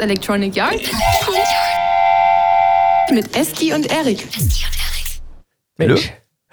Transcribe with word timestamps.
Electronic 0.00 0.54
Yard 0.56 0.80
mit 3.12 3.36
Eski 3.36 3.72
und 3.72 3.86
Erik. 3.90 4.26
Mensch. 5.76 6.12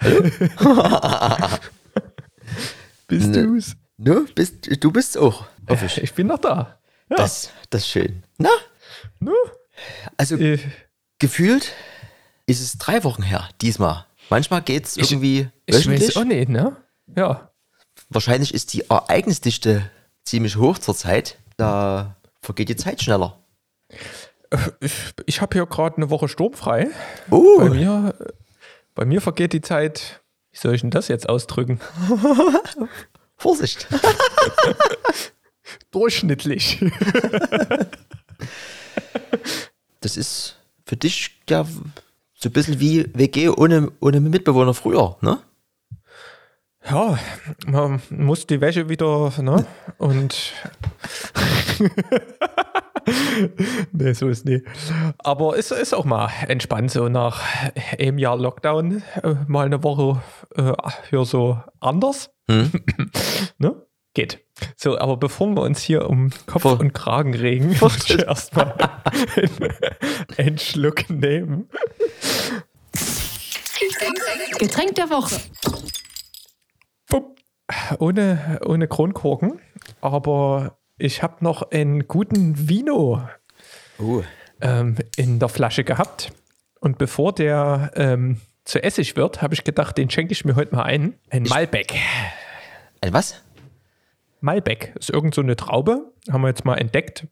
Bist 3.06 3.28
Ne. 3.28 3.42
du's? 3.44 3.76
Du 3.96 4.26
bist, 4.34 4.82
du 4.84 4.92
bist 4.92 5.18
auch. 5.18 5.46
Hoffe 5.68 5.86
ich. 5.86 5.98
Ich 5.98 6.14
bin 6.14 6.26
noch 6.28 6.38
da. 6.38 6.78
Ja. 7.10 7.16
Das, 7.16 7.50
das 7.70 7.82
ist 7.82 7.88
schön. 7.88 8.22
Na, 8.36 8.50
ne? 9.18 9.32
also 10.16 10.36
Äh, 10.36 10.58
gefühlt 11.18 11.72
ist 12.46 12.60
es 12.60 12.78
drei 12.78 13.02
Wochen 13.04 13.22
her, 13.22 13.48
diesmal. 13.60 14.04
Manchmal 14.30 14.62
geht 14.62 14.86
es 14.86 14.96
Ich- 14.96 15.10
irgendwie 15.10 15.48
ich 15.66 15.88
weiß 15.88 16.16
auch 16.16 16.24
nicht, 16.24 16.48
ne? 16.48 16.76
Ja. 17.16 17.50
Wahrscheinlich 18.10 18.54
ist 18.54 18.72
die 18.74 18.88
Ereignisdichte 18.88 19.90
ziemlich 20.24 20.56
hoch 20.56 20.78
zurzeit. 20.78 21.38
Da 21.56 22.16
vergeht 22.42 22.68
die 22.68 22.76
Zeit 22.76 23.02
schneller. 23.02 23.38
Ich, 24.80 24.92
ich 25.26 25.40
habe 25.40 25.54
hier 25.54 25.66
gerade 25.66 25.96
eine 25.98 26.10
Woche 26.10 26.28
sturmfrei. 26.28 26.88
Bei 27.28 27.36
Oh, 27.36 27.64
mir, 27.64 28.14
bei 28.94 29.04
mir 29.04 29.20
vergeht 29.20 29.52
die 29.52 29.60
Zeit. 29.60 30.22
Wie 30.52 30.58
soll 30.58 30.74
ich 30.74 30.80
denn 30.80 30.90
das 30.90 31.08
jetzt 31.08 31.28
ausdrücken? 31.28 31.80
Vorsicht. 33.36 33.86
Durchschnittlich. 35.90 36.82
Das 40.00 40.16
ist 40.16 40.56
für 40.86 40.96
dich 40.96 41.40
ja 41.50 41.64
so 42.34 42.48
ein 42.48 42.52
bisschen 42.52 42.78
wie 42.78 43.12
WG 43.14 43.48
ohne, 43.48 43.90
ohne 44.00 44.20
Mitbewohner 44.20 44.72
früher, 44.74 45.16
ne? 45.22 45.40
Ja, 46.88 47.18
man 47.66 48.00
muss 48.10 48.46
die 48.46 48.60
Wäsche 48.60 48.88
wieder, 48.88 49.32
ne? 49.42 49.66
Und. 49.98 50.52
nee, 53.92 54.12
so 54.12 54.28
ist 54.28 54.44
nie. 54.44 54.62
Aber 55.18 55.58
es 55.58 55.70
ist 55.70 55.94
auch 55.94 56.04
mal 56.04 56.30
entspannt, 56.46 56.90
so 56.90 57.08
nach 57.08 57.42
einem 57.98 58.18
Jahr 58.18 58.36
Lockdown 58.36 59.02
äh, 59.22 59.34
mal 59.46 59.66
eine 59.66 59.82
Woche 59.82 60.20
äh, 60.56 60.72
hier 61.10 61.24
so 61.24 61.58
anders. 61.80 62.30
Hm? 62.50 62.70
ne? 63.58 63.82
Geht. 64.14 64.40
So, 64.76 64.98
aber 64.98 65.16
bevor 65.16 65.48
wir 65.48 65.62
uns 65.62 65.80
hier 65.82 66.08
um 66.08 66.30
Kopf 66.46 66.62
Vor- 66.62 66.80
und 66.80 66.92
Kragen 66.92 67.34
regen, 67.34 67.76
muss 67.80 67.96
ich 68.10 68.18
erstmal 68.18 68.74
einen, 69.36 69.74
einen 70.36 70.58
Schluck 70.58 71.08
nehmen. 71.10 71.68
Getränk 74.58 74.94
der 74.96 75.10
Woche. 75.10 75.40
Ohne, 77.98 78.60
ohne 78.64 78.88
Kronkorken, 78.88 79.60
aber 80.00 80.77
ich 80.98 81.22
habe 81.22 81.42
noch 81.44 81.70
einen 81.70 82.06
guten 82.06 82.68
Vino 82.68 83.26
Oh, 83.98 84.22
ähm, 84.60 84.96
in 85.16 85.38
der 85.38 85.48
Flasche 85.48 85.84
gehabt. 85.84 86.32
Und 86.80 86.98
bevor 86.98 87.32
der 87.32 87.92
ähm, 87.94 88.40
zu 88.64 88.82
Essig 88.82 89.16
wird, 89.16 89.42
habe 89.42 89.54
ich 89.54 89.64
gedacht, 89.64 89.96
den 89.98 90.10
schenke 90.10 90.32
ich 90.32 90.44
mir 90.44 90.56
heute 90.56 90.74
mal 90.74 90.82
ein. 90.82 91.14
Ein 91.30 91.44
Malbec. 91.44 91.94
ein 93.00 93.12
was? 93.12 93.42
Malbec 94.40 94.94
ist 94.98 95.10
irgend 95.10 95.34
so 95.34 95.40
eine 95.40 95.56
Traube, 95.56 96.12
haben 96.30 96.42
wir 96.42 96.48
jetzt 96.48 96.64
mal 96.64 96.76
entdeckt. 96.76 97.26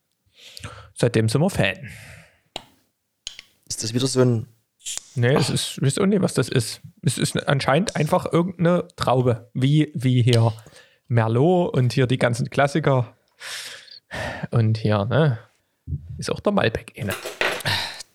Seitdem 0.94 1.28
sind 1.28 1.40
wir 1.40 1.50
Fan. 1.50 1.90
Ist 3.68 3.82
das 3.82 3.94
wieder 3.94 4.06
so 4.06 4.20
ein. 4.20 4.48
Nee, 5.14 5.34
es 5.34 5.50
ist, 5.50 5.78
ich 5.78 5.82
weiß 5.82 5.98
auch 5.98 6.06
nicht, 6.06 6.22
was 6.22 6.34
das 6.34 6.48
ist. 6.48 6.80
Es 7.02 7.18
ist 7.18 7.48
anscheinend 7.48 7.96
einfach 7.96 8.32
irgendeine 8.32 8.86
Traube, 8.96 9.50
wie, 9.54 9.90
wie 9.94 10.22
hier 10.22 10.52
Merlot 11.08 11.74
und 11.74 11.92
hier 11.92 12.06
die 12.06 12.18
ganzen 12.18 12.50
Klassiker. 12.50 13.15
Und 14.50 14.78
hier, 14.78 15.04
ne, 15.04 15.38
ist 16.18 16.30
auch 16.30 16.40
der 16.40 16.52
Malbec 16.52 16.92
inne. 16.96 17.12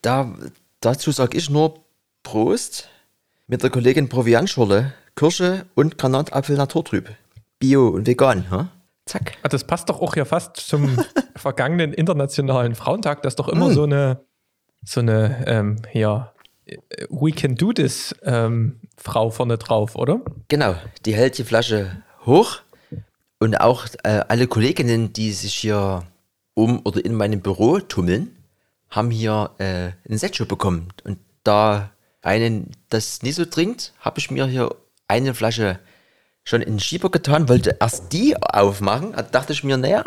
Da, 0.02 0.34
dazu 0.80 1.12
sage 1.12 1.38
ich 1.38 1.50
nur 1.50 1.80
Prost 2.24 2.90
mit 3.48 3.64
der 3.64 3.70
Kollegin 3.70 4.09
Proviantschorle, 4.09 4.94
Kirsche 5.16 5.66
und 5.76 5.98
Granatapfel 5.98 6.56
naturtrüb. 6.58 7.09
Bio 7.59 7.90
und 7.90 8.08
vegan, 8.08 8.50
ha? 8.50 8.70
Zack. 9.06 9.34
Ah, 9.44 9.50
Das 9.50 9.66
passt 9.66 9.90
doch 9.90 10.02
auch 10.02 10.14
hier 10.14 10.26
fast 10.26 10.58
zum 10.58 10.98
vergangenen 11.36 11.94
Internationalen 11.94 12.76
Frauentag. 12.76 13.22
Das 13.24 13.32
ist 13.34 13.40
doch 13.40 13.50
immer 13.50 13.68
Hm. 13.68 13.74
so 13.74 13.84
eine, 13.84 14.22
so 14.84 15.00
eine, 15.02 15.44
ähm, 15.48 15.76
äh, 15.94 16.20
We 17.09 17.32
can 17.32 17.56
do 17.56 17.74
this 17.74 18.16
ähm, 18.24 18.80
Frau 18.98 19.30
vorne 19.30 19.58
drauf, 19.58 19.96
oder? 19.96 20.22
Genau, 20.48 20.76
die 21.06 21.14
hält 21.14 21.38
die 21.38 21.44
Flasche 21.44 22.03
hoch 22.26 22.62
und 23.41 23.59
auch 23.59 23.88
äh, 24.03 24.24
alle 24.28 24.46
Kolleginnen, 24.46 25.13
die 25.13 25.31
sich 25.31 25.56
hier 25.56 26.06
um 26.53 26.81
oder 26.85 27.03
in 27.03 27.16
meinem 27.16 27.41
Büro 27.41 27.79
tummeln, 27.79 28.38
haben 28.91 29.09
hier 29.09 29.50
äh, 29.57 29.94
einen 30.07 30.19
Setschub 30.19 30.47
bekommen. 30.47 30.90
Und 31.03 31.18
da 31.44 31.90
einen 32.22 32.69
das 32.90 33.24
nicht 33.24 33.34
so 33.34 33.46
trinkt, 33.46 33.94
habe 34.00 34.19
ich 34.19 34.29
mir 34.29 34.46
hier 34.46 34.75
eine 35.07 35.34
Flasche 35.34 35.79
schon 36.44 36.62
in 36.62 36.74
den 36.74 36.79
Schieber 36.79 37.09
getan, 37.09 37.50
wollte 37.50 37.78
erst 37.79 38.13
die 38.13 38.38
aufmachen. 38.38 39.13
Da 39.13 39.24
dachte 39.24 39.53
ich 39.53 39.63
mir, 39.63 39.75
naja, 39.75 40.06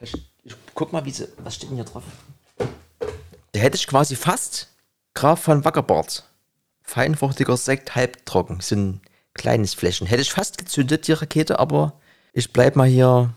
ich, 0.00 0.12
guck 0.74 0.92
mal, 0.92 1.08
sie, 1.08 1.28
was 1.38 1.54
steht 1.54 1.70
denn 1.70 1.76
hier 1.76 1.84
drauf? 1.84 2.02
Da 3.52 3.60
hätte 3.60 3.76
ich 3.76 3.86
quasi 3.86 4.16
fast 4.16 4.70
Graf 5.14 5.40
von 5.40 5.64
Wackerbart. 5.64 6.24
Feinfruchtiger 6.82 7.56
Sekt, 7.56 7.94
halbtrocken. 7.94 8.58
So 8.60 8.74
ein 8.74 9.00
kleines 9.34 9.74
Fläschchen. 9.74 10.08
Hätte 10.08 10.22
ich 10.22 10.32
fast 10.32 10.58
gezündet, 10.58 11.06
die 11.06 11.12
Rakete, 11.12 11.60
aber 11.60 12.00
ich 12.34 12.52
bleib 12.52 12.76
mal 12.76 12.88
hier 12.88 13.30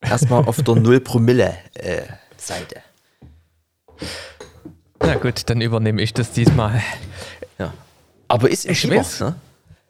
erstmal 0.00 0.44
auf 0.44 0.60
der 0.62 0.74
0 0.74 1.00
Promille 1.00 1.56
äh, 1.74 2.02
Seite. 2.36 2.82
Na 5.00 5.14
gut, 5.14 5.48
dann 5.48 5.60
übernehme 5.60 6.02
ich 6.02 6.12
das 6.12 6.32
diesmal. 6.32 6.82
Ja. 7.58 7.72
Aber 8.28 8.50
ist 8.50 8.66
Ich 8.66 8.80
Schieber, 8.80 8.96
weiß. 8.96 9.20
ne? 9.20 9.36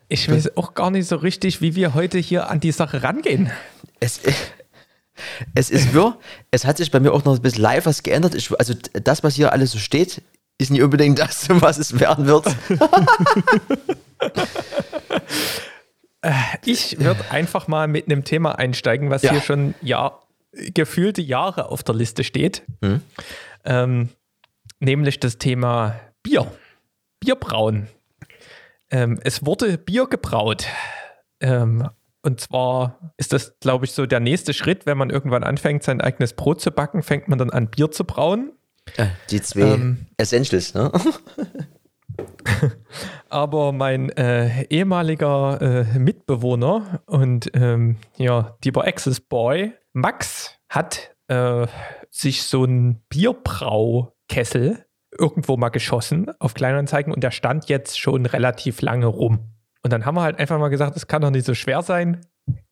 Ich 0.09 0.31
weiß 0.31 0.57
auch 0.57 0.75
gar 0.75 0.91
nicht 0.93 1.09
so 1.09 1.17
richtig, 1.17 1.61
wie 1.61 1.75
wir 1.75 1.95
heute 1.95 2.19
hier 2.19 2.49
an 2.49 2.61
die 2.61 2.71
Sache 2.71 3.03
rangehen. 3.03 3.51
Es, 3.99 4.21
es 5.55 5.71
ist 5.71 5.93
wirr. 5.95 6.17
Es 6.53 6.65
hat 6.65 6.77
sich 6.77 6.93
bei 6.93 7.01
mir 7.01 7.13
auch 7.13 7.25
noch 7.25 7.35
ein 7.35 7.43
bisschen 7.43 7.63
live 7.63 7.87
was 7.87 8.05
geändert. 8.05 8.35
Ich, 8.37 8.57
also 8.57 8.75
das, 8.93 9.25
was 9.25 9.35
hier 9.35 9.53
alles 9.53 9.73
so 9.73 9.79
steht, 9.79 10.23
ist 10.59 10.71
nicht 10.71 10.83
unbedingt 10.83 11.19
das, 11.19 11.47
was 11.49 11.79
es 11.79 11.99
werden 11.99 12.27
wird. 12.27 12.55
Ich 16.65 16.99
würde 16.99 17.31
einfach 17.31 17.69
mal 17.69 17.89
mit 17.89 18.07
einem 18.07 18.25
Thema 18.25 18.59
einsteigen, 18.59 19.11
was 19.11 19.23
Ja. 19.23 19.33
hier 19.33 19.41
schon 19.41 19.75
ja, 19.83 20.19
gefühlte 20.53 21.23
Jahre 21.23 21.71
auf 21.71 21.83
der 21.83 21.95
Liste 21.95 22.25
steht. 22.25 22.63
Hm. 22.83 23.03
Ähm, 23.65 24.09
nämlich 24.81 25.21
das 25.21 25.39
Thema 25.39 26.01
Bier. 26.23 26.51
Bierbrauen. 27.21 27.89
Ähm, 28.91 29.19
es 29.25 29.45
wurde 29.45 29.79
Bier 29.79 30.07
gebraut. 30.07 30.67
Ähm, 31.41 31.89
und 32.23 32.41
zwar 32.41 33.13
ist 33.19 33.33
das, 33.33 33.59
glaube 33.61 33.85
ich, 33.85 33.93
so 33.93 34.07
der 34.07 34.21
nächste 34.21 34.53
Schritt, 34.55 34.87
wenn 34.87 34.99
man 34.99 35.11
irgendwann 35.11 35.45
anfängt, 35.45 35.83
sein 35.83 36.01
eigenes 36.01 36.33
Brot 36.33 36.61
zu 36.61 36.71
backen, 36.71 37.03
fängt 37.03 37.29
man 37.29 37.39
dann 37.39 37.51
an, 37.51 37.69
Bier 37.69 37.91
zu 37.91 38.05
brauen. 38.05 38.53
Äh, 38.97 39.07
Die 39.31 39.41
zwei 39.43 39.61
Ähm. 39.75 40.07
Essentials, 40.17 40.75
ne? 40.75 40.91
Aber 43.29 43.73
mein 43.73 44.11
äh, 44.11 44.65
ehemaliger 44.65 45.61
äh, 45.61 45.99
Mitbewohner 45.99 47.01
und 47.07 47.51
ähm, 47.55 47.97
ja, 48.17 48.57
lieber 48.65 48.87
Access 48.87 49.21
Boy, 49.21 49.73
Max, 49.93 50.59
hat 50.69 51.15
äh, 51.29 51.67
sich 52.11 52.45
so 52.45 52.65
einen 52.65 53.03
Bierbraukessel 53.09 54.85
irgendwo 55.19 55.57
mal 55.57 55.71
geschossen 55.71 56.31
auf 56.39 56.55
Kleinanzeigen 56.55 57.13
und 57.13 57.23
der 57.23 57.31
stand 57.31 57.69
jetzt 57.69 57.99
schon 57.99 58.27
relativ 58.27 58.81
lange 58.83 59.07
rum. 59.07 59.51
Und 59.83 59.93
dann 59.93 60.05
haben 60.05 60.17
wir 60.17 60.23
halt 60.23 60.39
einfach 60.39 60.59
mal 60.59 60.69
gesagt, 60.69 60.97
es 60.97 61.07
kann 61.07 61.23
doch 61.23 61.31
nicht 61.31 61.47
so 61.47 61.55
schwer 61.55 61.83
sein. 61.83 62.21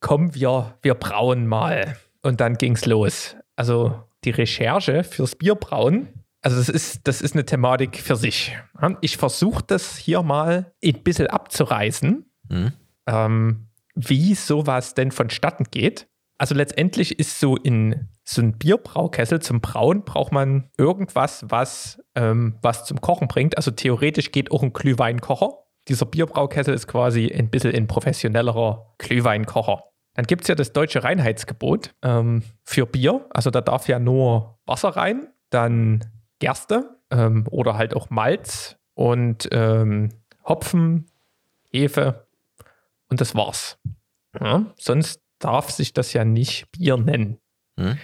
Komm, 0.00 0.34
wir, 0.34 0.78
wir 0.82 0.94
brauen 0.94 1.46
mal. 1.46 1.96
Und 2.22 2.40
dann 2.40 2.54
ging's 2.54 2.86
los. 2.86 3.36
Also 3.56 4.02
die 4.24 4.30
Recherche 4.30 5.04
fürs 5.04 5.36
Bierbrauen, 5.36 6.08
also 6.44 6.58
das 6.58 6.68
ist, 6.68 7.00
das 7.08 7.22
ist 7.22 7.34
eine 7.34 7.44
Thematik 7.46 7.96
für 8.00 8.16
sich. 8.16 8.56
Ich 9.00 9.16
versuche 9.16 9.64
das 9.66 9.96
hier 9.96 10.22
mal 10.22 10.72
ein 10.84 11.02
bisschen 11.02 11.26
abzureißen, 11.26 12.30
Mhm. 12.50 12.72
ähm, 13.06 13.68
wie 13.94 14.34
sowas 14.34 14.94
denn 14.94 15.10
vonstatten 15.10 15.64
geht. 15.70 16.06
Also 16.36 16.54
letztendlich 16.54 17.18
ist 17.18 17.40
so 17.40 17.56
in 17.56 18.08
so 18.24 18.42
ein 18.42 18.58
Bierbraukessel 18.58 19.40
zum 19.40 19.60
Brauen 19.60 20.04
braucht 20.04 20.32
man 20.32 20.68
irgendwas, 20.76 21.44
was, 21.48 22.02
ähm, 22.14 22.58
was 22.60 22.84
zum 22.84 23.00
Kochen 23.00 23.28
bringt. 23.28 23.56
Also 23.56 23.70
theoretisch 23.70 24.30
geht 24.32 24.50
auch 24.50 24.62
ein 24.62 24.72
Glühweinkocher. 24.72 25.50
Dieser 25.88 26.06
Bierbraukessel 26.06 26.74
ist 26.74 26.86
quasi 26.88 27.32
ein 27.32 27.50
bisschen 27.50 27.74
ein 27.74 27.86
professionellerer 27.86 28.94
Glühweinkocher. 28.98 29.84
Dann 30.14 30.26
gibt 30.26 30.42
es 30.42 30.48
ja 30.48 30.54
das 30.54 30.72
deutsche 30.72 31.04
Reinheitsgebot 31.04 31.94
ähm, 32.02 32.42
für 32.64 32.86
Bier. 32.86 33.26
Also 33.30 33.50
da 33.50 33.60
darf 33.60 33.88
ja 33.88 33.98
nur 33.98 34.58
Wasser 34.66 34.90
rein, 34.90 35.28
dann 35.50 36.04
Gerste 36.44 36.98
ähm, 37.10 37.46
oder 37.50 37.78
halt 37.78 37.94
auch 37.96 38.10
Malz 38.10 38.76
und 38.94 39.48
ähm, 39.52 40.10
Hopfen, 40.44 41.06
Hefe 41.72 42.26
und 43.08 43.20
das 43.20 43.34
war's. 43.34 43.78
Ja, 44.38 44.66
sonst 44.76 45.22
darf 45.38 45.70
sich 45.70 45.94
das 45.94 46.12
ja 46.12 46.24
nicht 46.24 46.70
Bier 46.72 46.96
nennen. 46.96 47.38
Hm. 47.78 47.98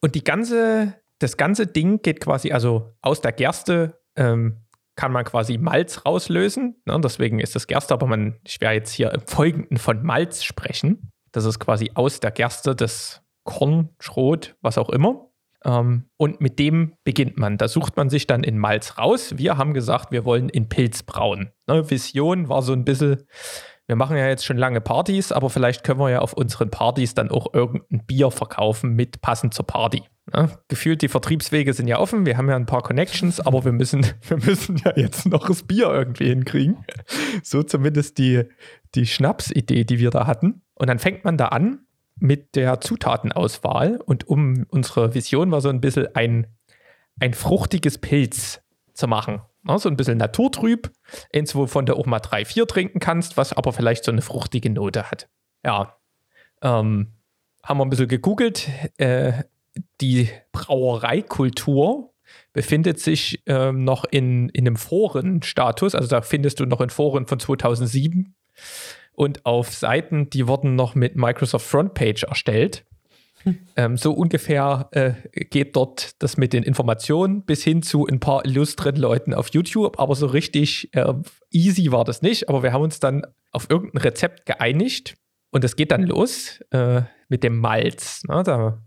Und 0.00 0.14
die 0.14 0.24
ganze 0.24 0.94
das 1.18 1.36
ganze 1.36 1.66
Ding 1.66 2.02
geht 2.02 2.20
quasi, 2.20 2.52
also 2.52 2.94
aus 3.00 3.20
der 3.20 3.32
Gerste 3.32 4.00
ähm, 4.16 4.62
kann 4.96 5.12
man 5.12 5.24
quasi 5.24 5.58
Malz 5.58 6.04
rauslösen. 6.04 6.80
Ne? 6.84 7.00
Deswegen 7.02 7.38
ist 7.38 7.54
das 7.54 7.66
Gerste, 7.66 7.94
aber 7.94 8.06
man, 8.06 8.38
ich 8.44 8.60
werde 8.60 8.76
jetzt 8.76 8.92
hier 8.92 9.12
im 9.12 9.20
Folgenden 9.22 9.76
von 9.78 10.02
Malz 10.02 10.42
sprechen. 10.42 11.12
Das 11.32 11.44
ist 11.44 11.58
quasi 11.58 11.90
aus 11.94 12.20
der 12.20 12.30
Gerste 12.30 12.74
das 12.74 13.22
Korn, 13.44 13.90
Schrot, 14.00 14.56
was 14.60 14.78
auch 14.78 14.90
immer. 14.90 15.25
Ähm, 15.66 16.04
und 16.16 16.40
mit 16.40 16.58
dem 16.58 16.94
beginnt 17.04 17.36
man. 17.36 17.58
Da 17.58 17.68
sucht 17.68 17.96
man 17.96 18.08
sich 18.08 18.26
dann 18.26 18.44
in 18.44 18.56
Malz 18.56 18.98
raus. 18.98 19.34
Wir 19.36 19.58
haben 19.58 19.74
gesagt, 19.74 20.12
wir 20.12 20.24
wollen 20.24 20.48
in 20.48 20.68
Pilz 20.68 21.02
brauen. 21.02 21.50
Ne? 21.66 21.90
Vision 21.90 22.48
war 22.48 22.62
so 22.62 22.72
ein 22.72 22.84
bisschen, 22.84 23.24
wir 23.86 23.96
machen 23.96 24.16
ja 24.16 24.28
jetzt 24.28 24.44
schon 24.44 24.56
lange 24.56 24.80
Partys, 24.80 25.32
aber 25.32 25.50
vielleicht 25.50 25.82
können 25.82 25.98
wir 25.98 26.10
ja 26.10 26.20
auf 26.20 26.32
unseren 26.32 26.70
Partys 26.70 27.14
dann 27.14 27.30
auch 27.30 27.52
irgendein 27.52 28.06
Bier 28.06 28.30
verkaufen 28.30 28.94
mit 28.94 29.20
passend 29.20 29.54
zur 29.54 29.66
Party. 29.66 30.04
Ja, 30.32 30.50
gefühlt, 30.68 31.02
die 31.02 31.08
Vertriebswege 31.08 31.72
sind 31.72 31.86
ja 31.86 32.00
offen, 32.00 32.26
wir 32.26 32.36
haben 32.36 32.48
ja 32.48 32.56
ein 32.56 32.66
paar 32.66 32.82
Connections, 32.82 33.38
aber 33.38 33.64
wir 33.64 33.70
müssen, 33.70 34.04
wir 34.28 34.38
müssen 34.38 34.80
ja 34.84 34.92
jetzt 34.96 35.26
noch 35.26 35.46
das 35.48 35.64
Bier 35.64 35.86
irgendwie 35.86 36.28
hinkriegen. 36.28 36.84
So 37.42 37.62
zumindest 37.62 38.18
die, 38.18 38.44
die 38.94 39.06
Schnapsidee, 39.06 39.84
die 39.84 39.98
wir 39.98 40.10
da 40.10 40.26
hatten. 40.26 40.62
Und 40.74 40.88
dann 40.88 40.98
fängt 40.98 41.24
man 41.24 41.36
da 41.36 41.46
an 41.48 41.85
mit 42.18 42.54
der 42.54 42.80
Zutatenauswahl 42.80 44.00
und 44.04 44.28
um 44.28 44.66
unsere 44.68 45.14
Vision 45.14 45.50
war 45.50 45.60
so 45.60 45.68
ein 45.68 45.80
bisschen 45.80 46.08
ein, 46.14 46.46
ein 47.20 47.34
fruchtiges 47.34 47.98
Pilz 47.98 48.62
zu 48.94 49.06
machen. 49.06 49.42
Ja, 49.68 49.78
so 49.78 49.88
ein 49.88 49.96
bisschen 49.96 50.18
naturtrüb, 50.18 50.92
eins, 51.34 51.54
wovon 51.54 51.86
du 51.86 51.96
auch 51.96 52.06
mal 52.06 52.20
drei, 52.20 52.44
vier 52.44 52.66
trinken 52.66 53.00
kannst, 53.00 53.36
was 53.36 53.52
aber 53.52 53.72
vielleicht 53.72 54.04
so 54.04 54.12
eine 54.12 54.22
fruchtige 54.22 54.70
Note 54.70 55.10
hat. 55.10 55.28
Ja, 55.64 55.96
ähm, 56.62 57.12
haben 57.62 57.78
wir 57.78 57.84
ein 57.84 57.90
bisschen 57.90 58.08
gegoogelt. 58.08 58.68
Äh, 58.96 59.44
die 60.00 60.30
Brauereikultur 60.52 62.12
befindet 62.52 63.00
sich 63.00 63.42
ähm, 63.46 63.84
noch 63.84 64.04
in, 64.04 64.48
in 64.50 64.66
einem 64.66 64.76
Forenstatus. 64.76 65.94
Also 65.94 66.08
da 66.08 66.22
findest 66.22 66.60
du 66.60 66.66
noch 66.66 66.80
in 66.80 66.90
Foren 66.90 67.26
von 67.26 67.40
2007 67.40 68.34
und 69.16 69.44
auf 69.46 69.74
Seiten, 69.74 70.30
die 70.30 70.46
wurden 70.46 70.76
noch 70.76 70.94
mit 70.94 71.16
Microsoft 71.16 71.66
Frontpage 71.66 72.24
erstellt. 72.24 72.84
Hm. 73.42 73.58
Ähm, 73.76 73.96
so 73.96 74.12
ungefähr 74.12 74.88
äh, 74.92 75.12
geht 75.44 75.74
dort 75.74 76.22
das 76.22 76.36
mit 76.36 76.52
den 76.52 76.62
Informationen 76.62 77.42
bis 77.42 77.64
hin 77.64 77.82
zu 77.82 78.06
ein 78.06 78.20
paar 78.20 78.44
illustren 78.44 78.96
Leuten 78.96 79.34
auf 79.34 79.48
YouTube, 79.52 79.98
aber 79.98 80.14
so 80.14 80.26
richtig 80.26 80.94
äh, 80.94 81.14
easy 81.50 81.90
war 81.92 82.04
das 82.04 82.22
nicht. 82.22 82.48
Aber 82.48 82.62
wir 82.62 82.72
haben 82.72 82.82
uns 82.82 83.00
dann 83.00 83.26
auf 83.52 83.70
irgendein 83.70 84.02
Rezept 84.02 84.46
geeinigt 84.46 85.14
und 85.50 85.64
es 85.64 85.76
geht 85.76 85.92
dann 85.92 86.02
los 86.02 86.60
äh, 86.70 87.02
mit 87.28 87.42
dem 87.42 87.58
Malz. 87.58 88.22
Ne? 88.24 88.42
Da 88.44 88.82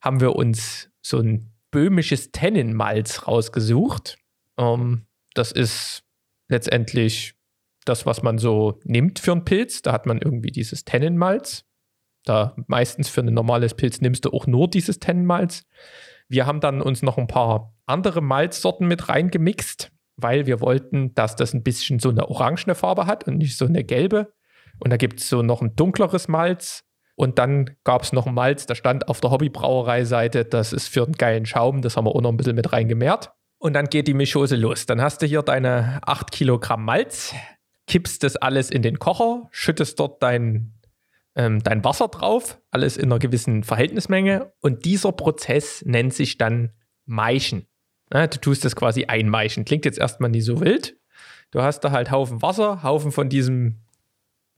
haben 0.00 0.20
wir 0.20 0.34
uns 0.34 0.90
so 1.02 1.18
ein 1.18 1.52
böhmisches 1.70 2.30
Tennenmalz 2.32 3.26
rausgesucht. 3.26 4.16
Ähm, 4.58 5.06
das 5.34 5.52
ist 5.52 6.04
letztendlich 6.48 7.34
das, 7.84 8.06
was 8.06 8.22
man 8.22 8.38
so 8.38 8.80
nimmt 8.84 9.18
für 9.18 9.32
einen 9.32 9.44
Pilz. 9.44 9.82
Da 9.82 9.92
hat 9.92 10.06
man 10.06 10.18
irgendwie 10.18 10.50
dieses 10.50 10.84
Tennenmalz. 10.84 11.64
Da 12.24 12.56
meistens 12.66 13.08
für 13.08 13.20
ein 13.20 13.34
normales 13.34 13.74
Pilz 13.74 14.00
nimmst 14.00 14.24
du 14.24 14.30
auch 14.30 14.46
nur 14.46 14.68
dieses 14.68 14.98
Tennenmalz. 14.98 15.64
Wir 16.28 16.46
haben 16.46 16.60
dann 16.60 16.80
uns 16.80 17.02
noch 17.02 17.18
ein 17.18 17.26
paar 17.26 17.74
andere 17.86 18.22
Malzsorten 18.22 18.88
mit 18.88 19.08
reingemixt, 19.08 19.92
weil 20.16 20.46
wir 20.46 20.60
wollten, 20.60 21.14
dass 21.14 21.36
das 21.36 21.52
ein 21.52 21.62
bisschen 21.62 21.98
so 21.98 22.08
eine 22.08 22.28
orangene 22.28 22.74
Farbe 22.74 23.06
hat 23.06 23.26
und 23.28 23.38
nicht 23.38 23.58
so 23.58 23.66
eine 23.66 23.84
gelbe. 23.84 24.32
Und 24.78 24.90
da 24.90 24.96
gibt 24.96 25.20
es 25.20 25.28
so 25.28 25.42
noch 25.42 25.60
ein 25.60 25.76
dunkleres 25.76 26.28
Malz, 26.28 26.84
und 27.16 27.38
dann 27.38 27.76
gab 27.84 28.02
es 28.02 28.12
noch 28.12 28.26
ein 28.26 28.34
Malz, 28.34 28.66
da 28.66 28.74
stand 28.74 29.08
auf 29.08 29.20
der 29.20 29.30
Hobbybrauerei-Seite, 29.30 30.44
das 30.44 30.72
ist 30.72 30.88
für 30.88 31.04
einen 31.04 31.12
geilen 31.12 31.46
Schaum, 31.46 31.80
das 31.80 31.96
haben 31.96 32.06
wir 32.06 32.14
auch 32.14 32.20
noch 32.20 32.30
ein 32.30 32.36
bisschen 32.36 32.56
mit 32.56 32.72
reingemehrt. 32.72 33.32
Und 33.58 33.72
dann 33.74 33.86
geht 33.86 34.08
die 34.08 34.14
Mischose 34.14 34.56
los. 34.56 34.84
Dann 34.84 35.00
hast 35.00 35.22
du 35.22 35.26
hier 35.26 35.42
deine 35.42 36.00
8 36.04 36.32
Kilogramm 36.32 36.84
Malz, 36.84 37.34
kippst 37.86 38.22
das 38.22 38.36
alles 38.36 38.70
in 38.70 38.82
den 38.82 38.98
Kocher, 38.98 39.48
schüttest 39.50 40.00
dort 40.00 40.22
dein, 40.22 40.74
ähm, 41.34 41.62
dein 41.62 41.84
Wasser 41.84 42.08
drauf, 42.08 42.60
alles 42.70 42.96
in 42.96 43.06
einer 43.06 43.18
gewissen 43.18 43.64
Verhältnismenge. 43.64 44.52
Und 44.60 44.84
dieser 44.84 45.12
Prozess 45.12 45.82
nennt 45.84 46.14
sich 46.14 46.38
dann 46.38 46.72
Maischen. 47.06 47.66
Ja, 48.12 48.26
du 48.26 48.38
tust 48.38 48.64
das 48.64 48.76
quasi 48.76 49.04
einmeischen. 49.04 49.64
Klingt 49.64 49.84
jetzt 49.84 49.98
erstmal 49.98 50.30
nicht 50.30 50.44
so 50.44 50.60
wild. 50.60 50.96
Du 51.50 51.62
hast 51.62 51.80
da 51.80 51.90
halt 51.90 52.10
Haufen 52.10 52.42
Wasser, 52.42 52.82
Haufen 52.82 53.12
von 53.12 53.28
diesem 53.28 53.84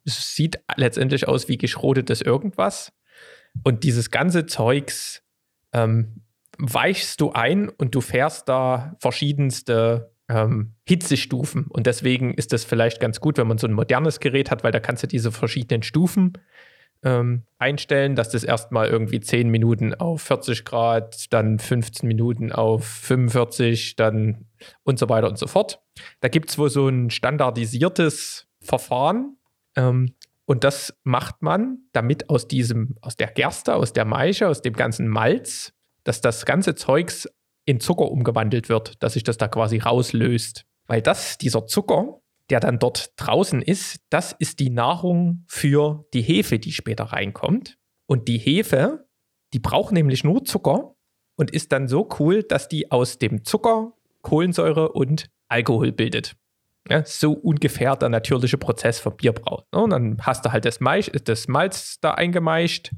es 0.07 0.37
sieht 0.37 0.61
letztendlich 0.77 1.29
aus 1.29 1.49
wie 1.49 1.59
geschrotetes 1.59 2.23
irgendwas. 2.23 2.93
Und 3.65 3.85
dieses 3.85 4.11
ganze 4.11 4.47
Zeugs 4.47 5.23
ähm, 5.73 6.23
weichst 6.59 7.21
du 7.21 7.33
ein 7.33 7.69
und 7.69 7.95
du 7.95 8.01
fährst 8.01 8.49
da 8.49 8.95
verschiedenste 9.01 10.15
ähm, 10.29 10.75
Hitzestufen. 10.87 11.67
Und 11.69 11.87
deswegen 11.87 12.35
ist 12.35 12.53
das 12.53 12.65
vielleicht 12.65 13.01
ganz 13.01 13.21
gut, 13.21 13.39
wenn 13.39 13.47
man 13.47 13.59
so 13.59 13.67
ein 13.67 13.73
modernes 13.73 14.21
Gerät 14.21 14.51
hat, 14.51 14.65
weil 14.65 14.73
da 14.73 14.81
kannst 14.81 15.03
du 15.03 15.07
diese 15.07 15.33
verschiedenen 15.33 15.83
Stufen 15.83 16.33
ähm, 17.03 17.43
einstellen, 17.59 18.17
dass 18.17 18.31
das 18.31 18.43
erstmal 18.43 18.89
irgendwie 18.89 19.21
10 19.21 19.49
Minuten 19.51 19.95
auf 19.95 20.23
40 20.23 20.65
Grad, 20.65 21.33
dann 21.33 21.59
15 21.59 22.09
Minuten 22.09 22.53
auf 22.53 22.85
45, 22.87 23.97
dann 23.97 24.47
und 24.83 24.99
so 24.99 25.09
weiter 25.09 25.29
und 25.29 25.39
so 25.39 25.47
fort. 25.47 25.83
Da 26.21 26.29
gibt 26.29 26.51
es 26.51 26.59
wohl 26.59 26.71
so 26.71 26.89
ein 26.89 27.11
standardisiertes 27.11 28.49
Verfahren, 28.61 29.37
ähm, 29.77 30.15
und 30.47 30.63
das 30.63 30.97
macht 31.03 31.43
man, 31.43 31.79
damit 31.93 32.31
aus 32.31 32.47
diesem, 32.47 32.97
aus 33.01 33.17
der 33.17 33.27
Gerste, 33.27 33.75
aus 33.75 33.93
der 33.93 34.05
Maische, 34.05 34.49
aus 34.49 34.63
dem 34.63 34.75
ganzen 34.75 35.09
Malz, 35.09 35.73
dass 36.05 36.21
das 36.21 36.47
ganze 36.47 36.77
Zeugs 36.77 37.29
in 37.67 37.81
Zucker 37.81 38.11
umgewandelt 38.11 38.69
wird, 38.71 39.03
dass 39.03 39.13
sich 39.13 39.25
das 39.25 39.37
da 39.37 39.49
quasi 39.49 39.79
rauslöst. 39.79 40.65
Weil 40.87 41.03
das, 41.03 41.37
dieser 41.37 41.67
Zucker, 41.67 42.21
der 42.49 42.61
dann 42.61 42.79
dort 42.79 43.13
draußen 43.17 43.61
ist, 43.61 44.01
das 44.09 44.33
ist 44.33 44.61
die 44.61 44.71
Nahrung 44.71 45.45
für 45.49 46.07
die 46.15 46.23
Hefe, 46.23 46.59
die 46.59 46.73
später 46.73 47.05
reinkommt. 47.05 47.77
Und 48.07 48.29
die 48.29 48.39
Hefe, 48.39 49.09
die 49.53 49.59
braucht 49.59 49.93
nämlich 49.93 50.23
nur 50.23 50.45
Zucker 50.45 50.95
und 51.37 51.51
ist 51.51 51.73
dann 51.73 51.89
so 51.89 52.09
cool, 52.19 52.45
dass 52.45 52.69
die 52.69 52.91
aus 52.91 53.19
dem 53.19 53.45
Zucker 53.45 53.93
Kohlensäure 54.23 54.93
und 54.93 55.29
Alkohol 55.49 55.93
bildet. 55.93 56.37
Ja, 56.89 57.05
so 57.05 57.33
ungefähr 57.33 57.97
der 57.97 58.09
natürliche 58.09 58.59
Prozess 58.59 59.01
für 59.01 59.11
Bierbrauen. 59.11 59.65
Ne? 59.73 59.81
Und 59.81 59.91
dann 59.91 60.19
hast 60.21 60.45
du 60.45 60.53
halt 60.53 60.65
das, 60.65 60.79
Maisch, 60.79 61.11
das 61.25 61.49
Malz 61.49 61.99
da 62.01 62.13
eingemeischt, 62.13 62.93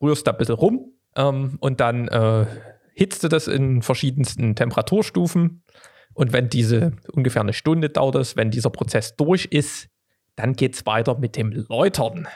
rührst 0.00 0.28
da 0.28 0.30
ein 0.30 0.38
bisschen 0.38 0.54
rum 0.54 0.92
ähm, 1.16 1.56
und 1.60 1.80
dann 1.80 2.06
äh, 2.06 2.46
hitzt 2.94 3.24
du 3.24 3.28
das 3.28 3.48
in 3.48 3.82
verschiedensten 3.82 4.54
Temperaturstufen. 4.54 5.64
Und 6.14 6.32
wenn 6.32 6.48
diese 6.48 6.92
ungefähr 7.12 7.42
eine 7.42 7.52
Stunde 7.52 7.88
dauert 7.88 8.16
es, 8.16 8.36
wenn 8.36 8.50
dieser 8.50 8.70
Prozess 8.70 9.16
durch 9.16 9.46
ist, 9.46 9.88
dann 10.36 10.54
geht 10.54 10.74
es 10.74 10.86
weiter 10.86 11.18
mit 11.18 11.36
dem 11.36 11.52
Läutern. 11.52 12.28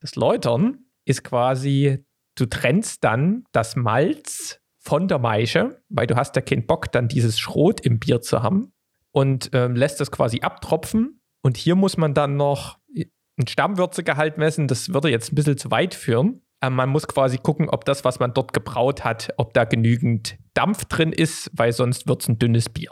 Das 0.00 0.14
Läutern 0.14 0.86
ist 1.04 1.24
quasi, 1.24 2.04
du 2.36 2.46
trennst 2.46 3.04
dann 3.04 3.44
das 3.52 3.76
Malz 3.76 4.60
von 4.78 5.08
der 5.08 5.18
Maische, 5.18 5.82
weil 5.88 6.06
du 6.06 6.16
hast 6.16 6.36
ja 6.36 6.42
keinen 6.42 6.66
Bock, 6.66 6.90
dann 6.92 7.08
dieses 7.08 7.38
Schrot 7.38 7.80
im 7.80 7.98
Bier 7.98 8.20
zu 8.20 8.42
haben 8.42 8.72
und 9.12 9.50
ähm, 9.52 9.76
lässt 9.76 10.00
das 10.00 10.10
quasi 10.10 10.40
abtropfen. 10.40 11.20
Und 11.42 11.56
hier 11.56 11.74
muss 11.74 11.96
man 11.96 12.14
dann 12.14 12.36
noch 12.36 12.78
ein 13.40 13.46
Stammwürzegehalt 13.46 14.38
messen. 14.38 14.68
Das 14.68 14.92
würde 14.92 15.10
jetzt 15.10 15.32
ein 15.32 15.34
bisschen 15.34 15.58
zu 15.58 15.70
weit 15.70 15.94
führen. 15.94 16.42
Ähm, 16.62 16.74
man 16.74 16.88
muss 16.88 17.06
quasi 17.06 17.38
gucken, 17.38 17.68
ob 17.68 17.84
das, 17.84 18.04
was 18.04 18.20
man 18.20 18.34
dort 18.34 18.52
gebraut 18.52 19.04
hat, 19.04 19.32
ob 19.36 19.54
da 19.54 19.64
genügend 19.64 20.36
Dampf 20.54 20.84
drin 20.84 21.12
ist, 21.12 21.50
weil 21.54 21.72
sonst 21.72 22.06
wird 22.06 22.22
es 22.22 22.28
ein 22.28 22.38
dünnes 22.38 22.68
Bier. 22.68 22.90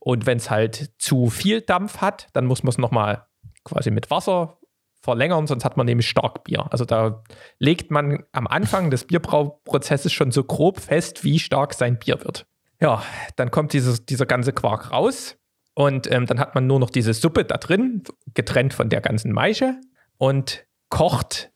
Und 0.00 0.26
wenn 0.26 0.38
es 0.38 0.50
halt 0.50 0.92
zu 0.98 1.28
viel 1.28 1.60
Dampf 1.60 1.98
hat, 1.98 2.28
dann 2.32 2.46
muss 2.46 2.62
man 2.62 2.70
es 2.70 2.78
nochmal 2.78 3.26
quasi 3.64 3.90
mit 3.90 4.10
Wasser 4.10 4.58
verlängern, 5.04 5.46
sonst 5.46 5.64
hat 5.64 5.76
man 5.76 5.86
nämlich 5.86 6.08
Starkbier. 6.08 6.66
Also 6.70 6.84
da 6.86 7.22
legt 7.58 7.90
man 7.90 8.24
am 8.32 8.46
Anfang 8.46 8.90
des 8.90 9.04
Bierbrauprozesses 9.04 10.12
schon 10.12 10.30
so 10.30 10.44
grob 10.44 10.80
fest, 10.80 11.24
wie 11.24 11.38
stark 11.38 11.74
sein 11.74 11.98
Bier 11.98 12.24
wird. 12.24 12.46
Ja, 12.80 13.02
dann 13.36 13.50
kommt 13.50 13.74
dieses, 13.74 14.06
dieser 14.06 14.26
ganze 14.26 14.52
Quark 14.52 14.90
raus 14.90 15.36
und 15.74 16.10
ähm, 16.10 16.26
dann 16.26 16.40
hat 16.40 16.54
man 16.54 16.66
nur 16.66 16.80
noch 16.80 16.90
diese 16.90 17.12
Suppe 17.12 17.44
da 17.44 17.58
drin, 17.58 18.02
getrennt 18.32 18.72
von 18.72 18.88
der 18.88 19.02
ganzen 19.02 19.30
Maische 19.32 19.78
und 20.16 20.66
kocht 20.88 21.50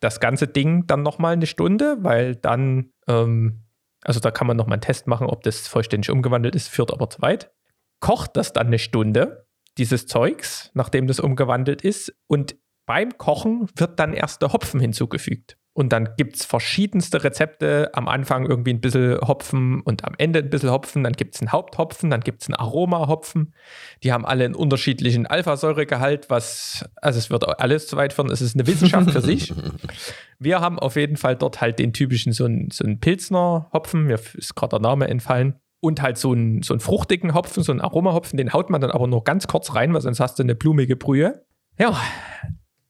das 0.00 0.20
ganze 0.20 0.48
Ding 0.48 0.86
dann 0.86 1.02
nochmal 1.02 1.34
eine 1.34 1.46
Stunde, 1.46 1.98
weil 2.00 2.36
dann, 2.36 2.92
ähm, 3.06 3.64
also 4.02 4.18
da 4.18 4.30
kann 4.30 4.46
man 4.46 4.56
nochmal 4.56 4.74
einen 4.74 4.82
Test 4.82 5.06
machen, 5.06 5.26
ob 5.26 5.42
das 5.42 5.68
vollständig 5.68 6.10
umgewandelt 6.10 6.54
ist, 6.54 6.68
führt 6.68 6.92
aber 6.92 7.10
zu 7.10 7.20
weit. 7.22 7.52
Kocht 8.00 8.36
das 8.36 8.52
dann 8.52 8.68
eine 8.68 8.78
Stunde, 8.78 9.46
dieses 9.76 10.06
Zeugs, 10.06 10.70
nachdem 10.74 11.06
das 11.06 11.20
umgewandelt 11.20 11.82
ist 11.82 12.14
und 12.26 12.56
beim 12.86 13.16
Kochen 13.18 13.68
wird 13.76 14.00
dann 14.00 14.14
erst 14.14 14.42
der 14.42 14.52
Hopfen 14.52 14.80
hinzugefügt. 14.80 15.56
Und 15.80 15.94
dann 15.94 16.10
gibt 16.18 16.36
es 16.36 16.44
verschiedenste 16.44 17.24
Rezepte. 17.24 17.88
Am 17.94 18.06
Anfang 18.06 18.44
irgendwie 18.44 18.74
ein 18.74 18.82
bisschen 18.82 19.18
Hopfen 19.22 19.80
und 19.80 20.04
am 20.04 20.12
Ende 20.18 20.40
ein 20.40 20.50
bisschen 20.50 20.70
Hopfen. 20.70 21.04
Dann 21.04 21.14
gibt 21.14 21.34
es 21.34 21.40
einen 21.40 21.52
Haupthopfen, 21.52 22.10
dann 22.10 22.20
gibt 22.20 22.42
es 22.42 22.48
einen 22.48 22.56
Aromahopfen. 22.56 23.54
Die 24.02 24.12
haben 24.12 24.26
alle 24.26 24.44
einen 24.44 24.54
unterschiedlichen 24.54 25.26
Alphasäuregehalt, 25.26 26.28
was, 26.28 26.84
also 26.96 27.18
es 27.18 27.30
wird 27.30 27.58
alles 27.60 27.86
zu 27.86 27.96
weit 27.96 28.12
führen. 28.12 28.30
Es 28.30 28.42
ist 28.42 28.56
eine 28.56 28.66
Wissenschaft 28.66 29.10
für 29.10 29.22
sich. 29.22 29.54
Wir 30.38 30.60
haben 30.60 30.78
auf 30.78 30.96
jeden 30.96 31.16
Fall 31.16 31.34
dort 31.34 31.62
halt 31.62 31.78
den 31.78 31.94
typischen, 31.94 32.34
so 32.34 32.44
einen 32.44 32.70
so 32.70 32.84
ein 32.84 33.00
Pilzner 33.00 33.70
Hopfen, 33.72 34.04
mir 34.04 34.20
ist 34.34 34.54
gerade 34.54 34.78
der 34.78 34.80
Name 34.80 35.08
entfallen. 35.08 35.54
Und 35.80 36.02
halt 36.02 36.18
so 36.18 36.32
einen, 36.32 36.62
so 36.62 36.74
einen 36.74 36.80
fruchtigen 36.80 37.32
Hopfen, 37.32 37.62
so 37.62 37.72
einen 37.72 37.80
Aromahopfen, 37.80 38.36
den 38.36 38.52
haut 38.52 38.68
man 38.68 38.82
dann 38.82 38.90
aber 38.90 39.06
nur 39.06 39.24
ganz 39.24 39.46
kurz 39.46 39.74
rein, 39.74 39.94
weil 39.94 40.02
sonst 40.02 40.20
hast 40.20 40.38
du 40.38 40.42
eine 40.42 40.54
blumige 40.54 40.96
Brühe. 40.96 41.46
Ja, 41.78 41.98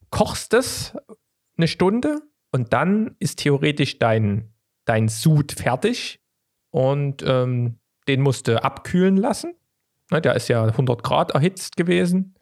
kochst 0.09 0.53
es 0.53 0.93
eine 1.55 1.69
Stunde 1.69 2.19
und 2.51 2.73
dann 2.73 3.15
ist 3.19 3.39
theoretisch 3.39 3.99
dein, 3.99 4.53
dein 4.85 5.07
Sud 5.07 5.51
fertig 5.53 6.19
und 6.69 7.23
ähm, 7.25 7.79
den 8.07 8.21
musst 8.21 8.47
du 8.47 8.63
abkühlen 8.63 9.17
lassen. 9.17 9.53
Ne, 10.11 10.21
der 10.21 10.35
ist 10.35 10.47
ja 10.47 10.63
100 10.65 11.03
Grad 11.03 11.31
erhitzt 11.31 11.77
gewesen 11.77 12.35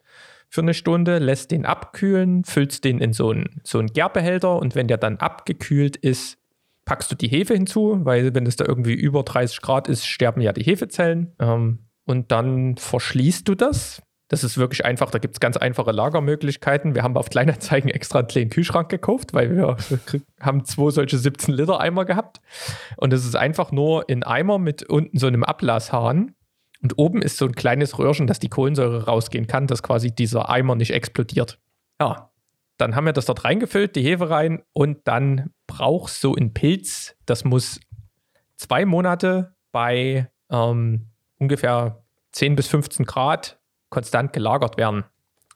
für 0.50 0.62
eine 0.62 0.74
Stunde, 0.74 1.18
lässt 1.18 1.52
den 1.52 1.64
abkühlen, 1.64 2.44
füllst 2.44 2.84
den 2.84 2.98
in 2.98 3.12
so 3.12 3.30
einen, 3.30 3.60
so 3.62 3.78
einen 3.78 3.92
Gärbehälter 3.92 4.58
und 4.58 4.74
wenn 4.74 4.88
der 4.88 4.98
dann 4.98 5.16
abgekühlt 5.18 5.96
ist, 5.96 6.38
packst 6.84 7.10
du 7.12 7.14
die 7.14 7.28
Hefe 7.28 7.54
hinzu, 7.54 8.04
weil 8.04 8.34
wenn 8.34 8.46
es 8.46 8.56
da 8.56 8.64
irgendwie 8.66 8.94
über 8.94 9.22
30 9.22 9.60
Grad 9.60 9.86
ist, 9.88 10.04
sterben 10.04 10.40
ja 10.40 10.52
die 10.52 10.64
Hefezellen. 10.64 11.32
Ähm, 11.38 11.86
und 12.04 12.32
dann 12.32 12.76
verschließt 12.76 13.46
du 13.46 13.54
das. 13.54 14.02
Das 14.30 14.44
ist 14.44 14.56
wirklich 14.56 14.84
einfach, 14.84 15.10
da 15.10 15.18
gibt 15.18 15.34
es 15.34 15.40
ganz 15.40 15.56
einfache 15.56 15.90
Lagermöglichkeiten. 15.90 16.94
Wir 16.94 17.02
haben 17.02 17.16
auf 17.16 17.30
Kleinanzeigen 17.30 17.90
extra 17.90 18.20
einen 18.20 18.28
kleinen 18.28 18.48
Kühlschrank 18.48 18.88
gekauft, 18.88 19.34
weil 19.34 19.56
wir 19.56 19.76
haben 20.40 20.64
zwei 20.64 20.90
solche 20.92 21.18
17 21.18 21.52
Liter 21.52 21.80
Eimer 21.80 22.04
gehabt. 22.04 22.40
Und 22.96 23.12
das 23.12 23.24
ist 23.24 23.34
einfach 23.34 23.72
nur 23.72 24.08
ein 24.08 24.22
Eimer 24.22 24.58
mit 24.58 24.84
unten 24.84 25.18
so 25.18 25.26
einem 25.26 25.42
Ablasshahn. 25.42 26.36
Und 26.80 26.96
oben 26.96 27.22
ist 27.22 27.38
so 27.38 27.44
ein 27.44 27.56
kleines 27.56 27.98
Röhrchen, 27.98 28.28
dass 28.28 28.38
die 28.38 28.48
Kohlensäure 28.48 29.06
rausgehen 29.06 29.48
kann, 29.48 29.66
dass 29.66 29.82
quasi 29.82 30.14
dieser 30.14 30.48
Eimer 30.48 30.76
nicht 30.76 30.92
explodiert. 30.92 31.58
Ja, 32.00 32.30
dann 32.76 32.94
haben 32.94 33.06
wir 33.06 33.12
das 33.12 33.26
dort 33.26 33.44
reingefüllt, 33.44 33.96
die 33.96 34.02
Hefe 34.02 34.30
rein 34.30 34.62
und 34.72 35.08
dann 35.08 35.50
brauchst 35.66 36.22
du 36.22 36.36
einen 36.36 36.54
Pilz, 36.54 37.16
das 37.26 37.44
muss 37.44 37.80
zwei 38.56 38.86
Monate 38.86 39.56
bei 39.72 40.30
ähm, 40.50 41.08
ungefähr 41.38 42.04
10 42.30 42.54
bis 42.54 42.68
15 42.68 43.06
Grad 43.06 43.59
konstant 43.90 44.32
gelagert 44.32 44.76
werden. 44.76 45.04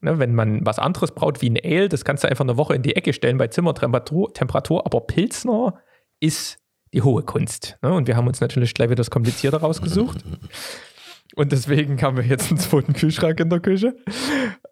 Ne, 0.00 0.18
wenn 0.18 0.34
man 0.34 0.66
was 0.66 0.78
anderes 0.78 1.12
braut 1.12 1.40
wie 1.40 1.48
ein 1.48 1.58
Ale, 1.62 1.88
das 1.88 2.04
kannst 2.04 2.24
du 2.24 2.28
einfach 2.28 2.44
eine 2.44 2.58
Woche 2.58 2.74
in 2.74 2.82
die 2.82 2.94
Ecke 2.94 3.12
stellen 3.12 3.38
bei 3.38 3.48
Zimmertemperatur, 3.48 4.34
Temperatur, 4.34 4.84
aber 4.84 5.00
Pilzner 5.00 5.80
ist 6.20 6.58
die 6.92 7.02
hohe 7.02 7.22
Kunst. 7.22 7.78
Ne? 7.82 7.92
Und 7.92 8.06
wir 8.06 8.16
haben 8.16 8.26
uns 8.26 8.40
natürlich 8.40 8.74
gleich 8.74 8.88
wieder 8.88 8.96
das 8.96 9.10
Komplizierte 9.10 9.60
rausgesucht. 9.60 10.24
Und 11.34 11.50
deswegen 11.52 12.00
haben 12.00 12.16
wir 12.16 12.24
jetzt 12.24 12.50
einen 12.50 12.60
zweiten 12.60 12.92
Kühlschrank 12.92 13.40
in 13.40 13.50
der 13.50 13.60
Küche, 13.60 13.96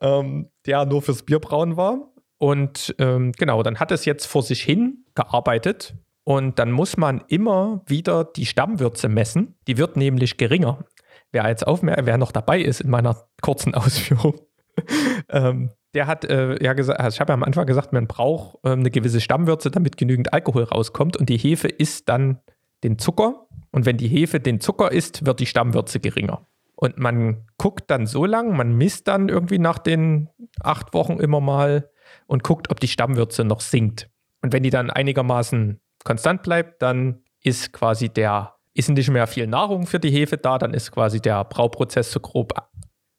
ähm, 0.00 0.50
der 0.66 0.84
nur 0.84 1.02
fürs 1.02 1.24
Bierbrauen 1.24 1.76
war. 1.76 2.12
Und 2.38 2.94
ähm, 2.98 3.32
genau, 3.32 3.62
dann 3.62 3.80
hat 3.80 3.90
es 3.90 4.04
jetzt 4.04 4.26
vor 4.26 4.42
sich 4.42 4.62
hin 4.62 5.04
gearbeitet. 5.14 5.94
Und 6.24 6.58
dann 6.60 6.70
muss 6.70 6.96
man 6.96 7.24
immer 7.26 7.82
wieder 7.86 8.24
die 8.24 8.46
Stammwürze 8.46 9.08
messen. 9.08 9.56
Die 9.66 9.76
wird 9.76 9.96
nämlich 9.96 10.36
geringer. 10.36 10.84
Wer 11.32 11.48
jetzt 11.48 11.66
aufmerkt, 11.66 12.06
wer 12.06 12.18
noch 12.18 12.32
dabei 12.32 12.60
ist 12.60 12.80
in 12.80 12.90
meiner 12.90 13.24
kurzen 13.40 13.74
Ausführung, 13.74 14.40
ähm, 15.28 15.70
der 15.94 16.06
hat 16.06 16.24
äh, 16.24 16.62
ja 16.62 16.72
gesagt, 16.72 17.00
also 17.00 17.14
ich 17.14 17.20
habe 17.20 17.32
ja 17.32 17.34
am 17.34 17.42
Anfang 17.42 17.66
gesagt, 17.66 17.92
man 17.92 18.06
braucht 18.06 18.58
ähm, 18.64 18.80
eine 18.80 18.90
gewisse 18.90 19.20
Stammwürze, 19.20 19.70
damit 19.70 19.96
genügend 19.96 20.32
Alkohol 20.32 20.64
rauskommt. 20.64 21.16
Und 21.16 21.28
die 21.28 21.36
Hefe 21.36 21.68
isst 21.68 22.08
dann 22.08 22.40
den 22.82 22.98
Zucker. 22.98 23.46
Und 23.70 23.84
wenn 23.84 23.98
die 23.98 24.08
Hefe 24.08 24.40
den 24.40 24.60
Zucker 24.60 24.92
isst, 24.92 25.26
wird 25.26 25.40
die 25.40 25.46
Stammwürze 25.46 26.00
geringer. 26.00 26.46
Und 26.76 26.98
man 26.98 27.46
guckt 27.58 27.90
dann 27.90 28.06
so 28.06 28.24
lang, 28.24 28.56
man 28.56 28.72
misst 28.72 29.06
dann 29.06 29.28
irgendwie 29.28 29.58
nach 29.58 29.78
den 29.78 30.30
acht 30.62 30.94
Wochen 30.94 31.18
immer 31.20 31.40
mal, 31.40 31.90
und 32.26 32.42
guckt, 32.42 32.70
ob 32.70 32.80
die 32.80 32.88
Stammwürze 32.88 33.44
noch 33.44 33.60
sinkt. 33.60 34.10
Und 34.42 34.52
wenn 34.52 34.62
die 34.62 34.70
dann 34.70 34.90
einigermaßen 34.90 35.80
konstant 36.04 36.42
bleibt, 36.42 36.82
dann 36.82 37.22
ist 37.42 37.72
quasi 37.72 38.08
der, 38.08 38.54
ist 38.74 38.88
nicht 38.88 39.10
mehr 39.10 39.26
viel 39.26 39.46
Nahrung 39.46 39.86
für 39.86 40.00
die 40.00 40.10
Hefe 40.10 40.38
da, 40.38 40.58
dann 40.58 40.74
ist 40.74 40.92
quasi 40.92 41.20
der 41.20 41.44
Brauprozess 41.44 42.10
so 42.10 42.20
grob 42.20 42.54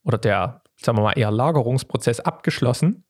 oder 0.04 0.18
der, 0.18 0.62
sagen 0.78 0.98
wir 0.98 1.04
mal, 1.04 1.14
eher 1.14 1.32
Lagerungsprozess 1.32 2.20
abgeschlossen. 2.20 3.06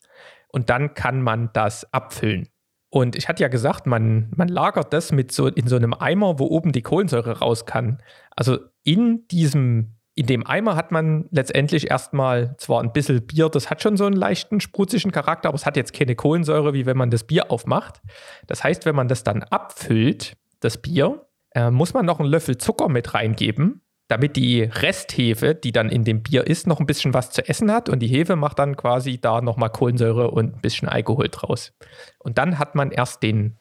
Und 0.48 0.70
dann 0.70 0.94
kann 0.94 1.20
man 1.20 1.50
das 1.52 1.92
abfüllen. 1.92 2.48
Und 2.88 3.16
ich 3.16 3.28
hatte 3.28 3.42
ja 3.42 3.48
gesagt, 3.48 3.86
man, 3.86 4.30
man 4.36 4.46
lagert 4.46 4.92
das 4.92 5.10
mit 5.10 5.32
so 5.32 5.48
in 5.48 5.66
so 5.66 5.74
einem 5.74 5.94
Eimer, 5.94 6.38
wo 6.38 6.46
oben 6.46 6.70
die 6.70 6.82
Kohlensäure 6.82 7.40
raus 7.40 7.66
kann. 7.66 8.00
Also 8.36 8.58
in 8.84 9.26
diesem 9.26 9.96
in 10.16 10.26
dem 10.26 10.46
Eimer 10.46 10.76
hat 10.76 10.92
man 10.92 11.26
letztendlich 11.30 11.90
erstmal 11.90 12.56
zwar 12.56 12.80
ein 12.80 12.92
bisschen 12.92 13.26
Bier, 13.26 13.48
das 13.48 13.68
hat 13.68 13.82
schon 13.82 13.96
so 13.96 14.06
einen 14.06 14.14
leichten 14.14 14.60
sprutzigen 14.60 15.10
Charakter, 15.10 15.48
aber 15.48 15.56
es 15.56 15.66
hat 15.66 15.76
jetzt 15.76 15.92
keine 15.92 16.14
Kohlensäure, 16.14 16.72
wie 16.72 16.86
wenn 16.86 16.96
man 16.96 17.10
das 17.10 17.24
Bier 17.24 17.50
aufmacht. 17.50 18.00
Das 18.46 18.62
heißt, 18.62 18.86
wenn 18.86 18.94
man 18.94 19.08
das 19.08 19.24
dann 19.24 19.42
abfüllt, 19.42 20.36
das 20.60 20.78
Bier, 20.78 21.26
äh, 21.54 21.70
muss 21.70 21.94
man 21.94 22.06
noch 22.06 22.20
einen 22.20 22.28
Löffel 22.28 22.58
Zucker 22.58 22.88
mit 22.88 23.14
reingeben, 23.14 23.82
damit 24.08 24.36
die 24.36 24.62
Resthefe, 24.62 25.54
die 25.54 25.72
dann 25.72 25.88
in 25.88 26.04
dem 26.04 26.22
Bier 26.22 26.46
ist, 26.46 26.66
noch 26.66 26.80
ein 26.80 26.86
bisschen 26.86 27.14
was 27.14 27.30
zu 27.30 27.48
essen 27.48 27.72
hat 27.72 27.88
und 27.88 28.00
die 28.00 28.08
Hefe 28.08 28.36
macht 28.36 28.58
dann 28.58 28.76
quasi 28.76 29.20
da 29.20 29.40
nochmal 29.40 29.70
Kohlensäure 29.70 30.30
und 30.30 30.56
ein 30.56 30.60
bisschen 30.60 30.88
Alkohol 30.88 31.28
draus. 31.30 31.72
Und 32.18 32.38
dann 32.38 32.58
hat 32.58 32.74
man 32.74 32.90
erst 32.90 33.22
den, 33.22 33.56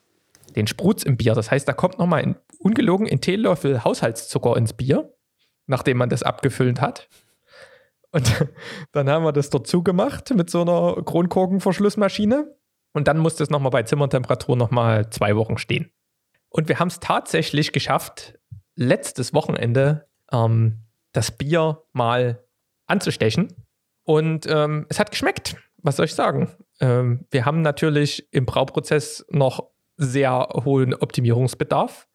den 0.55 0.67
Sprutz 0.67 1.03
im 1.03 1.17
Bier. 1.17 1.33
Das 1.33 1.49
heißt, 1.49 1.67
da 1.67 1.73
kommt 1.73 1.99
nochmal 1.99 2.35
ungelogen 2.59 3.07
ein 3.07 3.21
Teelöffel 3.21 3.83
Haushaltszucker 3.83 4.57
ins 4.57 4.73
Bier 4.73 5.13
nachdem 5.67 5.97
man 5.97 6.09
das 6.09 6.23
abgefüllt 6.23 6.81
hat. 6.81 7.09
Und 8.11 8.45
dann 8.91 9.09
haben 9.09 9.23
wir 9.23 9.31
das 9.31 9.49
dort 9.49 9.67
zugemacht 9.67 10.33
mit 10.33 10.49
so 10.49 10.61
einer 10.61 11.01
Kronkorkenverschlussmaschine. 11.03 12.55
Und 12.93 13.07
dann 13.07 13.17
musste 13.17 13.43
es 13.43 13.49
nochmal 13.49 13.71
bei 13.71 13.83
Zimmertemperatur 13.83 14.55
nochmal 14.55 15.09
zwei 15.09 15.35
Wochen 15.35 15.57
stehen. 15.57 15.91
Und 16.53 16.69
wir 16.69 16.79
haben 16.79 16.87
es 16.87 16.99
tatsächlich 16.99 17.71
geschafft, 17.71 18.39
letztes 18.75 19.33
Wochenende 19.33 20.07
ähm, 20.31 20.85
das 21.11 21.31
Bier 21.31 21.83
mal 21.93 22.43
anzustechen. 22.85 23.53
Und 24.03 24.45
ähm, 24.47 24.85
es 24.89 24.99
hat 24.99 25.11
geschmeckt. 25.11 25.55
Was 25.77 25.97
soll 25.97 26.05
ich 26.05 26.15
sagen? 26.15 26.51
Ähm, 26.79 27.25
wir 27.31 27.45
haben 27.45 27.61
natürlich 27.61 28.31
im 28.31 28.45
Brauprozess 28.45 29.25
noch 29.29 29.71
sehr 29.97 30.47
hohen 30.63 30.93
Optimierungsbedarf, 30.93 32.07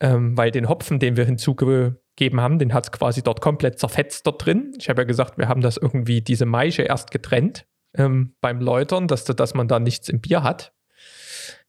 ähm, 0.00 0.36
weil 0.36 0.50
den 0.50 0.68
Hopfen, 0.68 0.98
den 0.98 1.16
wir 1.16 1.24
hinzuge 1.24 2.02
gegeben 2.14 2.40
haben, 2.40 2.58
den 2.58 2.74
hat 2.74 2.84
es 2.84 2.92
quasi 2.92 3.22
dort 3.22 3.40
komplett 3.40 3.78
zerfetzt 3.78 4.26
dort 4.26 4.44
drin. 4.44 4.74
Ich 4.78 4.90
habe 4.90 5.02
ja 5.02 5.06
gesagt, 5.06 5.38
wir 5.38 5.48
haben 5.48 5.62
das 5.62 5.78
irgendwie, 5.78 6.20
diese 6.20 6.44
Maische 6.44 6.82
erst 6.82 7.10
getrennt 7.10 7.66
ähm, 7.96 8.34
beim 8.42 8.60
Läutern, 8.60 9.08
dass, 9.08 9.24
dass 9.24 9.54
man 9.54 9.66
da 9.66 9.80
nichts 9.80 10.10
im 10.10 10.20
Bier 10.20 10.42
hat. 10.42 10.74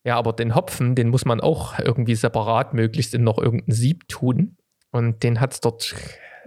Ja, 0.03 0.17
aber 0.17 0.33
den 0.33 0.55
Hopfen, 0.55 0.95
den 0.95 1.09
muss 1.09 1.25
man 1.25 1.39
auch 1.39 1.79
irgendwie 1.79 2.15
separat, 2.15 2.73
möglichst 2.73 3.13
in 3.13 3.23
noch 3.23 3.37
irgendein 3.37 3.73
Sieb 3.73 4.07
tun. 4.07 4.57
Und 4.91 5.23
den 5.23 5.39
hat 5.39 5.53
es 5.53 5.61
dort 5.61 5.95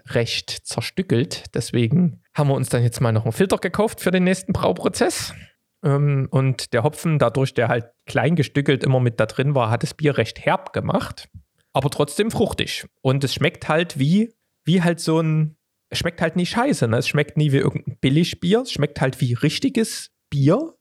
recht 0.08 0.50
zerstückelt. 0.50 1.44
Deswegen 1.54 2.22
haben 2.34 2.48
wir 2.48 2.54
uns 2.54 2.68
dann 2.68 2.82
jetzt 2.82 3.00
mal 3.00 3.12
noch 3.12 3.24
einen 3.24 3.32
Filter 3.32 3.58
gekauft 3.58 4.00
für 4.00 4.10
den 4.10 4.24
nächsten 4.24 4.52
Brauprozess. 4.52 5.34
Ähm, 5.82 6.28
und 6.30 6.72
der 6.74 6.82
Hopfen, 6.82 7.18
dadurch 7.18 7.54
der 7.54 7.68
halt 7.68 7.86
klein 8.06 8.36
gestückelt 8.36 8.84
immer 8.84 9.00
mit 9.00 9.18
da 9.18 9.26
drin 9.26 9.54
war, 9.54 9.70
hat 9.70 9.82
das 9.82 9.94
Bier 9.94 10.18
recht 10.18 10.44
herb 10.44 10.72
gemacht 10.72 11.28
aber 11.76 11.90
trotzdem 11.90 12.30
fruchtig. 12.30 12.86
Und 13.02 13.22
es 13.22 13.34
schmeckt 13.34 13.68
halt 13.68 13.98
wie, 13.98 14.32
wie 14.64 14.82
halt 14.82 14.98
so 14.98 15.20
ein, 15.20 15.58
es 15.90 15.98
schmeckt 15.98 16.22
halt 16.22 16.34
nicht 16.34 16.48
scheiße. 16.48 16.88
Ne? 16.88 16.96
Es 16.96 17.06
schmeckt 17.06 17.36
nie 17.36 17.52
wie 17.52 17.58
irgendein 17.58 17.98
Billigbier. 17.98 18.62
Es 18.62 18.72
schmeckt 18.72 19.02
halt 19.02 19.20
wie 19.20 19.34
richtiges 19.34 20.10
Bier. 20.30 20.74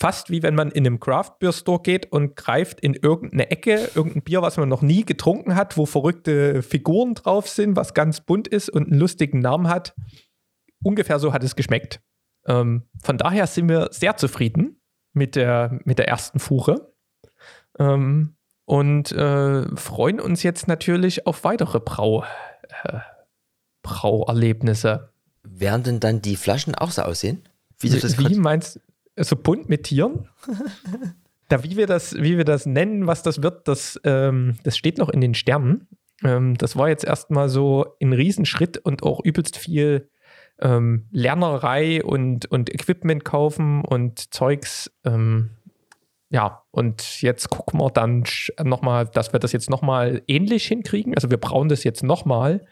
Fast 0.00 0.30
wie 0.30 0.42
wenn 0.42 0.54
man 0.54 0.70
in 0.70 0.86
einem 0.86 0.98
Craft 0.98 1.32
Beer 1.40 1.52
Store 1.52 1.82
geht 1.82 2.10
und 2.10 2.34
greift 2.34 2.80
in 2.80 2.94
irgendeine 2.94 3.50
Ecke, 3.50 3.90
irgendein 3.94 4.22
Bier, 4.22 4.40
was 4.40 4.56
man 4.56 4.66
noch 4.66 4.80
nie 4.80 5.04
getrunken 5.04 5.56
hat, 5.56 5.76
wo 5.76 5.84
verrückte 5.84 6.62
Figuren 6.62 7.14
drauf 7.14 7.46
sind, 7.46 7.76
was 7.76 7.92
ganz 7.92 8.22
bunt 8.22 8.48
ist 8.48 8.70
und 8.70 8.88
einen 8.88 8.98
lustigen 8.98 9.40
Namen 9.40 9.68
hat. 9.68 9.94
Ungefähr 10.82 11.18
so 11.18 11.34
hat 11.34 11.44
es 11.44 11.54
geschmeckt. 11.54 12.00
Ähm, 12.46 12.88
von 13.02 13.18
daher 13.18 13.46
sind 13.46 13.68
wir 13.68 13.88
sehr 13.92 14.16
zufrieden 14.16 14.80
mit 15.12 15.36
der, 15.36 15.78
mit 15.84 15.98
der 15.98 16.08
ersten 16.08 16.38
Fuhre. 16.38 16.94
Ähm, 17.78 18.36
und 18.64 19.12
äh, 19.12 19.76
freuen 19.76 20.18
uns 20.18 20.42
jetzt 20.42 20.66
natürlich 20.66 21.26
auf 21.26 21.44
weitere 21.44 21.78
Brau, 21.78 22.24
äh, 22.84 23.00
Brauerlebnisse. 23.82 25.12
Werden 25.42 25.82
denn 25.82 26.00
dann 26.00 26.22
die 26.22 26.36
Flaschen 26.36 26.74
auch 26.74 26.90
so 26.90 27.02
aussehen? 27.02 27.42
Wie, 27.78 27.90
du 27.90 27.98
das 27.98 28.16
wie 28.18 28.34
meinst 28.36 28.80
so 29.16 29.36
bunt 29.36 29.68
mit 29.68 29.84
Tieren? 29.84 30.28
da, 31.48 31.64
wie 31.64 31.76
wir, 31.76 31.86
das, 31.86 32.14
wie 32.14 32.36
wir 32.36 32.44
das 32.44 32.66
nennen, 32.66 33.06
was 33.06 33.22
das 33.22 33.42
wird, 33.42 33.68
das, 33.68 34.00
ähm, 34.04 34.56
das 34.62 34.76
steht 34.76 34.98
noch 34.98 35.08
in 35.08 35.20
den 35.20 35.34
Sternen. 35.34 35.88
Ähm, 36.24 36.56
das 36.56 36.76
war 36.76 36.88
jetzt 36.88 37.04
erstmal 37.04 37.48
so 37.48 37.96
ein 38.00 38.12
Riesenschritt 38.12 38.78
und 38.78 39.02
auch 39.02 39.20
übelst 39.24 39.56
viel 39.56 40.10
ähm, 40.60 41.06
Lernerei 41.10 42.02
und, 42.04 42.46
und 42.46 42.72
Equipment 42.72 43.24
kaufen 43.24 43.82
und 43.84 44.32
Zeugs. 44.32 44.90
Ähm, 45.04 45.50
ja, 46.30 46.62
und 46.70 47.22
jetzt 47.22 47.50
gucken 47.50 47.80
wir 47.80 47.90
dann 47.90 48.24
nochmal, 48.62 49.06
dass 49.06 49.32
wir 49.32 49.40
das 49.40 49.52
jetzt 49.52 49.68
nochmal 49.68 50.22
ähnlich 50.28 50.66
hinkriegen. 50.66 51.14
Also 51.14 51.30
wir 51.30 51.38
brauchen 51.38 51.68
das 51.68 51.82
jetzt 51.82 52.04
nochmal 52.04 52.64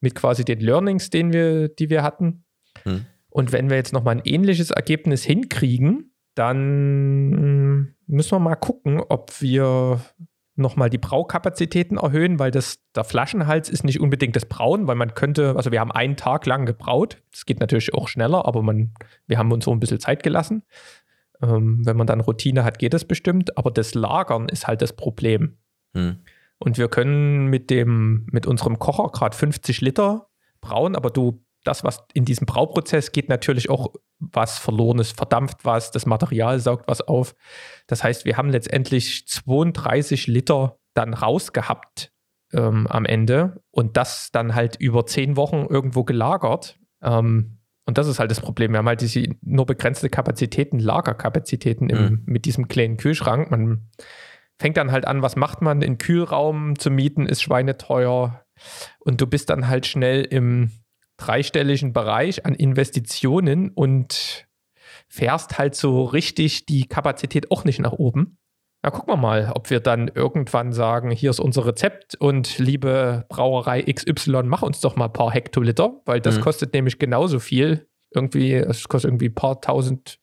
mit 0.00 0.16
quasi 0.16 0.44
den 0.44 0.60
Learnings, 0.60 1.10
den 1.10 1.32
wir, 1.32 1.68
die 1.68 1.90
wir 1.90 2.02
hatten. 2.02 2.44
Hm. 2.82 3.06
Und 3.34 3.50
wenn 3.50 3.68
wir 3.68 3.76
jetzt 3.76 3.92
nochmal 3.92 4.14
ein 4.14 4.22
ähnliches 4.24 4.70
Ergebnis 4.70 5.24
hinkriegen, 5.24 6.12
dann 6.36 7.96
müssen 8.06 8.30
wir 8.30 8.38
mal 8.38 8.54
gucken, 8.54 9.00
ob 9.00 9.40
wir 9.40 10.00
nochmal 10.54 10.88
die 10.88 10.98
Braukapazitäten 10.98 11.96
erhöhen, 11.96 12.38
weil 12.38 12.52
das, 12.52 12.78
der 12.94 13.02
Flaschenhals 13.02 13.68
ist 13.68 13.82
nicht 13.82 13.98
unbedingt 13.98 14.36
das 14.36 14.46
Brauen, 14.46 14.86
weil 14.86 14.94
man 14.94 15.14
könnte, 15.14 15.56
also 15.56 15.72
wir 15.72 15.80
haben 15.80 15.90
einen 15.90 16.16
Tag 16.16 16.46
lang 16.46 16.64
gebraut. 16.64 17.22
Das 17.32 17.44
geht 17.44 17.58
natürlich 17.58 17.92
auch 17.92 18.06
schneller, 18.06 18.46
aber 18.46 18.62
man, 18.62 18.94
wir 19.26 19.36
haben 19.36 19.50
uns 19.50 19.64
so 19.64 19.72
ein 19.72 19.80
bisschen 19.80 19.98
Zeit 19.98 20.22
gelassen. 20.22 20.62
Ähm, 21.42 21.84
wenn 21.84 21.96
man 21.96 22.06
dann 22.06 22.20
Routine 22.20 22.62
hat, 22.62 22.78
geht 22.78 22.94
das 22.94 23.04
bestimmt, 23.04 23.58
aber 23.58 23.72
das 23.72 23.94
Lagern 23.94 24.48
ist 24.48 24.68
halt 24.68 24.80
das 24.80 24.92
Problem. 24.92 25.58
Hm. 25.92 26.20
Und 26.58 26.78
wir 26.78 26.86
können 26.86 27.48
mit 27.48 27.68
dem, 27.68 28.28
mit 28.30 28.46
unserem 28.46 28.78
Kocher 28.78 29.10
gerade 29.10 29.36
50 29.36 29.80
Liter 29.80 30.28
brauen, 30.60 30.94
aber 30.94 31.10
du, 31.10 31.44
das, 31.64 31.84
was 31.84 32.04
in 32.12 32.24
diesem 32.24 32.46
Brauprozess 32.46 33.12
geht, 33.12 33.28
natürlich 33.28 33.70
auch 33.70 33.94
was 34.18 34.58
verloren 34.58 34.98
ist, 34.98 35.16
verdampft 35.16 35.64
was, 35.64 35.90
das 35.90 36.06
Material 36.06 36.60
saugt 36.60 36.88
was 36.88 37.00
auf. 37.00 37.34
Das 37.86 38.04
heißt, 38.04 38.24
wir 38.24 38.36
haben 38.36 38.50
letztendlich 38.50 39.26
32 39.26 40.26
Liter 40.26 40.78
dann 40.94 41.14
rausgehabt 41.14 42.12
ähm, 42.52 42.86
am 42.86 43.04
Ende 43.04 43.62
und 43.70 43.96
das 43.96 44.30
dann 44.30 44.54
halt 44.54 44.76
über 44.76 45.06
zehn 45.06 45.36
Wochen 45.36 45.66
irgendwo 45.68 46.04
gelagert. 46.04 46.78
Ähm, 47.02 47.58
und 47.86 47.98
das 47.98 48.06
ist 48.06 48.18
halt 48.18 48.30
das 48.30 48.40
Problem. 48.40 48.72
Wir 48.72 48.78
haben 48.78 48.88
halt 48.88 49.02
diese 49.02 49.24
nur 49.42 49.66
begrenzte 49.66 50.08
Kapazitäten, 50.08 50.78
Lagerkapazitäten 50.78 51.90
im, 51.90 52.02
mhm. 52.02 52.22
mit 52.24 52.46
diesem 52.46 52.68
kleinen 52.68 52.96
Kühlschrank. 52.96 53.50
Man 53.50 53.90
fängt 54.58 54.76
dann 54.76 54.92
halt 54.92 55.06
an, 55.06 55.22
was 55.22 55.36
macht 55.36 55.60
man? 55.60 55.80
Den 55.80 55.98
Kühlraum 55.98 56.78
zu 56.78 56.90
mieten 56.90 57.26
ist 57.26 57.42
schweineteuer. 57.42 58.42
Und 59.00 59.20
du 59.20 59.26
bist 59.26 59.50
dann 59.50 59.68
halt 59.68 59.86
schnell 59.86 60.22
im 60.22 60.70
dreistelligen 61.16 61.92
Bereich 61.92 62.44
an 62.44 62.54
Investitionen 62.54 63.70
und 63.70 64.46
fährst 65.08 65.58
halt 65.58 65.74
so 65.74 66.04
richtig 66.04 66.66
die 66.66 66.86
Kapazität 66.86 67.50
auch 67.50 67.64
nicht 67.64 67.80
nach 67.80 67.92
oben. 67.92 68.38
Na, 68.82 68.90
gucken 68.90 69.14
wir 69.14 69.16
mal, 69.16 69.52
ob 69.54 69.70
wir 69.70 69.80
dann 69.80 70.08
irgendwann 70.08 70.72
sagen, 70.72 71.10
hier 71.10 71.30
ist 71.30 71.40
unser 71.40 71.64
Rezept 71.66 72.16
und 72.16 72.58
liebe 72.58 73.24
Brauerei 73.28 73.82
XY, 73.82 74.42
mach 74.44 74.62
uns 74.62 74.80
doch 74.80 74.96
mal 74.96 75.06
ein 75.06 75.12
paar 75.12 75.30
Hektoliter, 75.30 76.02
weil 76.04 76.20
das 76.20 76.36
mhm. 76.36 76.40
kostet 76.42 76.74
nämlich 76.74 76.98
genauso 76.98 77.38
viel. 77.38 77.88
Irgendwie, 78.10 78.52
es 78.52 78.86
kostet 78.88 79.08
irgendwie 79.08 79.28
ein 79.28 79.34
paar 79.34 79.60
tausend, 79.60 80.18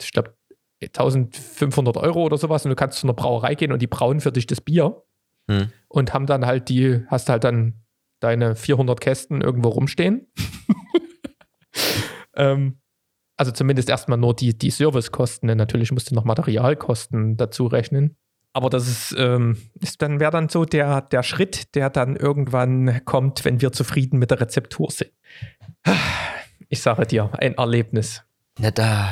ich 0.00 0.12
glaube 0.12 0.36
1500 0.82 1.96
Euro 1.96 2.22
oder 2.22 2.36
sowas 2.36 2.64
und 2.64 2.68
du 2.68 2.76
kannst 2.76 2.98
zu 2.98 3.06
einer 3.06 3.14
Brauerei 3.14 3.54
gehen 3.54 3.72
und 3.72 3.80
die 3.80 3.86
brauen 3.86 4.20
für 4.20 4.30
dich 4.30 4.46
das 4.46 4.60
Bier 4.60 5.02
mhm. 5.46 5.72
und 5.88 6.14
haben 6.14 6.26
dann 6.26 6.46
halt 6.46 6.68
die, 6.68 7.04
hast 7.08 7.28
halt 7.28 7.44
dann 7.44 7.85
deine 8.20 8.56
400 8.56 9.00
Kästen 9.00 9.40
irgendwo 9.40 9.68
rumstehen. 9.68 10.26
ähm, 12.36 12.78
also 13.36 13.52
zumindest 13.52 13.88
erstmal 13.88 14.18
nur 14.18 14.34
die, 14.34 14.56
die 14.56 14.70
Servicekosten. 14.70 15.46
Ne? 15.48 15.56
Natürlich 15.56 15.92
musst 15.92 16.10
du 16.10 16.14
noch 16.14 16.24
Materialkosten 16.24 17.36
dazu 17.36 17.66
rechnen. 17.66 18.16
Aber 18.54 18.70
das 18.70 18.88
ist, 18.88 19.14
ähm, 19.18 19.58
ist 19.82 20.00
dann 20.00 20.18
wäre 20.18 20.30
dann 20.30 20.48
so 20.48 20.64
der, 20.64 21.02
der 21.02 21.22
Schritt, 21.22 21.74
der 21.74 21.90
dann 21.90 22.16
irgendwann 22.16 23.04
kommt, 23.04 23.44
wenn 23.44 23.60
wir 23.60 23.70
zufrieden 23.72 24.18
mit 24.18 24.30
der 24.30 24.40
Rezeptur 24.40 24.90
sind. 24.90 25.12
Ich 26.70 26.80
sage 26.80 27.06
dir, 27.06 27.30
ein 27.34 27.54
Erlebnis. 27.54 28.22
Na, 28.58 28.70
da 28.70 29.10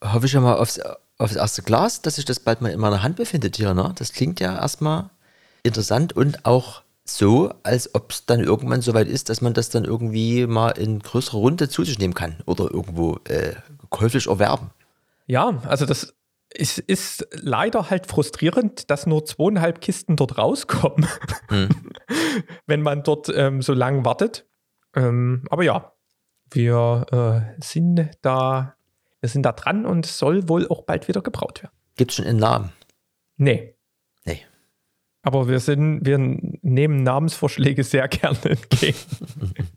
hoffe 0.00 0.26
ich 0.26 0.32
schon 0.32 0.44
mal 0.44 0.54
aufs, 0.54 0.80
aufs 1.18 1.34
erste 1.34 1.62
Glas, 1.62 2.02
dass 2.02 2.14
sich 2.14 2.24
das 2.24 2.38
bald 2.38 2.60
mal 2.60 2.70
in 2.70 2.78
meiner 2.78 3.02
Hand 3.02 3.16
befindet 3.16 3.56
hier. 3.56 3.74
Ne? 3.74 3.92
Das 3.98 4.12
klingt 4.12 4.38
ja 4.38 4.56
erstmal 4.56 5.10
interessant 5.64 6.12
und 6.12 6.46
auch 6.46 6.83
so, 7.06 7.52
als 7.62 7.94
ob 7.94 8.12
es 8.12 8.26
dann 8.26 8.40
irgendwann 8.40 8.80
soweit 8.80 9.08
ist, 9.08 9.28
dass 9.28 9.40
man 9.40 9.52
das 9.52 9.68
dann 9.68 9.84
irgendwie 9.84 10.46
mal 10.46 10.70
in 10.70 11.00
größerer 11.00 11.36
Runde 11.36 11.68
zu 11.68 11.84
sich 11.84 11.98
nehmen 11.98 12.14
kann 12.14 12.36
oder 12.46 12.70
irgendwo 12.70 13.18
äh, 13.28 13.54
käuflich 13.90 14.26
erwerben. 14.26 14.70
Ja, 15.26 15.60
also 15.66 15.84
das 15.84 16.14
ist, 16.54 16.78
ist 16.78 17.26
leider 17.32 17.90
halt 17.90 18.06
frustrierend, 18.06 18.90
dass 18.90 19.06
nur 19.06 19.24
zweieinhalb 19.24 19.80
Kisten 19.80 20.16
dort 20.16 20.38
rauskommen, 20.38 21.06
hm. 21.48 21.68
wenn 22.66 22.80
man 22.80 23.02
dort 23.02 23.28
ähm, 23.34 23.60
so 23.60 23.74
lange 23.74 24.04
wartet. 24.04 24.46
Ähm, 24.94 25.44
aber 25.50 25.64
ja, 25.64 25.92
wir 26.50 27.06
äh, 27.58 27.62
sind 27.62 28.10
da, 28.22 28.76
wir 29.20 29.28
sind 29.28 29.42
da 29.42 29.52
dran 29.52 29.84
und 29.84 30.06
es 30.06 30.18
soll 30.18 30.48
wohl 30.48 30.68
auch 30.68 30.82
bald 30.82 31.08
wieder 31.08 31.20
gebraut 31.20 31.62
werden. 31.62 31.74
Gibt 31.96 32.12
es 32.12 32.16
schon 32.16 32.26
einen 32.26 32.38
Namen? 32.38 32.72
Nee. 33.36 33.73
Aber 35.24 35.48
wir 35.48 35.58
sind, 35.58 36.04
wir 36.04 36.18
nehmen 36.18 37.02
Namensvorschläge 37.02 37.82
sehr 37.82 38.06
gerne 38.08 38.38
entgegen. 38.44 38.98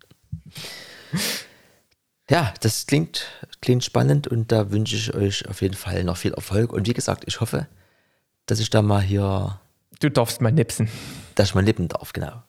Ja, 2.30 2.54
das 2.60 2.88
klingt, 2.88 3.26
klingt 3.62 3.86
spannend 3.86 4.28
und 4.28 4.52
da 4.52 4.70
wünsche 4.70 4.98
ich 4.98 5.14
euch 5.14 5.48
auf 5.48 5.62
jeden 5.62 5.76
Fall 5.76 6.04
noch 6.04 6.18
viel 6.18 6.34
Erfolg. 6.34 6.74
Und 6.74 6.86
wie 6.86 6.94
gesagt, 6.94 7.24
ich 7.26 7.40
hoffe, 7.40 7.68
dass 8.48 8.60
ich 8.60 8.70
da 8.70 8.82
mal 8.82 9.02
hier. 9.02 9.62
Du 10.02 10.10
darfst 10.10 10.42
mal 10.42 10.52
nipsen. 10.52 10.90
Dass 11.36 11.48
ich 11.48 11.56
mal 11.56 11.64
nippen 11.64 11.88
darf, 11.88 12.12
genau. 12.12 12.44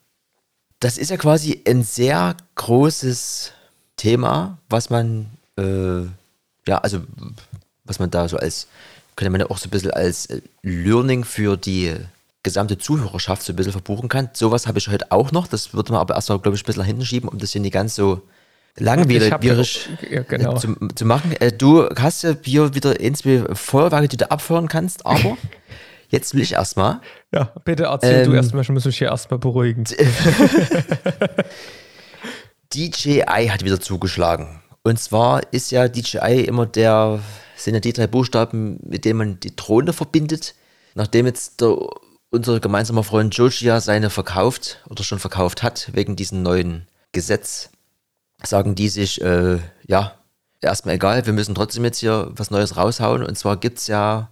Das 0.81 0.97
ist 0.97 1.11
ja 1.11 1.15
quasi 1.15 1.63
ein 1.65 1.83
sehr 1.83 2.35
großes 2.55 3.53
Thema, 3.95 4.57
was 4.67 4.89
man, 4.89 5.29
äh, 5.57 6.01
ja, 6.67 6.79
also, 6.79 6.99
was 7.85 7.99
man 7.99 8.11
da 8.11 8.27
so 8.27 8.35
als, 8.35 8.67
könnte 9.15 9.29
man 9.29 9.39
ja 9.39 9.49
auch 9.49 9.57
so 9.57 9.67
ein 9.67 9.71
bisschen 9.71 9.91
als 9.91 10.27
Learning 10.61 11.23
für 11.23 11.55
die 11.55 11.95
gesamte 12.49 12.77
Zuhörerschaft 12.77 13.43
so 13.43 13.53
ein 13.53 13.55
bisschen 13.55 13.71
verbuchen 13.71 14.09
kann. 14.09 14.29
Sowas 14.33 14.67
habe 14.67 14.79
ich 14.79 14.87
heute 14.87 15.11
auch 15.11 15.31
noch. 15.31 15.47
Das 15.47 15.73
würde 15.73 15.91
man 15.91 16.01
aber 16.01 16.15
erstmal, 16.15 16.39
glaube 16.39 16.55
ich, 16.55 16.63
ein 16.63 16.65
bisschen 16.65 16.83
hinten 16.83 17.05
schieben, 17.05 17.29
um 17.29 17.37
das 17.37 17.51
hier 17.51 17.61
nicht 17.61 17.73
ganz 17.73 17.95
so 17.95 18.21
langwierig 18.77 19.31
ja, 20.09 20.23
genau. 20.23 20.57
zu, 20.57 20.75
zu, 20.95 21.05
machen. 21.05 21.31
Äh, 21.39 21.51
du 21.51 21.87
hast 21.89 22.23
ja 22.23 22.35
hier 22.41 22.73
wieder 22.73 22.95
zwei 23.13 23.43
Feuerwerke, 23.53 24.07
die 24.07 24.17
du 24.17 24.31
abfeuern 24.31 24.67
kannst, 24.67 25.05
aber 25.05 25.37
jetzt 26.09 26.33
will 26.33 26.41
ich 26.41 26.53
erstmal. 26.53 27.01
Ja, 27.33 27.53
bitte 27.65 27.83
erzähl 27.83 28.23
ähm, 28.23 28.31
du 28.31 28.35
erstmal, 28.35 28.63
ich 28.63 28.69
muss 28.69 28.85
mich 28.85 28.97
hier 28.97 29.09
erstmal 29.09 29.39
beruhigen. 29.39 29.83
DJI 32.73 33.49
hat 33.49 33.63
wieder 33.63 33.79
zugeschlagen. 33.79 34.61
Und 34.83 34.99
zwar 34.99 35.41
ist 35.51 35.71
ja 35.71 35.87
DJI 35.87 36.45
immer 36.45 36.65
der, 36.65 37.19
sind 37.55 37.75
ja 37.75 37.79
die 37.79 37.93
drei 37.93 38.07
Buchstaben, 38.07 38.79
mit 38.83 39.05
denen 39.05 39.17
man 39.17 39.39
die 39.39 39.55
Drohne 39.55 39.93
verbindet. 39.93 40.55
Nachdem 40.95 41.27
jetzt 41.27 41.61
der 41.61 41.77
unser 42.31 42.59
gemeinsamer 42.59 43.03
Freund 43.03 43.35
Joshia 43.35 43.81
seine 43.81 44.09
verkauft 44.09 44.83
oder 44.89 45.03
schon 45.03 45.19
verkauft 45.19 45.63
hat 45.63 45.89
wegen 45.93 46.15
diesem 46.15 46.43
neuen 46.43 46.87
Gesetz, 47.11 47.69
sagen 48.43 48.75
die 48.75 48.89
sich, 48.89 49.21
äh, 49.21 49.59
ja, 49.87 50.13
erstmal 50.61 50.95
egal, 50.95 51.25
wir 51.25 51.33
müssen 51.33 51.55
trotzdem 51.55 51.83
jetzt 51.85 51.99
hier 51.99 52.31
was 52.35 52.51
Neues 52.51 52.77
raushauen. 52.77 53.23
Und 53.23 53.37
zwar 53.37 53.57
gibt 53.57 53.79
es 53.79 53.87
ja 53.87 54.29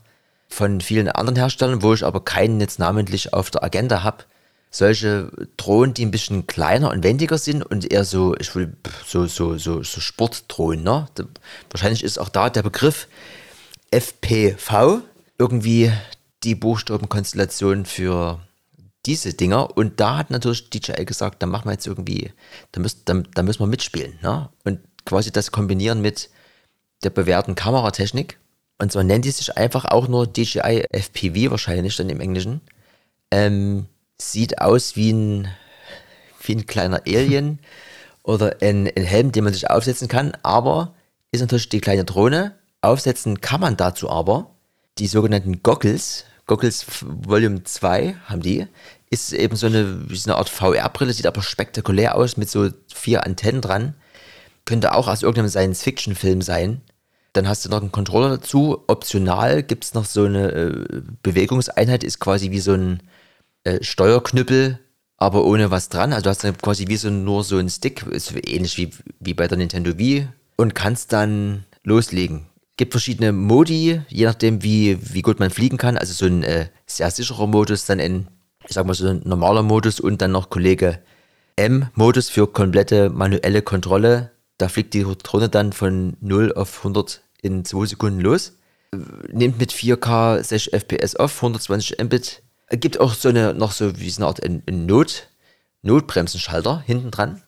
von 0.47 0.81
vielen 0.81 1.09
anderen 1.09 1.35
Herstellern, 1.35 1.81
wo 1.81 1.93
ich 1.93 2.05
aber 2.05 2.23
keinen 2.23 2.61
jetzt 2.61 2.79
namentlich 2.79 3.33
auf 3.33 3.49
der 3.49 3.63
Agenda 3.63 4.03
habe, 4.03 4.23
solche 4.69 5.31
Drohnen, 5.57 5.93
die 5.93 6.05
ein 6.05 6.11
bisschen 6.11 6.45
kleiner 6.45 6.91
und 6.91 7.03
wendiger 7.03 7.37
sind 7.37 7.63
und 7.63 7.91
eher 7.91 8.03
so, 8.03 8.35
ich 8.37 8.53
will, 8.55 8.75
so, 9.05 9.25
so, 9.25 9.57
so, 9.57 9.81
so 9.83 10.01
Sportdrohnen, 10.01 10.83
ne? 10.83 11.07
Wahrscheinlich 11.71 12.03
ist 12.03 12.19
auch 12.19 12.29
da 12.29 12.49
der 12.49 12.63
Begriff 12.63 13.07
FPV 13.91 15.01
irgendwie 15.37 15.91
die 16.47 16.55
Buchstabenkonstellation 16.55 17.85
für 17.85 18.39
diese 19.05 19.33
Dinger. 19.33 19.75
Und 19.75 19.99
da 19.99 20.17
hat 20.17 20.31
natürlich 20.31 20.69
DJI 20.69 21.03
gesagt, 21.03 21.43
da 21.43 21.45
machen 21.45 21.65
wir 21.65 21.73
jetzt 21.73 21.87
irgendwie, 21.87 22.31
da 22.71 22.79
müssen, 22.79 23.01
da, 23.03 23.21
da 23.33 23.43
müssen 23.43 23.59
wir 23.59 23.67
mitspielen. 23.67 24.17
Ne? 24.21 24.49
Und 24.63 24.79
quasi 25.05 25.29
das 25.29 25.51
kombinieren 25.51 26.01
mit 26.01 26.29
der 27.03 27.09
bewährten 27.09 27.55
Kameratechnik. 27.55 28.39
Und 28.79 28.93
zwar 28.93 29.03
nennt 29.03 29.25
die 29.25 29.31
sich 29.31 29.57
einfach 29.57 29.85
auch 29.85 30.07
nur 30.07 30.25
DJI 30.25 30.85
FPV 30.89 31.51
wahrscheinlich 31.51 31.97
dann 31.97 32.09
im 32.09 32.21
Englischen. 32.21 32.61
Ähm, 33.29 33.87
sieht 34.17 34.61
aus 34.61 34.95
wie 34.95 35.11
ein, 35.11 35.49
wie 36.43 36.55
ein 36.55 36.65
kleiner 36.65 37.01
Alien 37.05 37.59
oder 38.23 38.55
ein, 38.61 38.89
ein 38.95 39.03
Helm, 39.03 39.33
den 39.33 39.43
man 39.43 39.53
sich 39.53 39.69
aufsetzen 39.69 40.07
kann, 40.07 40.31
aber 40.43 40.93
ist 41.31 41.41
natürlich 41.41 41.67
die 41.67 41.81
kleine 41.81 42.05
Drohne. 42.05 42.55
Aufsetzen 42.79 43.41
kann 43.41 43.59
man 43.59 43.75
dazu 43.75 44.09
aber 44.09 44.51
die 44.97 45.07
sogenannten 45.07 45.61
Goggles, 45.61 46.25
Goggles 46.47 46.85
Volume 47.01 47.63
2 47.63 48.15
haben 48.25 48.41
die, 48.41 48.65
ist 49.09 49.33
eben 49.33 49.55
so 49.55 49.67
eine, 49.67 50.05
so 50.09 50.31
eine 50.31 50.37
Art 50.37 50.49
VR-Brille, 50.49 51.13
sieht 51.13 51.27
aber 51.27 51.41
spektakulär 51.41 52.15
aus 52.15 52.37
mit 52.37 52.49
so 52.49 52.69
vier 52.93 53.25
Antennen 53.25 53.61
dran. 53.61 53.93
Könnte 54.65 54.93
auch 54.95 55.07
aus 55.07 55.23
irgendeinem 55.23 55.49
Science-Fiction-Film 55.49 56.41
sein. 56.41 56.81
Dann 57.33 57.47
hast 57.47 57.65
du 57.65 57.69
noch 57.69 57.81
einen 57.81 57.91
Controller 57.91 58.29
dazu. 58.29 58.83
Optional 58.87 59.61
gibt 59.61 59.83
es 59.83 59.93
noch 59.93 60.05
so 60.05 60.23
eine 60.23 60.51
äh, 60.51 61.01
Bewegungseinheit, 61.21 62.03
ist 62.03 62.19
quasi 62.19 62.51
wie 62.51 62.59
so 62.59 62.73
ein 62.73 63.03
äh, 63.63 63.83
Steuerknüppel, 63.83 64.79
aber 65.17 65.45
ohne 65.45 65.69
was 65.69 65.89
dran. 65.89 66.13
Also 66.13 66.23
du 66.23 66.29
hast 66.29 66.43
dann 66.43 66.57
quasi 66.57 66.87
wie 66.87 66.97
so 66.97 67.09
nur 67.09 67.43
so 67.43 67.57
ein 67.57 67.69
Stick, 67.69 68.03
ist 68.07 68.33
ähnlich 68.47 68.77
wie, 68.77 68.91
wie 69.19 69.33
bei 69.33 69.47
der 69.47 69.57
Nintendo 69.57 69.97
Wii 69.97 70.27
und 70.55 70.75
kannst 70.75 71.13
dann 71.13 71.65
loslegen 71.83 72.46
gibt 72.77 72.93
verschiedene 72.93 73.31
Modi, 73.31 74.01
je 74.07 74.25
nachdem, 74.25 74.63
wie, 74.63 74.97
wie 75.13 75.23
gut 75.23 75.39
man 75.39 75.49
fliegen 75.49 75.77
kann. 75.77 75.97
Also 75.97 76.13
so 76.13 76.25
ein 76.25 76.43
äh, 76.43 76.67
sehr 76.85 77.09
sicherer 77.11 77.47
Modus, 77.47 77.85
dann 77.85 77.99
ein, 77.99 78.27
ich 78.67 78.73
sag 78.73 78.85
mal 78.85 78.93
so 78.93 79.07
ein 79.07 79.21
normaler 79.25 79.63
Modus 79.63 79.99
und 79.99 80.21
dann 80.21 80.31
noch 80.31 80.49
Kollege 80.49 80.99
M-Modus 81.55 82.29
für 82.29 82.47
komplette 82.47 83.09
manuelle 83.09 83.63
Kontrolle. 83.63 84.31
Da 84.59 84.69
fliegt 84.69 84.93
die 84.93 85.03
Drohne 85.03 85.49
dann 85.49 85.73
von 85.73 86.17
0 86.21 86.53
auf 86.53 86.77
100 86.77 87.21
in 87.41 87.65
2 87.65 87.87
Sekunden 87.87 88.21
los. 88.21 88.53
nimmt 89.31 89.59
mit 89.59 89.71
4K 89.71 90.43
6 90.43 90.67
FPS 90.67 91.15
auf, 91.15 91.35
120 91.37 91.97
Mbit. 91.99 92.43
Gibt 92.69 92.99
auch 92.99 93.13
so 93.13 93.29
eine, 93.29 93.53
noch 93.53 93.71
so 93.71 93.99
wie 93.99 94.09
so 94.09 94.21
eine 94.21 94.27
Art 94.27 94.41
Not, 94.69 95.27
Notbremsenschalter 95.81 96.83
hinten 96.85 97.11
dran, 97.11 97.41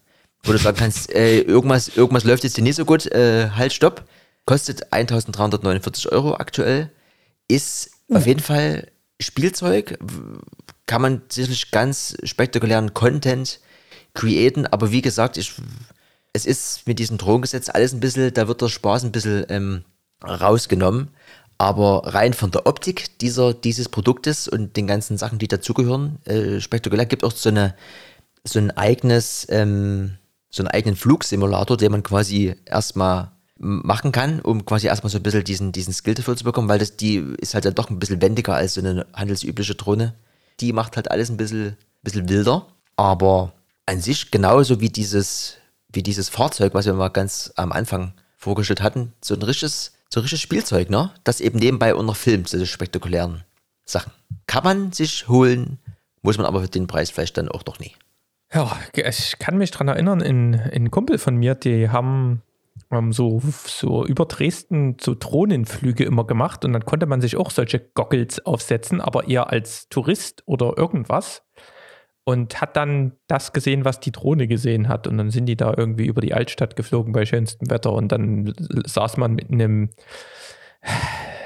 wo 0.43 0.53
du 0.53 0.57
sagen 0.57 0.77
kannst, 0.77 1.13
äh, 1.13 1.41
irgendwas, 1.41 1.89
irgendwas 1.95 2.23
läuft 2.23 2.43
jetzt 2.43 2.55
hier 2.55 2.63
nicht 2.63 2.75
so 2.75 2.85
gut, 2.85 3.05
äh, 3.11 3.49
halt, 3.49 3.73
stopp. 3.73 4.05
Kostet 4.49 4.91
1349 4.91 6.11
Euro 6.11 6.33
aktuell. 6.33 6.89
Ist 7.47 7.91
auf 8.11 8.25
jeden 8.25 8.39
Fall 8.39 8.87
Spielzeug, 9.21 9.99
kann 10.87 11.03
man 11.03 11.21
sicherlich 11.29 11.69
ganz 11.69 12.17
spektakulären 12.23 12.95
Content 12.95 13.59
createn, 14.15 14.65
aber 14.65 14.91
wie 14.91 15.03
gesagt, 15.03 15.37
ich, 15.37 15.53
es 16.33 16.47
ist 16.47 16.87
mit 16.87 16.97
diesem 16.97 17.19
Drogengesetz 17.19 17.69
alles 17.69 17.93
ein 17.93 17.99
bisschen, 17.99 18.33
da 18.33 18.47
wird 18.47 18.63
der 18.63 18.69
Spaß 18.69 19.03
ein 19.03 19.11
bisschen 19.11 19.45
ähm, 19.49 19.83
rausgenommen. 20.23 21.09
Aber 21.59 22.11
rein 22.11 22.33
von 22.33 22.49
der 22.49 22.65
Optik 22.65 23.19
dieser, 23.19 23.53
dieses 23.53 23.87
Produktes 23.87 24.47
und 24.47 24.75
den 24.77 24.87
ganzen 24.87 25.19
Sachen, 25.19 25.37
die 25.37 25.47
dazugehören, 25.47 26.25
äh, 26.25 26.59
spektakulär, 26.59 27.05
gibt 27.05 27.23
auch 27.23 27.33
so 27.33 27.49
eine 27.49 27.75
so 28.43 28.57
ein 28.57 28.71
eigenes, 28.71 29.45
ähm, 29.51 30.17
so 30.49 30.63
einen 30.63 30.69
eigenen 30.69 30.95
Flugsimulator, 30.95 31.77
den 31.77 31.91
man 31.91 32.01
quasi 32.01 32.55
erstmal 32.65 33.29
machen 33.59 34.11
kann, 34.11 34.39
um 34.39 34.65
quasi 34.65 34.87
erstmal 34.87 35.11
so 35.11 35.19
ein 35.19 35.23
bisschen 35.23 35.43
diesen, 35.43 35.71
diesen 35.71 35.93
Skill 35.93 36.13
dafür 36.13 36.35
zu 36.35 36.45
bekommen, 36.45 36.69
weil 36.69 36.79
das, 36.79 36.95
die 36.95 37.17
ist 37.39 37.53
halt 37.53 37.65
dann 37.65 37.75
doch 37.75 37.89
ein 37.89 37.99
bisschen 37.99 38.21
wendiger 38.21 38.55
als 38.55 38.75
so 38.75 38.81
eine 38.81 39.05
handelsübliche 39.13 39.75
Drohne. 39.75 40.15
Die 40.61 40.73
macht 40.73 40.95
halt 40.95 41.11
alles 41.11 41.29
ein 41.29 41.37
bisschen, 41.37 41.75
bisschen 42.01 42.29
wilder, 42.29 42.67
aber 42.95 43.53
an 43.85 43.99
sich 43.99 44.31
genauso 44.31 44.79
wie 44.79 44.89
dieses, 44.89 45.57
wie 45.91 46.03
dieses 46.03 46.29
Fahrzeug, 46.29 46.73
was 46.73 46.85
wir 46.85 46.93
mal 46.93 47.09
ganz 47.09 47.51
am 47.55 47.71
Anfang 47.71 48.13
vorgestellt 48.37 48.81
hatten, 48.81 49.13
so 49.21 49.35
ein 49.35 49.41
richtiges, 49.41 49.91
so 50.09 50.19
ein 50.19 50.23
richtiges 50.23 50.41
Spielzeug, 50.41 50.89
ne? 50.89 51.11
Das 51.25 51.41
eben 51.41 51.59
nebenbei 51.59 51.93
auch 51.93 52.03
noch 52.03 52.15
filmt, 52.15 52.51
diese 52.51 52.65
spektakulären 52.65 53.43
Sachen. 53.83 54.13
Kann 54.47 54.63
man 54.63 54.91
sich 54.93 55.27
holen, 55.27 55.79
muss 56.21 56.37
man 56.37 56.45
aber 56.45 56.61
für 56.61 56.69
den 56.69 56.87
Preis 56.87 57.11
vielleicht 57.11 57.37
dann 57.37 57.49
auch 57.49 57.65
noch 57.65 57.79
nie. 57.79 57.91
Ja, 58.53 58.79
ich 58.95 59.37
kann 59.37 59.57
mich 59.57 59.71
dran 59.71 59.89
erinnern, 59.89 60.21
in, 60.21 60.53
in 60.53 60.89
Kumpel 60.91 61.17
von 61.17 61.35
mir, 61.35 61.55
die 61.55 61.89
haben 61.89 62.41
ähm, 62.91 63.11
so, 63.11 63.41
so 63.65 64.05
über 64.05 64.25
Dresden 64.25 64.97
so 64.99 65.15
Drohnenflüge 65.17 66.03
immer 66.03 66.25
gemacht 66.25 66.65
und 66.65 66.73
dann 66.73 66.85
konnte 66.85 67.05
man 67.05 67.21
sich 67.21 67.37
auch 67.37 67.51
solche 67.51 67.79
Goggles 67.79 68.45
aufsetzen, 68.45 69.01
aber 69.01 69.27
eher 69.27 69.49
als 69.49 69.89
Tourist 69.89 70.43
oder 70.45 70.77
irgendwas 70.77 71.43
und 72.23 72.61
hat 72.61 72.75
dann 72.77 73.13
das 73.27 73.53
gesehen, 73.53 73.85
was 73.85 73.99
die 73.99 74.11
Drohne 74.11 74.47
gesehen 74.47 74.87
hat 74.87 75.07
und 75.07 75.17
dann 75.17 75.31
sind 75.31 75.45
die 75.47 75.57
da 75.57 75.73
irgendwie 75.75 76.05
über 76.05 76.21
die 76.21 76.33
Altstadt 76.33 76.75
geflogen 76.75 77.13
bei 77.13 77.25
schönstem 77.25 77.69
Wetter 77.69 77.93
und 77.93 78.11
dann 78.11 78.53
saß 78.85 79.17
man 79.17 79.33
mit 79.35 79.51
einem 79.51 79.89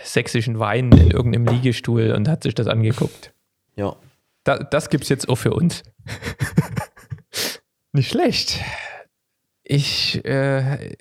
sächsischen 0.03 0.59
Wein 0.59 0.91
in 0.91 1.11
irgendeinem 1.11 1.47
Liegestuhl 1.47 2.11
und 2.11 2.27
hat 2.27 2.43
sich 2.43 2.55
das 2.55 2.67
angeguckt. 2.67 3.33
Ja. 3.75 3.95
Da, 4.43 4.57
das 4.57 4.89
gibt's 4.89 5.09
jetzt 5.09 5.29
auch 5.29 5.37
für 5.37 5.53
uns. 5.53 5.83
Nicht 7.93 8.09
schlecht. 8.09 8.59
Ich, 9.63 10.23
äh, 10.25 10.95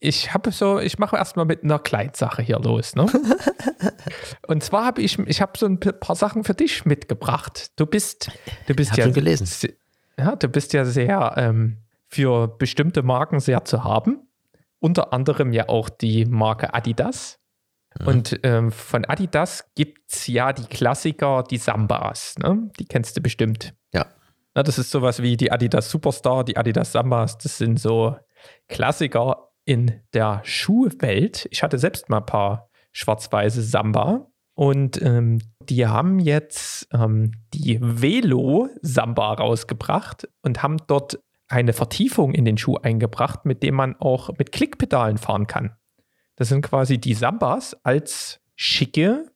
ich 0.00 0.32
habe 0.34 0.50
so, 0.50 0.78
ich 0.80 0.98
mache 0.98 1.16
erstmal 1.16 1.44
mit 1.44 1.62
einer 1.62 1.78
Kleidsache 1.78 2.42
hier 2.42 2.58
los, 2.58 2.94
ne? 2.96 3.06
Und 4.46 4.62
zwar 4.64 4.84
habe 4.86 5.02
ich, 5.02 5.18
ich 5.18 5.40
habe 5.40 5.52
so 5.58 5.66
ein 5.66 5.78
paar 5.78 6.16
Sachen 6.16 6.44
für 6.44 6.54
dich 6.54 6.84
mitgebracht. 6.84 7.70
Du 7.76 7.86
bist, 7.86 8.30
du 8.66 8.74
bist 8.74 8.96
ja 8.96 9.08
gelesen. 9.08 9.46
se- 9.46 9.74
Ja, 10.18 10.36
du 10.36 10.48
bist 10.48 10.72
ja 10.72 10.84
sehr 10.84 11.34
ähm, 11.36 11.78
für 12.08 12.48
bestimmte 12.48 13.02
Marken 13.02 13.40
sehr 13.40 13.64
zu 13.64 13.84
haben. 13.84 14.26
Unter 14.78 15.12
anderem 15.12 15.52
ja 15.52 15.68
auch 15.68 15.88
die 15.90 16.24
Marke 16.24 16.72
Adidas. 16.74 17.38
Und 18.06 18.38
ähm, 18.44 18.70
von 18.70 19.04
Adidas 19.04 19.64
gibt 19.74 20.12
es 20.12 20.26
ja 20.28 20.52
die 20.52 20.64
Klassiker, 20.64 21.42
die 21.42 21.58
Sambas. 21.58 22.36
Ne? 22.38 22.70
Die 22.78 22.84
kennst 22.86 23.16
du 23.16 23.20
bestimmt. 23.20 23.74
Ja. 23.92 24.06
Na, 24.54 24.62
das 24.62 24.78
ist 24.78 24.90
sowas 24.92 25.20
wie 25.22 25.36
die 25.36 25.50
Adidas 25.52 25.90
Superstar, 25.90 26.44
die 26.44 26.56
Adidas 26.56 26.92
Sambas. 26.92 27.36
Das 27.38 27.58
sind 27.58 27.78
so 27.80 28.16
Klassiker 28.68 29.49
in 29.64 30.00
der 30.12 30.40
Schuhwelt. 30.44 31.48
Ich 31.50 31.62
hatte 31.62 31.78
selbst 31.78 32.08
mal 32.08 32.18
ein 32.18 32.26
paar 32.26 32.70
schwarz-weiße 32.92 33.62
Samba. 33.62 34.26
Und 34.54 35.00
ähm, 35.00 35.40
die 35.62 35.86
haben 35.86 36.18
jetzt 36.18 36.88
ähm, 36.92 37.32
die 37.54 37.78
Velo 37.80 38.68
Samba 38.82 39.32
rausgebracht 39.34 40.28
und 40.42 40.62
haben 40.62 40.76
dort 40.86 41.18
eine 41.48 41.72
Vertiefung 41.72 42.34
in 42.34 42.44
den 42.44 42.58
Schuh 42.58 42.76
eingebracht, 42.76 43.44
mit 43.44 43.62
dem 43.62 43.74
man 43.74 43.96
auch 43.96 44.30
mit 44.38 44.52
Klickpedalen 44.52 45.18
fahren 45.18 45.46
kann. 45.46 45.76
Das 46.36 46.48
sind 46.48 46.62
quasi 46.62 46.98
die 46.98 47.14
Sambas 47.14 47.76
als 47.84 48.40
schicke 48.54 49.30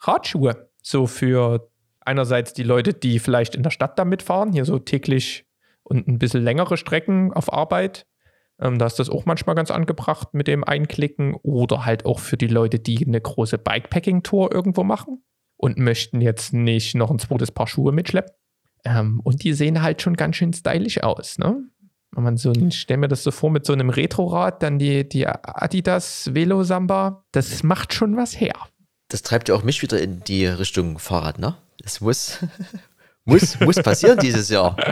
Radschuhe. 0.00 0.70
So 0.82 1.06
für 1.06 1.70
einerseits 2.00 2.52
die 2.52 2.62
Leute, 2.62 2.94
die 2.94 3.18
vielleicht 3.18 3.54
in 3.54 3.62
der 3.62 3.70
Stadt 3.70 3.98
damit 3.98 4.22
fahren, 4.22 4.52
hier 4.52 4.64
so 4.64 4.78
täglich 4.78 5.46
und 5.82 6.08
ein 6.08 6.18
bisschen 6.18 6.42
längere 6.42 6.76
Strecken 6.76 7.32
auf 7.32 7.52
Arbeit. 7.52 8.06
Ähm, 8.60 8.78
da 8.78 8.86
ist 8.86 8.98
das 8.98 9.10
auch 9.10 9.24
manchmal 9.24 9.56
ganz 9.56 9.70
angebracht 9.70 10.34
mit 10.34 10.48
dem 10.48 10.64
Einklicken. 10.64 11.34
Oder 11.34 11.84
halt 11.84 12.06
auch 12.06 12.18
für 12.18 12.36
die 12.36 12.46
Leute, 12.46 12.78
die 12.78 13.06
eine 13.06 13.20
große 13.20 13.58
Bikepacking-Tour 13.58 14.52
irgendwo 14.52 14.84
machen 14.84 15.22
und 15.56 15.78
möchten 15.78 16.20
jetzt 16.20 16.52
nicht 16.52 16.94
noch 16.94 17.10
ein 17.10 17.18
zweites 17.18 17.52
Paar 17.52 17.66
Schuhe 17.66 17.92
mitschleppen. 17.92 18.32
Ähm, 18.84 19.20
und 19.24 19.42
die 19.44 19.52
sehen 19.52 19.82
halt 19.82 20.02
schon 20.02 20.16
ganz 20.16 20.36
schön 20.36 20.52
stylisch 20.52 21.02
aus, 21.02 21.38
ne? 21.38 21.62
Wenn 22.12 22.24
man 22.24 22.36
so, 22.38 22.52
ich 22.52 22.80
stelle 22.80 22.98
mir 22.98 23.08
das 23.08 23.22
so 23.22 23.30
vor 23.30 23.50
mit 23.50 23.66
so 23.66 23.74
einem 23.74 23.90
Retrorad, 23.90 24.62
dann 24.62 24.78
die, 24.78 25.06
die 25.06 25.26
Adidas 25.26 26.32
Velo 26.32 26.62
Samba, 26.64 27.24
das 27.32 27.62
macht 27.62 27.92
schon 27.92 28.16
was 28.16 28.40
her. 28.40 28.54
Das 29.08 29.22
treibt 29.22 29.48
ja 29.48 29.54
auch 29.54 29.62
mich 29.62 29.82
wieder 29.82 30.00
in 30.00 30.20
die 30.24 30.46
Richtung 30.46 30.98
Fahrrad, 30.98 31.38
ne? 31.38 31.56
Das 31.82 32.00
muss, 32.00 32.38
muss, 33.28 33.60
muss 33.60 33.76
passieren 33.76 34.18
dieses 34.18 34.48
Jahr. 34.48 34.76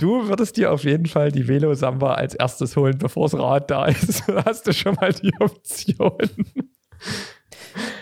Du 0.00 0.26
würdest 0.26 0.56
dir 0.56 0.72
auf 0.72 0.82
jeden 0.82 1.06
Fall 1.06 1.30
die 1.30 1.46
Velo 1.46 1.72
Samba 1.74 2.14
als 2.14 2.34
erstes 2.34 2.74
holen, 2.76 2.98
bevor 2.98 3.28
das 3.28 3.38
Rad 3.38 3.70
da 3.70 3.86
ist. 3.86 4.24
Da 4.26 4.44
hast 4.46 4.66
du 4.66 4.72
schon 4.72 4.94
mal 4.94 5.12
die 5.12 5.32
Option. 5.38 6.28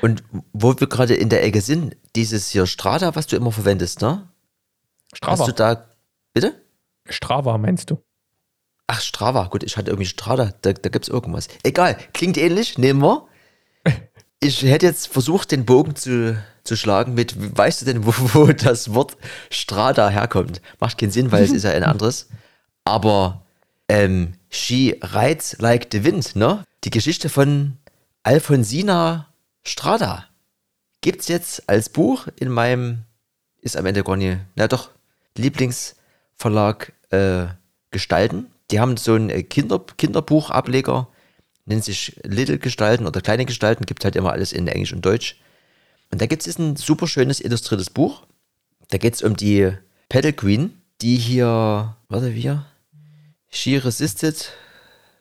Und 0.00 0.22
wo 0.54 0.78
wir 0.78 0.86
gerade 0.86 1.14
in 1.14 1.28
der 1.28 1.44
Ecke 1.44 1.60
sind, 1.60 1.96
dieses 2.16 2.48
hier 2.50 2.66
Strada, 2.66 3.14
was 3.16 3.26
du 3.26 3.36
immer 3.36 3.52
verwendest, 3.52 4.00
ne? 4.00 4.28
Strava. 5.12 5.38
Hast 5.38 5.48
du 5.48 5.52
da, 5.52 5.90
bitte? 6.32 6.54
Strava 7.08 7.58
meinst 7.58 7.90
du? 7.90 8.02
Ach, 8.86 9.00
Strava, 9.00 9.44
gut, 9.48 9.62
ich 9.62 9.76
hatte 9.76 9.90
irgendwie 9.90 10.08
Strada, 10.08 10.54
da, 10.62 10.72
da 10.72 10.88
gibt's 10.88 11.08
irgendwas. 11.08 11.48
Egal, 11.62 11.96
klingt 12.12 12.38
ähnlich, 12.38 12.78
nehmen 12.78 13.02
wir. 13.02 13.26
Ich 14.40 14.62
hätte 14.62 14.84
jetzt 14.84 15.06
versucht, 15.08 15.52
den 15.52 15.64
Bogen 15.64 15.96
zu, 15.96 16.36
zu 16.64 16.76
schlagen 16.76 17.14
mit, 17.14 17.34
weißt 17.56 17.82
du 17.82 17.86
denn, 17.86 18.06
wo, 18.06 18.12
wo 18.34 18.46
das 18.52 18.94
Wort 18.94 19.16
Strada 19.50 20.08
herkommt? 20.08 20.60
Macht 20.80 20.98
keinen 20.98 21.10
Sinn, 21.10 21.30
weil 21.30 21.44
es 21.44 21.52
ist 21.52 21.64
ja 21.64 21.70
ein 21.70 21.84
anderes. 21.84 22.28
Aber 22.84 23.44
ähm, 23.88 24.34
She 24.50 24.98
Rides 25.02 25.56
Like 25.58 25.88
the 25.92 26.04
Wind, 26.04 26.36
ne? 26.36 26.64
Die 26.84 26.90
Geschichte 26.90 27.28
von 27.28 27.76
Alfonsina 28.22 29.28
Strada 29.62 30.26
gibt's 31.00 31.28
jetzt 31.28 31.68
als 31.68 31.90
Buch 31.90 32.28
in 32.38 32.48
meinem, 32.48 33.04
ist 33.60 33.76
am 33.76 33.86
Ende 33.86 34.02
gar 34.02 34.16
nicht, 34.16 34.38
na 34.56 34.68
doch, 34.68 34.90
Lieblingsverlag 35.36 36.92
äh, 37.10 37.46
Gestalten. 37.90 38.46
Die 38.70 38.80
haben 38.80 38.96
so 38.96 39.14
einen 39.14 39.28
äh, 39.28 39.42
Kinder, 39.42 39.84
Kinderbuchableger, 39.98 41.08
nennt 41.66 41.84
sich 41.84 42.18
Little 42.24 42.58
Gestalten 42.58 43.06
oder 43.06 43.20
kleine 43.20 43.44
Gestalten, 43.44 43.84
gibt 43.84 44.04
halt 44.04 44.16
immer 44.16 44.32
alles 44.32 44.52
in 44.52 44.66
Englisch 44.66 44.92
und 44.92 45.04
Deutsch. 45.04 45.36
Und 46.10 46.20
da 46.20 46.26
gibt 46.26 46.46
es 46.46 46.58
ein 46.58 46.76
super 46.76 47.06
schönes 47.06 47.40
illustriertes 47.40 47.90
Buch. 47.90 48.26
Da 48.88 48.98
geht 48.98 49.14
es 49.14 49.22
um 49.22 49.36
die 49.36 49.72
Pedal 50.08 50.32
Queen, 50.32 50.80
die 51.00 51.16
hier, 51.16 51.96
warte, 52.08 52.34
wie? 52.34 52.58
She 53.50 53.76
resisted 53.76 54.52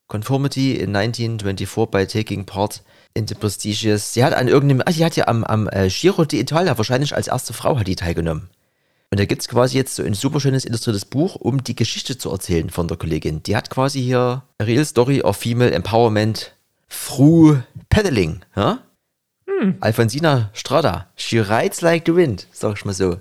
conformity 0.07 0.73
in 0.73 0.95
1924 0.95 1.89
by 1.89 2.05
taking 2.05 2.45
part 2.45 2.83
in 3.13 3.27
the 3.27 3.35
prestigious. 3.35 4.13
Sie 4.13 4.23
hat 4.23 4.33
an 4.33 4.47
irgendeinem, 4.47 4.83
ah, 4.85 4.91
sie 4.91 5.05
hat 5.05 5.15
ja 5.15 5.27
am, 5.27 5.43
am 5.43 5.67
äh, 5.69 5.87
Giro 5.89 6.23
d'Italia 6.23 6.77
wahrscheinlich 6.77 7.15
als 7.15 7.27
erste 7.27 7.53
Frau 7.53 7.77
hat 7.77 7.87
die 7.87 7.95
teilgenommen. 7.95 8.49
Und 9.11 9.19
da 9.19 9.25
gibt 9.25 9.43
es 9.43 9.47
quasi 9.47 9.77
jetzt 9.77 9.95
so 9.95 10.03
ein 10.03 10.15
super 10.15 10.39
schönes 10.39 10.65
illustriertes 10.65 11.05
Buch, 11.05 11.35
um 11.35 11.63
die 11.63 11.75
Geschichte 11.75 12.17
zu 12.17 12.31
erzählen 12.31 12.71
von 12.71 12.87
der 12.87 12.97
Kollegin. 12.97 13.43
Die 13.43 13.55
hat 13.55 13.69
quasi 13.69 14.01
hier 14.01 14.41
Real 14.59 14.83
Story 14.83 15.21
of 15.21 15.37
Female 15.37 15.71
Empowerment 15.71 16.55
through 16.89 17.59
Pedaling. 17.89 18.41
Ja? 18.55 18.79
Alfonsina 19.79 20.49
Strada. 20.53 21.07
She 21.15 21.39
rides 21.39 21.81
like 21.81 22.05
the 22.05 22.15
wind, 22.15 22.47
sag 22.51 22.77
ich 22.77 22.85
mal 22.85 22.93
so. 22.93 23.17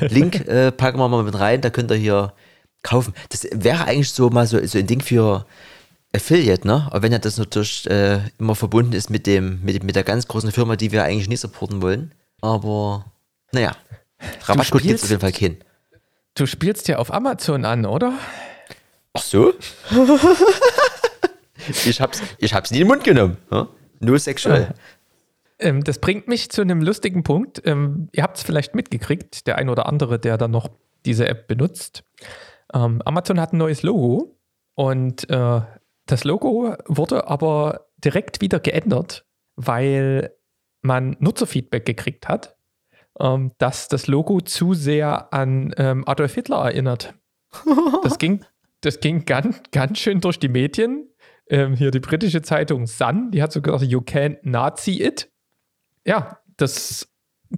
Link 0.00 0.46
äh, 0.46 0.70
packen 0.72 0.98
wir 0.98 1.08
mal 1.08 1.22
mit 1.22 1.38
rein, 1.38 1.60
da 1.60 1.70
könnt 1.70 1.90
ihr 1.90 1.96
hier 1.96 2.32
kaufen. 2.82 3.14
Das 3.30 3.46
wäre 3.52 3.84
eigentlich 3.84 4.10
so 4.10 4.30
mal 4.30 4.46
so, 4.46 4.64
so 4.66 4.78
ein 4.78 4.86
Ding 4.86 5.00
für 5.00 5.46
Affiliate, 6.14 6.66
ne? 6.66 6.86
Aber 6.90 7.02
wenn 7.02 7.12
ja 7.12 7.18
das 7.18 7.38
natürlich 7.38 7.88
äh, 7.90 8.20
immer 8.38 8.54
verbunden 8.54 8.92
ist 8.92 9.10
mit 9.10 9.26
dem, 9.26 9.62
mit, 9.62 9.82
mit 9.82 9.96
der 9.96 10.04
ganz 10.04 10.28
großen 10.28 10.52
Firma, 10.52 10.76
die 10.76 10.92
wir 10.92 11.04
eigentlich 11.04 11.28
nicht 11.28 11.40
supporten 11.40 11.80
wollen. 11.80 12.12
Aber 12.40 13.06
naja. 13.52 13.76
Rabattcode 14.44 14.82
gibt 14.82 14.94
es 14.94 15.04
auf 15.04 15.10
jeden 15.10 15.20
Fall 15.20 15.32
keinen. 15.32 15.58
Du 16.34 16.46
spielst 16.46 16.88
ja 16.88 16.98
auf 16.98 17.12
Amazon 17.12 17.64
an, 17.64 17.86
oder? 17.86 18.14
Ach 19.14 19.22
so? 19.22 19.52
ich 21.84 22.00
hab's, 22.00 22.22
ich 22.38 22.54
hab's 22.54 22.70
nie 22.70 22.78
in 22.78 22.84
den 22.84 22.88
Mund 22.88 23.04
genommen. 23.04 23.36
Ja? 23.50 23.68
Nur 24.00 24.18
sexuell. 24.18 24.74
Ähm, 25.62 25.84
das 25.84 25.98
bringt 25.98 26.28
mich 26.28 26.50
zu 26.50 26.60
einem 26.60 26.82
lustigen 26.82 27.22
Punkt. 27.22 27.62
Ähm, 27.64 28.08
ihr 28.12 28.22
habt 28.22 28.36
es 28.36 28.42
vielleicht 28.42 28.74
mitgekriegt, 28.74 29.46
der 29.46 29.56
ein 29.56 29.68
oder 29.68 29.86
andere, 29.86 30.18
der 30.18 30.36
dann 30.36 30.50
noch 30.50 30.68
diese 31.04 31.28
App 31.28 31.46
benutzt. 31.46 32.04
Ähm, 32.74 33.02
Amazon 33.04 33.40
hat 33.40 33.52
ein 33.52 33.58
neues 33.58 33.82
Logo 33.82 34.38
und 34.74 35.28
äh, 35.30 35.60
das 36.06 36.24
Logo 36.24 36.74
wurde 36.86 37.28
aber 37.28 37.86
direkt 37.96 38.40
wieder 38.40 38.60
geändert, 38.60 39.24
weil 39.56 40.32
man 40.82 41.16
Nutzerfeedback 41.20 41.84
gekriegt 41.84 42.28
hat, 42.28 42.56
ähm, 43.20 43.52
dass 43.58 43.88
das 43.88 44.06
Logo 44.06 44.40
zu 44.40 44.74
sehr 44.74 45.32
an 45.32 45.74
ähm, 45.76 46.06
Adolf 46.06 46.34
Hitler 46.34 46.64
erinnert. 46.64 47.14
Das 48.02 48.18
ging, 48.18 48.44
das 48.80 48.98
ging 48.98 49.26
ganz, 49.26 49.62
ganz 49.70 49.98
schön 49.98 50.20
durch 50.20 50.40
die 50.40 50.48
Medien. 50.48 51.08
Ähm, 51.48 51.74
hier 51.76 51.92
die 51.92 52.00
britische 52.00 52.42
Zeitung 52.42 52.86
Sun, 52.86 53.30
die 53.30 53.42
hat 53.42 53.52
so 53.52 53.62
gesagt, 53.62 53.84
you 53.84 54.00
can't 54.00 54.38
Nazi 54.42 55.02
it. 55.02 55.31
Ja, 56.04 56.38
das, 56.56 57.08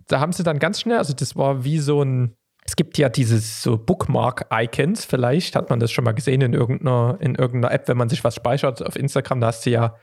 da 0.08 0.20
haben 0.20 0.32
sie 0.32 0.42
dann 0.42 0.58
ganz 0.58 0.80
schnell, 0.80 0.98
also 0.98 1.14
das 1.14 1.36
war 1.36 1.64
wie 1.64 1.78
so 1.78 2.02
ein, 2.02 2.36
es 2.66 2.76
gibt 2.76 2.96
ja 2.98 3.08
dieses 3.08 3.62
so 3.62 3.76
Bookmark-Icons, 3.76 5.04
vielleicht 5.04 5.54
hat 5.56 5.70
man 5.70 5.80
das 5.80 5.92
schon 5.92 6.04
mal 6.04 6.12
gesehen 6.12 6.40
in 6.40 6.54
irgendeiner, 6.54 7.18
in 7.20 7.34
irgendeiner 7.34 7.74
App, 7.74 7.88
wenn 7.88 7.96
man 7.96 8.08
sich 8.08 8.24
was 8.24 8.34
speichert 8.34 8.84
auf 8.84 8.96
Instagram, 8.96 9.40
da 9.40 9.48
hast 9.48 9.66
du 9.66 9.70
ja 9.70 9.96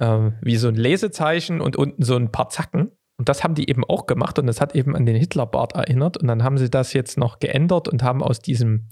äh, 0.00 0.30
wie 0.40 0.56
so 0.56 0.68
ein 0.68 0.74
Lesezeichen 0.74 1.60
und 1.60 1.76
unten 1.76 2.02
so 2.02 2.16
ein 2.16 2.32
paar 2.32 2.48
Zacken. 2.48 2.90
Und 3.16 3.28
das 3.28 3.44
haben 3.44 3.54
die 3.54 3.68
eben 3.68 3.84
auch 3.84 4.06
gemacht 4.06 4.38
und 4.38 4.46
das 4.46 4.62
hat 4.62 4.74
eben 4.74 4.96
an 4.96 5.04
den 5.04 5.14
Hitlerbart 5.14 5.74
erinnert. 5.74 6.16
Und 6.16 6.26
dann 6.26 6.42
haben 6.42 6.56
sie 6.56 6.70
das 6.70 6.94
jetzt 6.94 7.18
noch 7.18 7.38
geändert 7.38 7.86
und 7.86 8.02
haben 8.02 8.22
aus 8.22 8.40
diesem, 8.40 8.88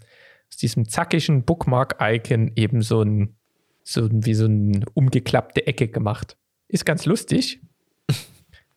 aus 0.50 0.58
diesem 0.58 0.86
zackigen 0.86 1.44
Bookmark-Icon 1.44 2.52
eben 2.54 2.82
so 2.82 3.02
ein, 3.02 3.36
so 3.82 4.02
ein, 4.02 4.26
wie 4.26 4.34
so 4.34 4.44
eine 4.44 4.82
umgeklappte 4.92 5.66
Ecke 5.66 5.88
gemacht. 5.88 6.36
Ist 6.68 6.84
ganz 6.84 7.06
lustig. 7.06 7.62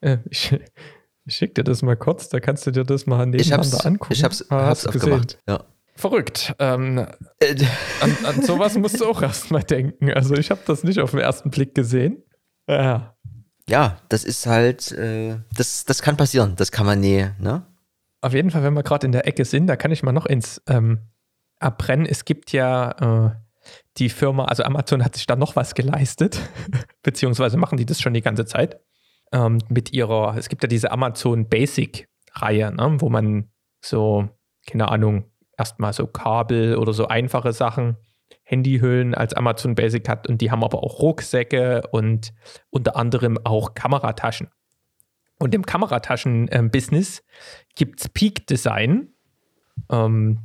Äh, 0.01 0.17
ich, 0.29 0.51
ich 1.25 1.35
schicke 1.35 1.55
dir 1.55 1.63
das 1.63 1.81
mal 1.81 1.95
kurz, 1.95 2.29
da 2.29 2.39
kannst 2.39 2.65
du 2.67 2.71
dir 2.71 2.83
das 2.83 3.05
mal 3.05 3.25
nebeneinander 3.25 3.85
angucken. 3.85 4.13
Ich 4.13 4.23
hab's, 4.23 4.45
Ah, 4.49 4.67
hab's 4.67 4.85
aufgemacht. 4.85 5.37
Ja. 5.47 5.63
Verrückt. 5.95 6.53
Ähm, 6.59 7.05
Äh, 7.39 7.55
an, 8.01 8.17
an 8.25 8.41
sowas 8.43 8.75
musst 8.77 8.99
du 8.99 9.05
auch 9.05 9.21
erstmal 9.21 9.63
denken. 9.63 10.11
Also 10.11 10.35
ich 10.35 10.49
habe 10.51 10.61
das 10.65 10.83
nicht 10.83 10.99
auf 10.99 11.11
den 11.11 11.19
ersten 11.19 11.49
Blick 11.51 11.75
gesehen. 11.75 12.23
Ja. 12.67 13.15
ja, 13.67 13.97
das 14.09 14.23
ist 14.23 14.45
halt, 14.45 14.91
äh, 14.93 15.37
das, 15.55 15.85
das 15.85 16.01
kann 16.01 16.17
passieren. 16.17 16.55
Das 16.55 16.71
kann 16.71 16.85
man 16.85 16.99
nie, 16.99 17.27
ne? 17.39 17.65
Auf 18.21 18.33
jeden 18.33 18.51
Fall, 18.51 18.63
wenn 18.63 18.73
wir 18.73 18.83
gerade 18.83 19.05
in 19.05 19.11
der 19.11 19.27
Ecke 19.27 19.45
sind, 19.45 19.67
da 19.67 19.75
kann 19.75 19.91
ich 19.91 20.03
mal 20.03 20.11
noch 20.11 20.25
ins 20.27 20.61
ähm, 20.67 20.99
abbrennen. 21.59 22.05
Es 22.05 22.23
gibt 22.23 22.51
ja 22.51 23.29
äh, 23.29 23.35
die 23.97 24.09
Firma, 24.09 24.45
also 24.45 24.63
Amazon 24.63 25.03
hat 25.03 25.15
sich 25.15 25.25
da 25.27 25.35
noch 25.35 25.55
was 25.55 25.75
geleistet, 25.75 26.39
beziehungsweise 27.03 27.57
machen 27.57 27.77
die 27.77 27.85
das 27.85 27.99
schon 27.99 28.13
die 28.13 28.21
ganze 28.21 28.45
Zeit. 28.45 28.79
Ähm, 29.31 29.59
mit 29.69 29.93
ihrer, 29.93 30.35
es 30.37 30.49
gibt 30.49 30.63
ja 30.63 30.67
diese 30.67 30.91
Amazon 30.91 31.47
Basic-Reihe, 31.47 32.73
ne, 32.73 32.97
wo 32.99 33.09
man 33.09 33.49
so, 33.81 34.29
keine 34.67 34.89
Ahnung, 34.89 35.25
erstmal 35.57 35.93
so 35.93 36.07
Kabel 36.07 36.75
oder 36.75 36.93
so 36.93 37.07
einfache 37.07 37.53
Sachen, 37.53 37.97
Handyhüllen 38.43 39.15
als 39.15 39.33
Amazon 39.33 39.75
Basic 39.75 40.07
hat 40.09 40.27
und 40.27 40.41
die 40.41 40.51
haben 40.51 40.63
aber 40.63 40.83
auch 40.83 40.99
Rucksäcke 40.99 41.83
und 41.91 42.33
unter 42.69 42.95
anderem 42.95 43.37
auch 43.43 43.73
Kamerataschen. 43.73 44.49
Und 45.39 45.55
im 45.55 45.65
Kamerataschen-Business 45.65 47.23
gibt 47.75 48.01
es 48.01 48.09
Peak 48.09 48.45
Design. 48.47 49.13
Ähm, 49.89 50.39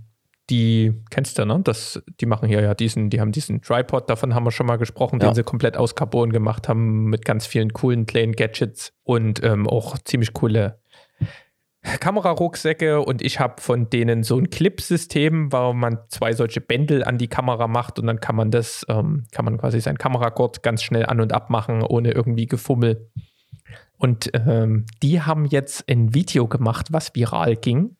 die 0.51 0.95
kennst 1.11 1.39
du, 1.39 1.45
ne? 1.45 1.61
Das, 1.65 2.03
die 2.21 2.27
machen 2.27 2.49
hier 2.49 2.61
ja 2.61 2.75
diesen, 2.75 3.11
die 3.11 3.21
haben 3.21 3.33
diesen 3.33 3.63
Tripod, 3.63 4.09
davon 4.09 4.35
haben 4.35 4.45
wir 4.45 4.53
schon 4.53 4.67
mal 4.67 4.77
gesprochen, 4.77 5.19
Ja. 5.21 5.29
den 5.29 5.35
sie 5.35 5.43
komplett 5.43 5.77
aus 5.77 5.95
Carbon 5.95 6.31
gemacht 6.31 6.69
haben, 6.69 7.07
mit 7.07 7.25
ganz 7.25 7.47
vielen 7.47 7.73
coolen 7.73 8.07
kleinen 8.07 8.33
Gadgets 8.33 8.93
und 9.03 9.43
ähm, 9.43 9.67
auch 9.69 9.99
ziemlich 9.99 10.33
coole 10.33 10.79
Kamerarucksäcke 12.01 13.01
und 13.01 13.23
ich 13.23 13.39
habe 13.39 13.61
von 13.61 13.89
denen 13.91 14.25
so 14.25 14.39
ein 14.39 14.51
Clip-System, 14.51 15.53
wo 15.53 15.73
man 15.73 15.99
zwei 16.09 16.33
solche 16.33 16.61
Bändel 16.61 17.05
an 17.05 17.17
die 17.17 17.29
Kamera 17.29 17.69
macht 17.69 17.99
und 17.99 18.07
dann 18.09 18.21
kann 18.21 18.35
man 18.35 18.51
das, 18.51 18.85
ähm, 18.89 19.27
kann 19.31 19.45
man 19.45 19.57
quasi 19.59 19.81
sein 19.81 19.97
Kameragurt 19.97 20.63
ganz 20.63 20.83
schnell 20.83 21.07
an 21.07 21.21
und 21.21 21.33
abmachen, 21.33 21.83
ohne 21.83 22.11
irgendwie 22.11 22.47
Gefummel. 22.47 23.11
Und 23.99 24.31
ähm, 24.35 24.87
die 25.03 25.23
haben 25.23 25.45
jetzt 25.47 25.89
ein 25.89 26.13
Video 26.13 26.49
gemacht, 26.49 26.89
was 26.91 27.15
viral 27.15 27.57
ging, 27.57 27.97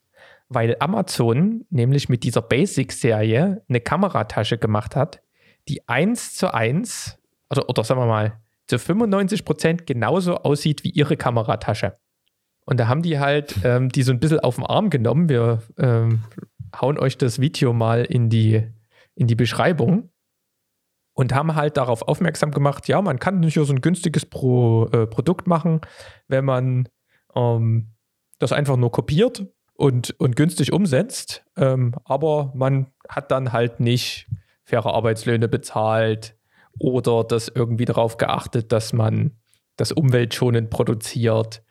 weil 0.49 0.77
Amazon 0.79 1.65
nämlich 1.69 2.09
mit 2.09 2.23
dieser 2.23 2.41
Basic-Serie 2.41 3.63
eine 3.67 3.81
Kameratasche 3.81 4.57
gemacht 4.57 4.95
hat, 4.95 5.21
die 5.67 5.87
eins 5.87 6.35
zu 6.35 6.53
eins, 6.53 7.17
oder, 7.49 7.69
oder 7.69 7.83
sagen 7.83 7.99
wir 7.99 8.05
mal, 8.05 8.39
zu 8.67 8.79
95 8.79 9.45
Prozent 9.45 9.87
genauso 9.87 10.35
aussieht 10.37 10.83
wie 10.83 10.89
ihre 10.89 11.17
Kameratasche. 11.17 11.97
Und 12.65 12.79
da 12.79 12.87
haben 12.87 13.01
die 13.01 13.19
halt 13.19 13.55
ähm, 13.63 13.89
die 13.89 14.03
so 14.03 14.11
ein 14.11 14.19
bisschen 14.19 14.41
auf 14.41 14.55
den 14.55 14.65
Arm 14.65 14.89
genommen. 14.89 15.29
Wir 15.29 15.63
ähm, 15.77 16.23
hauen 16.79 16.99
euch 16.99 17.17
das 17.17 17.39
Video 17.39 17.71
mal 17.71 18.03
in 18.03 18.29
die, 18.29 18.63
in 19.15 19.27
die 19.27 19.35
Beschreibung 19.35 20.09
und 21.13 21.33
haben 21.33 21.55
halt 21.55 21.77
darauf 21.77 22.01
aufmerksam 22.03 22.51
gemacht, 22.51 22.87
ja, 22.87 23.01
man 23.01 23.19
kann 23.19 23.39
nicht 23.39 23.55
so 23.55 23.65
ein 23.73 23.81
günstiges 23.81 24.25
Pro, 24.25 24.87
äh, 24.91 25.07
Produkt 25.07 25.47
machen, 25.47 25.81
wenn 26.27 26.45
man 26.45 26.89
ähm, 27.35 27.93
das 28.39 28.51
einfach 28.51 28.75
nur 28.75 28.91
kopiert 28.91 29.45
und, 29.77 30.19
und 30.19 30.35
günstig 30.35 30.73
umsetzt. 30.73 31.45
Ähm, 31.55 31.95
aber 32.03 32.51
man 32.55 32.87
hat 33.07 33.31
dann 33.31 33.53
halt 33.53 33.79
nicht 33.79 34.27
faire 34.63 34.93
Arbeitslöhne 34.93 35.47
bezahlt 35.47 36.35
oder 36.79 37.23
das 37.23 37.47
irgendwie 37.47 37.85
darauf 37.85 38.17
geachtet, 38.17 38.71
dass 38.71 38.91
man 38.91 39.37
das 39.77 39.91
umweltschonend 39.91 40.69
produziert 40.69 41.63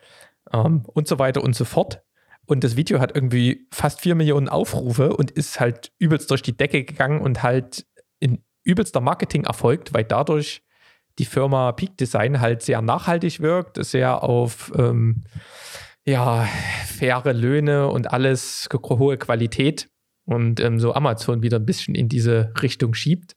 ähm, 0.53 0.83
und 0.87 1.09
so 1.09 1.19
weiter 1.19 1.43
und 1.43 1.55
so 1.55 1.65
fort. 1.65 2.03
Und 2.47 2.63
das 2.63 2.77
Video 2.77 3.01
hat 3.01 3.15
irgendwie 3.15 3.67
fast 3.73 4.01
vier 4.01 4.15
Millionen 4.15 4.49
Aufrufe 4.49 5.15
und 5.15 5.33
ist 5.33 5.59
halt 5.59 5.93
übelst 5.99 6.31
durch 6.31 6.43
die 6.43 6.57
Decke 6.57 6.85
gegangen 6.85 7.21
und 7.21 7.43
halt 7.43 7.87
in 8.21 8.45
übelster 8.63 9.01
Marketing 9.01 9.45
erfolgt, 9.45 9.93
weil 9.93 10.05
dadurch 10.05 10.63
die 11.19 11.25
Firma 11.25 11.73
Peak 11.73 11.97
Design 11.97 12.41
halt 12.41 12.63
sehr 12.63 12.83
nachhaltig 12.83 13.41
wirkt, 13.41 13.85
sehr 13.85 14.23
auf 14.23 14.73
ähm, 14.77 15.25
ja, 16.07 16.49
faire 16.87 17.33
Löhne 17.33 17.89
und 17.89 18.13
alles, 18.13 18.69
hohe 18.73 19.19
Qualität 19.19 19.89
und 20.25 20.61
ähm, 20.61 20.81
so 20.81 20.95
Amazon 20.95 21.43
wieder 21.43 21.59
ein 21.59 21.67
bisschen 21.67 21.95
in 21.95 22.09
diese 22.09 22.53
Richtung 22.63 22.95
schiebt. 22.95 23.37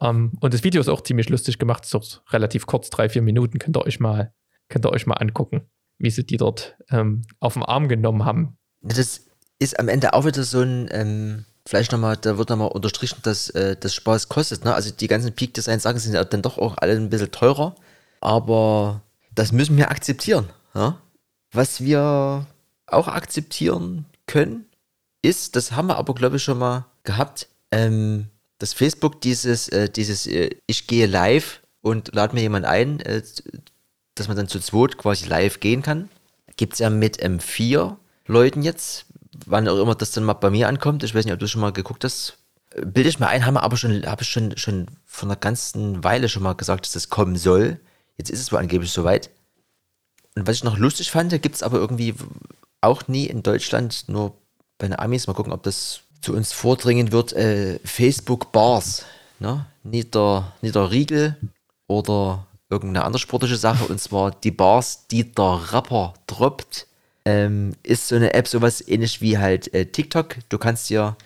Ähm, 0.00 0.32
und 0.40 0.54
das 0.54 0.62
Video 0.62 0.80
ist 0.80 0.88
auch 0.88 1.00
ziemlich 1.00 1.30
lustig 1.30 1.58
gemacht, 1.58 1.84
ist 1.84 1.94
doch 1.94 2.22
relativ 2.30 2.66
kurz, 2.66 2.90
drei, 2.90 3.08
vier 3.08 3.22
Minuten, 3.22 3.58
könnt 3.58 3.76
ihr 3.76 3.84
euch 3.84 4.00
mal, 4.00 4.32
könnt 4.68 4.84
ihr 4.86 4.92
euch 4.92 5.06
mal 5.06 5.14
angucken, 5.14 5.62
wie 5.98 6.10
sie 6.10 6.24
die 6.24 6.36
dort 6.36 6.76
ähm, 6.90 7.22
auf 7.40 7.54
den 7.54 7.62
Arm 7.62 7.88
genommen 7.88 8.24
haben. 8.24 8.58
Das 8.82 9.22
ist 9.58 9.78
am 9.78 9.88
Ende 9.88 10.12
auch 10.12 10.26
wieder 10.26 10.42
so 10.42 10.60
ein, 10.60 10.88
ähm, 10.92 11.46
vielleicht 11.66 11.92
nochmal, 11.92 12.18
da 12.18 12.36
wird 12.36 12.50
nochmal 12.50 12.68
unterstrichen, 12.68 13.20
dass 13.22 13.48
äh, 13.50 13.76
das 13.80 13.94
Spaß 13.94 14.28
kostet. 14.28 14.64
Ne? 14.64 14.74
Also 14.74 14.90
die 14.90 15.08
ganzen 15.08 15.34
Peak 15.34 15.54
Design 15.54 15.80
Sachen 15.80 15.98
sind 15.98 16.14
ja 16.14 16.24
dann 16.24 16.42
doch 16.42 16.58
auch 16.58 16.76
alle 16.78 16.92
ein 16.92 17.08
bisschen 17.08 17.30
teurer, 17.30 17.74
aber 18.20 19.02
das 19.34 19.52
müssen 19.52 19.76
wir 19.78 19.90
akzeptieren. 19.90 20.50
Ja? 20.74 20.98
Was 21.52 21.82
wir 21.82 22.46
auch 22.86 23.08
akzeptieren 23.08 24.06
können, 24.26 24.66
ist, 25.22 25.56
das 25.56 25.72
haben 25.72 25.88
wir 25.88 25.96
aber 25.96 26.14
glaube 26.14 26.36
ich 26.36 26.44
schon 26.44 26.58
mal 26.58 26.86
gehabt, 27.02 27.48
ähm, 27.70 28.28
dass 28.58 28.72
Facebook 28.72 29.20
dieses, 29.20 29.68
äh, 29.68 29.88
dieses 29.88 30.26
äh, 30.26 30.50
ich 30.66 30.86
gehe 30.86 31.06
live 31.06 31.60
und 31.82 32.14
lade 32.14 32.34
mir 32.34 32.42
jemand 32.42 32.66
ein, 32.66 33.00
äh, 33.00 33.22
dass 34.14 34.28
man 34.28 34.36
dann 34.36 34.48
zu 34.48 34.60
zweit 34.60 34.98
quasi 34.98 35.26
live 35.26 35.60
gehen 35.60 35.82
kann. 35.82 36.08
Gibt 36.56 36.74
es 36.74 36.78
ja 36.78 36.90
mit 36.90 37.22
M4 37.22 37.96
Leuten 38.26 38.62
jetzt, 38.62 39.06
wann 39.46 39.68
auch 39.68 39.80
immer 39.80 39.94
das 39.94 40.12
dann 40.12 40.24
mal 40.24 40.34
bei 40.34 40.50
mir 40.50 40.68
ankommt. 40.68 41.02
Ich 41.02 41.14
weiß 41.14 41.24
nicht, 41.24 41.34
ob 41.34 41.40
du 41.40 41.48
schon 41.48 41.62
mal 41.62 41.72
geguckt 41.72 42.04
hast. 42.04 42.36
Bilde 42.76 43.08
ich 43.08 43.18
mir 43.18 43.28
ein, 43.28 43.46
haben 43.46 43.56
aber 43.56 43.76
schon, 43.76 44.06
habe 44.06 44.22
ich 44.22 44.28
schon, 44.28 44.56
schon 44.56 44.86
vor 45.04 45.28
einer 45.28 45.36
ganzen 45.36 46.04
Weile 46.04 46.28
schon 46.28 46.42
mal 46.42 46.52
gesagt, 46.54 46.86
dass 46.86 46.92
das 46.92 47.08
kommen 47.08 47.36
soll. 47.36 47.80
Jetzt 48.16 48.30
ist 48.30 48.40
es 48.40 48.52
wohl 48.52 48.58
angeblich 48.58 48.92
soweit. 48.92 49.30
Und 50.36 50.46
was 50.46 50.56
ich 50.56 50.64
noch 50.64 50.78
lustig 50.78 51.10
fand, 51.10 51.30
gibt 51.42 51.56
es 51.56 51.62
aber 51.62 51.78
irgendwie 51.78 52.14
auch 52.80 53.08
nie 53.08 53.26
in 53.26 53.42
Deutschland, 53.42 54.04
nur 54.08 54.34
bei 54.78 54.86
den 54.86 54.98
Amis. 54.98 55.26
Mal 55.26 55.34
gucken, 55.34 55.52
ob 55.52 55.62
das 55.62 56.00
zu 56.20 56.34
uns 56.34 56.52
vordringen 56.52 57.12
wird. 57.12 57.32
Äh, 57.32 57.78
Facebook 57.84 58.52
Bars. 58.52 59.04
Ne? 59.38 59.66
Nieder, 59.82 60.52
Niederriegel 60.62 61.36
oder 61.86 62.46
irgendeine 62.68 63.04
andere 63.04 63.20
sportliche 63.20 63.56
Sache. 63.56 63.84
Und 63.84 64.00
zwar 64.00 64.30
die 64.30 64.50
Bars, 64.50 65.06
die 65.08 65.32
der 65.32 65.72
Rapper 65.72 66.14
droppt. 66.26 66.86
Ähm, 67.26 67.74
ist 67.82 68.08
so 68.08 68.16
eine 68.16 68.32
App 68.32 68.48
sowas 68.48 68.86
ähnlich 68.86 69.20
wie 69.20 69.36
halt 69.36 69.72
äh, 69.74 69.86
TikTok. 69.86 70.36
Du 70.48 70.56
kannst 70.56 70.88
dir 70.88 71.16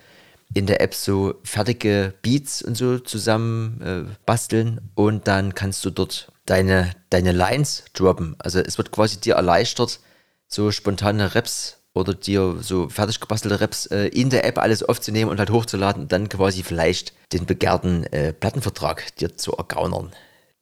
in 0.53 0.65
der 0.65 0.81
App 0.81 0.93
so 0.93 1.35
fertige 1.43 2.13
Beats 2.21 2.61
und 2.61 2.75
so 2.75 2.99
zusammen 2.99 3.81
äh, 3.81 4.03
basteln 4.25 4.81
und 4.93 5.27
dann 5.27 5.55
kannst 5.55 5.83
du 5.85 5.89
dort 5.89 6.31
deine, 6.45 6.91
deine 7.09 7.31
Lines 7.31 7.83
droppen. 7.93 8.35
Also 8.39 8.59
es 8.59 8.77
wird 8.77 8.91
quasi 8.91 9.19
dir 9.19 9.35
erleichtert, 9.35 9.99
so 10.47 10.71
spontane 10.71 11.35
Raps 11.35 11.77
oder 11.93 12.13
dir 12.13 12.57
so 12.61 12.89
fertig 12.89 13.19
gebastelte 13.19 13.61
Raps 13.61 13.87
äh, 13.87 14.07
in 14.07 14.29
der 14.29 14.45
App 14.45 14.57
alles 14.57 14.83
aufzunehmen 14.83 15.31
und 15.31 15.39
halt 15.39 15.49
hochzuladen 15.49 16.03
und 16.03 16.11
dann 16.11 16.29
quasi 16.29 16.61
vielleicht 16.61 17.13
den 17.31 17.45
begehrten 17.45 18.03
äh, 18.07 18.33
Plattenvertrag 18.33 19.15
dir 19.15 19.37
zu 19.37 19.53
ergaunern. 19.53 20.11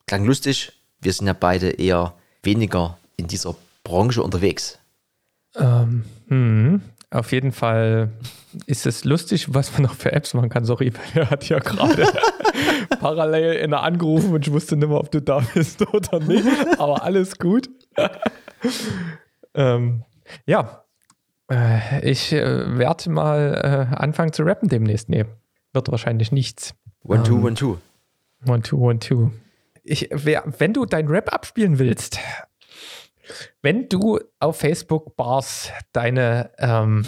Klang 0.08 0.26
lustig, 0.26 0.74
wir 1.02 1.12
sind 1.12 1.28
ja 1.28 1.34
beide 1.34 1.72
eher 1.72 2.14
weniger 2.44 2.98
in 3.18 3.28
dieser 3.28 3.56
Branche 3.84 4.22
unterwegs. 4.22 4.78
Ähm, 5.56 6.06
hm, 6.28 6.82
auf 7.14 7.32
jeden 7.32 7.52
Fall 7.52 8.10
ist 8.66 8.86
es 8.86 9.04
lustig, 9.04 9.54
was 9.54 9.72
man 9.74 9.84
noch 9.84 9.96
für 9.96 10.12
Apps 10.12 10.34
machen 10.34 10.50
kann. 10.50 10.66
Sorry, 10.66 10.92
er 11.14 11.30
hat 11.30 11.48
ja 11.48 11.60
gerade 11.60 12.08
parallel 13.00 13.54
in 13.54 13.72
der 13.72 13.84
angerufen 13.84 14.34
und 14.34 14.46
ich 14.46 14.54
wusste 14.54 14.76
nicht 14.76 14.88
mehr, 14.88 15.00
ob 15.00 15.12
du 15.12 15.22
da 15.22 15.40
bist 15.54 15.82
oder 15.94 16.20
nicht. 16.20 16.46
Aber 16.80 17.04
alles 17.04 17.38
gut. 17.38 17.70
ähm, 19.54 20.04
ja, 20.46 20.84
äh, 21.52 22.10
ich 22.10 22.34
äh, 22.34 22.78
werde 22.78 23.10
mal 23.10 23.90
äh, 23.92 23.96
anfangen 23.96 24.34
zu 24.34 24.44
rappen 24.44 24.70
demnächst. 24.70 25.10
Nee, 25.10 25.26
wird 25.72 25.92
wahrscheinlich 25.92 26.32
nichts. 26.32 26.74
One, 27.04 27.24
two, 27.24 27.36
one, 27.36 27.54
two. 27.54 27.78
One, 28.48 28.62
two, 28.62 28.78
one, 28.78 29.00
two. 29.00 29.32
Ich, 29.84 30.10
wer, 30.12 30.44
wenn 30.58 30.74
du 30.74 30.86
dein 30.86 31.08
Rap 31.08 31.34
abspielen 31.34 31.78
willst, 31.78 32.20
wenn 33.62 33.90
du 33.90 34.20
auf 34.40 34.58
Facebook 34.60 35.16
Bars 35.16 35.70
deine, 35.94 36.52
ähm, 36.58 37.06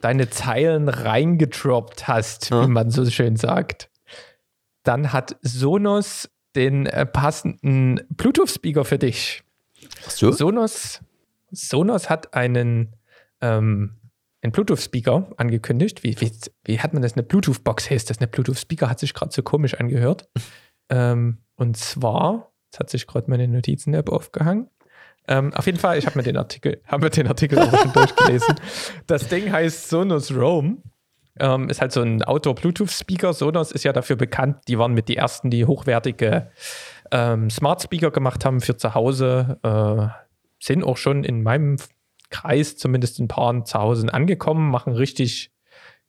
deine 0.00 0.30
Zeilen 0.30 0.88
reingedroppt 0.88 2.08
hast, 2.08 2.50
Ja. 2.50 2.64
wie 2.64 2.70
man 2.70 2.90
so 2.90 3.04
schön 3.08 3.36
sagt, 3.36 3.90
dann 4.82 5.12
hat 5.12 5.36
Sonos 5.42 6.30
den 6.56 6.86
äh, 6.86 7.06
passenden 7.06 8.00
Bluetooth-Speaker 8.10 8.84
für 8.84 8.98
dich. 8.98 9.42
Ach 10.06 10.10
so? 10.10 10.32
Sonos, 10.32 11.00
Sonos 11.50 12.08
hat 12.10 12.34
einen, 12.34 12.96
ähm, 13.40 13.96
einen 14.42 14.52
Bluetooth-Speaker 14.52 15.32
angekündigt. 15.36 16.02
Wie, 16.02 16.18
wie, 16.20 16.32
wie 16.64 16.80
hat 16.80 16.92
man 16.94 17.02
das? 17.02 17.12
Eine 17.12 17.22
Bluetooth-Box 17.24 17.90
heißt 17.90 18.08
das. 18.10 18.18
Eine 18.18 18.28
Bluetooth-Speaker 18.28 18.88
hat 18.88 18.98
sich 18.98 19.14
gerade 19.14 19.32
so 19.32 19.42
komisch 19.42 19.74
angehört. 19.74 20.28
ähm, 20.88 21.38
und 21.56 21.76
zwar, 21.76 22.52
jetzt 22.66 22.80
hat 22.80 22.90
sich 22.90 23.06
gerade 23.06 23.30
meine 23.30 23.46
Notizen-App 23.48 24.08
aufgehangen. 24.08 24.68
Ähm, 25.30 25.54
auf 25.54 25.64
jeden 25.66 25.78
Fall, 25.78 25.96
ich 25.96 26.06
habe 26.06 26.18
mir 26.18 26.24
den 26.24 26.36
Artikel, 26.36 26.82
habe 26.86 27.04
mir 27.04 27.10
den 27.10 27.28
Artikel 27.28 27.58
auch 27.60 27.70
schon 27.70 27.92
durchgelesen. 27.92 28.56
Das 29.06 29.28
Ding 29.28 29.50
heißt 29.50 29.88
Sonos 29.88 30.34
Roam. 30.34 30.82
Ähm, 31.38 31.70
ist 31.70 31.80
halt 31.80 31.92
so 31.92 32.02
ein 32.02 32.22
Outdoor-Bluetooth-Speaker. 32.24 33.32
Sonos 33.32 33.70
ist 33.70 33.84
ja 33.84 33.92
dafür 33.92 34.16
bekannt, 34.16 34.58
die 34.66 34.78
waren 34.78 34.92
mit 34.92 35.08
die 35.08 35.16
ersten, 35.16 35.48
die 35.48 35.64
hochwertige 35.64 36.50
ähm, 37.12 37.48
Smart 37.48 37.80
Speaker 37.80 38.10
gemacht 38.10 38.44
haben 38.44 38.60
für 38.60 38.76
zu 38.76 38.94
Hause. 38.94 39.58
Äh, 39.62 40.08
sind 40.62 40.82
auch 40.82 40.96
schon 40.96 41.22
in 41.22 41.44
meinem 41.44 41.76
Kreis 42.30 42.76
zumindest 42.76 43.20
ein 43.20 43.28
paar 43.28 43.64
zu 43.64 43.78
Hause 43.78 44.12
angekommen, 44.12 44.70
machen 44.70 44.94
richtig 44.94 45.52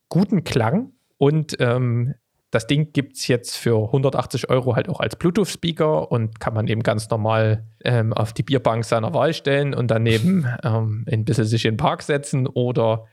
guten 0.10 0.44
Klang. 0.44 0.94
Und 1.18 1.56
ähm, 1.60 2.16
das 2.52 2.68
Ding 2.68 2.92
gibt 2.92 3.16
es 3.16 3.28
jetzt 3.28 3.56
für 3.56 3.78
180 3.78 4.50
Euro 4.50 4.76
halt 4.76 4.90
auch 4.90 5.00
als 5.00 5.16
Bluetooth-Speaker 5.16 6.12
und 6.12 6.40
kann 6.42 6.54
man 6.54 6.68
eben 6.68 6.84
ganz 6.84 7.10
normal 7.10 7.66
ähm, 7.84 8.12
auf 8.12 8.34
die 8.34 8.44
Bierbank 8.44 8.84
seiner 8.84 9.14
Wahl 9.14 9.34
stellen 9.34 9.74
und 9.74 9.90
daneben 9.90 10.46
ähm, 10.64 11.06
ein 11.10 11.24
bisschen 11.24 11.46
sich 11.46 11.66
in 11.66 11.74
den 11.74 11.78
Park 11.78 12.04
setzen 12.04 12.48
oder 12.48 13.06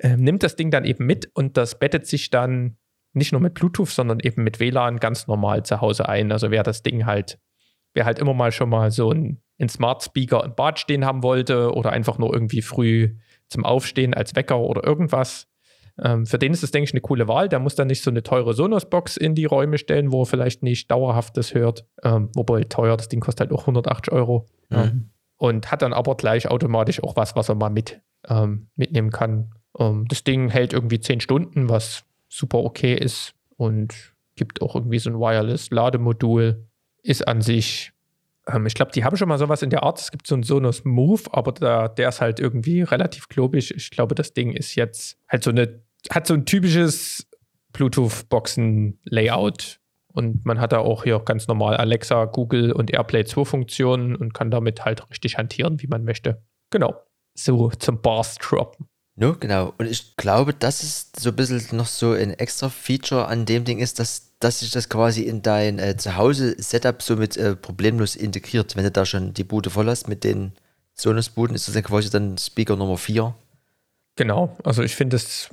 ähm, 0.00 0.22
nimmt 0.24 0.42
das 0.42 0.56
Ding 0.56 0.70
dann 0.70 0.86
eben 0.86 1.04
mit 1.04 1.30
und 1.34 1.58
das 1.58 1.78
bettet 1.78 2.06
sich 2.06 2.30
dann 2.30 2.78
nicht 3.12 3.32
nur 3.32 3.42
mit 3.42 3.52
Bluetooth, 3.52 3.90
sondern 3.90 4.20
eben 4.20 4.42
mit 4.42 4.58
WLAN 4.58 4.98
ganz 4.98 5.26
normal 5.26 5.64
zu 5.64 5.82
Hause 5.82 6.08
ein. 6.08 6.32
Also 6.32 6.50
wer 6.50 6.62
das 6.62 6.82
Ding 6.82 7.04
halt, 7.04 7.38
wer 7.92 8.06
halt 8.06 8.18
immer 8.18 8.32
mal 8.32 8.52
schon 8.52 8.70
mal 8.70 8.90
so 8.90 9.10
ein, 9.10 9.42
ein 9.60 9.68
Smart 9.68 10.02
Speaker 10.02 10.42
im 10.44 10.54
Bad 10.54 10.78
stehen 10.78 11.04
haben 11.04 11.22
wollte 11.22 11.74
oder 11.74 11.92
einfach 11.92 12.16
nur 12.16 12.32
irgendwie 12.32 12.62
früh 12.62 13.16
zum 13.48 13.66
Aufstehen 13.66 14.14
als 14.14 14.34
Wecker 14.34 14.60
oder 14.60 14.82
irgendwas, 14.82 15.46
ähm, 16.04 16.26
für 16.26 16.38
den 16.38 16.52
ist 16.52 16.62
das, 16.62 16.72
denke 16.72 16.84
ich, 16.84 16.94
eine 16.94 17.00
coole 17.00 17.28
Wahl. 17.28 17.48
Der 17.48 17.60
muss 17.60 17.76
dann 17.76 17.86
nicht 17.86 18.02
so 18.02 18.10
eine 18.10 18.22
teure 18.22 18.54
Sonos-Box 18.54 19.16
in 19.16 19.34
die 19.34 19.44
Räume 19.44 19.78
stellen, 19.78 20.10
wo 20.10 20.22
er 20.22 20.26
vielleicht 20.26 20.62
nicht 20.62 20.90
dauerhaft 20.90 21.36
das 21.36 21.54
hört. 21.54 21.86
Ähm, 22.02 22.30
wobei 22.34 22.64
teuer, 22.64 22.96
das 22.96 23.08
Ding 23.08 23.20
kostet 23.20 23.48
halt 23.48 23.52
auch 23.52 23.62
180 23.62 24.12
Euro. 24.12 24.46
Mhm. 24.70 24.76
Ähm, 24.76 25.10
und 25.36 25.70
hat 25.70 25.82
dann 25.82 25.92
aber 25.92 26.16
gleich 26.16 26.48
automatisch 26.48 27.02
auch 27.02 27.16
was, 27.16 27.36
was 27.36 27.48
er 27.48 27.54
mal 27.54 27.70
mit, 27.70 28.00
ähm, 28.28 28.68
mitnehmen 28.76 29.10
kann. 29.10 29.52
Ähm, 29.78 30.06
das 30.08 30.24
Ding 30.24 30.48
hält 30.48 30.72
irgendwie 30.72 31.00
10 31.00 31.20
Stunden, 31.20 31.68
was 31.68 32.04
super 32.28 32.58
okay 32.58 32.94
ist 32.94 33.34
und 33.56 34.12
gibt 34.34 34.62
auch 34.62 34.74
irgendwie 34.74 34.98
so 34.98 35.10
ein 35.10 35.18
Wireless-Lademodul. 35.18 36.64
Ist 37.02 37.26
an 37.26 37.42
sich, 37.42 37.92
ähm, 38.46 38.66
ich 38.66 38.74
glaube, 38.74 38.92
die 38.92 39.04
haben 39.04 39.16
schon 39.16 39.28
mal 39.28 39.38
sowas 39.38 39.62
in 39.62 39.70
der 39.70 39.82
Art. 39.82 40.00
Es 40.00 40.10
gibt 40.10 40.26
so 40.26 40.34
einen 40.34 40.44
Sonos 40.44 40.84
Move, 40.84 41.22
aber 41.32 41.52
da, 41.52 41.88
der 41.88 42.08
ist 42.08 42.20
halt 42.20 42.40
irgendwie 42.40 42.82
relativ 42.82 43.28
klobig. 43.28 43.74
Ich 43.76 43.90
glaube, 43.90 44.14
das 44.14 44.32
Ding 44.32 44.52
ist 44.52 44.74
jetzt 44.74 45.18
halt 45.28 45.42
so 45.42 45.50
eine, 45.50 45.82
hat 46.10 46.26
so 46.26 46.34
ein 46.34 46.46
typisches 46.46 47.28
Bluetooth-Boxen-Layout. 47.72 49.78
Und 50.14 50.44
man 50.44 50.60
hat 50.60 50.72
da 50.72 50.78
auch 50.78 51.04
hier 51.04 51.20
ganz 51.20 51.48
normal 51.48 51.76
Alexa, 51.76 52.26
Google 52.26 52.72
und 52.72 52.92
AirPlay 52.92 53.24
2 53.24 53.46
Funktionen 53.46 54.14
und 54.14 54.34
kann 54.34 54.50
damit 54.50 54.84
halt 54.84 55.08
richtig 55.10 55.38
hantieren, 55.38 55.80
wie 55.80 55.86
man 55.86 56.04
möchte. 56.04 56.42
Genau. 56.70 56.94
So 57.34 57.70
zum 57.70 58.02
Bars 58.02 58.34
droppen. 58.36 58.88
No, 59.14 59.36
genau. 59.38 59.74
Und 59.78 59.86
ich 59.86 60.16
glaube, 60.16 60.54
dass 60.54 60.82
es 60.82 61.12
so 61.18 61.30
ein 61.30 61.36
bisschen 61.36 61.76
noch 61.76 61.86
so 61.86 62.12
ein 62.12 62.30
extra 62.30 62.68
Feature 62.68 63.28
an 63.28 63.44
dem 63.44 63.64
Ding 63.64 63.78
ist, 63.78 63.98
dass, 63.98 64.32
dass 64.38 64.60
sich 64.60 64.70
das 64.70 64.88
quasi 64.88 65.22
in 65.22 65.42
dein 65.42 65.78
äh, 65.78 65.96
Zuhause-Setup 65.96 67.02
somit 67.02 67.36
äh, 67.36 67.56
problemlos 67.56 68.16
integriert. 68.16 68.76
Wenn 68.76 68.84
du 68.84 68.90
da 68.90 69.06
schon 69.06 69.34
die 69.34 69.44
Bude 69.44 69.70
voll 69.70 69.86
hast 69.86 70.08
mit 70.08 70.24
den 70.24 70.52
Sonos-Buden, 70.94 71.54
ist 71.54 71.68
das 71.68 71.74
dann 71.74 71.84
quasi 71.84 72.10
dann 72.10 72.38
Speaker 72.38 72.76
Nummer 72.76 72.96
4. 72.96 73.34
Genau, 74.16 74.56
also 74.62 74.82
ich 74.82 74.94
finde, 74.94 75.16
es 75.16 75.50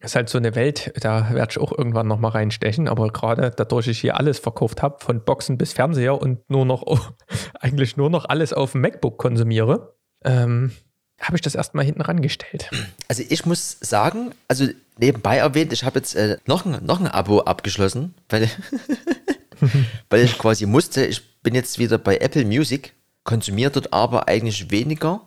ist 0.00 0.16
halt 0.16 0.28
so 0.28 0.38
eine 0.38 0.54
Welt, 0.54 0.92
da 1.00 1.30
werde 1.32 1.52
ich 1.52 1.58
auch 1.58 1.76
irgendwann 1.76 2.08
nochmal 2.08 2.32
reinstechen, 2.32 2.88
aber 2.88 3.08
gerade 3.08 3.50
dadurch 3.54 3.86
ich 3.88 4.00
hier 4.00 4.16
alles 4.16 4.38
verkauft 4.38 4.82
habe, 4.82 5.04
von 5.04 5.22
Boxen 5.24 5.58
bis 5.58 5.74
Fernseher 5.74 6.20
und 6.20 6.48
nur 6.48 6.64
noch, 6.64 6.84
eigentlich 7.60 7.96
nur 7.96 8.10
noch 8.10 8.24
alles 8.24 8.52
auf 8.52 8.72
dem 8.72 8.80
MacBook 8.80 9.18
konsumiere, 9.18 9.94
ähm, 10.24 10.72
habe 11.20 11.36
ich 11.36 11.42
das 11.42 11.54
erstmal 11.54 11.84
hinten 11.84 12.00
rangestellt. 12.00 12.70
Also 13.08 13.22
ich 13.28 13.44
muss 13.44 13.76
sagen, 13.80 14.32
also 14.48 14.66
nebenbei 14.98 15.36
erwähnt, 15.36 15.72
ich 15.72 15.84
habe 15.84 15.98
jetzt 15.98 16.14
äh, 16.14 16.38
noch, 16.46 16.64
ein, 16.64 16.84
noch 16.84 16.98
ein 16.98 17.06
Abo 17.06 17.40
abgeschlossen, 17.40 18.14
weil, 18.30 18.48
weil 20.10 20.24
ich 20.24 20.38
quasi 20.38 20.64
musste. 20.64 21.04
Ich 21.04 21.42
bin 21.42 21.54
jetzt 21.54 21.78
wieder 21.78 21.98
bei 21.98 22.16
Apple 22.16 22.46
Music, 22.46 22.94
konsumiere 23.24 23.70
dort 23.70 23.92
aber 23.92 24.28
eigentlich 24.28 24.70
weniger. 24.70 25.20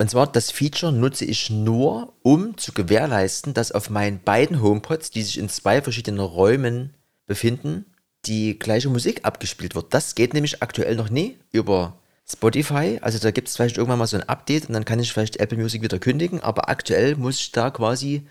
Und 0.00 0.10
zwar 0.10 0.28
das 0.28 0.52
Feature 0.52 0.92
nutze 0.92 1.24
ich 1.24 1.50
nur, 1.50 2.12
um 2.22 2.56
zu 2.56 2.72
gewährleisten, 2.72 3.52
dass 3.52 3.72
auf 3.72 3.90
meinen 3.90 4.20
beiden 4.22 4.62
HomePods, 4.62 5.10
die 5.10 5.22
sich 5.22 5.38
in 5.38 5.48
zwei 5.48 5.82
verschiedenen 5.82 6.20
Räumen 6.20 6.94
befinden, 7.26 7.84
die 8.24 8.58
gleiche 8.58 8.88
Musik 8.88 9.24
abgespielt 9.24 9.74
wird. 9.74 9.92
Das 9.92 10.14
geht 10.14 10.34
nämlich 10.34 10.62
aktuell 10.62 10.94
noch 10.94 11.10
nie 11.10 11.38
über 11.50 11.98
Spotify. 12.30 12.98
Also 13.00 13.18
da 13.18 13.32
gibt 13.32 13.48
es 13.48 13.56
vielleicht 13.56 13.76
irgendwann 13.76 13.98
mal 13.98 14.06
so 14.06 14.16
ein 14.16 14.28
Update 14.28 14.68
und 14.68 14.74
dann 14.74 14.84
kann 14.84 15.00
ich 15.00 15.12
vielleicht 15.12 15.38
Apple 15.38 15.58
Music 15.58 15.82
wieder 15.82 15.98
kündigen. 15.98 16.40
Aber 16.40 16.68
aktuell 16.68 17.16
muss 17.16 17.40
ich 17.40 17.52
da 17.52 17.70
quasi 17.70 18.26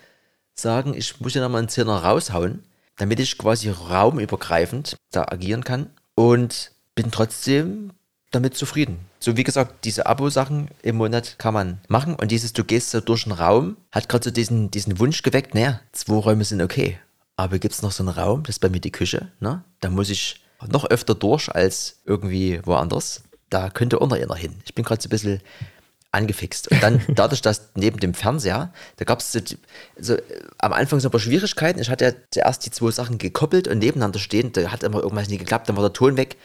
sagen, 0.53 0.93
ich 0.93 1.19
muss 1.19 1.33
ja 1.33 1.41
nochmal 1.41 1.59
einen 1.59 1.69
Zehner 1.69 2.03
raushauen, 2.03 2.63
damit 2.95 3.19
ich 3.19 3.37
quasi 3.37 3.69
raumübergreifend 3.69 4.95
da 5.11 5.23
agieren 5.23 5.63
kann. 5.63 5.89
Und 6.15 6.71
bin 6.95 7.11
trotzdem 7.11 7.91
damit 8.37 8.55
zufrieden. 8.55 8.99
So 9.19 9.35
wie 9.35 9.43
gesagt, 9.43 9.83
diese 9.83 10.05
Abo-Sachen 10.05 10.69
im 10.81 10.97
Monat 10.97 11.37
kann 11.39 11.53
man 11.53 11.79
machen 11.87 12.15
und 12.15 12.31
dieses, 12.31 12.53
du 12.53 12.63
gehst 12.63 12.91
so 12.91 13.01
durch 13.01 13.25
einen 13.25 13.33
Raum, 13.33 13.77
hat 13.91 14.07
gerade 14.07 14.25
so 14.25 14.31
diesen, 14.31 14.71
diesen 14.71 14.99
Wunsch 14.99 15.23
geweckt, 15.23 15.53
naja, 15.53 15.81
zwei 15.91 16.15
Räume 16.15 16.43
sind 16.43 16.61
okay, 16.61 16.99
aber 17.35 17.59
gibt 17.59 17.73
es 17.73 17.81
noch 17.81 17.91
so 17.91 18.03
einen 18.03 18.09
Raum, 18.09 18.43
das 18.43 18.55
ist 18.55 18.59
bei 18.59 18.69
mir 18.69 18.79
die 18.79 18.91
Küche, 18.91 19.31
ne? 19.39 19.63
da 19.79 19.89
muss 19.89 20.09
ich 20.09 20.41
noch 20.67 20.89
öfter 20.89 21.15
durch 21.15 21.53
als 21.53 22.01
irgendwie 22.05 22.61
woanders. 22.63 23.23
Da 23.49 23.69
könnte 23.69 24.01
auch 24.01 24.09
noch 24.09 24.17
einer 24.17 24.35
hin. 24.35 24.55
Ich 24.65 24.75
bin 24.75 24.83
gerade 24.83 25.01
so 25.01 25.07
ein 25.07 25.09
bisschen 25.09 25.41
angefixt. 26.11 26.69
Und 26.71 26.81
dann 26.81 27.01
dadurch, 27.15 27.41
dass 27.41 27.69
neben 27.75 27.99
dem 27.99 28.13
Fernseher, 28.13 28.73
da 28.97 29.05
gab 29.05 29.19
es 29.19 29.31
so, 29.31 29.39
so, 29.97 30.15
äh, 30.15 30.21
am 30.57 30.73
Anfang 30.73 30.99
so 30.99 31.07
ein 31.07 31.11
paar 31.11 31.19
Schwierigkeiten. 31.19 31.79
Ich 31.79 31.89
hatte 31.89 32.05
ja 32.05 32.11
zuerst 32.31 32.65
die 32.65 32.71
zwei 32.71 32.91
Sachen 32.91 33.17
gekoppelt 33.17 33.67
und 33.67 33.79
nebeneinander 33.79 34.19
stehen. 34.19 34.51
Da 34.53 34.71
hat 34.71 34.83
immer 34.83 35.01
irgendwas 35.01 35.29
nicht 35.29 35.39
geklappt, 35.39 35.69
dann 35.69 35.75
war 35.75 35.83
der 35.83 35.93
Ton 35.93 36.17
weg. 36.17 36.37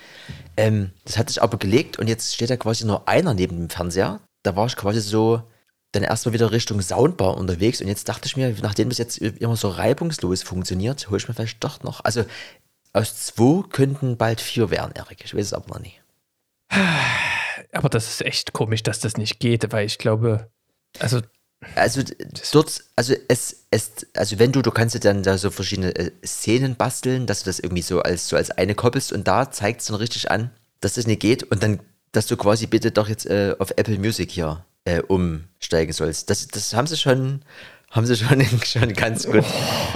Ähm, 0.57 0.91
das 1.05 1.19
hat 1.19 1.29
sich 1.29 1.43
aber 1.43 1.59
gelegt 1.59 1.99
und 1.99 2.09
jetzt 2.09 2.35
steht 2.35 2.51
da 2.51 2.57
quasi 2.57 2.85
nur 2.85 3.09
einer 3.09 3.35
neben 3.35 3.57
dem 3.57 3.71
Fernseher. 3.71 4.21
Da 4.43 4.57
war 4.57 4.67
ich 4.67 4.77
quasi 4.77 5.01
so 5.01 5.43
dann 5.93 6.03
erstmal 6.03 6.33
wieder 6.33 6.53
Richtung 6.53 6.81
Soundbar 6.81 7.37
unterwegs 7.37 7.81
und 7.81 7.89
jetzt 7.89 8.09
dachte 8.09 8.27
ich 8.27 8.37
mir, 8.37 8.55
nachdem 8.63 8.89
das 8.89 8.99
jetzt 8.99 9.19
immer 9.19 9.57
so 9.57 9.69
reibungslos 9.69 10.43
funktioniert, 10.43 11.09
hole 11.09 11.19
ich 11.19 11.29
mir 11.29 11.35
vielleicht 11.35 11.63
doch 11.63 11.83
noch. 11.83 12.03
Also 12.03 12.25
aus 12.95 13.27
zwei 13.27 13.63
könnten 13.69 14.17
bald 14.17 14.41
vier 14.41 14.71
werden, 14.71 14.93
Erik. 14.95 15.23
Ich 15.25 15.35
weiß 15.35 15.47
es 15.47 15.53
aber 15.53 15.69
noch 15.69 15.81
nicht. 15.81 16.01
Aber 17.73 17.89
das 17.89 18.09
ist 18.09 18.23
echt 18.23 18.53
komisch, 18.53 18.83
dass 18.83 19.01
das 19.01 19.17
nicht 19.17 19.41
geht, 19.41 19.73
weil 19.73 19.87
ich 19.87 19.99
glaube, 19.99 20.51
also 20.99 21.21
Also 21.75 22.03
dort, 22.53 22.85
also 22.97 23.15
es, 23.29 23.65
es, 23.71 24.07
also 24.17 24.39
wenn 24.39 24.53
du, 24.53 24.63
du 24.63 24.71
kannst 24.71 24.95
dir 24.95 25.01
dann 25.01 25.23
da 25.23 25.39
so 25.39 25.51
verschiedene 25.51 25.95
äh, 25.95 26.11
Szenen 26.25 26.77
basteln, 26.77 27.27
dass 27.27 27.41
du 27.41 27.47
das 27.47 27.61
irgendwie 27.61 27.83
so 27.83 28.03
als 28.03 28.29
so 28.29 28.37
als 28.37 28.51
eine 28.51 28.75
koppelst 28.75 29.13
und 29.13 29.27
da 29.29 29.51
zeigt 29.51 29.81
es 29.81 29.87
dann 29.87 29.97
richtig 29.97 30.31
an, 30.31 30.51
dass 30.81 30.95
das 30.95 31.07
nicht 31.07 31.21
geht 31.21 31.45
und 31.45 31.63
dann, 31.63 31.81
dass 32.11 32.27
du 32.27 32.37
quasi 32.37 32.67
bitte 32.67 32.91
doch 32.91 33.09
jetzt 33.09 33.27
äh, 33.27 33.55
auf 33.59 33.71
Apple 33.77 33.99
Music 33.99 34.31
hier 34.31 34.65
äh, 34.85 35.01
umsteigen 35.03 35.93
sollst. 35.93 36.29
Das, 36.31 36.49
das 36.49 36.75
haben 36.75 36.87
sie 36.89 36.97
schon, 36.97 37.43
haben 37.91 38.07
sie 38.07 38.17
schon, 38.17 38.45
schon 38.65 38.93
ganz 38.93 39.25
gut, 39.27 39.45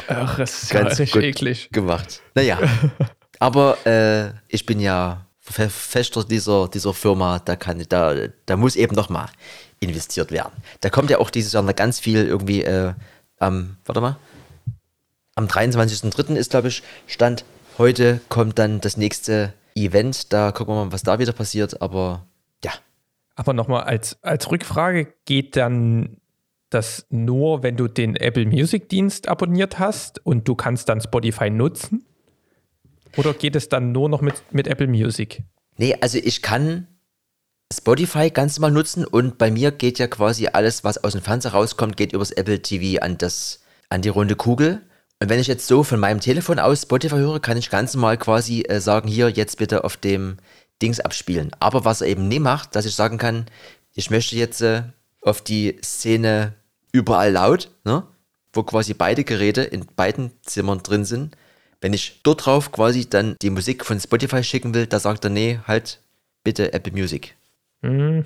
ach, 0.08 0.38
das 0.38 0.62
ist 0.62 0.72
ja 0.72 0.82
ganz 0.82 0.98
richtig 1.00 1.12
gut 1.12 1.22
eklig. 1.24 1.68
gemacht. 1.72 2.22
Naja, 2.34 2.60
aber 3.40 3.76
äh, 3.86 4.30
ich 4.48 4.64
bin 4.64 4.78
ja 4.80 5.25
Verfechter 5.48 6.24
dieser, 6.24 6.68
dieser 6.68 6.92
Firma, 6.92 7.38
da, 7.38 7.56
kann, 7.56 7.82
da, 7.88 8.14
da 8.46 8.56
muss 8.56 8.74
eben 8.74 8.96
nochmal 8.96 9.28
investiert 9.80 10.32
werden. 10.32 10.52
Da 10.80 10.90
kommt 10.90 11.08
ja 11.08 11.18
auch 11.18 11.30
dieses 11.30 11.52
Jahr 11.52 11.62
noch 11.62 11.76
ganz 11.76 12.00
viel 12.00 12.26
irgendwie 12.26 12.62
äh, 12.62 12.94
am, 13.38 13.76
warte 13.84 14.00
mal, 14.00 14.16
am 15.36 15.46
23.03. 15.46 16.34
ist, 16.34 16.50
glaube 16.50 16.68
ich, 16.68 16.82
Stand. 17.06 17.44
Heute 17.78 18.20
kommt 18.28 18.58
dann 18.58 18.80
das 18.80 18.96
nächste 18.96 19.52
Event. 19.74 20.32
Da 20.32 20.50
gucken 20.50 20.74
wir 20.74 20.86
mal, 20.86 20.92
was 20.92 21.02
da 21.02 21.18
wieder 21.18 21.32
passiert. 21.32 21.80
Aber 21.82 22.26
ja. 22.64 22.72
Aber 23.34 23.52
nochmal 23.52 23.82
als, 23.82 24.22
als 24.22 24.50
Rückfrage, 24.50 25.12
geht 25.26 25.56
dann 25.56 26.16
das 26.70 27.06
nur, 27.10 27.62
wenn 27.62 27.76
du 27.76 27.86
den 27.86 28.16
Apple 28.16 28.46
Music 28.46 28.88
Dienst 28.88 29.28
abonniert 29.28 29.78
hast 29.78 30.24
und 30.24 30.48
du 30.48 30.54
kannst 30.54 30.88
dann 30.88 31.00
Spotify 31.00 31.50
nutzen? 31.50 32.05
Oder 33.16 33.34
geht 33.34 33.56
es 33.56 33.68
dann 33.68 33.92
nur 33.92 34.08
noch 34.08 34.20
mit, 34.20 34.42
mit 34.52 34.68
Apple 34.68 34.86
Music? 34.86 35.42
Nee, 35.76 35.96
also 36.00 36.18
ich 36.18 36.42
kann 36.42 36.86
Spotify 37.72 38.30
ganz 38.30 38.58
normal 38.58 38.72
nutzen 38.72 39.04
und 39.04 39.38
bei 39.38 39.50
mir 39.50 39.72
geht 39.72 39.98
ja 39.98 40.06
quasi 40.06 40.48
alles, 40.48 40.84
was 40.84 41.02
aus 41.02 41.12
dem 41.12 41.22
Fernseher 41.22 41.52
rauskommt, 41.52 41.96
geht 41.96 42.12
übers 42.12 42.30
Apple 42.30 42.62
TV 42.62 43.02
an, 43.02 43.18
das, 43.18 43.60
an 43.88 44.02
die 44.02 44.08
runde 44.08 44.36
Kugel. 44.36 44.82
Und 45.20 45.30
wenn 45.30 45.40
ich 45.40 45.46
jetzt 45.46 45.66
so 45.66 45.82
von 45.82 45.98
meinem 45.98 46.20
Telefon 46.20 46.58
aus 46.58 46.82
Spotify 46.82 47.16
höre, 47.16 47.40
kann 47.40 47.56
ich 47.56 47.70
ganz 47.70 47.94
normal 47.94 48.18
quasi 48.18 48.62
äh, 48.62 48.80
sagen, 48.80 49.08
hier 49.08 49.30
jetzt 49.30 49.58
bitte 49.58 49.82
auf 49.82 49.96
dem 49.96 50.36
Dings 50.82 51.00
abspielen. 51.00 51.50
Aber 51.58 51.84
was 51.84 52.02
er 52.02 52.08
eben 52.08 52.28
nie 52.28 52.38
macht, 52.38 52.76
dass 52.76 52.84
ich 52.84 52.94
sagen 52.94 53.16
kann, 53.16 53.46
ich 53.94 54.10
möchte 54.10 54.36
jetzt 54.36 54.60
äh, 54.60 54.82
auf 55.22 55.40
die 55.40 55.78
Szene 55.82 56.54
überall 56.92 57.32
laut, 57.32 57.70
ne? 57.84 58.06
wo 58.52 58.62
quasi 58.62 58.94
beide 58.94 59.24
Geräte 59.24 59.62
in 59.62 59.86
beiden 59.86 60.32
Zimmern 60.42 60.82
drin 60.82 61.04
sind. 61.04 61.36
Wenn 61.80 61.92
ich 61.92 62.20
dort 62.22 62.46
drauf 62.46 62.72
quasi 62.72 63.08
dann 63.08 63.36
die 63.42 63.50
Musik 63.50 63.84
von 63.84 64.00
Spotify 64.00 64.42
schicken 64.42 64.74
will, 64.74 64.86
da 64.86 64.98
sagt 64.98 65.24
er, 65.24 65.30
nee, 65.30 65.60
halt 65.66 66.00
bitte 66.42 66.72
Apple 66.72 66.92
Music. 66.92 67.36
Mhm. 67.82 68.24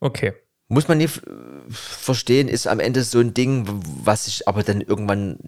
Okay. 0.00 0.32
Muss 0.68 0.88
man 0.88 0.98
nicht 0.98 1.20
verstehen, 1.68 2.48
ist 2.48 2.66
am 2.66 2.80
Ende 2.80 3.02
so 3.02 3.20
ein 3.20 3.34
Ding, 3.34 3.66
was 4.04 4.24
sich 4.24 4.48
aber 4.48 4.62
dann 4.62 4.80
irgendwann, 4.80 5.38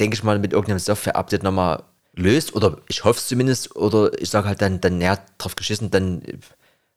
denke 0.00 0.14
ich 0.16 0.24
mal, 0.24 0.38
mit 0.38 0.52
irgendeinem 0.52 0.80
Software-Update 0.80 1.42
nochmal 1.42 1.84
löst. 2.14 2.54
Oder 2.54 2.78
ich 2.88 3.04
hoffe 3.04 3.20
es 3.20 3.28
zumindest. 3.28 3.76
Oder 3.76 4.20
ich 4.20 4.28
sage 4.28 4.48
halt 4.48 4.60
dann, 4.60 4.80
dann 4.80 4.98
näher 4.98 5.24
drauf 5.38 5.54
geschissen, 5.54 5.90
dann 5.90 6.22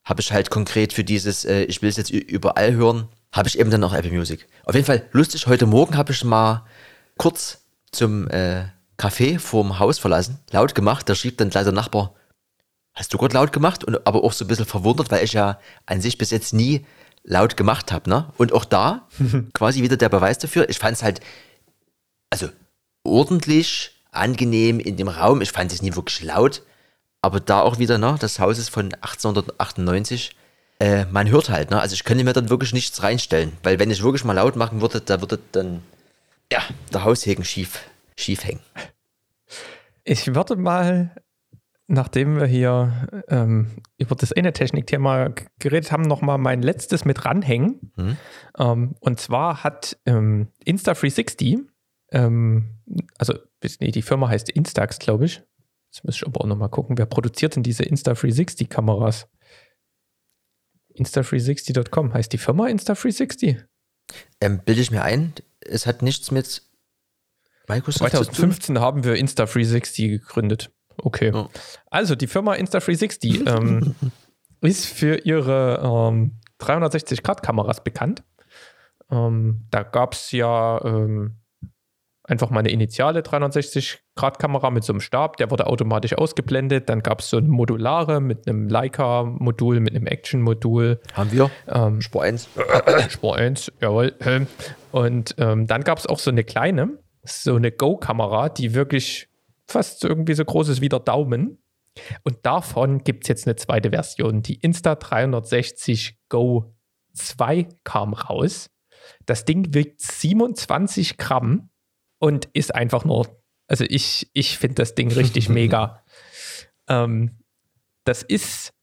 habe 0.03 0.21
ich 0.21 0.31
halt 0.31 0.49
konkret 0.49 0.93
für 0.93 1.03
dieses, 1.03 1.45
äh, 1.45 1.63
ich 1.63 1.81
will 1.81 1.89
es 1.89 1.97
jetzt 1.97 2.09
überall 2.09 2.73
hören, 2.73 3.07
habe 3.31 3.47
ich 3.47 3.59
eben 3.59 3.69
dann 3.69 3.83
auch 3.83 3.93
Apple 3.93 4.11
Music. 4.11 4.47
Auf 4.65 4.73
jeden 4.73 4.87
Fall 4.87 5.05
lustig, 5.11 5.45
heute 5.45 5.67
Morgen 5.67 5.95
habe 5.95 6.11
ich 6.11 6.23
mal 6.23 6.65
kurz 7.17 7.61
zum 7.91 8.27
äh, 8.29 8.65
Café 8.99 9.39
vorm 9.39 9.79
Haus 9.79 9.97
verlassen, 9.97 10.39
laut 10.51 10.75
gemacht. 10.75 11.07
Da 11.07 11.15
schrieb 11.15 11.37
dann 11.37 11.49
gleich 11.49 11.63
der 11.63 11.73
Nachbar, 11.73 12.13
hast 12.93 13.13
du 13.13 13.17
gerade 13.17 13.33
laut 13.33 13.53
gemacht? 13.53 13.83
Und 13.83 14.05
aber 14.05 14.23
auch 14.23 14.33
so 14.33 14.45
ein 14.45 14.47
bisschen 14.47 14.65
verwundert, 14.65 15.09
weil 15.09 15.23
ich 15.23 15.33
ja 15.33 15.59
an 15.85 16.01
sich 16.01 16.17
bis 16.17 16.31
jetzt 16.31 16.53
nie 16.53 16.85
laut 17.23 17.57
gemacht 17.57 17.91
habe. 17.91 18.09
Ne? 18.09 18.31
Und 18.37 18.53
auch 18.53 18.65
da 18.65 19.07
quasi 19.53 19.81
wieder 19.81 19.97
der 19.97 20.09
Beweis 20.09 20.37
dafür. 20.37 20.69
Ich 20.69 20.79
fand 20.79 20.97
es 20.97 21.03
halt, 21.03 21.21
also 22.29 22.49
ordentlich, 23.03 23.91
angenehm 24.11 24.79
in 24.79 24.97
dem 24.97 25.07
Raum. 25.07 25.41
Ich 25.41 25.51
fand 25.51 25.71
es 25.71 25.81
nie 25.81 25.95
wirklich 25.95 26.21
laut. 26.21 26.63
Aber 27.21 27.39
da 27.39 27.61
auch 27.61 27.79
wieder, 27.79 27.97
ne, 27.97 28.15
das 28.19 28.39
Haus 28.39 28.57
ist 28.57 28.69
von 28.69 28.93
1898. 28.93 30.35
Äh, 30.79 31.05
man 31.05 31.29
hört 31.29 31.49
halt, 31.49 31.69
ne? 31.69 31.81
Also 31.81 31.93
ich 31.93 32.05
könnte 32.05 32.23
mir 32.23 32.33
dann 32.33 32.49
wirklich 32.49 32.73
nichts 32.73 33.03
reinstellen. 33.03 33.51
Weil 33.63 33.77
wenn 33.79 33.91
ich 33.91 34.03
wirklich 34.03 34.23
mal 34.23 34.33
laut 34.33 34.55
machen 34.55 34.81
würde, 34.81 35.01
da 35.01 35.19
würde 35.19 35.39
dann, 35.51 35.83
ja, 36.51 36.61
der 36.93 37.03
Haushegen 37.03 37.43
schief, 37.43 37.79
schief 38.19 38.45
hängen. 38.45 38.61
Ich 40.03 40.33
würde 40.33 40.55
mal 40.55 41.15
nachdem 41.89 42.39
wir 42.39 42.45
hier 42.45 43.07
ähm, 43.29 43.71
über 43.97 44.15
das 44.15 44.31
eine 44.31 44.53
Technikthema 44.53 45.33
geredet 45.57 45.91
haben, 45.91 46.03
nochmal 46.03 46.37
mein 46.37 46.61
letztes 46.61 47.03
mit 47.03 47.25
ranhängen. 47.25 47.91
Mhm. 47.95 48.17
Ähm, 48.57 48.95
und 48.99 49.19
zwar 49.19 49.63
hat 49.63 49.97
ähm, 50.05 50.49
Insta360, 50.65 51.65
ähm, 52.11 52.77
also 53.17 53.33
nee, 53.79 53.91
die 53.91 54.03
Firma 54.03 54.29
heißt 54.29 54.49
Instax, 54.51 54.99
glaube 54.99 55.25
ich. 55.25 55.41
Jetzt 55.91 56.05
muss 56.05 56.15
ich 56.15 56.27
aber 56.27 56.41
auch 56.41 56.45
nochmal 56.45 56.69
gucken, 56.69 56.99
wer 56.99 57.07
produziert 57.07 57.55
denn 57.55 57.63
diese 57.63 57.83
Insta360-Kameras? 57.83 59.27
Insta360.com 60.95 62.13
heißt 62.13 62.31
die 62.31 62.37
Firma 62.37 62.67
Insta360? 62.67 63.65
Ähm, 64.41 64.61
bilde 64.63 64.81
ich 64.81 64.91
mir 64.91 65.01
ein, 65.01 65.33
es 65.61 65.87
hat 65.87 66.03
nichts 66.03 66.29
mit 66.29 66.68
Microsoft 67.69 68.11
2015 68.11 68.79
haben 68.79 69.03
wir 69.03 69.13
Insta360 69.13 70.09
gegründet. 70.09 70.71
Okay. 70.97 71.31
Oh. 71.33 71.47
Also 71.89 72.15
die 72.15 72.27
Firma 72.27 72.53
Insta360 72.53 73.47
ähm, 73.47 73.95
ist 74.61 74.85
für 74.85 75.25
ihre 75.25 75.79
ähm, 75.83 76.39
360-Grad-Kameras 76.59 77.83
bekannt. 77.83 78.23
Ähm, 79.11 79.65
da 79.71 79.83
gab 79.83 80.13
es 80.13 80.31
ja 80.31 80.83
ähm, 80.83 81.37
einfach 82.23 82.49
mal 82.49 82.59
eine 82.59 82.69
initiale 82.69 83.21
360-Grad-Kamera 83.21 84.69
mit 84.69 84.83
so 84.83 84.93
einem 84.93 84.99
Stab, 84.99 85.37
der 85.37 85.49
wurde 85.49 85.67
automatisch 85.67 86.13
ausgeblendet. 86.13 86.89
Dann 86.89 87.01
gab 87.01 87.21
es 87.21 87.29
so 87.29 87.37
eine 87.37 87.47
modulare 87.47 88.19
mit 88.19 88.47
einem 88.47 88.67
Leica-Modul, 88.67 89.79
mit 89.79 89.95
einem 89.95 90.05
Action-Modul. 90.05 90.99
Haben 91.13 91.31
wir? 91.31 91.49
Ähm, 91.67 92.01
Spur 92.01 92.23
1. 92.23 92.49
Spur 93.09 93.35
1, 93.35 93.71
jawohl. 93.81 94.13
Und 94.91 95.35
ähm, 95.37 95.65
dann 95.65 95.83
gab 95.83 95.97
es 95.97 96.05
auch 96.05 96.19
so 96.19 96.29
eine 96.29 96.43
kleine, 96.43 96.99
so 97.29 97.55
eine 97.55 97.71
Go-Kamera, 97.71 98.49
die 98.49 98.73
wirklich 98.73 99.29
fast 99.67 100.03
irgendwie 100.03 100.33
so 100.33 100.45
groß 100.45 100.69
ist 100.69 100.81
wie 100.81 100.89
der 100.89 100.99
Daumen. 100.99 101.61
Und 102.23 102.45
davon 102.45 103.03
gibt 103.03 103.23
es 103.23 103.29
jetzt 103.29 103.47
eine 103.47 103.55
zweite 103.55 103.91
Version. 103.91 104.41
Die 104.41 104.59
Insta360 104.59 106.15
Go 106.29 106.73
2 107.13 107.67
kam 107.83 108.13
raus. 108.13 108.69
Das 109.25 109.45
Ding 109.45 109.73
wiegt 109.73 110.01
27 110.01 111.17
Gramm 111.17 111.69
und 112.19 112.45
ist 112.53 112.73
einfach 112.73 113.05
nur, 113.05 113.41
also 113.67 113.85
ich, 113.87 114.29
ich 114.33 114.57
finde 114.57 114.75
das 114.75 114.95
Ding 114.95 115.11
richtig 115.11 115.49
mega. 115.49 116.03
Ähm, 116.87 117.39
das 118.03 118.23
ist, 118.23 118.73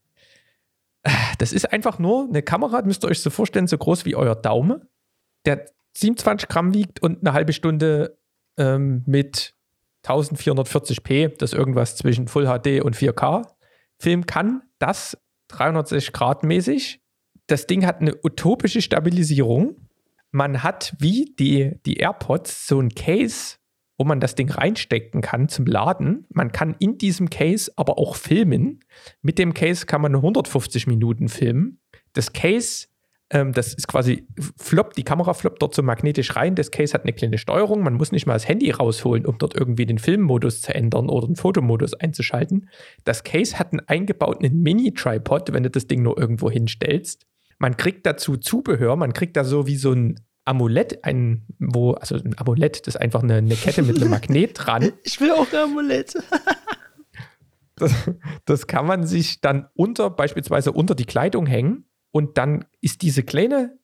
das 1.39 1.53
ist 1.53 1.73
einfach 1.73 1.99
nur 1.99 2.29
eine 2.29 2.43
Kamera, 2.43 2.83
müsst 2.83 3.05
ihr 3.05 3.09
euch 3.09 3.21
so 3.21 3.31
vorstellen, 3.31 3.67
so 3.67 3.79
groß 3.79 4.05
wie 4.05 4.17
euer 4.17 4.35
Daumen, 4.35 4.89
der 5.45 5.67
27 5.97 6.49
Gramm 6.49 6.75
wiegt 6.75 7.01
und 7.01 7.21
eine 7.21 7.33
halbe 7.33 7.53
Stunde 7.53 8.19
ähm, 8.57 9.03
mit 9.07 9.55
1440p, 10.05 11.37
das 11.37 11.53
irgendwas 11.53 11.97
zwischen 11.97 12.29
Full 12.29 12.47
HD 12.47 12.83
und 12.83 12.97
4K 12.97 13.47
filmen 13.99 14.27
kann, 14.27 14.63
das 14.79 15.19
360 15.49 16.13
Grad 16.13 16.43
mäßig. 16.43 17.01
Das 17.47 17.67
Ding 17.67 17.87
hat 17.87 18.01
eine 18.01 18.15
utopische 18.23 18.83
Stabilisierung. 18.83 19.89
Man 20.33 20.63
hat 20.63 20.95
wie 20.99 21.35
die, 21.39 21.81
die 21.87 21.97
AirPods 21.99 22.67
so 22.67 22.81
ein 22.81 22.91
Case, 22.91 23.57
wo 23.97 24.05
man 24.05 24.21
das 24.21 24.35
Ding 24.35 24.51
reinstecken 24.51 25.23
kann 25.23 25.49
zum 25.49 25.67
Laden. 25.67 26.27
Man 26.29 26.53
kann 26.53 26.75
in 26.79 26.99
diesem 26.99 27.31
Case 27.31 27.73
aber 27.77 27.99
auch 27.99 28.17
filmen. 28.17 28.81
Mit 29.23 29.39
dem 29.39 29.55
Case 29.55 29.87
kann 29.87 30.03
man 30.03 30.15
150 30.15 30.87
Minuten 30.87 31.29
filmen. 31.29 31.81
Das 32.13 32.33
Case 32.33 32.89
ähm, 33.31 33.53
das 33.53 33.74
ist 33.74 33.89
quasi 33.89 34.29
floppt, 34.57 34.97
die 34.97 35.03
Kamera 35.03 35.35
floppt 35.35 35.61
dort 35.61 35.74
so 35.74 35.83
magnetisch 35.83 36.37
rein. 36.37 36.55
Das 36.55 36.70
Case 36.70 36.95
hat 36.95 37.03
eine 37.03 37.12
kleine 37.12 37.39
Steuerung. 37.39 37.83
Man 37.83 37.95
muss 37.95 38.12
nicht 38.12 38.27
mal 38.27 38.35
das 38.35 38.47
Handy 38.47 38.70
rausholen, 38.70 39.27
um 39.27 39.39
dort 39.39 39.57
irgendwie 39.57 39.85
den 39.85 39.99
Filmmodus 39.99 40.62
zu 40.62 40.74
ändern 40.74 41.09
oder 41.09 41.27
den 41.27 41.37
Fotomodus 41.37 41.95
einzuschalten. 41.95 42.68
Das 43.05 43.24
Case 43.24 43.59
hat 43.59 43.72
einen 43.72 43.81
eingebauten 43.81 44.62
Mini-Tripod, 44.62 45.53
wenn 45.53 45.64
du 45.64 45.70
das 45.70 45.89
Ding 45.89 46.03
nur 46.03 46.16
irgendwo 46.18 46.51
hinstellst. 46.51 47.27
Man 47.59 47.77
kriegt 47.77 48.07
dazu 48.07 48.37
Zubehör, 48.37 48.95
man 48.97 49.12
kriegt 49.12 49.37
da 49.37 49.43
so 49.43 49.66
wie 49.66 49.77
so 49.77 49.93
ein 49.93 50.20
Amulett, 50.45 51.03
ein, 51.05 51.45
wo, 51.59 51.93
also 51.93 52.14
ein 52.14 52.39
Amulett, 52.39 52.87
das 52.87 52.95
ist 52.95 53.01
einfach 53.01 53.24
eine, 53.24 53.37
eine 53.37 53.57
Kette 53.57 53.83
mit 53.83 53.97
einem 53.97 54.11
Magnet 54.11 54.53
dran. 54.55 54.93
Ich 55.03 55.20
will 55.20 55.33
auch 55.33 55.53
ein 55.53 55.59
Amulett. 55.59 56.16
das, 57.74 57.93
das 58.45 58.68
kann 58.68 58.87
man 58.87 59.05
sich 59.05 59.41
dann 59.41 59.66
unter, 59.74 60.11
beispielsweise 60.11 60.70
unter 60.70 60.95
die 60.95 61.07
Kleidung 61.07 61.47
hängen 61.47 61.87
und 62.17 62.39
dann 62.39 62.64
ist 62.81 63.03
diese 63.03 63.23
kleine 63.23 63.79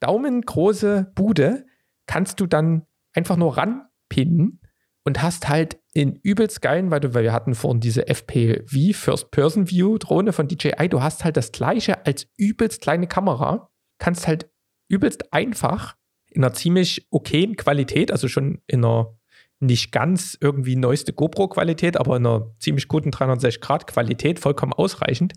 daumengroße 0.00 1.10
Bude, 1.14 1.64
kannst 2.06 2.38
du 2.38 2.46
dann 2.46 2.82
einfach 3.14 3.36
nur 3.36 3.56
ranpinnen 3.56 4.60
und 5.04 5.22
hast 5.22 5.48
halt 5.48 5.80
in 5.94 6.14
übelst 6.16 6.60
geilen, 6.60 6.90
weil, 6.90 7.00
du, 7.00 7.14
weil 7.14 7.22
wir 7.22 7.32
hatten 7.32 7.54
vorhin 7.54 7.80
diese 7.80 8.06
FPV, 8.06 8.92
First-Person-View-Drohne 8.92 10.34
von 10.34 10.48
DJI, 10.48 10.90
du 10.90 11.00
hast 11.02 11.24
halt 11.24 11.38
das 11.38 11.50
gleiche 11.50 12.04
als 12.04 12.26
übelst 12.36 12.82
kleine 12.82 13.06
Kamera, 13.06 13.70
kannst 13.96 14.28
halt 14.28 14.50
übelst 14.88 15.32
einfach 15.32 15.96
in 16.26 16.44
einer 16.44 16.52
ziemlich 16.52 17.06
okayen 17.10 17.56
Qualität, 17.56 18.12
also 18.12 18.28
schon 18.28 18.60
in 18.66 18.84
einer 18.84 19.16
nicht 19.60 19.92
ganz 19.92 20.36
irgendwie 20.38 20.76
neueste 20.76 21.14
GoPro-Qualität, 21.14 21.96
aber 21.96 22.18
in 22.18 22.26
einer 22.26 22.54
ziemlich 22.58 22.86
guten 22.86 23.12
360-Grad-Qualität, 23.12 24.40
vollkommen 24.40 24.74
ausreichend, 24.74 25.32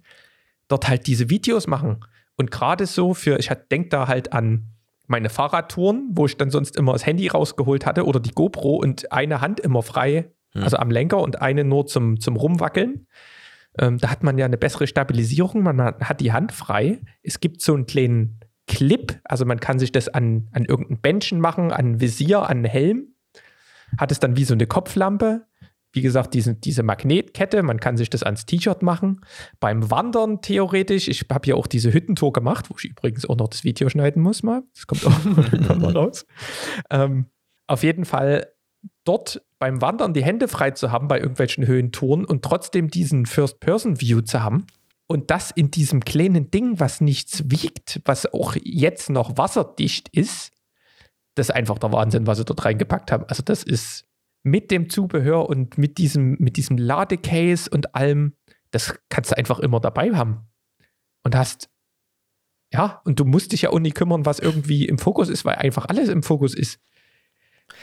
dort 0.67 0.89
halt 0.89 1.07
diese 1.07 1.29
Videos 1.29 1.65
machen. 1.65 2.03
Und 2.41 2.49
gerade 2.49 2.87
so 2.87 3.13
für, 3.13 3.37
ich 3.37 3.51
denke 3.69 3.89
da 3.89 4.07
halt 4.07 4.33
an 4.33 4.65
meine 5.05 5.29
Fahrradtouren, 5.29 6.09
wo 6.13 6.25
ich 6.25 6.37
dann 6.37 6.49
sonst 6.49 6.75
immer 6.75 6.93
das 6.93 7.05
Handy 7.05 7.27
rausgeholt 7.27 7.85
hatte 7.85 8.03
oder 8.03 8.19
die 8.19 8.31
GoPro 8.31 8.77
und 8.77 9.11
eine 9.11 9.41
Hand 9.41 9.59
immer 9.59 9.83
frei, 9.83 10.31
hm. 10.53 10.63
also 10.63 10.77
am 10.77 10.89
Lenker 10.89 11.19
und 11.19 11.39
eine 11.39 11.63
nur 11.63 11.85
zum, 11.85 12.19
zum 12.19 12.35
Rumwackeln. 12.35 13.05
Ähm, 13.77 13.99
da 13.99 14.09
hat 14.09 14.23
man 14.23 14.39
ja 14.39 14.45
eine 14.45 14.57
bessere 14.57 14.87
Stabilisierung, 14.87 15.61
man 15.61 15.79
hat 15.79 16.19
die 16.19 16.33
Hand 16.33 16.51
frei. 16.51 17.01
Es 17.21 17.41
gibt 17.41 17.61
so 17.61 17.75
einen 17.75 17.85
kleinen 17.85 18.39
Clip, 18.65 19.19
also 19.23 19.45
man 19.45 19.59
kann 19.59 19.77
sich 19.77 19.91
das 19.91 20.09
an, 20.09 20.49
an 20.51 20.65
irgendein 20.65 20.99
Bändchen 20.99 21.41
machen, 21.41 21.71
an 21.71 21.91
ein 21.91 22.01
Visier, 22.01 22.41
an 22.41 22.57
einen 22.57 22.65
Helm. 22.65 23.13
Hat 23.99 24.11
es 24.11 24.19
dann 24.19 24.35
wie 24.35 24.45
so 24.45 24.55
eine 24.55 24.65
Kopflampe. 24.65 25.45
Wie 25.93 26.01
gesagt, 26.01 26.33
diese, 26.33 26.55
diese 26.55 26.83
Magnetkette, 26.83 27.63
man 27.63 27.79
kann 27.79 27.97
sich 27.97 28.09
das 28.09 28.23
ans 28.23 28.45
T-Shirt 28.45 28.81
machen. 28.81 29.21
Beim 29.59 29.91
Wandern 29.91 30.41
theoretisch, 30.41 31.07
ich 31.07 31.25
habe 31.29 31.47
ja 31.47 31.55
auch 31.55 31.67
diese 31.67 31.93
Hüttentour 31.93 32.31
gemacht, 32.31 32.69
wo 32.69 32.75
ich 32.77 32.85
übrigens 32.85 33.27
auch 33.27 33.35
noch 33.35 33.49
das 33.49 33.63
Video 33.63 33.89
schneiden 33.89 34.21
muss 34.21 34.43
mal. 34.43 34.63
Das 34.73 34.87
kommt 34.87 35.05
auch 35.05 35.23
mal 35.77 35.91
raus. 35.97 36.25
Ähm, 36.89 37.25
auf 37.67 37.83
jeden 37.83 38.05
Fall 38.05 38.47
dort 39.03 39.41
beim 39.59 39.81
Wandern 39.81 40.13
die 40.13 40.23
Hände 40.23 40.47
frei 40.47 40.71
zu 40.71 40.91
haben 40.91 41.07
bei 41.07 41.19
irgendwelchen 41.19 41.67
Höhentouren 41.67 42.25
und 42.25 42.43
trotzdem 42.43 42.89
diesen 42.89 43.25
First-Person-View 43.25 44.21
zu 44.21 44.41
haben. 44.41 44.65
Und 45.07 45.29
das 45.29 45.51
in 45.51 45.71
diesem 45.71 46.05
kleinen 46.05 46.51
Ding, 46.51 46.79
was 46.79 47.01
nichts 47.01 47.43
wiegt, 47.51 48.01
was 48.05 48.33
auch 48.33 48.55
jetzt 48.63 49.09
noch 49.09 49.37
wasserdicht 49.37 50.07
ist, 50.09 50.51
das 51.35 51.49
ist 51.49 51.55
einfach 51.55 51.79
der 51.79 51.91
Wahnsinn, 51.91 52.27
was 52.27 52.37
sie 52.37 52.45
dort 52.45 52.63
reingepackt 52.63 53.11
haben. 53.11 53.25
Also 53.27 53.43
das 53.43 53.63
ist 53.63 54.05
mit 54.43 54.71
dem 54.71 54.89
Zubehör 54.89 55.47
und 55.47 55.77
mit 55.77 55.97
diesem, 55.97 56.37
mit 56.39 56.57
diesem 56.57 56.77
Ladecase 56.77 57.69
und 57.69 57.95
allem, 57.95 58.35
das 58.71 58.95
kannst 59.09 59.31
du 59.31 59.37
einfach 59.37 59.59
immer 59.59 59.79
dabei 59.79 60.15
haben. 60.15 60.47
Und 61.23 61.35
hast, 61.35 61.69
ja, 62.73 63.01
und 63.05 63.19
du 63.19 63.25
musst 63.25 63.51
dich 63.51 63.63
ja 63.63 63.69
auch 63.69 63.79
nicht 63.79 63.95
kümmern, 63.95 64.25
was 64.25 64.39
irgendwie 64.39 64.87
im 64.87 64.97
Fokus 64.97 65.29
ist, 65.29 65.45
weil 65.45 65.55
einfach 65.55 65.85
alles 65.85 66.09
im 66.09 66.23
Fokus 66.23 66.55
ist. 66.55 66.79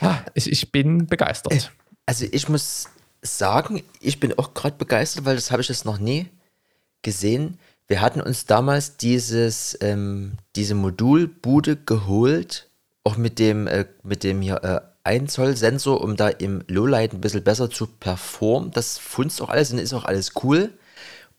Ja, 0.01 0.25
ich, 0.35 0.51
ich 0.51 0.73
bin 0.73 1.07
begeistert. 1.07 1.53
Äh, 1.53 1.61
also 2.07 2.27
ich 2.31 2.49
muss 2.49 2.89
sagen, 3.23 3.83
ich 4.01 4.19
bin 4.21 4.37
auch 4.39 4.55
gerade 4.55 4.77
begeistert, 4.77 5.25
weil 5.25 5.37
das 5.37 5.51
habe 5.51 5.63
ich 5.63 5.69
jetzt 5.69 5.85
noch 5.85 5.99
nie 5.99 6.27
gesehen. 7.03 7.59
Wir 7.87 8.01
hatten 8.01 8.21
uns 8.21 8.47
damals 8.47 8.97
dieses, 8.97 9.79
ähm, 9.81 10.33
diese 10.57 10.75
Modulbude 10.75 11.77
geholt, 11.77 12.71
auch 13.05 13.17
mit 13.17 13.39
dem, 13.39 13.67
äh, 13.67 13.87
mit 14.03 14.25
dem 14.25 14.43
hier 14.43 14.63
äh, 14.63 14.81
1 15.09 15.33
Zoll 15.33 15.57
Sensor, 15.57 16.03
um 16.03 16.17
da 16.17 16.29
im 16.29 16.63
Lowlight 16.69 17.15
ein 17.15 17.23
bisschen 17.23 17.43
besser 17.43 17.71
zu 17.71 17.87
performen. 17.87 18.73
Das 18.73 18.99
funzt 18.99 19.41
auch 19.41 19.49
alles 19.49 19.73
und 19.73 19.79
ist 19.79 19.95
auch 19.95 20.05
alles 20.05 20.33
cool. 20.43 20.71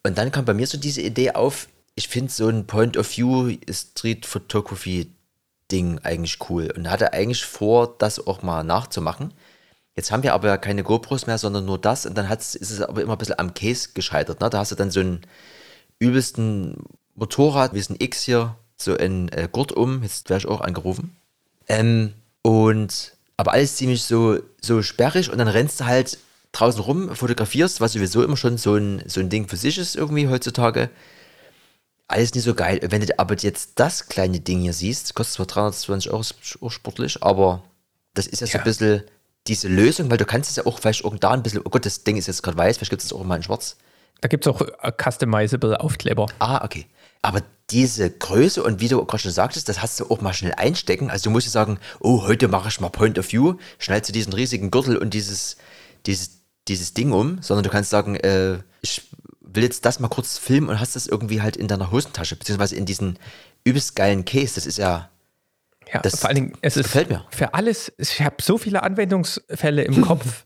Und 0.03 0.17
dann 0.17 0.32
kam 0.32 0.45
bei 0.45 0.55
mir 0.55 0.65
so 0.65 0.80
diese 0.80 1.01
Idee 1.01 1.32
auf, 1.32 1.67
ich 1.93 2.07
finde 2.07 2.32
so 2.32 2.47
ein 2.47 2.65
Point 2.65 2.97
of 2.97 3.15
View 3.15 3.55
Street 3.72 4.26
Photography 4.26 5.11
Ding 5.72 5.99
eigentlich 5.99 6.39
cool 6.49 6.74
und 6.76 6.89
hatte 6.89 7.13
eigentlich 7.13 7.45
vor, 7.45 7.95
das 7.99 8.26
auch 8.26 8.41
mal 8.41 8.63
nachzumachen. 8.63 9.36
Jetzt 9.95 10.11
haben 10.11 10.24
wir 10.24 10.34
aber 10.34 10.57
keine 10.57 10.82
GoPros 10.82 11.28
mehr, 11.28 11.38
sondern 11.38 11.65
nur 11.65 11.78
das 11.78 12.07
und 12.07 12.17
dann 12.17 12.32
ist 12.32 12.55
es 12.55 12.82
aber 12.82 13.03
immer 13.03 13.13
ein 13.13 13.17
bisschen 13.20 13.38
am 13.38 13.53
Case 13.53 13.89
gescheitert. 13.93 14.41
Ne? 14.41 14.49
Da 14.49 14.57
hast 14.57 14.72
du 14.72 14.76
dann 14.76 14.89
so 14.89 15.01
einen 15.01 15.22
übelsten 15.99 16.78
Motorrad, 17.13 17.76
wie 17.76 17.80
es 17.80 17.89
ein 17.89 17.97
X 17.99 18.24
hier, 18.24 18.55
so 18.78 18.97
ein 18.97 19.30
äh, 19.30 19.47
Gurt 19.51 19.74
um, 19.74 20.01
jetzt 20.01 20.30
wäre 20.30 20.39
ich 20.39 20.47
auch 20.47 20.61
angerufen. 20.61 21.15
Ähm, 21.67 22.13
und 22.41 23.18
aber 23.39 23.53
alles 23.53 23.77
ziemlich 23.77 24.03
so, 24.03 24.37
so 24.61 24.81
sperrig 24.81 25.31
und 25.31 25.37
dann 25.37 25.47
rennst 25.47 25.79
du 25.79 25.85
halt 25.85 26.17
draußen 26.51 26.81
rum, 26.81 27.15
fotografierst, 27.15 27.79
was 27.79 27.93
sowieso 27.93 28.21
immer 28.21 28.35
schon 28.35 28.57
so 28.57 28.75
ein, 28.75 29.01
so 29.05 29.21
ein 29.21 29.29
Ding 29.29 29.47
für 29.47 29.55
sich 29.55 29.77
ist 29.77 29.95
irgendwie 29.95 30.27
heutzutage. 30.27 30.89
Alles 32.09 32.33
nicht 32.33 32.43
so 32.43 32.53
geil. 32.53 32.81
Wenn 32.83 32.99
du 32.99 33.17
aber 33.17 33.37
jetzt 33.37 33.79
das 33.79 34.09
kleine 34.09 34.41
Ding 34.41 34.59
hier 34.59 34.73
siehst, 34.73 35.15
kostet 35.15 35.35
zwar 35.35 35.45
320 35.45 36.11
Euro, 36.11 36.25
auch 36.59 36.69
sportlich, 36.69 37.23
aber 37.23 37.63
das 38.13 38.27
ist 38.27 38.41
ja, 38.41 38.47
ja. 38.47 38.51
so 38.51 38.57
ein 38.57 38.63
bisschen 38.65 39.03
diese 39.47 39.69
Lösung, 39.69 40.11
weil 40.11 40.17
du 40.17 40.25
kannst 40.25 40.49
es 40.49 40.57
ja 40.57 40.65
auch 40.65 40.77
vielleicht 40.77 41.05
irgend 41.05 41.23
da 41.23 41.31
ein 41.31 41.41
bisschen, 41.41 41.61
oh 41.63 41.69
Gott, 41.69 41.85
das 41.85 42.03
Ding 42.03 42.17
ist 42.17 42.27
jetzt 42.27 42.43
gerade 42.43 42.57
weiß, 42.57 42.75
vielleicht 42.75 42.89
gibt 42.89 43.03
es 43.03 43.13
auch 43.13 43.23
mal 43.23 43.37
in 43.37 43.43
schwarz. 43.43 43.77
Da 44.19 44.27
gibt 44.27 44.45
es 44.45 44.53
auch 44.53 44.59
äh, 44.59 44.91
customizable 45.01 45.79
Aufkleber. 45.79 46.25
Ah, 46.39 46.65
okay. 46.65 46.87
Aber 47.22 47.41
diese 47.70 48.09
Größe 48.09 48.63
und 48.63 48.80
wie 48.80 48.88
du 48.88 49.03
gerade 49.05 49.22
schon 49.22 49.32
sagtest, 49.32 49.70
das 49.70 49.82
hast 49.82 49.99
du 49.99 50.09
auch 50.09 50.22
mal 50.22 50.34
schnell 50.34 50.53
einstecken. 50.55 51.09
Also 51.09 51.26
du 51.26 51.30
musst 51.30 51.47
ja 51.47 51.51
sagen, 51.51 51.80
oh, 51.99 52.24
heute 52.24 52.47
mache 52.47 52.70
ich 52.70 52.80
mal 52.80 52.89
Point 52.89 53.20
of 53.20 53.32
View, 53.32 53.55
schnallst 53.78 54.09
du 54.09 54.13
diesen 54.13 54.34
riesigen 54.34 54.72
Gürtel 54.72 54.97
und 54.97 55.13
dieses, 55.13 55.57
dieses, 56.05 56.39
dieses 56.67 56.93
Ding 56.93 57.11
um, 57.11 57.41
sondern 57.41 57.63
du 57.63 57.70
kannst 57.70 57.89
sagen, 57.89 58.15
äh, 58.15 58.59
ich 58.82 59.03
will 59.41 59.63
jetzt 59.63 59.86
das 59.86 59.99
mal 59.99 60.07
kurz 60.07 60.38
filmen 60.38 60.70
und 60.70 60.80
hast 60.80 60.95
das 60.95 61.07
irgendwie 61.07 61.41
halt 61.41 61.57
in 61.57 61.67
deiner 61.67 61.91
Hosentasche, 61.91 62.36
beziehungsweise 62.36 62.76
in 62.76 62.86
diesen 62.86 63.20
übelst 63.63 63.95
geilen 63.95 64.26
Case. 64.26 64.55
Das 64.55 64.65
ist 64.65 64.78
ja. 64.78 65.09
Ja, 65.91 66.01
das 66.01 66.20
vor 66.20 66.30
allen 66.30 66.36
Dingen, 66.36 66.53
es 66.61 66.78
ist 66.78 66.84
gefällt 66.84 67.09
mir. 67.09 67.26
für 67.32 67.55
alles, 67.55 67.91
ich 67.97 68.22
habe 68.22 68.36
so 68.41 68.59
viele 68.59 68.84
Anwendungsfälle 68.84 69.84
im 69.84 70.01
Kopf 70.01 70.45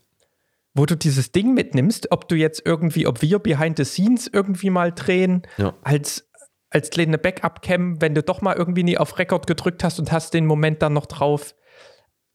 wo 0.74 0.86
du 0.86 0.96
dieses 0.96 1.30
Ding 1.32 1.54
mitnimmst, 1.54 2.10
ob 2.10 2.28
du 2.28 2.34
jetzt 2.34 2.62
irgendwie, 2.64 3.06
ob 3.06 3.22
wir 3.22 3.38
behind 3.38 3.76
the 3.78 3.84
scenes 3.84 4.28
irgendwie 4.30 4.70
mal 4.70 4.92
drehen, 4.92 5.42
ja. 5.56 5.72
als, 5.82 6.28
als 6.74 6.90
kleine 6.90 7.18
Backup-Cam, 7.18 8.00
wenn 8.00 8.14
du 8.14 8.22
doch 8.22 8.42
mal 8.42 8.56
irgendwie 8.56 8.82
nie 8.82 8.98
auf 8.98 9.18
Rekord 9.18 9.46
gedrückt 9.46 9.84
hast 9.84 10.00
und 10.00 10.10
hast 10.10 10.34
den 10.34 10.44
Moment 10.44 10.82
dann 10.82 10.92
noch 10.92 11.06
drauf. 11.06 11.54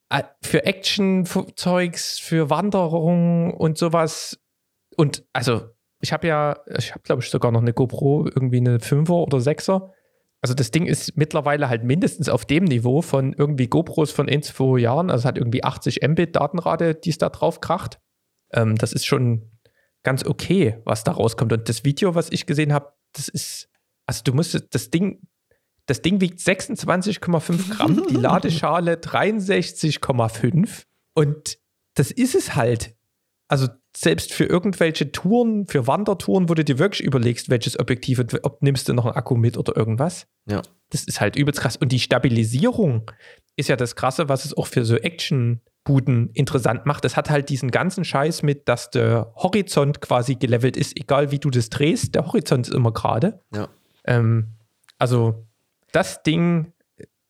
Äh, 0.10 0.24
für 0.42 0.66
Action-Zeugs, 0.66 2.20
für 2.20 2.50
Wanderungen 2.50 3.54
und 3.54 3.78
sowas. 3.78 4.40
Und 4.96 5.26
also, 5.34 5.70
ich 6.00 6.14
habe 6.14 6.28
ja, 6.28 6.58
ich 6.78 6.92
habe 6.92 7.02
glaube 7.04 7.22
ich 7.22 7.30
sogar 7.30 7.52
noch 7.52 7.62
eine 7.62 7.74
GoPro, 7.74 8.28
irgendwie 8.28 8.58
eine 8.58 8.78
5er 8.78 9.12
oder 9.12 9.40
6er. 9.40 9.92
Also 10.42 10.54
das 10.54 10.72
Ding 10.72 10.86
ist 10.86 11.18
mittlerweile 11.18 11.68
halt 11.68 11.84
mindestens 11.84 12.30
auf 12.30 12.46
dem 12.46 12.64
Niveau 12.64 13.02
von 13.02 13.34
irgendwie 13.34 13.68
GoPros 13.68 14.12
von 14.12 14.30
ein, 14.30 14.42
zwei 14.42 14.80
Jahren. 14.80 15.10
Also 15.10 15.24
es 15.24 15.26
hat 15.26 15.38
irgendwie 15.38 15.66
80 15.66 16.00
Mbit 16.08 16.38
Datenrate, 16.38 16.96
die 16.96 17.10
es 17.10 17.18
da 17.18 17.28
drauf 17.28 17.60
kracht. 17.60 18.00
Ähm, 18.54 18.78
das 18.78 18.94
ist 18.94 19.06
schon 19.06 19.52
ganz 20.04 20.26
okay, 20.26 20.80
was 20.86 21.04
da 21.04 21.12
rauskommt. 21.12 21.52
Und 21.52 21.68
das 21.68 21.84
Video, 21.84 22.16
was 22.16 22.32
ich 22.32 22.46
gesehen 22.46 22.72
habe, 22.72 22.94
das 23.12 23.28
ist, 23.28 23.70
also 24.10 24.24
du 24.24 24.34
musst 24.34 24.60
das 24.72 24.90
Ding, 24.90 25.22
das 25.86 26.02
Ding 26.02 26.20
wiegt 26.20 26.40
26,5 26.40 27.70
Gramm, 27.78 28.08
die 28.10 28.16
Ladeschale 28.16 28.96
63,5 28.96 30.86
und 31.14 31.60
das 31.94 32.10
ist 32.10 32.34
es 32.34 32.56
halt. 32.56 32.96
Also 33.48 33.68
selbst 33.96 34.34
für 34.34 34.46
irgendwelche 34.46 35.12
Touren, 35.12 35.68
für 35.68 35.86
Wandertouren, 35.86 36.50
wo 36.50 36.56
du 36.56 36.64
dir 36.64 36.80
wirklich 36.80 37.06
überlegst, 37.06 37.50
welches 37.50 37.80
Objektiv, 37.80 38.20
ob 38.42 38.64
nimmst 38.64 38.90
du 38.90 38.94
noch 38.94 39.06
einen 39.06 39.16
Akku 39.16 39.36
mit 39.36 39.58
oder 39.58 39.78
irgendwas. 39.78 40.26
Ja. 40.48 40.64
Das 40.90 41.04
ist 41.04 41.22
halt 41.22 41.36
übelst 41.36 41.62
krass. 41.62 41.78
Und 41.78 41.92
die 41.92 42.00
Stabilisierung 42.00 43.12
ist 43.58 43.70
ja 43.70 43.76
das 43.76 43.96
Krasse, 43.96 44.28
was 44.28 44.46
es 44.46 44.58
auch 44.58 44.68
für 44.68 44.86
so 44.86 44.96
Action 44.96 45.62
Buden 45.84 46.32
interessant 46.34 46.88
macht. 46.88 47.06
Es 47.06 47.16
hat 47.16 47.30
halt 47.30 47.50
diesen 47.50 47.70
ganzen 47.70 48.06
Scheiß 48.06 48.42
mit, 48.42 48.68
dass 48.68 48.90
der 48.90 49.34
Horizont 49.36 50.02
quasi 50.02 50.36
gelevelt 50.36 50.78
ist, 50.78 50.98
egal 50.98 51.32
wie 51.32 51.40
du 51.40 51.52
das 51.52 51.70
drehst. 51.70 52.16
Der 52.16 52.26
Horizont 52.26 52.68
ist 52.68 52.74
immer 52.74 52.92
gerade. 52.92 53.42
Ja. 53.54 53.70
Ähm, 54.10 54.56
also 54.98 55.48
das 55.94 56.24
Ding, 56.24 56.74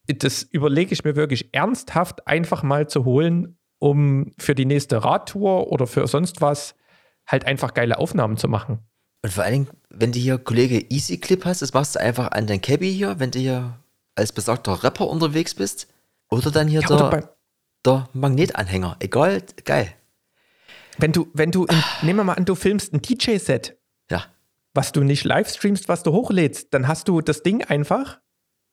das 0.08 0.42
überlege 0.42 0.94
ich 0.94 1.04
mir 1.04 1.16
wirklich 1.16 1.54
ernsthaft 1.54 2.26
einfach 2.26 2.64
mal 2.64 2.88
zu 2.88 3.06
holen, 3.06 3.60
um 3.78 4.32
für 4.40 4.56
die 4.56 4.66
nächste 4.66 5.04
Radtour 5.04 5.72
oder 5.72 5.86
für 5.86 6.08
sonst 6.08 6.42
was 6.42 6.76
halt 7.28 7.46
einfach 7.46 7.76
geile 7.76 8.00
Aufnahmen 8.00 8.38
zu 8.38 8.48
machen. 8.48 8.80
Und 9.22 9.34
vor 9.34 9.44
allen 9.44 9.54
Dingen, 9.54 9.68
wenn 9.90 10.12
du 10.12 10.20
hier 10.20 10.38
Kollege 10.38 10.80
Easy 10.90 11.18
Clip 11.18 11.44
hast, 11.46 11.62
das 11.62 11.74
machst 11.74 11.96
du 11.96 12.00
einfach 12.00 12.32
an 12.32 12.48
dein 12.48 12.62
Cabby 12.62 12.92
hier, 12.92 13.20
wenn 13.20 13.32
du 13.32 13.40
hier 13.40 13.78
als 14.16 14.32
besagter 14.32 14.84
Rapper 14.84 15.08
unterwegs 15.08 15.54
bist. 15.54 15.88
Oder 16.32 16.52
dann 16.52 16.68
hier 16.68 16.82
ja, 16.82 16.88
der, 16.88 17.36
der 17.86 18.10
Magnetanhänger. 18.14 18.96
Egal, 19.00 19.44
geil. 19.66 19.94
Wenn 20.98 21.12
du, 21.12 21.28
wenn 21.34 21.52
du, 21.52 21.66
in, 21.66 21.84
nehmen 22.02 22.20
wir 22.20 22.24
mal 22.24 22.34
an, 22.34 22.46
du 22.46 22.56
filmst 22.56 22.94
ein 22.94 23.02
DJ-Set. 23.02 23.79
Was 24.74 24.92
du 24.92 25.04
nicht 25.04 25.24
live 25.24 25.50
streamst, 25.50 25.88
was 25.88 26.04
du 26.04 26.12
hochlädst, 26.12 26.74
dann 26.74 26.88
hast 26.88 27.08
du 27.08 27.22
das 27.22 27.44
Ding 27.44 27.64
einfach 27.64 28.20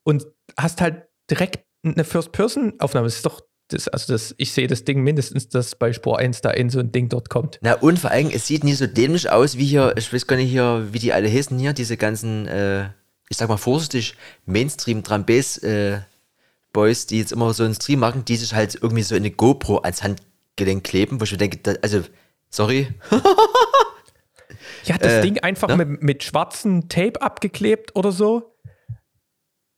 und 0.05 0.27
hast 0.57 0.81
halt 0.81 1.05
direkt 1.31 1.65
eine 1.85 2.05
First-Person-Aufnahme. 2.05 3.07
Das 3.07 3.17
ist 3.17 3.27
doch, 3.27 3.41
das, 3.69 3.89
also 3.89 4.13
das, 4.13 4.35
ich 4.39 4.53
sehe 4.53 4.67
das 4.67 4.85
Ding 4.85 5.03
mindestens, 5.03 5.49
dass 5.49 5.75
bei 5.75 5.93
Spur 5.93 6.19
1 6.19 6.41
da 6.43 6.51
in 6.51 6.71
so 6.71 6.81
ein 6.81 6.93
Ding 6.93 7.09
dort 7.09 7.31
kommt. 7.31 7.59
Na 7.63 7.75
und 7.75 7.99
vor 7.99 8.11
allem, 8.11 8.31
es 8.31 8.47
sieht 8.47 8.65
nie 8.65 8.75
so 8.75 8.87
dämlich 8.87 9.31
aus 9.31 9.57
wie 9.57 9.65
hier, 9.65 9.95
ich 9.97 10.13
weiß 10.13 10.27
gar 10.27 10.37
nicht 10.37 10.51
hier, 10.51 10.89
wie 10.93 10.99
die 10.99 11.13
alle 11.13 11.31
heißen 11.31 11.59
hier, 11.59 11.73
diese 11.73 11.97
ganzen, 11.97 12.47
äh, 12.47 12.91
ich 13.29 13.37
sag 13.37 13.49
mal 13.49 13.57
vorsichtig, 13.57 14.15
Mainstream-Drum-Bass, 14.45 15.59
äh, 15.59 16.01
Boys, 16.73 17.07
die 17.07 17.19
jetzt 17.19 17.33
immer 17.33 17.55
so 17.55 17.65
einen 17.65 17.75
Stream 17.75 18.01
machen, 18.01 18.25
die 18.25 18.37
sich 18.37 18.55
halt 18.55 18.75
irgendwie 18.75 19.03
so 19.03 19.15
eine 19.15 19.31
GoPro 19.31 19.79
ans 19.79 20.03
Handgelenk 20.03 20.85
kleben, 20.85 21.21
wo 21.21 21.25
ich 21.25 21.33
mir 21.33 21.39
denke, 21.39 21.57
da, 21.63 21.75
also, 21.83 22.03
sorry. 22.51 22.89
ja, 24.87 24.99
das 24.99 25.13
äh, 25.13 25.21
Ding 25.23 25.39
einfach 25.39 25.69
ne? 25.69 25.85
mit, 25.85 26.03
mit 26.03 26.25
schwarzem 26.25 26.89
Tape 26.89 27.21
abgeklebt 27.21 27.95
oder 27.97 28.13
so. 28.13 28.55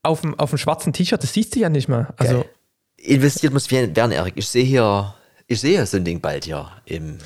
Auf 0.03 0.21
dem, 0.21 0.39
auf 0.39 0.51
dem 0.51 0.59
schwarzen 0.59 0.93
T-Shirt, 0.93 1.23
das 1.23 1.33
siehst 1.33 1.55
du 1.55 1.61
ja 1.61 1.69
nicht 1.69 1.89
mehr. 1.89 2.15
Also, 2.17 2.43
Geil. 2.43 2.51
Investiert 2.97 3.53
muss 3.53 3.71
werden, 3.71 4.13
Erik. 4.13 4.35
Ich 4.37 4.49
sehe 4.49 4.65
hier, 4.65 5.15
ich 5.47 5.61
sehe 5.61 5.85
so 5.87 5.97
ein 5.97 6.05
Ding 6.05 6.21
bald 6.21 6.45
hier 6.45 6.71
im. 6.85 7.19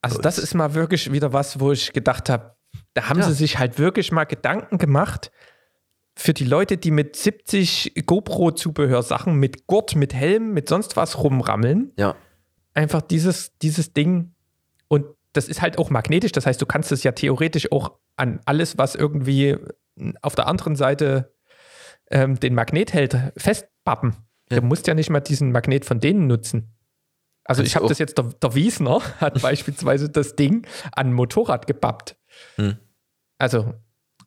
Also, 0.00 0.20
das 0.20 0.38
ist 0.38 0.54
mal 0.54 0.74
wirklich 0.74 1.12
wieder 1.12 1.32
was, 1.32 1.60
wo 1.60 1.72
ich 1.72 1.92
gedacht 1.92 2.28
habe, 2.28 2.56
da 2.94 3.08
haben 3.08 3.20
ja. 3.20 3.26
sie 3.26 3.34
sich 3.34 3.58
halt 3.58 3.78
wirklich 3.78 4.12
mal 4.12 4.24
Gedanken 4.24 4.78
gemacht, 4.78 5.30
für 6.16 6.32
die 6.32 6.44
Leute, 6.44 6.76
die 6.76 6.90
mit 6.90 7.16
70 7.16 8.06
GoPro-Zubehörsachen, 8.06 9.34
mit 9.34 9.66
Gurt, 9.66 9.96
mit 9.96 10.14
Helm, 10.14 10.52
mit 10.52 10.68
sonst 10.68 10.96
was 10.96 11.22
rumrammeln, 11.22 11.92
ja. 11.98 12.14
einfach 12.72 13.02
dieses, 13.02 13.58
dieses 13.58 13.92
Ding 13.92 14.32
und 14.88 15.06
das 15.34 15.48
ist 15.48 15.60
halt 15.60 15.78
auch 15.78 15.90
magnetisch, 15.90 16.32
das 16.32 16.46
heißt, 16.46 16.62
du 16.62 16.66
kannst 16.66 16.90
es 16.92 17.02
ja 17.02 17.12
theoretisch 17.12 17.70
auch 17.70 17.98
an 18.16 18.40
alles, 18.46 18.78
was 18.78 18.94
irgendwie 18.94 19.56
auf 20.22 20.34
der 20.34 20.46
anderen 20.46 20.76
Seite 20.76 21.34
ähm, 22.10 22.38
den 22.38 22.54
Magnet 22.54 22.92
hält, 22.92 23.16
festbappen. 23.36 24.16
Ja. 24.50 24.60
Du 24.60 24.66
musst 24.66 24.86
ja 24.86 24.94
nicht 24.94 25.10
mal 25.10 25.20
diesen 25.20 25.52
Magnet 25.52 25.84
von 25.84 26.00
denen 26.00 26.26
nutzen. 26.26 26.74
Also 27.44 27.62
ich 27.62 27.76
habe 27.76 27.88
das 27.88 27.98
jetzt, 27.98 28.16
der, 28.16 28.24
der 28.24 28.54
Wiesner 28.54 29.00
hat 29.20 29.42
beispielsweise 29.42 30.08
das 30.08 30.36
Ding 30.36 30.66
an 30.92 31.08
ein 31.08 31.12
Motorrad 31.12 31.66
gebappt. 31.66 32.16
Hm. 32.56 32.78
Also, 33.38 33.74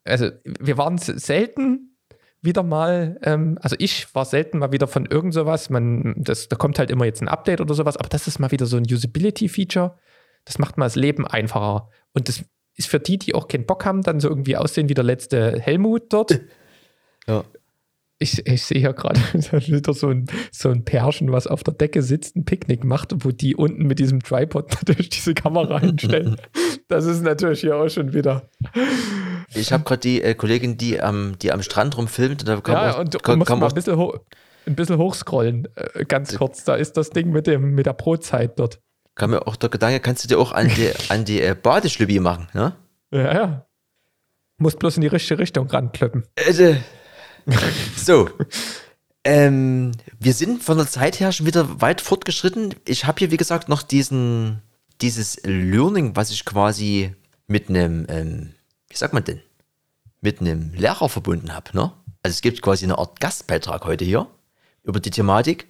also 0.04 0.30
wir 0.44 0.78
waren 0.78 0.98
selten 0.98 1.96
wieder 2.40 2.62
mal, 2.62 3.18
ähm, 3.22 3.58
also 3.60 3.74
ich 3.78 4.14
war 4.14 4.24
selten 4.24 4.58
mal 4.58 4.70
wieder 4.70 4.86
von 4.86 5.06
irgend 5.06 5.34
sowas, 5.34 5.70
man, 5.70 6.14
das, 6.18 6.48
da 6.48 6.56
kommt 6.56 6.78
halt 6.78 6.90
immer 6.90 7.04
jetzt 7.04 7.20
ein 7.20 7.28
Update 7.28 7.60
oder 7.60 7.74
sowas, 7.74 7.96
aber 7.96 8.08
das 8.08 8.28
ist 8.28 8.38
mal 8.38 8.52
wieder 8.52 8.66
so 8.66 8.76
ein 8.76 8.84
Usability-Feature, 8.84 9.98
das 10.44 10.58
macht 10.58 10.78
mal 10.78 10.86
das 10.86 10.96
Leben 10.96 11.26
einfacher. 11.26 11.88
Und 12.12 12.28
das 12.28 12.44
ist 12.76 12.88
für 12.88 13.00
die, 13.00 13.18
die 13.18 13.34
auch 13.34 13.48
keinen 13.48 13.66
Bock 13.66 13.84
haben, 13.84 14.02
dann 14.02 14.20
so 14.20 14.28
irgendwie 14.28 14.56
aussehen 14.56 14.88
wie 14.88 14.94
der 14.94 15.04
letzte 15.04 15.60
Helmut 15.60 16.12
dort. 16.12 16.40
Ja. 17.26 17.44
Ich, 18.20 18.46
ich 18.46 18.64
sehe 18.64 18.80
hier 18.80 18.94
gerade 18.94 19.20
wieder 19.52 19.92
so 19.92 20.08
ein, 20.08 20.26
so 20.50 20.70
ein 20.70 20.84
Pärchen, 20.84 21.30
was 21.30 21.46
auf 21.46 21.62
der 21.62 21.74
Decke 21.74 22.02
sitzt, 22.02 22.36
ein 22.36 22.46
Picknick 22.46 22.82
macht, 22.82 23.14
wo 23.22 23.30
die 23.30 23.54
unten 23.54 23.86
mit 23.86 23.98
diesem 23.98 24.20
Tripod 24.20 24.70
natürlich 24.74 25.10
diese 25.10 25.34
Kamera 25.34 25.78
hinstellen. 25.78 26.36
Das 26.88 27.04
ist 27.04 27.22
natürlich 27.22 27.60
hier 27.60 27.76
auch 27.76 27.88
schon 27.90 28.14
wieder. 28.14 28.48
Ich 29.54 29.72
habe 29.72 29.84
gerade 29.84 30.00
die 30.00 30.22
äh, 30.22 30.34
Kollegin, 30.34 30.78
die 30.78 31.00
am, 31.00 31.38
die 31.38 31.52
am 31.52 31.62
Strand 31.62 31.96
rumfilmt. 31.96 32.40
Und 32.40 32.48
da 32.48 32.60
kam 32.60 32.74
Ja, 32.74 32.94
auch, 32.94 33.00
und 33.00 33.22
kam, 33.22 33.44
kam 33.44 33.60
mal 33.60 33.68
ein 33.68 33.74
bisschen, 33.74 33.96
hoch, 33.96 34.18
ein 34.66 34.74
bisschen 34.74 34.98
hochscrollen, 34.98 35.68
äh, 35.76 36.04
ganz 36.04 36.36
kurz. 36.36 36.64
Da 36.64 36.74
ist 36.74 36.96
das 36.96 37.10
Ding 37.10 37.30
mit, 37.30 37.46
dem, 37.46 37.74
mit 37.74 37.86
der 37.86 37.92
Brotzeit 37.92 38.58
dort. 38.58 38.80
Kam 39.18 39.30
mir 39.30 39.46
auch 39.46 39.56
der 39.56 39.68
Gedanke, 39.68 40.00
kannst 40.00 40.24
du 40.24 40.28
dir 40.28 40.38
auch 40.38 40.52
an 40.52 40.68
die, 40.68 40.90
an 41.10 41.26
die 41.26 41.42
äh, 41.42 41.54
Badeschlüppi 41.54 42.20
machen, 42.20 42.48
ne? 42.54 42.74
Ja, 43.10 43.34
ja. 43.34 43.66
Muss 44.56 44.76
bloß 44.76 44.96
in 44.96 45.02
die 45.02 45.08
richtige 45.08 45.38
Richtung 45.38 45.68
ranklöppen. 45.68 46.24
Äh, 46.36 46.76
so. 47.96 48.30
Ähm, 49.24 49.92
wir 50.18 50.32
sind 50.32 50.62
von 50.62 50.78
der 50.78 50.86
Zeit 50.86 51.20
her 51.20 51.32
schon 51.32 51.46
wieder 51.46 51.80
weit 51.80 52.00
fortgeschritten. 52.00 52.74
Ich 52.86 53.04
habe 53.04 53.18
hier, 53.18 53.30
wie 53.30 53.36
gesagt, 53.36 53.68
noch 53.68 53.82
diesen, 53.82 54.62
dieses 55.00 55.40
Learning, 55.44 56.16
was 56.16 56.30
ich 56.30 56.44
quasi 56.44 57.14
mit 57.46 57.68
einem, 57.68 58.06
ähm, 58.08 58.54
wie 58.88 58.96
sagt 58.96 59.14
man 59.14 59.24
denn, 59.24 59.42
mit 60.20 60.40
einem 60.40 60.72
Lehrer 60.74 61.08
verbunden 61.08 61.54
habe. 61.54 61.70
Ne? 61.74 61.92
Also 62.22 62.34
es 62.34 62.40
gibt 62.40 62.62
quasi 62.62 62.84
eine 62.84 62.98
Art 62.98 63.20
Gastbeitrag 63.20 63.84
heute 63.84 64.04
hier 64.04 64.26
über 64.82 65.00
die 65.00 65.10
Thematik. 65.10 65.68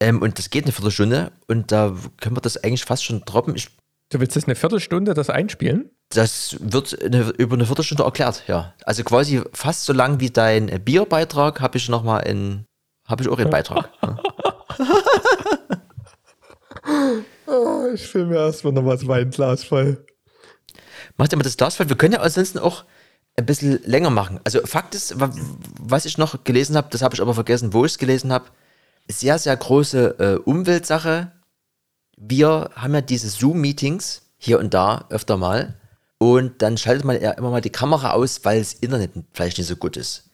Ähm, 0.00 0.22
und 0.22 0.38
das 0.38 0.50
geht 0.50 0.64
eine 0.64 0.72
Viertelstunde 0.72 1.32
und 1.48 1.72
da 1.72 1.94
können 2.20 2.36
wir 2.36 2.40
das 2.40 2.56
eigentlich 2.62 2.84
fast 2.84 3.04
schon 3.04 3.22
droppen. 3.24 3.54
Ich, 3.56 3.68
Du 4.10 4.20
willst 4.20 4.36
jetzt 4.36 4.46
eine 4.46 4.54
Viertelstunde 4.54 5.12
das 5.14 5.28
einspielen? 5.28 5.90
das 6.10 6.56
wird 6.60 7.02
eine, 7.02 7.28
über 7.36 7.54
eine 7.56 7.66
Viertelstunde 7.66 8.02
erklärt, 8.04 8.44
ja. 8.46 8.72
Also 8.84 9.04
quasi 9.04 9.42
fast 9.52 9.84
so 9.84 9.92
lang 9.92 10.20
wie 10.20 10.30
dein 10.30 10.66
Bierbeitrag 10.82 11.60
habe 11.60 11.76
ich 11.76 11.90
nochmal 11.90 12.26
in, 12.26 12.64
habe 13.06 13.22
ich 13.22 13.28
auch 13.28 13.38
einen 13.38 13.50
Beitrag. 13.50 13.90
ja. 14.02 14.18
Oh, 17.46 17.86
ich 17.92 18.06
fülle 18.06 18.26
mir 18.26 18.36
erstmal 18.36 18.72
noch 18.72 18.84
was 18.86 19.06
Weinglas 19.06 19.64
voll. 19.64 20.04
Macht 21.16 21.32
immer 21.32 21.42
das 21.42 21.56
Glas 21.56 21.76
voll. 21.76 21.88
Wir 21.88 21.96
können 21.96 22.14
ja 22.14 22.20
ansonsten 22.20 22.58
auch 22.58 22.84
ein 23.36 23.46
bisschen 23.46 23.80
länger 23.84 24.10
machen. 24.10 24.40
Also 24.44 24.64
Fakt 24.66 24.94
ist, 24.94 25.18
wa- 25.20 25.30
was 25.80 26.04
ich 26.04 26.18
noch 26.18 26.44
gelesen 26.44 26.76
habe, 26.76 26.88
das 26.90 27.02
habe 27.02 27.14
ich 27.14 27.20
aber 27.20 27.34
vergessen, 27.34 27.72
wo 27.72 27.84
ich 27.84 27.92
es 27.92 27.98
gelesen 27.98 28.32
habe, 28.32 28.46
sehr, 29.08 29.38
sehr 29.38 29.56
große 29.56 30.18
äh, 30.18 30.38
Umweltsache. 30.38 31.32
Wir 32.16 32.70
haben 32.74 32.94
ja 32.94 33.00
diese 33.00 33.28
Zoom-Meetings 33.28 34.22
hier 34.36 34.58
und 34.58 34.74
da 34.74 35.06
öfter 35.10 35.36
mal 35.36 35.74
und 36.18 36.62
dann 36.62 36.76
schaltet 36.76 37.04
man 37.04 37.20
ja 37.20 37.30
immer 37.32 37.50
mal 37.50 37.60
die 37.60 37.70
Kamera 37.70 38.12
aus, 38.12 38.44
weil 38.44 38.58
das 38.58 38.74
Internet 38.74 39.12
vielleicht 39.32 39.58
nicht 39.58 39.68
so 39.68 39.76
gut 39.76 39.96
ist. 39.96 40.30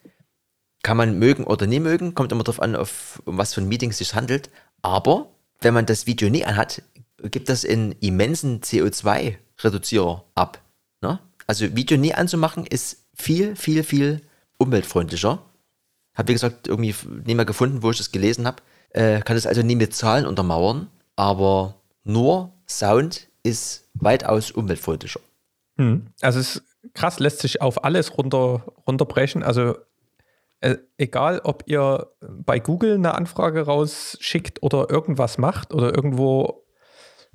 Kann 0.83 0.97
man 0.97 1.19
mögen 1.19 1.45
oder 1.45 1.67
nie 1.67 1.81
mögen, 1.81 2.15
kommt 2.15 2.33
immer 2.33 2.45
darauf 2.45 2.61
an, 2.61 2.77
auf, 2.77 3.23
um 3.25 3.39
was 3.39 3.55
für 3.55 3.61
ein 3.61 3.69
Meeting 3.69 3.91
es 3.91 3.99
sich 3.99 4.15
handelt. 4.15 4.51
Aber 4.83 5.31
wenn 5.61 5.75
man 5.75 5.87
das 5.87 6.07
Video 6.07 6.29
nie 6.29 6.45
anhat, 6.45 6.83
gibt 7.23 7.49
das 7.49 7.65
einen 7.65 7.93
immensen 8.01 8.61
CO2-Reduzierer 8.61 10.25
ab. 10.35 10.61
Ne? 11.01 11.19
Also 11.47 11.75
Video 11.75 11.97
nie 11.97 12.15
anzumachen 12.15 12.67
ist 12.67 13.05
viel, 13.15 13.57
viel, 13.57 13.85
viel 13.85 14.21
umweltfreundlicher. 14.59 15.43
Habe 16.15 16.29
wie 16.29 16.35
gesagt 16.35 16.69
irgendwie 16.69 16.95
nie 17.25 17.35
mehr 17.35 17.45
gefunden, 17.45 17.83
wo 17.83 17.91
ich 17.91 17.99
das 17.99 18.13
gelesen 18.13 18.47
habe. 18.47 18.63
Äh, 18.91 19.21
kann 19.21 19.37
das 19.37 19.47
also 19.47 19.63
nie 19.63 19.77
mit 19.77 19.95
Zahlen 19.95 20.27
untermauern, 20.27 20.89
aber 21.17 21.75
nur 22.05 22.53
Sound 22.69 23.29
ist 23.43 23.89
weitaus 23.95 24.51
umweltfreundlicher. 24.51 25.21
Hm. 25.77 26.07
Also 26.21 26.39
es 26.39 26.57
ist 26.57 26.63
krass, 26.95 27.19
lässt 27.19 27.41
sich 27.41 27.61
auf 27.61 27.85
alles 27.85 28.17
runter, 28.17 28.65
runterbrechen. 28.87 29.43
Also 29.43 29.77
äh, 30.61 30.77
egal, 30.97 31.41
ob 31.45 31.65
ihr 31.67 32.09
bei 32.21 32.59
Google 32.59 32.95
eine 32.95 33.15
Anfrage 33.15 33.63
rausschickt 33.63 34.63
oder 34.63 34.89
irgendwas 34.91 35.39
macht 35.39 35.75
oder 35.75 35.95
irgendwo, 35.95 36.65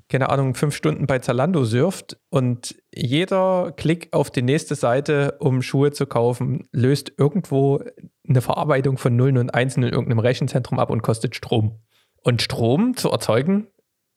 keine 0.08 0.30
Ahnung, 0.30 0.56
fünf 0.56 0.76
Stunden 0.76 1.06
bei 1.06 1.20
Zalando 1.20 1.64
surft 1.64 2.18
und 2.30 2.76
jeder 2.94 3.74
Klick 3.76 4.10
auf 4.14 4.32
die 4.32 4.42
nächste 4.42 4.76
Seite, 4.76 5.36
um 5.40 5.62
Schuhe 5.62 5.92
zu 5.92 6.08
kaufen, 6.08 6.68
löst 6.72 7.14
irgendwo 7.18 7.84
eine 8.30 8.42
Verarbeitung 8.42 8.98
von 8.98 9.16
Nullen 9.16 9.38
und 9.38 9.54
Einsen 9.54 9.84
in 9.84 9.90
irgendeinem 9.90 10.20
Rechenzentrum 10.20 10.80
ab 10.80 10.90
und 10.90 11.02
kostet 11.02 11.36
Strom. 11.36 11.80
Und 12.22 12.42
Strom 12.42 12.96
zu 12.96 13.10
erzeugen 13.10 13.68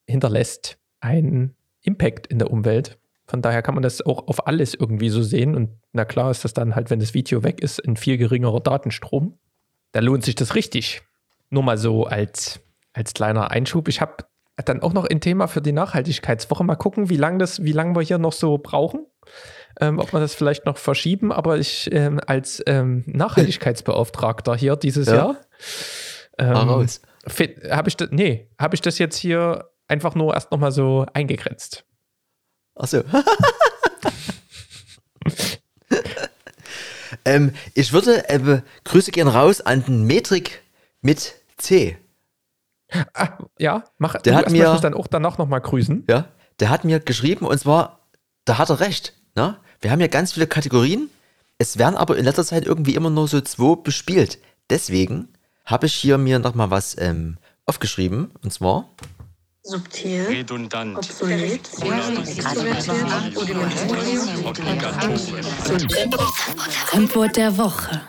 hinterlässt 0.05 0.77
einen 0.99 1.55
Impact 1.81 2.27
in 2.27 2.39
der 2.39 2.51
Umwelt. 2.51 2.97
Von 3.25 3.41
daher 3.41 3.61
kann 3.61 3.75
man 3.75 3.83
das 3.83 4.01
auch 4.01 4.27
auf 4.27 4.47
alles 4.47 4.73
irgendwie 4.73 5.09
so 5.09 5.21
sehen. 5.23 5.55
Und 5.55 5.69
na 5.93 6.05
klar 6.05 6.31
ist 6.31 6.43
das 6.43 6.53
dann 6.53 6.75
halt, 6.75 6.89
wenn 6.89 6.99
das 6.99 7.13
Video 7.13 7.43
weg 7.43 7.61
ist, 7.61 7.79
ein 7.85 7.95
viel 7.95 8.17
geringerer 8.17 8.59
Datenstrom. 8.59 9.37
Da 9.91 10.01
lohnt 10.01 10.23
sich 10.23 10.35
das 10.35 10.55
richtig. 10.55 11.01
Nur 11.49 11.63
mal 11.63 11.77
so 11.77 12.05
als, 12.05 12.59
als 12.93 13.13
kleiner 13.13 13.51
Einschub. 13.51 13.87
Ich 13.87 14.01
habe 14.01 14.25
dann 14.65 14.81
auch 14.81 14.93
noch 14.93 15.05
ein 15.05 15.21
Thema 15.21 15.47
für 15.47 15.61
die 15.61 15.71
Nachhaltigkeitswoche. 15.71 16.63
Mal 16.63 16.75
gucken, 16.75 17.09
wie 17.09 17.17
lange 17.17 17.37
das, 17.37 17.63
wie 17.63 17.71
lange 17.71 17.95
wir 17.95 18.01
hier 18.01 18.17
noch 18.17 18.33
so 18.33 18.57
brauchen. 18.57 19.05
Ähm, 19.81 19.97
ob 19.99 20.13
wir 20.13 20.19
das 20.19 20.35
vielleicht 20.35 20.65
noch 20.65 20.77
verschieben, 20.77 21.31
aber 21.31 21.57
ich 21.57 21.89
ähm, 21.91 22.19
als 22.25 22.61
ähm, 22.67 23.03
Nachhaltigkeitsbeauftragter 23.07 24.55
hier 24.55 24.75
dieses 24.75 25.07
Ja. 25.07 25.15
Jahr 25.15 25.37
ähm, 26.37 26.51
raus. 26.55 27.01
habe 27.71 27.89
ich 27.89 27.97
das, 27.97 28.09
nee, 28.11 28.49
habe 28.59 28.75
ich 28.75 28.81
das 28.81 28.99
jetzt 28.99 29.17
hier 29.17 29.69
einfach 29.87 30.13
nur 30.15 30.33
erst 30.33 30.51
nochmal 30.51 30.71
so 30.71 31.05
eingegrenzt. 31.13 31.85
Achso. 32.75 33.01
ähm, 37.25 37.53
ich 37.73 37.93
würde, 37.93 38.27
äh, 38.29 38.61
Grüße 38.83 39.11
gehen 39.11 39.27
raus 39.27 39.61
an 39.61 39.83
den 39.85 40.03
Metrik 40.05 40.61
mit 41.01 41.35
C. 41.57 41.97
Ah, 43.13 43.37
ja, 43.57 43.83
mach, 43.97 44.21
Der 44.21 44.35
hat 44.35 44.51
mir- 44.51 44.77
dann 44.81 44.93
auch 44.93 45.07
danach 45.07 45.37
nochmal 45.37 45.61
grüßen. 45.61 46.05
Ja, 46.09 46.27
der 46.59 46.69
hat 46.69 46.83
mir 46.83 46.99
geschrieben 46.99 47.45
und 47.47 47.57
zwar, 47.57 48.07
da 48.45 48.57
hat 48.57 48.69
er 48.69 48.79
recht. 48.79 49.13
Ne? 49.35 49.57
Wir 49.83 49.91
haben 49.91 49.99
ja 49.99 50.07
ganz 50.07 50.31
viele 50.31 50.47
Kategorien. 50.47 51.09
Es 51.57 51.77
werden 51.77 51.97
aber 51.97 52.17
in 52.17 52.23
letzter 52.23 52.45
Zeit 52.45 52.65
irgendwie 52.65 52.95
immer 52.95 53.09
nur 53.09 53.27
so 53.27 53.41
zwei 53.41 53.75
bespielt. 53.75 54.39
Deswegen 54.69 55.27
habe 55.65 55.87
ich 55.87 55.93
hier 55.93 56.17
mir 56.17 56.39
nochmal 56.39 56.71
was 56.71 56.95
ähm, 56.97 57.37
aufgeschrieben. 57.65 58.31
Und 58.41 58.53
zwar 58.53 58.89
subtil, 59.63 60.23
redundant, 60.23 60.97
obsolet, 60.97 61.69
Antwort 66.93 67.35
der 67.35 67.57
Woche. 67.57 68.01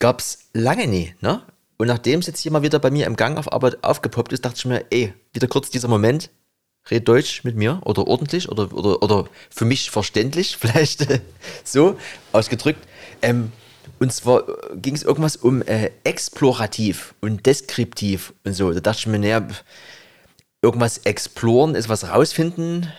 gab 0.00 0.20
es 0.20 0.50
lange 0.52 0.86
nie, 0.86 1.14
ne? 1.22 1.40
Und 1.78 1.86
nachdem 1.86 2.20
es 2.20 2.26
jetzt 2.26 2.40
hier 2.40 2.52
mal 2.52 2.62
wieder 2.62 2.80
bei 2.80 2.90
mir 2.90 3.06
im 3.06 3.16
Gang 3.16 3.38
auf 3.38 3.50
Arbeit 3.50 3.82
aufgepoppt 3.82 4.34
ist, 4.34 4.44
dachte 4.44 4.58
ich 4.58 4.66
mir, 4.66 4.84
ey, 4.90 5.14
wieder 5.32 5.46
kurz 5.46 5.70
dieser 5.70 5.88
Moment, 5.88 6.28
red 6.90 7.08
Deutsch 7.08 7.44
mit 7.44 7.56
mir 7.56 7.80
oder 7.84 8.06
ordentlich 8.06 8.48
oder, 8.48 8.72
oder, 8.72 9.02
oder 9.02 9.28
für 9.50 9.64
mich 9.64 9.90
verständlich, 9.90 10.56
vielleicht 10.60 11.10
äh, 11.10 11.20
so 11.64 11.98
ausgedrückt. 12.32 12.86
Ähm, 13.22 13.52
und 13.98 14.12
zwar 14.12 14.44
ging 14.76 14.94
es 14.94 15.02
irgendwas 15.02 15.36
um 15.36 15.62
äh, 15.62 15.90
explorativ 16.04 17.14
und 17.20 17.46
deskriptiv 17.46 18.32
und 18.44 18.52
so. 18.54 18.72
Da 18.72 18.80
dachte 18.80 19.00
ich 19.00 19.06
mir, 19.06 19.18
naja, 19.18 19.46
irgendwas 20.62 20.98
exploren 20.98 21.74
ist 21.74 21.88
was 21.88 22.08
rausfinden. 22.08 22.92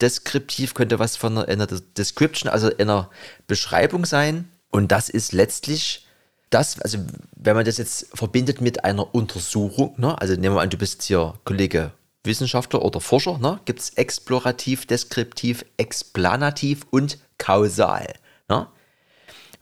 Deskriptiv 0.00 0.74
könnte 0.74 0.98
was 0.98 1.16
von 1.16 1.36
einer, 1.36 1.48
einer 1.48 1.66
Description, 1.66 2.50
also 2.50 2.70
einer 2.78 3.10
Beschreibung 3.46 4.06
sein. 4.06 4.48
Und 4.70 4.92
das 4.92 5.08
ist 5.08 5.32
letztlich 5.32 6.06
das, 6.50 6.80
also 6.80 6.98
wenn 7.36 7.56
man 7.56 7.64
das 7.64 7.76
jetzt 7.76 8.08
verbindet 8.14 8.60
mit 8.60 8.84
einer 8.84 9.14
Untersuchung, 9.14 9.94
ne? 9.98 10.18
also 10.18 10.34
nehmen 10.34 10.54
wir 10.54 10.62
an, 10.62 10.70
du 10.70 10.78
bist 10.78 11.02
hier 11.02 11.34
Kollege 11.44 11.92
Wissenschaftler 12.24 12.84
oder 12.84 13.00
Forscher, 13.00 13.38
ne? 13.38 13.60
gibt 13.64 13.80
es 13.80 13.90
explorativ, 13.90 14.86
deskriptiv, 14.86 15.64
explanativ 15.76 16.86
und 16.90 17.18
kausal. 17.38 18.14
Ne? 18.48 18.66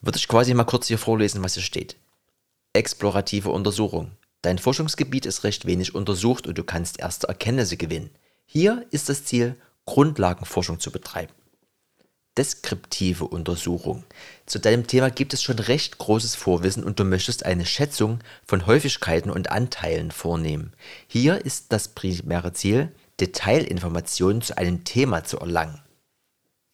Würde 0.01 0.19
ich 0.19 0.29
quasi 0.29 0.55
mal 0.55 0.65
kurz 0.65 0.89
hier 0.89 0.99
vorlesen, 0.99 1.43
was 1.43 1.55
hier 1.55 1.63
steht. 1.63 1.97
Explorative 2.73 3.51
Untersuchung. 3.51 4.13
Dein 4.43 4.59
Forschungsgebiet 4.59 5.27
ist 5.27 5.45
recht 5.45 5.67
wenig 5.67 5.95
untersucht 5.95 6.47
und 6.47 6.57
du 6.57 6.65
kannst 6.65 7.01
erste 7.01 7.29
Erkenntnisse 7.29 7.77
gewinnen. 7.77 8.11
Hier 8.45 8.87
ist 8.91 9.09
das 9.09 9.25
Ziel, 9.25 9.57
Grundlagenforschung 9.87 10.79
zu 10.79 10.91
betreiben. 10.91 11.33
Deskriptive 12.37 13.26
Untersuchung. 13.26 14.05
Zu 14.47 14.59
deinem 14.59 14.87
Thema 14.87 15.11
gibt 15.11 15.34
es 15.34 15.43
schon 15.43 15.59
recht 15.59 15.99
großes 15.99 16.34
Vorwissen 16.34 16.84
und 16.84 17.01
du 17.01 17.05
möchtest 17.05 17.45
eine 17.47 17.66
Schätzung 17.66 18.20
von 18.45 18.66
Häufigkeiten 18.66 19.30
und 19.30 19.51
Anteilen 19.51 20.11
vornehmen. 20.11 20.72
Hier 21.07 21.45
ist 21.45 21.72
das 21.72 21.89
primäre 21.89 22.53
Ziel, 22.53 22.93
Detailinformationen 23.20 24.43
zu 24.43 24.57
einem 24.59 24.84
Thema 24.84 25.24
zu 25.24 25.39
erlangen. 25.39 25.80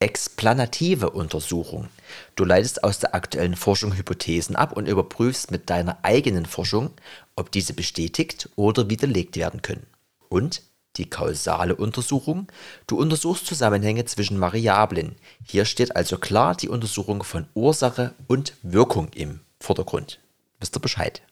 Explanative 0.01 1.11
Untersuchung. 1.11 1.89
Du 2.35 2.45
leitest 2.45 2.83
aus 2.83 2.99
der 2.99 3.15
aktuellen 3.15 3.55
Forschung 3.55 3.97
Hypothesen 3.97 4.57
ab 4.57 4.77
und 4.77 4.89
überprüfst 4.89 5.53
mit 5.53 5.71
deiner 5.71 5.99
eigenen 6.03 6.45
Forschung, 6.45 6.91
ob 7.37 7.53
diese 7.53 7.73
bestätigt 7.73 8.49
oder 8.57 8.91
widerlegt 8.91 9.37
werden 9.37 9.63
können. 9.63 9.87
Und 10.29 10.63
die 10.97 11.09
kausale 11.09 11.77
Untersuchung. 11.77 12.51
Du 12.87 12.99
untersuchst 12.99 13.47
Zusammenhänge 13.47 14.05
zwischen 14.05 14.41
Variablen. 14.41 15.17
Hier 15.45 15.65
steht 15.65 15.97
also 15.97 16.19
klar 16.19 16.55
die 16.55 16.69
Untersuchung 16.69 17.23
von 17.23 17.47
Ursache 17.55 18.15
und 18.27 18.55
Wirkung 18.63 19.09
im 19.15 19.41
Vordergrund. 19.61 20.21
Wisst 20.61 20.77
ihr 20.77 20.81
Bescheid? 20.81 21.23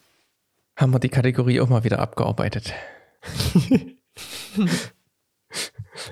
Haben 0.76 0.92
wir 0.94 0.98
die 0.98 1.08
Kategorie 1.08 1.60
auch 1.60 1.68
mal 1.68 1.84
wieder 1.84 1.98
abgearbeitet. 1.98 2.72
ja, 4.56 4.66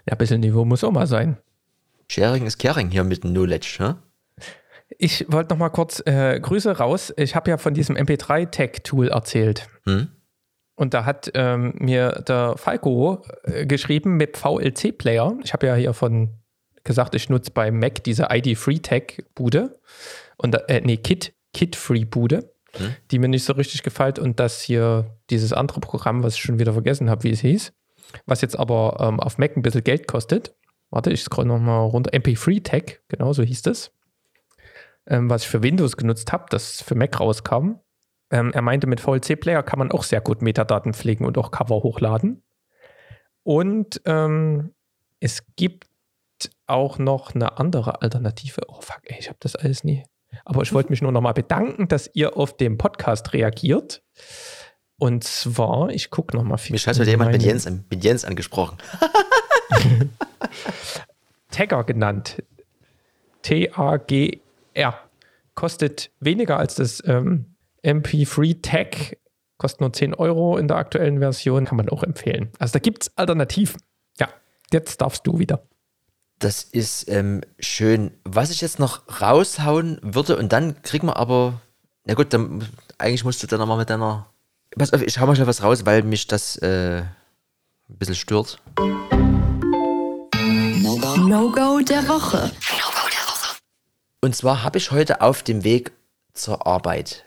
ein 0.07 0.19
bisschen 0.19 0.41
Niveau 0.41 0.65
muss 0.65 0.85
auch 0.85 0.93
mal 0.93 1.07
sein. 1.07 1.39
Sharing 2.11 2.47
ist 2.47 2.59
Caring 2.59 2.91
hier 2.91 3.05
mit 3.05 3.23
Knowledge, 3.23 3.77
ne? 3.81 3.97
Ich 4.99 5.31
wollte 5.31 5.51
noch 5.53 5.59
mal 5.59 5.69
kurz 5.69 6.03
äh, 6.07 6.41
Grüße 6.41 6.79
raus. 6.79 7.13
Ich 7.17 7.37
habe 7.37 7.51
ja 7.51 7.59
von 7.59 7.75
diesem 7.75 7.97
MP3-Tech-Tool 7.97 9.09
erzählt. 9.09 9.69
Hm? 9.85 10.09
Und 10.79 10.95
da 10.95 11.05
hat 11.05 11.31
ähm, 11.35 11.75
mir 11.79 12.23
der 12.29 12.55
Falco 12.57 13.23
äh, 13.43 13.67
geschrieben 13.67 14.17
mit 14.17 14.37
VLC-Player. 14.37 15.37
Ich 15.43 15.53
habe 15.53 15.67
ja 15.67 15.75
hier 15.75 15.93
von 15.93 16.31
gesagt, 16.85 17.17
ich 17.17 17.29
nutze 17.29 17.51
bei 17.51 17.73
Mac 17.73 18.05
diese 18.05 18.29
ID-Free-Tech-Bude. 18.31 19.79
Und 20.37 20.55
äh, 20.55 20.81
nee, 20.85 20.97
Kit, 20.99 21.35
Kit-Free-Bude, 21.53 22.53
Hm? 22.77 22.95
die 23.11 23.19
mir 23.19 23.29
nicht 23.29 23.45
so 23.45 23.55
richtig 23.55 23.83
gefällt. 23.83 24.21
Und 24.21 24.39
das 24.39 24.61
hier, 24.61 25.17
dieses 25.31 25.53
andere 25.53 25.81
Programm, 25.81 26.23
was 26.23 26.35
ich 26.35 26.43
schon 26.43 26.61
wieder 26.61 26.73
vergessen 26.73 27.11
habe, 27.11 27.25
wie 27.25 27.33
es 27.33 27.41
hieß, 27.41 27.73
was 28.27 28.41
jetzt 28.41 28.57
aber 28.57 28.99
ähm, 29.01 29.19
auf 29.19 29.37
Mac 29.37 29.57
ein 29.57 29.63
bisschen 29.63 29.83
Geld 29.83 30.07
kostet. 30.07 30.55
Warte, 30.91 31.11
ich 31.11 31.23
scroll 31.23 31.47
noch 31.47 31.59
mal 31.59 31.81
runter. 31.81 32.13
MP3-Tech, 32.13 33.01
genau 33.09 33.33
so 33.33 33.43
hieß 33.43 33.63
das. 33.63 33.91
Ähm, 35.09 35.29
was 35.29 35.43
ich 35.43 35.49
für 35.49 35.65
Windows 35.65 35.97
genutzt 35.97 36.33
habe, 36.33 36.47
das 36.51 36.83
für 36.83 36.95
Mac 36.95 37.19
rauskam. 37.19 37.81
Ähm, 38.31 38.53
er 38.53 38.63
meinte, 38.63 38.87
mit 38.87 39.01
VLC-Player 39.01 39.63
kann 39.63 39.79
man 39.79 39.91
auch 39.91 40.03
sehr 40.03 40.21
gut 40.21 40.43
Metadaten 40.43 40.93
pflegen 40.93 41.25
und 41.25 41.39
auch 41.39 41.51
Cover 41.51 41.77
hochladen. 41.77 42.43
Und 43.43 44.01
ähm, 44.05 44.75
es 45.21 45.43
gibt 45.57 45.89
auch 46.67 46.99
noch 46.99 47.35
eine 47.35 47.59
andere 47.59 48.03
Alternative. 48.03 48.61
Oh 48.69 48.81
fuck, 48.81 49.01
ey, 49.05 49.17
ich 49.19 49.29
habe 49.29 49.39
das 49.41 49.57
alles 49.57 49.85
nie. 49.85 50.05
Aber 50.45 50.63
ich 50.63 50.73
wollte 50.73 50.91
mich 50.91 51.01
nur 51.01 51.13
noch 51.13 51.23
mal 51.23 51.33
bedanken, 51.33 51.89
dass 51.89 52.11
ihr 52.13 52.37
auf 52.37 52.57
den 52.57 52.77
Podcast 52.77 53.33
reagiert. 53.33 54.03
Und 54.99 55.25
zwar, 55.25 55.91
ich 55.91 56.11
gucke 56.11 56.37
noch 56.37 56.43
mal 56.43 56.57
viel. 56.57 56.75
Mich 56.75 56.87
hat 56.87 56.99
heute 56.99 57.11
jemand 57.11 57.33
mit 57.33 57.43
Jens, 57.43 57.65
mit 57.65 58.05
Jens 58.05 58.25
angesprochen. 58.25 58.79
Tagger 61.51 61.85
genannt. 61.85 62.43
T-A-G-R. 63.43 64.95
Kostet 65.55 66.11
weniger 66.21 66.59
als 66.59 66.75
das 66.75 67.03
ähm, 67.07 67.57
MP3 67.85 68.63
Tag. 68.63 69.19
Kostet 69.59 69.81
nur 69.81 69.93
10 69.93 70.15
Euro 70.15 70.57
in 70.57 70.69
der 70.69 70.77
aktuellen 70.77 71.19
Version. 71.19 71.65
Kann 71.65 71.77
man 71.77 71.89
auch 71.89 72.03
empfehlen. 72.03 72.51
Also 72.59 72.73
da 72.73 72.79
gibt 72.79 73.03
es 73.03 73.13
Alternativen. 73.17 73.81
Ja, 74.19 74.29
jetzt 74.73 75.01
darfst 75.01 75.27
du 75.27 75.39
wieder. 75.39 75.63
Das 76.39 76.63
ist 76.63 77.09
ähm, 77.09 77.41
schön. 77.59 78.13
Was 78.25 78.51
ich 78.51 78.61
jetzt 78.61 78.79
noch 78.79 79.21
raushauen 79.21 79.99
würde, 80.03 80.37
und 80.37 80.53
dann 80.53 80.83
kriegen 80.83 81.09
wir 81.09 81.17
aber, 81.17 81.61
na 82.05 82.15
gut, 82.15 82.33
dann, 82.33 82.69
eigentlich 82.97 83.25
musst 83.25 83.43
du 83.43 83.49
dann 83.49 83.59
nochmal 83.59 83.79
mit 83.79 83.91
deiner. 83.91 84.31
Pass 84.77 84.93
auf, 84.93 85.03
ich 85.03 85.19
hau 85.19 85.27
mal 85.27 85.35
schnell 85.35 85.49
was 85.49 85.63
raus, 85.63 85.85
weil 85.85 86.05
mich 86.05 86.29
das 86.29 86.57
äh, 86.59 86.99
ein 87.01 87.97
bisschen 87.99 88.15
stört. 88.15 88.61
No-Go 91.17 91.81
der 91.81 92.07
Woche. 92.09 92.53
Und 94.21 94.37
zwar 94.37 94.63
habe 94.63 94.79
ich 94.79 94.91
heute 94.91 95.21
auf 95.21 95.43
dem 95.43 95.65
Weg 95.65 95.93
zur 96.35 96.67
Arbeit 96.67 97.25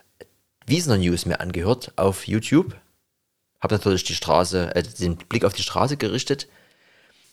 Wiesner 0.72 0.97
News 0.97 1.26
mir 1.26 1.41
angehört 1.41 1.91
auf 1.97 2.28
YouTube. 2.28 2.76
Habe 3.59 3.76
natürlich 3.76 4.05
die 4.05 4.15
Straße, 4.15 4.74
äh, 4.74 4.84
den 4.84 5.17
Blick 5.17 5.43
auf 5.43 5.53
die 5.53 5.63
Straße 5.63 5.97
gerichtet. 5.97 6.47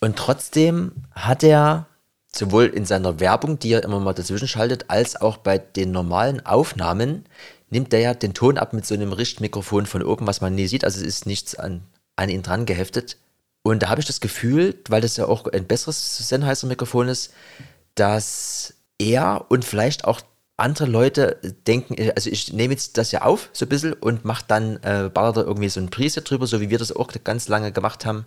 Und 0.00 0.16
trotzdem 0.16 0.92
hat 1.12 1.44
er 1.44 1.86
sowohl 2.34 2.66
in 2.66 2.84
seiner 2.84 3.20
Werbung, 3.20 3.58
die 3.58 3.70
er 3.70 3.84
immer 3.84 4.00
mal 4.00 4.12
dazwischen 4.12 4.48
schaltet, 4.48 4.86
als 4.88 5.20
auch 5.20 5.38
bei 5.38 5.56
den 5.56 5.92
normalen 5.92 6.44
Aufnahmen, 6.44 7.24
nimmt 7.70 7.94
er 7.94 8.00
ja 8.00 8.14
den 8.14 8.34
Ton 8.34 8.58
ab 8.58 8.72
mit 8.72 8.84
so 8.84 8.94
einem 8.94 9.12
Richtmikrofon 9.12 9.86
von 9.86 10.02
oben, 10.02 10.26
was 10.26 10.40
man 10.40 10.56
nie 10.56 10.66
sieht. 10.66 10.84
Also 10.84 11.00
es 11.00 11.06
ist 11.06 11.26
nichts 11.26 11.54
an, 11.54 11.82
an 12.16 12.28
ihn 12.28 12.42
dran 12.42 12.66
geheftet. 12.66 13.18
Und 13.62 13.84
da 13.84 13.88
habe 13.88 14.00
ich 14.00 14.06
das 14.06 14.20
Gefühl, 14.20 14.74
weil 14.88 15.00
das 15.00 15.16
ja 15.16 15.26
auch 15.26 15.46
ein 15.46 15.66
besseres 15.66 16.28
Sennheiser-Mikrofon 16.28 17.08
ist, 17.08 17.32
dass 17.94 18.74
er 18.98 19.46
und 19.48 19.64
vielleicht 19.64 20.04
auch 20.04 20.22
andere 20.58 20.86
Leute 20.86 21.38
denken, 21.66 21.96
also 22.14 22.28
ich 22.30 22.52
nehme 22.52 22.74
jetzt 22.74 22.98
das 22.98 23.12
ja 23.12 23.22
auf, 23.22 23.48
so 23.52 23.64
ein 23.64 23.68
bisschen, 23.68 23.92
und 23.94 24.24
mache 24.24 24.44
dann, 24.48 24.76
äh, 24.82 25.10
ballert 25.12 25.36
da 25.36 25.42
irgendwie 25.42 25.68
so 25.68 25.80
ein 25.80 25.90
Preset 25.90 26.28
drüber, 26.28 26.46
so 26.46 26.60
wie 26.60 26.68
wir 26.68 26.78
das 26.78 26.94
auch 26.94 27.08
ganz 27.24 27.48
lange 27.48 27.72
gemacht 27.72 28.04
haben, 28.04 28.26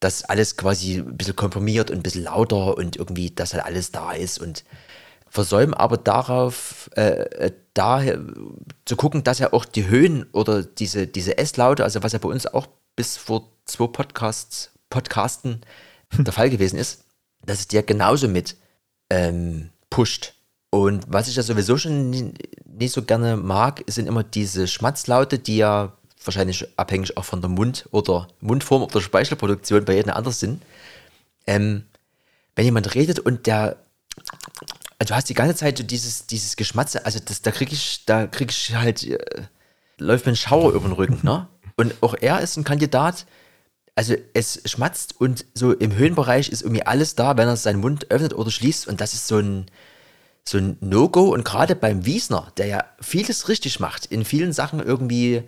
dass 0.00 0.24
alles 0.24 0.56
quasi 0.56 0.96
ein 0.96 1.16
bisschen 1.16 1.36
komprimiert 1.36 1.90
und 1.90 1.98
ein 1.98 2.02
bisschen 2.02 2.24
lauter 2.24 2.76
und 2.76 2.96
irgendwie, 2.96 3.30
dass 3.30 3.54
halt 3.54 3.64
alles 3.64 3.92
da 3.92 4.12
ist 4.12 4.40
und 4.40 4.64
versäumen 5.28 5.74
aber 5.74 5.96
darauf, 5.96 6.90
äh, 6.94 7.50
daher 7.74 8.20
zu 8.84 8.96
gucken, 8.96 9.24
dass 9.24 9.40
ja 9.40 9.52
auch 9.52 9.64
die 9.64 9.88
Höhen 9.88 10.26
oder 10.32 10.62
diese, 10.62 11.06
diese 11.06 11.38
S-Laute, 11.38 11.84
also 11.84 12.02
was 12.02 12.12
ja 12.12 12.20
bei 12.20 12.28
uns 12.28 12.46
auch 12.46 12.68
bis 12.96 13.16
vor 13.16 13.50
zwei 13.64 13.88
Podcasts, 13.88 14.70
Podcasten 14.90 15.62
der 16.16 16.32
Fall 16.32 16.50
gewesen 16.50 16.78
ist, 16.78 17.04
dass 17.44 17.58
es 17.60 17.68
dir 17.68 17.82
genauso 17.82 18.28
mit 18.28 18.56
ähm, 19.10 19.70
pusht. 19.90 20.33
Und 20.74 21.04
was 21.06 21.28
ich 21.28 21.36
ja 21.36 21.44
sowieso 21.44 21.78
schon 21.78 22.34
nicht 22.66 22.92
so 22.92 23.04
gerne 23.04 23.36
mag, 23.36 23.84
sind 23.86 24.08
immer 24.08 24.24
diese 24.24 24.66
Schmatzlaute, 24.66 25.38
die 25.38 25.58
ja 25.58 25.92
wahrscheinlich 26.24 26.66
abhängig 26.76 27.16
auch 27.16 27.24
von 27.24 27.40
der 27.40 27.48
Mund- 27.48 27.88
oder 27.92 28.26
Mundform 28.40 28.82
oder 28.82 29.00
Speichelproduktion 29.00 29.84
bei 29.84 29.94
jedem 29.94 30.10
anders 30.10 30.40
sind. 30.40 30.60
Ähm, 31.46 31.84
wenn 32.56 32.64
jemand 32.64 32.92
redet 32.96 33.20
und 33.20 33.46
der, 33.46 33.76
also 34.98 35.12
du 35.12 35.14
hast 35.14 35.28
die 35.28 35.34
ganze 35.34 35.54
Zeit 35.54 35.78
so 35.78 35.84
dieses, 35.84 36.26
dieses 36.26 36.56
Geschmatze, 36.56 37.06
also 37.06 37.20
das, 37.24 37.40
da 37.40 37.52
krieg 37.52 37.72
ich, 37.72 38.04
da 38.04 38.26
krieg 38.26 38.50
ich 38.50 38.74
halt, 38.74 39.04
äh, 39.04 39.18
läuft 39.98 40.26
mir 40.26 40.32
ein 40.32 40.36
Schauer 40.36 40.72
über 40.72 40.88
den 40.88 40.94
Rücken, 40.94 41.20
ne? 41.22 41.46
Und 41.76 41.94
auch 42.00 42.16
er 42.20 42.40
ist 42.40 42.56
ein 42.56 42.64
Kandidat, 42.64 43.26
also 43.94 44.16
es 44.32 44.60
schmatzt 44.64 45.20
und 45.20 45.44
so 45.54 45.72
im 45.72 45.94
Höhenbereich 45.94 46.48
ist 46.48 46.62
irgendwie 46.62 46.84
alles 46.84 47.14
da, 47.14 47.36
wenn 47.36 47.46
er 47.46 47.56
seinen 47.56 47.78
Mund 47.78 48.10
öffnet 48.10 48.34
oder 48.34 48.50
schließt 48.50 48.88
und 48.88 49.00
das 49.00 49.14
ist 49.14 49.28
so 49.28 49.38
ein, 49.38 49.66
so 50.46 50.58
ein 50.58 50.76
No-Go 50.80 51.32
und 51.32 51.44
gerade 51.44 51.74
beim 51.74 52.04
Wiesner, 52.04 52.52
der 52.56 52.66
ja 52.66 52.84
vieles 53.00 53.48
richtig 53.48 53.80
macht, 53.80 54.06
in 54.06 54.24
vielen 54.24 54.52
Sachen 54.52 54.80
irgendwie 54.80 55.42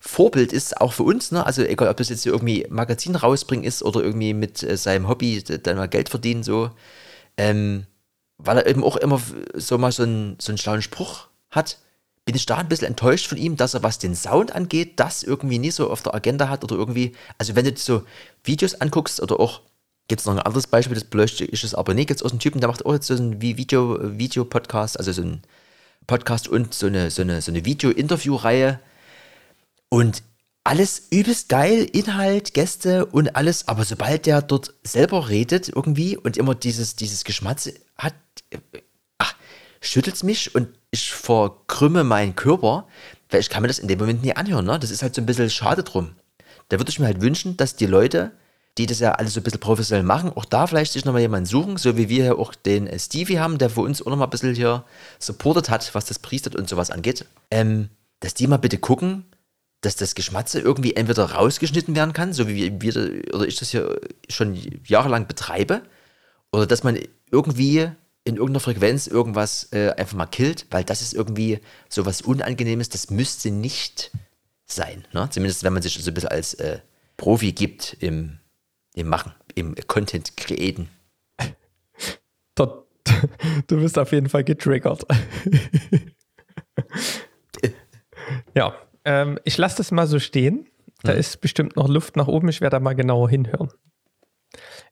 Vorbild 0.00 0.52
ist, 0.52 0.80
auch 0.80 0.94
für 0.94 1.02
uns, 1.02 1.30
ne? 1.30 1.44
also 1.44 1.62
egal 1.62 1.88
ob 1.88 1.96
das 1.98 2.08
jetzt 2.08 2.24
irgendwie 2.24 2.66
Magazin 2.70 3.14
rausbringen 3.14 3.64
ist 3.64 3.82
oder 3.82 4.02
irgendwie 4.02 4.32
mit 4.32 4.62
äh, 4.62 4.76
seinem 4.76 5.08
Hobby 5.08 5.42
dann 5.42 5.76
mal 5.76 5.88
Geld 5.88 6.08
verdienen, 6.08 6.42
so, 6.42 6.70
ähm, 7.36 7.86
weil 8.38 8.56
er 8.56 8.66
eben 8.66 8.82
auch 8.82 8.96
immer 8.96 9.20
so 9.54 9.76
mal 9.76 9.92
so 9.92 10.02
einen, 10.02 10.36
so 10.40 10.52
einen 10.52 10.58
schlauen 10.58 10.80
Spruch 10.80 11.28
hat, 11.50 11.78
bin 12.24 12.34
ich 12.34 12.46
da 12.46 12.56
ein 12.56 12.68
bisschen 12.68 12.88
enttäuscht 12.88 13.26
von 13.26 13.36
ihm, 13.36 13.56
dass 13.56 13.74
er, 13.74 13.82
was 13.82 13.98
den 13.98 14.14
Sound 14.14 14.54
angeht, 14.54 14.98
das 15.00 15.22
irgendwie 15.22 15.58
nie 15.58 15.70
so 15.70 15.90
auf 15.90 16.02
der 16.02 16.14
Agenda 16.14 16.48
hat 16.48 16.64
oder 16.64 16.76
irgendwie, 16.76 17.12
also 17.36 17.54
wenn 17.54 17.66
du 17.66 17.76
so 17.76 18.04
Videos 18.42 18.80
anguckst 18.80 19.20
oder 19.20 19.38
auch, 19.38 19.60
gibt 20.10 20.20
es 20.20 20.26
noch 20.26 20.34
ein 20.34 20.40
anderes 20.40 20.66
Beispiel, 20.66 20.96
das 20.96 21.04
beleuchte 21.04 21.44
ich 21.44 21.62
es 21.62 21.72
aber 21.72 21.94
nicht, 21.94 22.08
gibt 22.08 22.20
es 22.20 22.26
auch 22.26 22.30
einen 22.30 22.40
Typen, 22.40 22.60
der 22.60 22.68
macht 22.68 22.84
auch 22.84 22.92
jetzt 22.92 23.06
so 23.06 23.14
einen 23.14 23.40
Video, 23.40 23.96
Video-Podcast, 24.18 24.98
also 24.98 25.12
so 25.12 25.22
ein 25.22 25.42
Podcast 26.08 26.48
und 26.48 26.74
so 26.74 26.88
eine, 26.88 27.12
so 27.12 27.22
eine, 27.22 27.40
so 27.40 27.52
eine 27.52 27.64
Video-Interview-Reihe 27.64 28.80
und 29.88 30.24
alles 30.64 31.06
übelst 31.10 31.48
geil, 31.48 31.86
Inhalt, 31.92 32.54
Gäste 32.54 33.06
und 33.06 33.36
alles, 33.36 33.68
aber 33.68 33.84
sobald 33.84 34.26
der 34.26 34.42
dort 34.42 34.74
selber 34.82 35.28
redet 35.28 35.68
irgendwie 35.68 36.16
und 36.16 36.36
immer 36.36 36.56
dieses, 36.56 36.96
dieses 36.96 37.22
Geschmatze 37.22 37.74
hat, 37.96 38.14
ach, 39.18 39.36
schüttelt's 39.80 40.24
mich 40.24 40.56
und 40.56 40.68
ich 40.90 41.12
verkrümme 41.12 42.02
meinen 42.02 42.34
Körper, 42.34 42.88
weil 43.30 43.38
ich 43.38 43.48
kann 43.48 43.62
mir 43.62 43.68
das 43.68 43.78
in 43.78 43.86
dem 43.86 44.00
Moment 44.00 44.24
nie 44.24 44.34
anhören, 44.34 44.66
ne? 44.66 44.76
Das 44.76 44.90
ist 44.90 45.02
halt 45.02 45.14
so 45.14 45.22
ein 45.22 45.26
bisschen 45.26 45.50
schade 45.50 45.84
drum. 45.84 46.16
Da 46.68 46.80
würde 46.80 46.90
ich 46.90 46.98
mir 46.98 47.06
halt 47.06 47.20
wünschen, 47.20 47.56
dass 47.56 47.76
die 47.76 47.86
Leute, 47.86 48.32
die 48.78 48.86
das 48.86 49.00
ja 49.00 49.12
alles 49.12 49.34
so 49.34 49.40
ein 49.40 49.42
bisschen 49.42 49.60
professionell 49.60 50.04
machen, 50.04 50.32
auch 50.34 50.44
da 50.44 50.66
vielleicht 50.66 50.92
sich 50.92 51.04
nochmal 51.04 51.22
jemanden 51.22 51.46
suchen, 51.46 51.76
so 51.76 51.96
wie 51.96 52.08
wir 52.08 52.24
ja 52.24 52.34
auch 52.34 52.54
den 52.54 52.86
äh, 52.86 52.98
Stevie 52.98 53.38
haben, 53.38 53.58
der 53.58 53.70
für 53.70 53.80
uns 53.80 54.00
auch 54.02 54.06
nochmal 54.06 54.28
ein 54.28 54.30
bisschen 54.30 54.54
hier 54.54 54.84
supportet 55.18 55.70
hat, 55.70 55.94
was 55.94 56.04
das 56.04 56.18
Priestert 56.18 56.56
und 56.56 56.68
sowas 56.68 56.90
angeht, 56.90 57.26
ähm, 57.50 57.90
dass 58.20 58.34
die 58.34 58.46
mal 58.46 58.58
bitte 58.58 58.78
gucken, 58.78 59.24
dass 59.80 59.96
das 59.96 60.14
Geschmatze 60.14 60.60
irgendwie 60.60 60.94
entweder 60.94 61.32
rausgeschnitten 61.32 61.96
werden 61.96 62.12
kann, 62.12 62.32
so 62.32 62.48
wie 62.48 62.80
wir 62.80 63.34
oder 63.34 63.46
ich 63.46 63.56
das 63.56 63.70
hier 63.70 63.98
schon 64.28 64.58
jahrelang 64.84 65.26
betreibe, 65.26 65.82
oder 66.52 66.66
dass 66.66 66.82
man 66.82 66.98
irgendwie 67.30 67.90
in 68.24 68.36
irgendeiner 68.36 68.60
Frequenz 68.60 69.06
irgendwas 69.06 69.68
äh, 69.72 69.90
einfach 69.90 70.16
mal 70.16 70.26
killt, 70.26 70.66
weil 70.70 70.84
das 70.84 71.00
ist 71.00 71.14
irgendwie 71.14 71.60
so 71.88 72.04
was 72.04 72.22
Unangenehmes, 72.22 72.90
das 72.90 73.10
müsste 73.10 73.50
nicht 73.50 74.10
sein. 74.66 75.06
Ne? 75.12 75.28
Zumindest 75.30 75.64
wenn 75.64 75.72
man 75.72 75.82
sich 75.82 75.94
so 75.94 76.10
ein 76.10 76.14
bisschen 76.14 76.28
als 76.28 76.54
äh, 76.54 76.80
Profi 77.16 77.52
gibt 77.52 77.96
im, 78.00 78.38
im 78.94 79.08
Machen, 79.08 79.32
im 79.54 79.74
Content 79.86 80.36
createn. 80.36 80.88
Da, 82.54 82.82
du 83.66 83.80
wirst 83.80 83.98
auf 83.98 84.12
jeden 84.12 84.28
Fall 84.28 84.44
getriggert. 84.44 85.06
ja, 88.54 88.74
ähm, 89.04 89.38
ich 89.44 89.56
lasse 89.58 89.78
das 89.78 89.90
mal 89.90 90.06
so 90.06 90.18
stehen. 90.18 90.66
Da 91.02 91.12
Mhm. 91.12 91.18
ist 91.18 91.40
bestimmt 91.40 91.76
noch 91.76 91.88
Luft 91.88 92.16
nach 92.16 92.28
oben. 92.28 92.48
Ich 92.48 92.60
werde 92.60 92.76
da 92.76 92.80
mal 92.80 92.94
genauer 92.94 93.30
hinhören. 93.30 93.68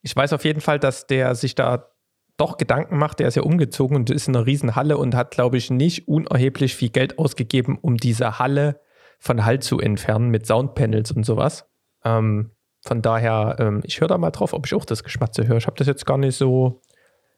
Ich 0.02 0.14
weiß 0.14 0.32
auf 0.32 0.44
jeden 0.44 0.60
Fall, 0.60 0.78
dass 0.78 1.06
der 1.06 1.34
sich 1.34 1.54
da 1.54 1.90
doch 2.36 2.56
Gedanken 2.56 2.98
macht. 2.98 3.18
Der 3.18 3.28
ist 3.28 3.34
ja 3.34 3.42
umgezogen 3.42 3.96
und 3.96 4.10
ist 4.10 4.28
in 4.28 4.36
einer 4.36 4.46
riesen 4.46 4.76
Halle 4.76 4.96
und 4.96 5.14
hat, 5.14 5.32
glaube 5.32 5.56
ich, 5.56 5.70
nicht 5.70 6.06
unerheblich 6.08 6.76
viel 6.76 6.90
Geld 6.90 7.18
ausgegeben, 7.18 7.78
um 7.80 7.96
diese 7.96 8.38
Halle 8.38 8.80
von 9.18 9.44
Hall 9.44 9.58
zu 9.60 9.80
entfernen 9.80 10.28
mit 10.30 10.46
Soundpanels 10.46 11.10
und 11.10 11.24
sowas. 11.26 11.66
Ähm, 12.04 12.52
von 12.82 13.02
daher, 13.02 13.56
ähm, 13.58 13.82
ich 13.84 14.00
höre 14.00 14.08
da 14.08 14.18
mal 14.18 14.30
drauf, 14.30 14.52
ob 14.52 14.66
ich 14.66 14.74
auch 14.74 14.84
das 14.84 15.04
Geschmatze 15.04 15.46
höre. 15.46 15.58
Ich 15.58 15.66
habe 15.66 15.76
das 15.76 15.86
jetzt 15.86 16.06
gar 16.06 16.18
nicht 16.18 16.36
so 16.36 16.80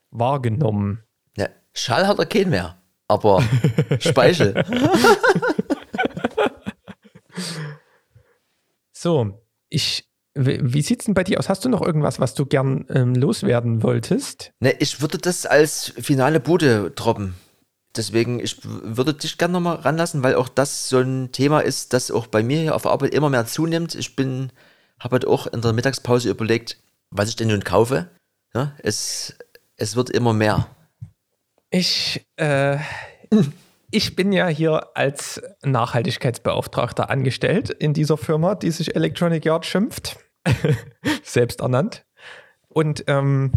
wahrgenommen. 0.09 1.03
Ja, 1.37 1.47
Schall 1.73 2.07
hat 2.07 2.19
er 2.19 2.25
keinen 2.25 2.51
mehr, 2.51 2.81
aber 3.07 3.43
Speichel. 3.99 4.63
So, 9.01 9.41
ich, 9.69 10.07
wie 10.35 10.83
sieht's 10.83 11.05
denn 11.05 11.15
bei 11.15 11.23
dir 11.23 11.39
aus? 11.39 11.49
Hast 11.49 11.65
du 11.65 11.69
noch 11.69 11.81
irgendwas, 11.81 12.19
was 12.19 12.35
du 12.35 12.45
gern 12.45 12.85
ähm, 12.89 13.15
loswerden 13.15 13.81
wolltest? 13.81 14.53
Ne, 14.59 14.75
ich 14.77 15.01
würde 15.01 15.17
das 15.17 15.47
als 15.47 15.91
finale 15.97 16.39
Bude 16.39 16.91
droppen. 16.91 17.33
Deswegen, 17.95 18.39
ich 18.39 18.57
würde 18.63 19.15
dich 19.15 19.39
gerne 19.39 19.53
nochmal 19.53 19.77
ranlassen, 19.77 20.21
weil 20.21 20.35
auch 20.35 20.49
das 20.49 20.87
so 20.87 20.99
ein 20.99 21.31
Thema 21.31 21.61
ist, 21.61 21.93
das 21.93 22.11
auch 22.11 22.27
bei 22.27 22.43
mir 22.43 22.61
hier 22.61 22.75
auf 22.75 22.83
der 22.83 22.91
Arbeit 22.91 23.15
immer 23.15 23.31
mehr 23.31 23.47
zunimmt. 23.47 23.95
Ich 23.95 24.15
bin, 24.15 24.51
habe 25.01 25.15
halt 25.15 25.27
auch 25.27 25.47
in 25.47 25.61
der 25.61 25.73
Mittagspause 25.73 26.29
überlegt, 26.29 26.77
was 27.09 27.29
ich 27.29 27.35
denn 27.35 27.49
nun 27.49 27.63
kaufe. 27.63 28.09
Ja, 28.53 28.73
es, 28.79 29.35
es 29.75 29.95
wird 29.95 30.09
immer 30.09 30.33
mehr. 30.33 30.67
Ich, 31.69 32.25
äh, 32.35 32.77
ich 33.91 34.15
bin 34.15 34.31
ja 34.31 34.47
hier 34.47 34.95
als 34.95 35.41
Nachhaltigkeitsbeauftragter 35.63 37.09
angestellt 37.09 37.69
in 37.69 37.93
dieser 37.93 38.17
Firma, 38.17 38.55
die 38.55 38.71
sich 38.71 38.95
Electronic 38.95 39.43
Yard 39.45 39.65
schimpft. 39.65 40.17
Selbst 41.23 41.61
ernannt. 41.61 42.05
Und 42.67 43.03
ähm, 43.07 43.51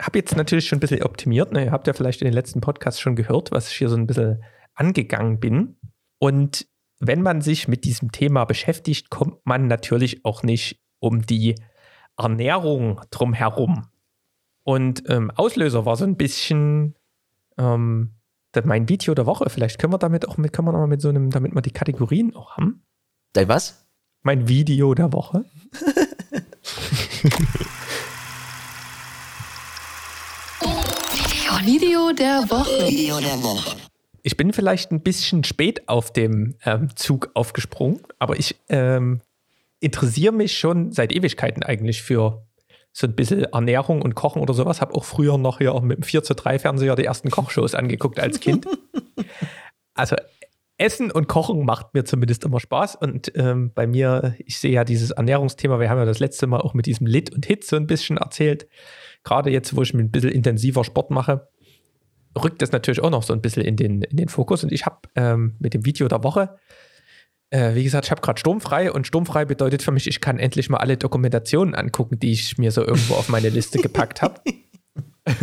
habe 0.00 0.18
jetzt 0.18 0.36
natürlich 0.36 0.68
schon 0.68 0.76
ein 0.76 0.80
bisschen 0.80 1.02
optimiert. 1.02 1.52
Ne? 1.52 1.64
Ihr 1.64 1.72
habt 1.72 1.86
ja 1.86 1.92
vielleicht 1.92 2.22
in 2.22 2.26
den 2.26 2.34
letzten 2.34 2.60
Podcasts 2.60 3.00
schon 3.00 3.16
gehört, 3.16 3.50
was 3.50 3.70
ich 3.70 3.76
hier 3.76 3.88
so 3.88 3.96
ein 3.96 4.06
bisschen 4.06 4.42
angegangen 4.74 5.40
bin. 5.40 5.76
Und 6.18 6.66
wenn 7.00 7.22
man 7.22 7.40
sich 7.40 7.66
mit 7.66 7.84
diesem 7.84 8.12
Thema 8.12 8.44
beschäftigt, 8.44 9.10
kommt 9.10 9.44
man 9.44 9.66
natürlich 9.66 10.24
auch 10.24 10.42
nicht 10.42 10.80
um 10.98 11.22
die 11.26 11.54
Ernährung 12.16 13.00
drumherum. 13.10 13.86
Und 14.62 15.08
ähm, 15.08 15.30
Auslöser 15.34 15.86
war 15.86 15.96
so 15.96 16.04
ein 16.04 16.16
bisschen 16.18 16.94
ähm, 17.58 18.14
das- 18.52 18.66
mein 18.66 18.88
Video 18.88 19.14
der 19.14 19.24
Woche. 19.26 19.48
Vielleicht 19.48 19.78
können 19.78 19.94
wir 19.94 19.98
damit 19.98 20.28
auch 20.28 20.36
mit, 20.36 20.52
können 20.52 20.68
wir 20.68 20.72
noch 20.72 20.80
mal 20.80 20.86
mit 20.86 21.00
so 21.00 21.08
einem, 21.08 21.30
damit 21.30 21.54
wir 21.54 21.62
die 21.62 21.70
Kategorien 21.70 22.36
auch 22.36 22.56
haben. 22.56 22.84
Dein 23.32 23.48
was? 23.48 23.86
Mein 24.22 24.46
Video 24.48 24.92
der 24.94 25.12
Woche. 25.14 25.46
Video 31.64 32.12
der 32.12 32.42
Woche. 32.50 32.88
Video 32.88 33.20
der 33.20 33.42
Woche. 33.42 33.76
Ich 34.22 34.36
bin 34.36 34.52
vielleicht 34.52 34.92
ein 34.92 35.02
bisschen 35.02 35.44
spät 35.44 35.88
auf 35.88 36.12
dem 36.12 36.54
ähm, 36.64 36.94
Zug 36.96 37.30
aufgesprungen, 37.34 38.00
aber 38.18 38.38
ich 38.38 38.56
ähm, 38.68 39.20
interessiere 39.80 40.32
mich 40.32 40.58
schon 40.58 40.92
seit 40.92 41.12
Ewigkeiten 41.12 41.62
eigentlich 41.62 42.02
für 42.02 42.46
so 42.92 43.06
ein 43.06 43.14
bisschen 43.14 43.44
Ernährung 43.44 44.02
und 44.02 44.14
Kochen 44.14 44.42
oder 44.42 44.52
sowas. 44.52 44.80
Habe 44.80 44.94
auch 44.94 45.04
früher 45.04 45.38
noch 45.38 45.58
hier 45.58 45.78
mit 45.80 45.98
dem 45.98 46.02
4 46.02 46.22
zu 46.22 46.34
3 46.34 46.58
Fernseher 46.58 46.96
die 46.96 47.04
ersten 47.04 47.30
Kochshows 47.30 47.74
angeguckt 47.74 48.20
als 48.20 48.40
Kind. 48.40 48.66
Also 49.92 50.16
Essen 50.78 51.10
und 51.10 51.28
Kochen 51.28 51.66
macht 51.66 51.92
mir 51.92 52.04
zumindest 52.04 52.44
immer 52.44 52.58
Spaß. 52.58 52.96
Und 52.96 53.30
ähm, 53.34 53.70
bei 53.74 53.86
mir, 53.86 54.34
ich 54.38 54.58
sehe 54.58 54.72
ja 54.72 54.84
dieses 54.84 55.10
Ernährungsthema, 55.10 55.78
wir 55.78 55.90
haben 55.90 55.98
ja 55.98 56.06
das 56.06 56.20
letzte 56.20 56.46
Mal 56.46 56.60
auch 56.60 56.72
mit 56.72 56.86
diesem 56.86 57.06
Lit 57.06 57.34
und 57.34 57.44
Hit 57.44 57.64
so 57.64 57.76
ein 57.76 57.86
bisschen 57.86 58.16
erzählt. 58.16 58.66
Gerade 59.22 59.50
jetzt, 59.50 59.76
wo 59.76 59.82
ich 59.82 59.92
ein 59.92 60.10
bisschen 60.10 60.30
intensiver 60.30 60.82
Sport 60.82 61.10
mache, 61.10 61.48
rückt 62.36 62.62
das 62.62 62.72
natürlich 62.72 63.00
auch 63.00 63.10
noch 63.10 63.22
so 63.22 63.32
ein 63.32 63.40
bisschen 63.40 63.64
in 63.64 63.76
den, 63.76 64.02
in 64.02 64.16
den 64.16 64.28
Fokus. 64.28 64.64
Und 64.64 64.72
ich 64.72 64.86
habe 64.86 65.00
ähm, 65.16 65.56
mit 65.58 65.74
dem 65.74 65.84
Video 65.84 66.08
der 66.08 66.22
Woche, 66.22 66.56
äh, 67.50 67.74
wie 67.74 67.84
gesagt, 67.84 68.06
ich 68.06 68.10
habe 68.10 68.20
gerade 68.20 68.38
sturmfrei 68.38 68.92
und 68.92 69.06
sturmfrei 69.06 69.44
bedeutet 69.44 69.82
für 69.82 69.92
mich, 69.92 70.06
ich 70.06 70.20
kann 70.20 70.38
endlich 70.38 70.70
mal 70.70 70.78
alle 70.78 70.96
Dokumentationen 70.96 71.74
angucken, 71.74 72.18
die 72.18 72.32
ich 72.32 72.58
mir 72.58 72.70
so 72.70 72.84
irgendwo 72.84 73.14
auf 73.14 73.28
meine 73.28 73.48
Liste 73.48 73.80
gepackt 73.80 74.22
habe. 74.22 74.40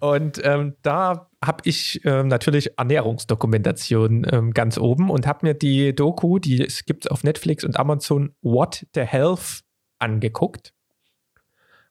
und 0.00 0.40
ähm, 0.44 0.74
da 0.82 1.28
habe 1.44 1.62
ich 1.64 2.00
ähm, 2.04 2.28
natürlich 2.28 2.76
Ernährungsdokumentation 2.78 4.26
ähm, 4.30 4.52
ganz 4.52 4.78
oben 4.78 5.10
und 5.10 5.26
habe 5.26 5.46
mir 5.46 5.54
die 5.54 5.94
Doku, 5.94 6.38
die 6.38 6.64
es 6.64 6.84
gibt 6.84 7.10
auf 7.10 7.22
Netflix 7.24 7.64
und 7.64 7.78
Amazon, 7.78 8.34
What 8.42 8.86
the 8.94 9.02
Health 9.02 9.60
angeguckt. 9.98 10.74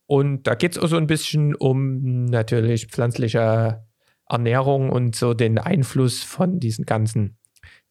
Und 0.06 0.44
da 0.48 0.56
geht 0.56 0.74
es 0.74 0.82
auch 0.82 0.88
so 0.88 0.98
ein 0.98 1.08
bisschen 1.08 1.56
um 1.56 2.26
natürlich 2.26 2.88
pflanzliche 2.88 3.86
Ernährung 4.28 4.90
und 4.90 5.16
so 5.16 5.34
den 5.34 5.58
Einfluss 5.58 6.24
von 6.24 6.60
diesen 6.60 6.86
ganzen 6.86 7.38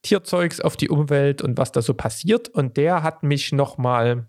Tierzeugs 0.02 0.60
auf 0.60 0.76
die 0.76 0.88
Umwelt 0.88 1.42
und 1.42 1.58
was 1.58 1.72
da 1.72 1.82
so 1.82 1.94
passiert. 1.94 2.48
Und 2.48 2.76
der 2.76 3.02
hat 3.02 3.22
mich 3.22 3.52
nochmal 3.52 4.28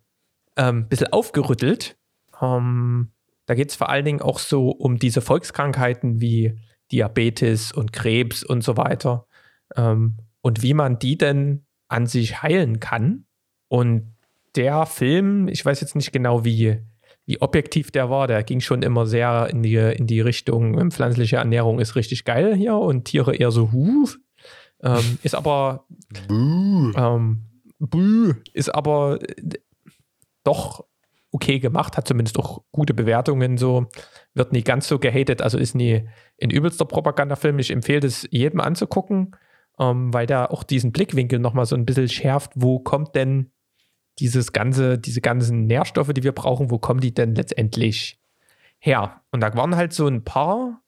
ähm, 0.56 0.80
ein 0.80 0.88
bisschen 0.90 1.12
aufgerüttelt. 1.12 1.98
Ähm, 2.42 3.12
da 3.46 3.56
geht 3.56 3.72
es 3.72 3.76
vor 3.76 3.90
allen 3.90 4.06
Dingen 4.06 4.22
auch 4.22 4.40
so 4.40 4.70
um 4.70 4.98
diese 5.00 5.22
Volkskrankheiten 5.22 6.22
wie 6.22 6.60
Diabetes 6.92 7.72
und 7.72 7.92
Krebs 7.92 8.44
und 8.44 8.64
so 8.64 8.78
weiter. 8.78 9.28
Ähm, 9.76 10.18
und 10.42 10.62
wie 10.62 10.74
man 10.74 11.00
die 11.00 11.18
denn 11.18 11.66
an 11.88 12.06
sich 12.06 12.42
heilen 12.44 12.80
kann. 12.80 13.26
Und 13.68 14.16
der 14.56 14.86
Film, 14.86 15.48
ich 15.48 15.66
weiß 15.66 15.82
jetzt 15.82 15.96
nicht 15.96 16.12
genau, 16.12 16.46
wie, 16.46 16.84
wie 17.26 17.42
objektiv 17.42 17.92
der 17.92 18.10
war, 18.10 18.28
der 18.28 18.44
ging 18.44 18.60
schon 18.60 18.82
immer 18.82 19.06
sehr 19.06 19.48
in 19.50 19.64
die, 19.64 19.76
in 19.76 20.08
die 20.08 20.22
Richtung, 20.22 20.80
ähm, 20.80 20.92
pflanzliche 20.92 21.38
Ernährung 21.38 21.80
ist 21.80 21.96
richtig 21.96 22.26
geil 22.26 22.56
hier 22.56 22.76
und 22.76 23.06
Tiere 23.06 23.36
eher 23.36 23.52
so, 23.52 23.72
huh. 23.72 24.10
Ähm, 24.84 25.18
ist 25.24 25.34
aber, 25.34 25.86
ähm, 26.98 27.44
buh, 27.80 28.34
ist 28.52 28.68
aber 28.76 29.20
äh, 29.22 29.58
doch 30.44 30.84
okay 31.32 31.60
gemacht, 31.60 31.96
hat 31.98 32.08
zumindest 32.08 32.38
auch 32.38 32.64
gute 32.72 32.94
Bewertungen, 32.94 33.58
so 33.58 33.88
wird 34.34 34.52
nie 34.52 34.62
ganz 34.62 34.88
so 34.88 35.00
gehatet, 35.00 35.42
also 35.42 35.58
ist 35.58 35.74
nie 35.74 36.08
ein 36.42 36.50
übelster 36.50 36.86
Propagandafilm. 36.86 37.60
Ich 37.60 37.72
empfehle 37.72 38.02
das 38.02 38.28
jedem 38.30 38.60
anzugucken, 38.60 39.36
ähm, 39.80 40.14
weil 40.14 40.28
der 40.28 40.52
auch 40.52 40.64
diesen 40.64 40.92
Blickwinkel 40.92 41.40
nochmal 41.40 41.66
so 41.66 41.76
ein 41.76 41.86
bisschen 41.86 42.10
schärft, 42.10 42.52
wo 42.56 42.80
kommt 42.80 43.16
denn 43.16 43.52
dieses 44.20 44.54
ganze, 44.54 44.98
diese 44.98 45.22
ganzen 45.22 45.66
Nährstoffe, 45.66 46.14
die 46.14 46.24
wir 46.24 46.32
brauchen, 46.32 46.70
wo 46.70 46.78
kommen 46.78 47.00
die 47.00 47.14
denn 47.14 47.36
letztendlich 47.36 48.20
her? 48.80 49.22
Und 49.32 49.42
da 49.42 49.54
waren 49.56 49.76
halt 49.76 49.94
so 49.94 50.08
ein 50.08 50.24
paar, 50.24 50.82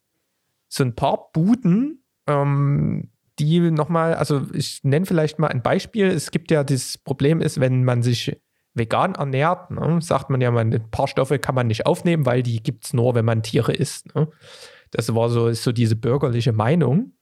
so 0.68 0.84
ein 0.84 0.96
paar 0.96 1.32
Buden, 1.34 2.04
ähm, 2.28 3.10
die 3.40 3.60
nochmal, 3.72 4.14
also 4.14 4.44
ich 4.54 4.84
nenne 4.84 5.06
vielleicht 5.06 5.40
mal 5.40 5.48
ein 5.48 5.62
Beispiel. 5.62 6.08
Es 6.08 6.32
gibt 6.32 6.52
ja 6.52 6.64
das 6.64 6.98
Problem 6.98 7.42
ist, 7.42 7.60
wenn 7.60 7.84
man 7.84 8.02
sich 8.02 8.40
vegan 8.74 9.16
ernährt, 9.16 9.72
ne, 9.72 10.02
sagt 10.02 10.30
man 10.30 10.42
ja, 10.42 10.52
man, 10.52 10.74
ein 10.74 10.92
paar 10.92 11.08
Stoffe 11.08 11.40
kann 11.40 11.56
man 11.56 11.68
nicht 11.68 11.86
aufnehmen, 11.86 12.26
weil 12.26 12.44
die 12.44 12.62
gibt 12.62 12.86
es 12.86 12.94
nur, 12.94 13.16
wenn 13.16 13.26
man 13.26 13.44
Tiere 13.44 13.74
isst. 13.74 14.14
Ne? 14.16 14.30
Das 14.92 15.14
war 15.16 15.30
so, 15.30 15.48
ist 15.48 15.64
so 15.64 15.72
diese 15.72 15.96
bürgerliche 15.96 16.54
Meinung. 16.54 17.14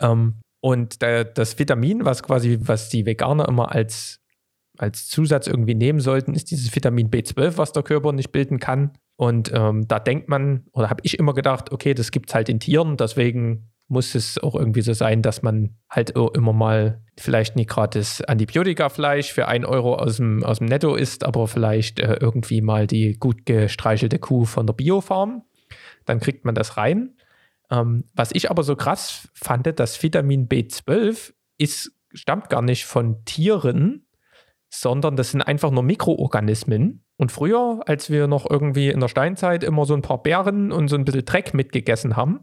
Ähm, 0.00 0.40
und 0.60 1.02
da, 1.02 1.24
das 1.24 1.58
Vitamin, 1.58 2.04
was 2.04 2.22
quasi, 2.22 2.58
was 2.62 2.88
die 2.88 3.04
Veganer 3.04 3.48
immer 3.48 3.72
als, 3.72 4.20
als 4.78 5.08
Zusatz 5.08 5.46
irgendwie 5.46 5.74
nehmen 5.74 6.00
sollten, 6.00 6.34
ist 6.34 6.50
dieses 6.50 6.74
Vitamin 6.74 7.10
B12, 7.10 7.58
was 7.58 7.72
der 7.72 7.82
Körper 7.82 8.12
nicht 8.12 8.32
bilden 8.32 8.58
kann. 8.58 8.92
Und 9.16 9.52
ähm, 9.54 9.86
da 9.86 10.00
denkt 10.00 10.28
man, 10.28 10.64
oder 10.72 10.90
habe 10.90 11.00
ich 11.04 11.18
immer 11.18 11.34
gedacht, 11.34 11.70
okay, 11.70 11.94
das 11.94 12.10
gibt 12.10 12.30
es 12.30 12.34
halt 12.34 12.48
in 12.48 12.58
Tieren, 12.58 12.96
deswegen 12.96 13.70
muss 13.86 14.14
es 14.14 14.38
auch 14.38 14.54
irgendwie 14.54 14.80
so 14.80 14.92
sein, 14.92 15.22
dass 15.22 15.42
man 15.42 15.76
halt 15.90 16.10
immer 16.10 16.52
mal 16.52 17.02
vielleicht 17.18 17.54
nicht 17.54 17.68
gerade 17.68 17.98
das 17.98 18.22
Antibiotikafleisch 18.22 19.32
für 19.32 19.46
1 19.46 19.66
Euro 19.66 19.96
aus 19.96 20.16
dem, 20.16 20.42
aus 20.42 20.58
dem 20.58 20.68
Netto 20.68 20.94
isst, 20.94 21.24
aber 21.24 21.46
vielleicht 21.46 22.00
äh, 22.00 22.16
irgendwie 22.20 22.62
mal 22.62 22.86
die 22.86 23.18
gut 23.18 23.44
gestreichelte 23.46 24.18
Kuh 24.18 24.46
von 24.46 24.66
der 24.66 24.74
Biofarm. 24.74 25.42
Dann 26.06 26.18
kriegt 26.18 26.44
man 26.44 26.54
das 26.54 26.76
rein. 26.76 27.14
Ähm, 27.70 28.04
was 28.14 28.30
ich 28.32 28.50
aber 28.50 28.62
so 28.62 28.74
krass 28.74 29.28
fand, 29.34 29.78
das 29.78 30.02
Vitamin 30.02 30.48
B12 30.48 31.32
ist, 31.58 31.92
stammt 32.12 32.48
gar 32.48 32.62
nicht 32.62 32.86
von 32.86 33.24
Tieren, 33.24 34.03
sondern 34.80 35.16
das 35.16 35.30
sind 35.30 35.42
einfach 35.42 35.70
nur 35.70 35.82
Mikroorganismen. 35.82 37.04
Und 37.16 37.30
früher, 37.30 37.80
als 37.86 38.10
wir 38.10 38.26
noch 38.26 38.48
irgendwie 38.48 38.88
in 38.88 39.00
der 39.00 39.08
Steinzeit 39.08 39.62
immer 39.62 39.86
so 39.86 39.94
ein 39.94 40.02
paar 40.02 40.22
Beeren 40.22 40.72
und 40.72 40.88
so 40.88 40.96
ein 40.96 41.04
bisschen 41.04 41.24
Dreck 41.24 41.54
mitgegessen 41.54 42.16
haben, 42.16 42.40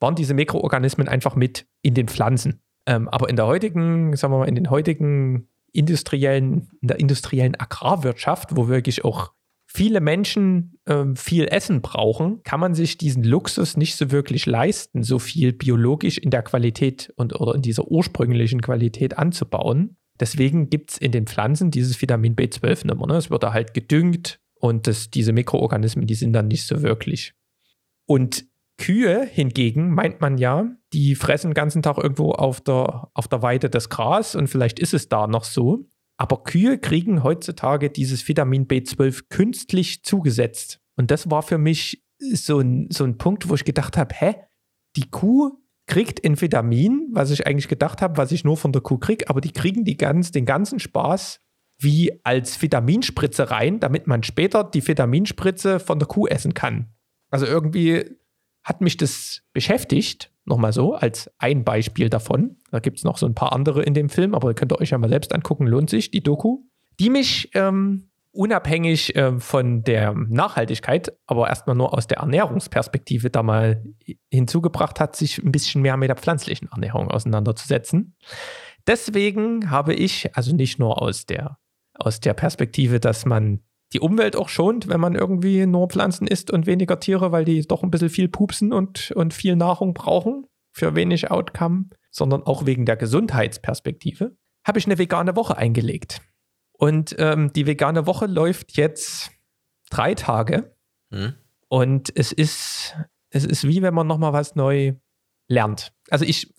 waren 0.00 0.14
diese 0.14 0.34
Mikroorganismen 0.34 1.08
einfach 1.08 1.36
mit 1.36 1.66
in 1.82 1.94
den 1.94 2.08
Pflanzen. 2.08 2.62
Ähm, 2.86 3.08
aber 3.08 3.28
in 3.28 3.36
der 3.36 3.46
heutigen, 3.46 4.16
sagen 4.16 4.32
wir 4.32 4.38
mal, 4.38 4.48
in 4.48 4.54
den 4.54 4.70
heutigen 4.70 5.48
industriellen, 5.72 6.70
in 6.80 6.88
der 6.88 7.00
industriellen 7.00 7.58
Agrarwirtschaft, 7.58 8.56
wo 8.56 8.68
wirklich 8.68 9.04
auch 9.04 9.32
viele 9.66 10.00
Menschen 10.00 10.78
ähm, 10.86 11.16
viel 11.16 11.46
Essen 11.46 11.82
brauchen, 11.82 12.42
kann 12.44 12.60
man 12.60 12.74
sich 12.74 12.96
diesen 12.96 13.24
Luxus 13.24 13.76
nicht 13.76 13.96
so 13.96 14.10
wirklich 14.10 14.46
leisten, 14.46 15.02
so 15.02 15.18
viel 15.18 15.52
biologisch 15.52 16.16
in 16.18 16.30
der 16.30 16.42
Qualität 16.42 17.12
und 17.16 17.38
oder 17.40 17.54
in 17.54 17.62
dieser 17.62 17.88
ursprünglichen 17.88 18.60
Qualität 18.60 19.18
anzubauen. 19.18 19.96
Deswegen 20.20 20.70
gibt 20.70 20.92
es 20.92 20.98
in 20.98 21.12
den 21.12 21.26
Pflanzen 21.26 21.70
dieses 21.70 22.00
Vitamin 22.00 22.36
B12 22.36 22.86
nicht 22.86 22.96
mehr. 22.96 23.06
Ne? 23.06 23.16
Es 23.16 23.30
wird 23.30 23.42
da 23.42 23.52
halt 23.52 23.74
gedüngt 23.74 24.40
und 24.54 24.86
das, 24.86 25.10
diese 25.10 25.32
Mikroorganismen, 25.32 26.06
die 26.06 26.14
sind 26.14 26.32
dann 26.32 26.48
nicht 26.48 26.66
so 26.66 26.82
wirklich. 26.82 27.34
Und 28.06 28.46
Kühe 28.76 29.24
hingegen, 29.24 29.90
meint 29.90 30.20
man 30.20 30.38
ja, 30.38 30.68
die 30.92 31.14
fressen 31.14 31.50
den 31.50 31.54
ganzen 31.54 31.82
Tag 31.82 31.98
irgendwo 31.98 32.32
auf 32.32 32.60
der, 32.60 33.08
auf 33.14 33.28
der 33.28 33.42
Weide 33.42 33.70
das 33.70 33.88
Gras 33.88 34.34
und 34.34 34.48
vielleicht 34.48 34.78
ist 34.78 34.94
es 34.94 35.08
da 35.08 35.26
noch 35.26 35.44
so. 35.44 35.86
Aber 36.16 36.42
Kühe 36.44 36.78
kriegen 36.78 37.22
heutzutage 37.22 37.90
dieses 37.90 38.26
Vitamin 38.26 38.66
B12 38.66 39.24
künstlich 39.30 40.04
zugesetzt. 40.04 40.80
Und 40.96 41.10
das 41.10 41.30
war 41.30 41.42
für 41.42 41.58
mich 41.58 42.04
so 42.18 42.60
ein, 42.60 42.88
so 42.90 43.04
ein 43.04 43.18
Punkt, 43.18 43.48
wo 43.48 43.54
ich 43.54 43.64
gedacht 43.64 43.96
habe, 43.96 44.14
hä, 44.14 44.34
die 44.96 45.10
Kuh 45.10 45.58
kriegt 45.86 46.24
ein 46.24 46.40
Vitamin, 46.40 47.08
was 47.12 47.30
ich 47.30 47.46
eigentlich 47.46 47.68
gedacht 47.68 48.00
habe, 48.02 48.16
was 48.16 48.32
ich 48.32 48.44
nur 48.44 48.56
von 48.56 48.72
der 48.72 48.82
Kuh 48.82 48.98
kriege, 48.98 49.28
aber 49.28 49.40
die 49.40 49.52
kriegen 49.52 49.84
die 49.84 49.96
ganz, 49.96 50.30
den 50.30 50.46
ganzen 50.46 50.78
Spaß 50.78 51.40
wie 51.78 52.20
als 52.24 52.62
Vitaminspritze 52.62 53.50
rein, 53.50 53.80
damit 53.80 54.06
man 54.06 54.22
später 54.22 54.64
die 54.64 54.86
Vitaminspritze 54.86 55.80
von 55.80 55.98
der 55.98 56.08
Kuh 56.08 56.26
essen 56.26 56.54
kann. 56.54 56.94
Also 57.30 57.46
irgendwie 57.46 58.16
hat 58.62 58.80
mich 58.80 58.96
das 58.96 59.42
beschäftigt, 59.52 60.32
nochmal 60.44 60.72
so, 60.72 60.94
als 60.94 61.30
ein 61.38 61.64
Beispiel 61.64 62.08
davon. 62.08 62.56
Da 62.70 62.78
gibt 62.78 62.98
es 62.98 63.04
noch 63.04 63.18
so 63.18 63.26
ein 63.26 63.34
paar 63.34 63.52
andere 63.52 63.82
in 63.82 63.94
dem 63.94 64.08
Film, 64.08 64.34
aber 64.34 64.48
ihr 64.48 64.54
könnt 64.54 64.72
euch 64.72 64.90
ja 64.90 64.98
mal 64.98 65.08
selbst 65.08 65.34
angucken, 65.34 65.66
lohnt 65.66 65.90
sich, 65.90 66.10
die 66.10 66.22
Doku. 66.22 66.62
Die 67.00 67.10
mich 67.10 67.50
ähm, 67.54 68.10
unabhängig 68.34 69.14
äh, 69.16 69.38
von 69.38 69.84
der 69.84 70.12
Nachhaltigkeit, 70.12 71.16
aber 71.26 71.48
erstmal 71.48 71.76
nur 71.76 71.94
aus 71.94 72.06
der 72.06 72.18
Ernährungsperspektive 72.18 73.30
da 73.30 73.42
mal 73.42 73.82
hinzugebracht 74.30 75.00
hat, 75.00 75.16
sich 75.16 75.38
ein 75.38 75.52
bisschen 75.52 75.82
mehr 75.82 75.96
mit 75.96 76.08
der 76.08 76.16
pflanzlichen 76.16 76.68
Ernährung 76.70 77.10
auseinanderzusetzen. 77.10 78.16
Deswegen 78.86 79.70
habe 79.70 79.94
ich, 79.94 80.36
also 80.36 80.54
nicht 80.54 80.78
nur 80.78 81.00
aus 81.00 81.26
der, 81.26 81.58
aus 81.94 82.20
der 82.20 82.34
Perspektive, 82.34 83.00
dass 83.00 83.24
man 83.24 83.60
die 83.92 84.00
Umwelt 84.00 84.34
auch 84.36 84.48
schont, 84.48 84.88
wenn 84.88 85.00
man 85.00 85.14
irgendwie 85.14 85.64
nur 85.66 85.88
Pflanzen 85.88 86.26
isst 86.26 86.50
und 86.50 86.66
weniger 86.66 86.98
Tiere, 86.98 87.32
weil 87.32 87.44
die 87.44 87.62
doch 87.62 87.82
ein 87.82 87.90
bisschen 87.90 88.10
viel 88.10 88.28
pupsen 88.28 88.72
und, 88.72 89.12
und 89.12 89.32
viel 89.32 89.54
Nahrung 89.56 89.94
brauchen 89.94 90.46
für 90.72 90.96
wenig 90.96 91.30
Outcome, 91.30 91.86
sondern 92.10 92.42
auch 92.42 92.66
wegen 92.66 92.84
der 92.84 92.96
Gesundheitsperspektive, 92.96 94.36
habe 94.66 94.78
ich 94.78 94.86
eine 94.86 94.98
vegane 94.98 95.36
Woche 95.36 95.56
eingelegt. 95.56 96.20
Und 96.84 97.16
ähm, 97.18 97.50
die 97.54 97.66
vegane 97.66 98.06
Woche 98.06 98.26
läuft 98.26 98.76
jetzt 98.76 99.30
drei 99.88 100.14
Tage. 100.14 100.76
Hm. 101.10 101.32
Und 101.68 102.12
es 102.14 102.30
ist, 102.30 102.94
es 103.30 103.46
ist 103.46 103.66
wie 103.66 103.80
wenn 103.80 103.94
man 103.94 104.06
nochmal 104.06 104.34
was 104.34 104.54
neu 104.54 104.92
lernt. 105.48 105.94
Also 106.10 106.26
ich, 106.26 106.54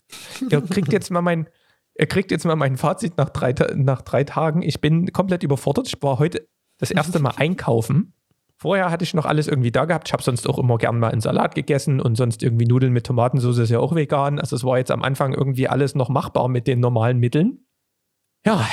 ihr 0.50 0.62
kriegt 0.64 0.92
jetzt 0.92 1.12
mal 1.12 1.22
mein, 1.22 1.48
ihr 1.94 2.08
kriegt 2.08 2.32
jetzt 2.32 2.44
mal 2.44 2.56
mein 2.56 2.76
Fazit 2.76 3.20
nach 3.20 3.30
drei, 3.30 3.54
nach 3.76 4.02
drei 4.02 4.24
Tagen. 4.24 4.64
Ich 4.64 4.82
bin 4.82 5.14
komplett 5.14 5.44
überfordert. 5.44 5.88
Ich 5.90 6.02
war 6.02 6.18
heute 6.18 6.48
das 6.80 6.90
erste 6.90 7.20
Mal 7.20 7.36
einkaufen. 7.38 8.14
Vorher 8.58 8.90
hatte 8.90 9.04
ich 9.04 9.14
noch 9.14 9.28
alles 9.28 9.48
irgendwie 9.48 9.72
da 9.72 9.86
gehabt. 9.86 10.08
Ich 10.08 10.14
habe 10.14 10.24
sonst 10.24 10.50
auch 10.50 10.58
immer 10.58 10.80
gern 10.80 10.98
mal 10.98 11.12
einen 11.12 11.22
Salat 11.22 11.54
gegessen 11.54 12.02
und 12.02 12.16
sonst 12.16 12.42
irgendwie 12.42 12.66
Nudeln 12.66 12.94
mit 12.94 13.06
Tomatensauce 13.06 13.60
ist 13.60 13.70
ja 13.70 13.78
auch 13.78 13.94
vegan. 13.94 14.40
Also 14.40 14.56
es 14.56 14.64
war 14.64 14.80
jetzt 14.80 14.90
am 14.90 15.04
Anfang 15.04 15.36
irgendwie 15.36 15.68
alles 15.68 15.94
noch 15.94 16.10
machbar 16.10 16.48
mit 16.48 16.66
den 16.66 16.80
normalen 16.80 17.20
Mitteln. 17.20 17.68
Ja, 18.44 18.66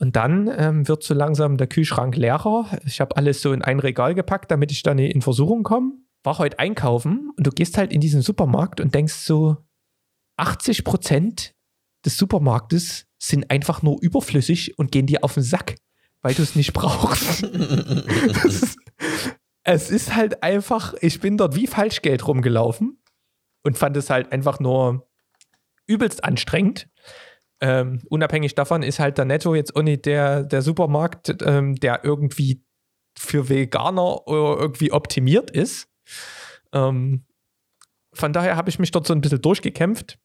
und 0.00 0.16
dann 0.16 0.50
ähm, 0.56 0.88
wird 0.88 1.02
so 1.02 1.12
langsam 1.12 1.58
der 1.58 1.66
Kühlschrank 1.66 2.16
leerer. 2.16 2.66
Ich 2.86 3.00
habe 3.00 3.16
alles 3.16 3.42
so 3.42 3.52
in 3.52 3.62
ein 3.62 3.78
Regal 3.78 4.14
gepackt, 4.14 4.50
damit 4.50 4.72
ich 4.72 4.82
dann 4.82 4.98
in 4.98 5.20
Versuchung 5.20 5.62
komme. 5.62 5.92
War 6.22 6.38
heute 6.38 6.58
einkaufen 6.58 7.30
und 7.36 7.46
du 7.46 7.50
gehst 7.50 7.76
halt 7.76 7.92
in 7.92 8.00
diesen 8.00 8.22
Supermarkt 8.22 8.80
und 8.80 8.94
denkst 8.94 9.12
so, 9.12 9.58
80 10.38 10.84
Prozent 10.84 11.54
des 12.04 12.16
Supermarktes 12.16 13.06
sind 13.18 13.50
einfach 13.50 13.82
nur 13.82 13.98
überflüssig 14.00 14.78
und 14.78 14.90
gehen 14.90 15.06
dir 15.06 15.22
auf 15.22 15.34
den 15.34 15.42
Sack, 15.42 15.76
weil 16.22 16.32
du 16.32 16.42
es 16.42 16.56
nicht 16.56 16.72
brauchst. 16.72 17.42
ist, 18.44 18.78
es 19.64 19.90
ist 19.90 20.16
halt 20.16 20.42
einfach, 20.42 20.94
ich 21.02 21.20
bin 21.20 21.36
dort 21.36 21.56
wie 21.56 21.66
Falschgeld 21.66 22.26
rumgelaufen 22.26 23.02
und 23.62 23.76
fand 23.76 23.98
es 23.98 24.08
halt 24.08 24.32
einfach 24.32 24.60
nur 24.60 25.10
übelst 25.86 26.24
anstrengend. 26.24 26.88
Ähm, 27.60 28.00
unabhängig 28.08 28.54
davon 28.54 28.82
ist 28.82 28.98
halt 28.98 29.18
der 29.18 29.26
Netto 29.26 29.54
jetzt 29.54 29.76
auch 29.76 29.82
nicht 29.82 30.06
der, 30.06 30.44
der 30.44 30.62
Supermarkt, 30.62 31.42
ähm, 31.42 31.74
der 31.76 32.04
irgendwie 32.04 32.64
für 33.18 33.48
Veganer 33.48 34.22
irgendwie 34.26 34.92
optimiert 34.92 35.50
ist. 35.50 35.88
Ähm, 36.72 37.26
von 38.14 38.32
daher 38.32 38.56
habe 38.56 38.70
ich 38.70 38.78
mich 38.78 38.90
dort 38.90 39.06
so 39.06 39.12
ein 39.12 39.20
bisschen 39.20 39.42
durchgekämpft, 39.42 40.18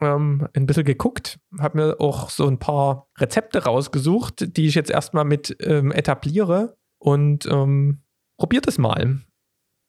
ähm, 0.00 0.46
ein 0.54 0.66
bisschen 0.66 0.84
geguckt, 0.84 1.40
habe 1.58 1.78
mir 1.78 2.00
auch 2.00 2.28
so 2.28 2.46
ein 2.46 2.58
paar 2.58 3.08
Rezepte 3.18 3.64
rausgesucht, 3.64 4.56
die 4.56 4.66
ich 4.66 4.74
jetzt 4.74 4.90
erstmal 4.90 5.24
mit 5.24 5.56
ähm, 5.60 5.90
etabliere 5.90 6.76
und 6.98 7.46
ähm, 7.46 8.02
probiert 8.36 8.68
es 8.68 8.76
mal, 8.76 9.20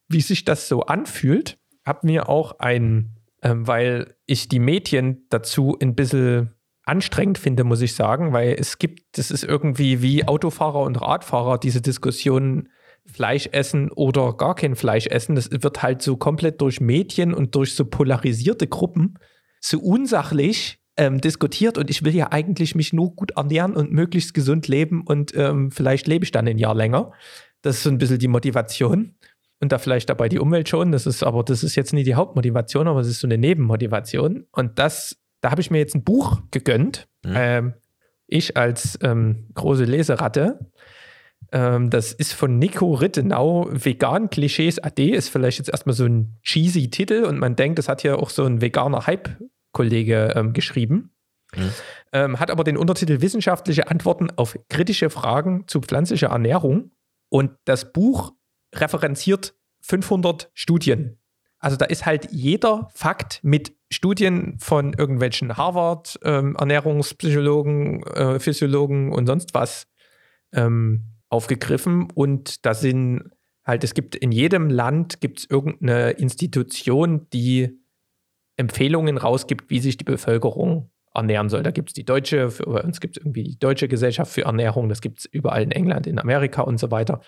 wie 0.08 0.20
sich 0.22 0.44
das 0.44 0.66
so 0.66 0.82
anfühlt. 0.82 1.58
Habe 1.86 2.06
mir 2.06 2.28
auch 2.28 2.58
ein, 2.58 3.16
weil 3.42 4.16
ich 4.26 4.48
die 4.48 4.58
Medien 4.58 5.26
dazu 5.30 5.78
ein 5.80 5.94
bisschen 5.94 6.59
anstrengend 6.90 7.38
finde, 7.38 7.62
muss 7.62 7.80
ich 7.80 7.94
sagen, 7.94 8.32
weil 8.32 8.56
es 8.58 8.78
gibt, 8.78 9.16
das 9.16 9.30
ist 9.30 9.44
irgendwie 9.44 10.02
wie 10.02 10.26
Autofahrer 10.26 10.80
und 10.80 11.00
Radfahrer, 11.00 11.58
diese 11.58 11.80
Diskussion 11.80 12.68
Fleisch 13.06 13.48
essen 13.52 13.90
oder 13.92 14.34
gar 14.34 14.54
kein 14.56 14.74
Fleisch 14.74 15.06
essen. 15.06 15.36
Das 15.36 15.50
wird 15.50 15.82
halt 15.82 16.02
so 16.02 16.16
komplett 16.16 16.60
durch 16.60 16.80
Medien 16.80 17.32
und 17.32 17.54
durch 17.54 17.74
so 17.74 17.84
polarisierte 17.84 18.66
Gruppen 18.66 19.18
so 19.60 19.78
unsachlich 19.78 20.80
ähm, 20.96 21.20
diskutiert 21.20 21.78
und 21.78 21.90
ich 21.90 22.04
will 22.04 22.14
ja 22.14 22.32
eigentlich 22.32 22.74
mich 22.74 22.92
nur 22.92 23.14
gut 23.14 23.32
ernähren 23.36 23.76
und 23.76 23.92
möglichst 23.92 24.34
gesund 24.34 24.66
leben 24.68 25.02
und 25.06 25.32
ähm, 25.36 25.70
vielleicht 25.70 26.08
lebe 26.08 26.24
ich 26.24 26.32
dann 26.32 26.48
ein 26.48 26.58
Jahr 26.58 26.74
länger. 26.74 27.12
Das 27.62 27.76
ist 27.76 27.82
so 27.84 27.90
ein 27.90 27.98
bisschen 27.98 28.18
die 28.18 28.28
Motivation 28.28 29.14
und 29.60 29.72
da 29.72 29.78
vielleicht 29.78 30.08
dabei 30.08 30.28
die 30.28 30.38
Umwelt 30.38 30.68
schon. 30.68 30.92
Das 30.92 31.06
ist 31.06 31.22
aber, 31.22 31.44
das 31.44 31.62
ist 31.62 31.76
jetzt 31.76 31.92
nie 31.92 32.04
die 32.04 32.16
Hauptmotivation, 32.16 32.88
aber 32.88 33.00
es 33.00 33.08
ist 33.08 33.20
so 33.20 33.26
eine 33.26 33.38
Nebenmotivation 33.38 34.46
und 34.50 34.78
das 34.78 35.19
da 35.40 35.50
habe 35.50 35.60
ich 35.60 35.70
mir 35.70 35.78
jetzt 35.78 35.94
ein 35.94 36.04
Buch 36.04 36.42
gegönnt. 36.50 37.08
Mhm. 37.24 37.32
Ähm, 37.34 37.74
ich 38.26 38.56
als 38.56 38.98
ähm, 39.02 39.48
große 39.54 39.84
Leseratte. 39.84 40.70
Ähm, 41.52 41.90
das 41.90 42.12
ist 42.12 42.32
von 42.32 42.58
Nico 42.58 42.94
Rittenau, 42.94 43.68
Vegan 43.70 44.30
Klischees 44.30 44.78
AD, 44.78 45.10
ist 45.10 45.28
vielleicht 45.28 45.58
jetzt 45.58 45.70
erstmal 45.70 45.94
so 45.94 46.04
ein 46.04 46.38
cheesy 46.42 46.90
Titel 46.90 47.24
und 47.24 47.38
man 47.38 47.56
denkt, 47.56 47.78
das 47.78 47.88
hat 47.88 48.02
hier 48.02 48.18
auch 48.18 48.30
so 48.30 48.44
ein 48.44 48.60
veganer 48.60 49.06
Hype-Kollege 49.06 50.34
ähm, 50.36 50.52
geschrieben. 50.52 51.12
Mhm. 51.56 51.70
Ähm, 52.12 52.40
hat 52.40 52.50
aber 52.50 52.62
den 52.62 52.76
Untertitel 52.76 53.20
Wissenschaftliche 53.20 53.88
Antworten 53.88 54.30
auf 54.36 54.56
kritische 54.68 55.10
Fragen 55.10 55.66
zu 55.66 55.80
pflanzlicher 55.80 56.28
Ernährung. 56.28 56.92
Und 57.28 57.52
das 57.64 57.92
Buch 57.92 58.34
referenziert 58.74 59.54
500 59.80 60.50
Studien. 60.54 61.19
Also 61.60 61.76
da 61.76 61.84
ist 61.84 62.06
halt 62.06 62.28
jeder 62.32 62.88
Fakt 62.94 63.40
mit 63.42 63.72
Studien 63.92 64.56
von 64.58 64.94
irgendwelchen 64.94 65.56
Harvard, 65.56 66.18
ähm, 66.24 66.56
Ernährungspsychologen, 66.58 68.02
äh, 68.04 68.40
Physiologen 68.40 69.12
und 69.12 69.26
sonst 69.26 69.52
was 69.52 69.86
ähm, 70.52 71.04
aufgegriffen. 71.28 72.08
Und 72.14 72.64
da 72.64 72.72
sind 72.74 73.30
halt, 73.64 73.84
es 73.84 73.94
gibt 73.94 74.16
in 74.16 74.32
jedem 74.32 74.70
Land 74.70 75.20
gibt 75.20 75.40
es 75.40 75.50
irgendeine 75.50 76.12
Institution, 76.12 77.28
die 77.32 77.78
Empfehlungen 78.56 79.18
rausgibt, 79.18 79.70
wie 79.70 79.80
sich 79.80 79.96
die 79.96 80.04
Bevölkerung 80.04 80.90
ernähren 81.14 81.48
soll. 81.48 81.62
Da 81.62 81.70
gibt 81.70 81.90
es 81.90 81.94
die 81.94 82.04
deutsche, 82.04 82.50
für, 82.50 82.66
uns 82.66 83.00
gibt 83.00 83.16
es 83.16 83.22
irgendwie 83.22 83.44
die 83.44 83.58
Deutsche 83.58 83.88
Gesellschaft 83.88 84.32
für 84.32 84.42
Ernährung, 84.42 84.88
das 84.88 85.00
gibt 85.00 85.20
es 85.20 85.24
überall 85.26 85.62
in 85.62 85.72
England, 85.72 86.06
in 86.06 86.18
Amerika 86.18 86.62
und 86.62 86.78
so 86.78 86.90
weiter. 86.90 87.20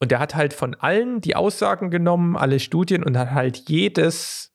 Und 0.00 0.10
der 0.10 0.18
hat 0.18 0.34
halt 0.34 0.54
von 0.54 0.74
allen 0.74 1.20
die 1.20 1.36
Aussagen 1.36 1.90
genommen, 1.90 2.36
alle 2.36 2.58
Studien 2.58 3.04
und 3.04 3.16
hat 3.16 3.30
halt 3.32 3.68
jedes 3.68 4.50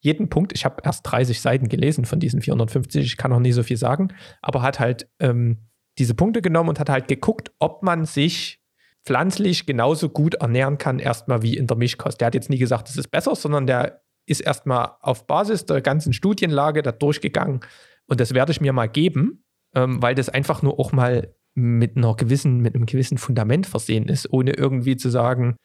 jeden 0.00 0.28
Punkt, 0.28 0.52
ich 0.54 0.64
habe 0.64 0.82
erst 0.84 1.10
30 1.10 1.40
Seiten 1.40 1.68
gelesen 1.68 2.04
von 2.04 2.20
diesen 2.20 2.40
450, 2.40 3.04
ich 3.04 3.16
kann 3.16 3.30
noch 3.30 3.40
nie 3.40 3.52
so 3.52 3.62
viel 3.62 3.76
sagen, 3.76 4.14
aber 4.40 4.62
hat 4.62 4.78
halt 4.78 5.08
ähm, 5.18 5.68
diese 5.98 6.14
Punkte 6.14 6.40
genommen 6.40 6.68
und 6.68 6.80
hat 6.80 6.88
halt 6.88 7.08
geguckt, 7.08 7.50
ob 7.58 7.82
man 7.82 8.04
sich 8.04 8.62
pflanzlich 9.04 9.66
genauso 9.66 10.08
gut 10.08 10.34
ernähren 10.34 10.78
kann, 10.78 10.98
erstmal 10.98 11.42
wie 11.42 11.56
in 11.56 11.66
der 11.66 11.76
Mischkost. 11.76 12.20
Der 12.20 12.26
hat 12.26 12.34
jetzt 12.34 12.50
nie 12.50 12.58
gesagt, 12.58 12.88
es 12.88 12.96
ist 12.96 13.08
besser, 13.08 13.34
sondern 13.34 13.66
der 13.66 14.02
ist 14.26 14.40
erstmal 14.40 14.92
auf 15.00 15.26
Basis 15.26 15.66
der 15.66 15.80
ganzen 15.80 16.12
Studienlage 16.12 16.82
da 16.82 16.92
durchgegangen 16.92 17.60
und 18.06 18.20
das 18.20 18.34
werde 18.34 18.52
ich 18.52 18.60
mir 18.60 18.72
mal 18.72 18.88
geben, 18.88 19.44
ähm, 19.74 20.00
weil 20.00 20.14
das 20.14 20.28
einfach 20.28 20.62
nur 20.62 20.78
auch 20.78 20.92
mal 20.92 21.34
mit 21.58 21.96
einer 21.96 22.14
gewissen, 22.14 22.60
mit 22.60 22.74
einem 22.74 22.86
gewissen 22.86 23.18
Fundament 23.18 23.66
versehen 23.66 24.08
ist, 24.08 24.32
ohne 24.32 24.52
irgendwie 24.52 24.96
zu 24.96 25.10
sagen, 25.10 25.56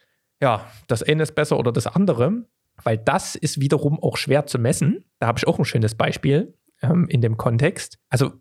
ja, 0.41 0.65
das 0.87 1.03
eine 1.03 1.23
ist 1.23 1.35
besser 1.35 1.59
oder 1.59 1.71
das 1.71 1.87
andere, 1.87 2.45
weil 2.83 2.97
das 2.97 3.35
ist 3.35 3.61
wiederum 3.61 4.01
auch 4.01 4.17
schwer 4.17 4.45
zu 4.45 4.57
messen. 4.57 5.05
Da 5.19 5.27
habe 5.27 5.37
ich 5.37 5.47
auch 5.47 5.59
ein 5.59 5.65
schönes 5.65 5.95
Beispiel 5.95 6.55
ähm, 6.81 7.07
in 7.07 7.21
dem 7.21 7.37
Kontext. 7.37 7.99
Also 8.09 8.31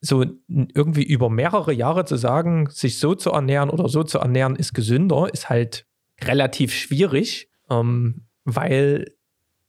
so 0.00 0.24
irgendwie 0.48 1.02
über 1.02 1.28
mehrere 1.28 1.72
Jahre 1.72 2.04
zu 2.04 2.16
sagen, 2.16 2.68
sich 2.70 2.98
so 2.98 3.14
zu 3.14 3.30
ernähren 3.30 3.70
oder 3.70 3.88
so 3.88 4.04
zu 4.04 4.18
ernähren 4.18 4.56
ist 4.56 4.72
gesünder, 4.72 5.28
ist 5.32 5.50
halt 5.50 5.86
relativ 6.22 6.72
schwierig, 6.72 7.50
ähm, 7.68 8.26
weil 8.44 9.12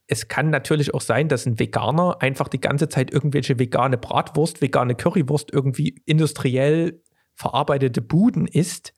es 0.08 0.28
kann 0.28 0.50
natürlich 0.50 0.94
auch 0.94 1.02
sein, 1.02 1.28
dass 1.28 1.46
ein 1.46 1.60
Veganer 1.60 2.22
einfach 2.22 2.50
die 2.50 2.62
ganze 2.62 2.88
Zeit 2.88 3.12
irgendwelche 3.12 3.58
vegane 3.58 3.98
Bratwurst, 3.98 4.62
vegane 4.62 4.96
Currywurst 4.96 5.52
irgendwie 5.52 6.02
industriell 6.06 7.02
verarbeitete 7.36 8.02
Buden 8.02 8.48
isst. 8.48 8.94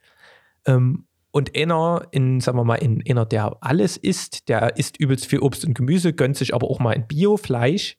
Ähm, 0.65 1.05
und 1.31 1.57
einer, 1.57 2.07
in, 2.11 2.39
sagen 2.41 2.59
wir 2.59 2.63
mal, 2.63 2.75
in 2.75 3.03
einer, 3.09 3.25
der 3.25 3.57
alles 3.61 3.97
isst, 3.97 4.49
der 4.49 4.77
isst 4.77 4.99
übelst 4.99 5.25
viel 5.25 5.39
Obst 5.39 5.65
und 5.65 5.73
Gemüse, 5.73 6.13
gönnt 6.13 6.37
sich 6.37 6.53
aber 6.53 6.69
auch 6.69 6.79
mal 6.79 6.93
ein 6.93 7.07
Biofleisch, 7.07 7.97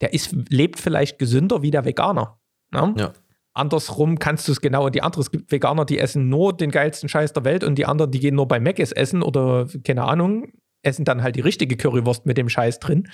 der 0.00 0.14
ist, 0.14 0.34
lebt 0.48 0.80
vielleicht 0.80 1.18
gesünder 1.18 1.60
wie 1.60 1.70
der 1.70 1.84
Veganer. 1.84 2.40
Ne? 2.72 2.94
Ja. 2.96 3.12
Andersrum 3.52 4.18
kannst 4.18 4.48
du 4.48 4.52
es 4.52 4.60
genau 4.60 4.86
in 4.86 4.92
die 4.92 5.02
andere. 5.02 5.20
Es 5.20 5.30
gibt 5.30 5.52
Veganer, 5.52 5.84
die 5.84 5.98
essen 5.98 6.28
nur 6.28 6.56
den 6.56 6.70
geilsten 6.70 7.08
Scheiß 7.08 7.32
der 7.32 7.44
Welt 7.44 7.64
und 7.64 7.76
die 7.76 7.84
anderen, 7.84 8.10
die 8.10 8.20
gehen 8.20 8.36
nur 8.36 8.48
bei 8.48 8.60
Mc's 8.60 8.92
essen 8.92 9.22
oder 9.22 9.66
keine 9.84 10.04
Ahnung, 10.04 10.52
essen 10.82 11.04
dann 11.04 11.22
halt 11.22 11.36
die 11.36 11.40
richtige 11.40 11.76
Currywurst 11.76 12.26
mit 12.26 12.38
dem 12.38 12.48
Scheiß 12.48 12.78
drin. 12.78 13.08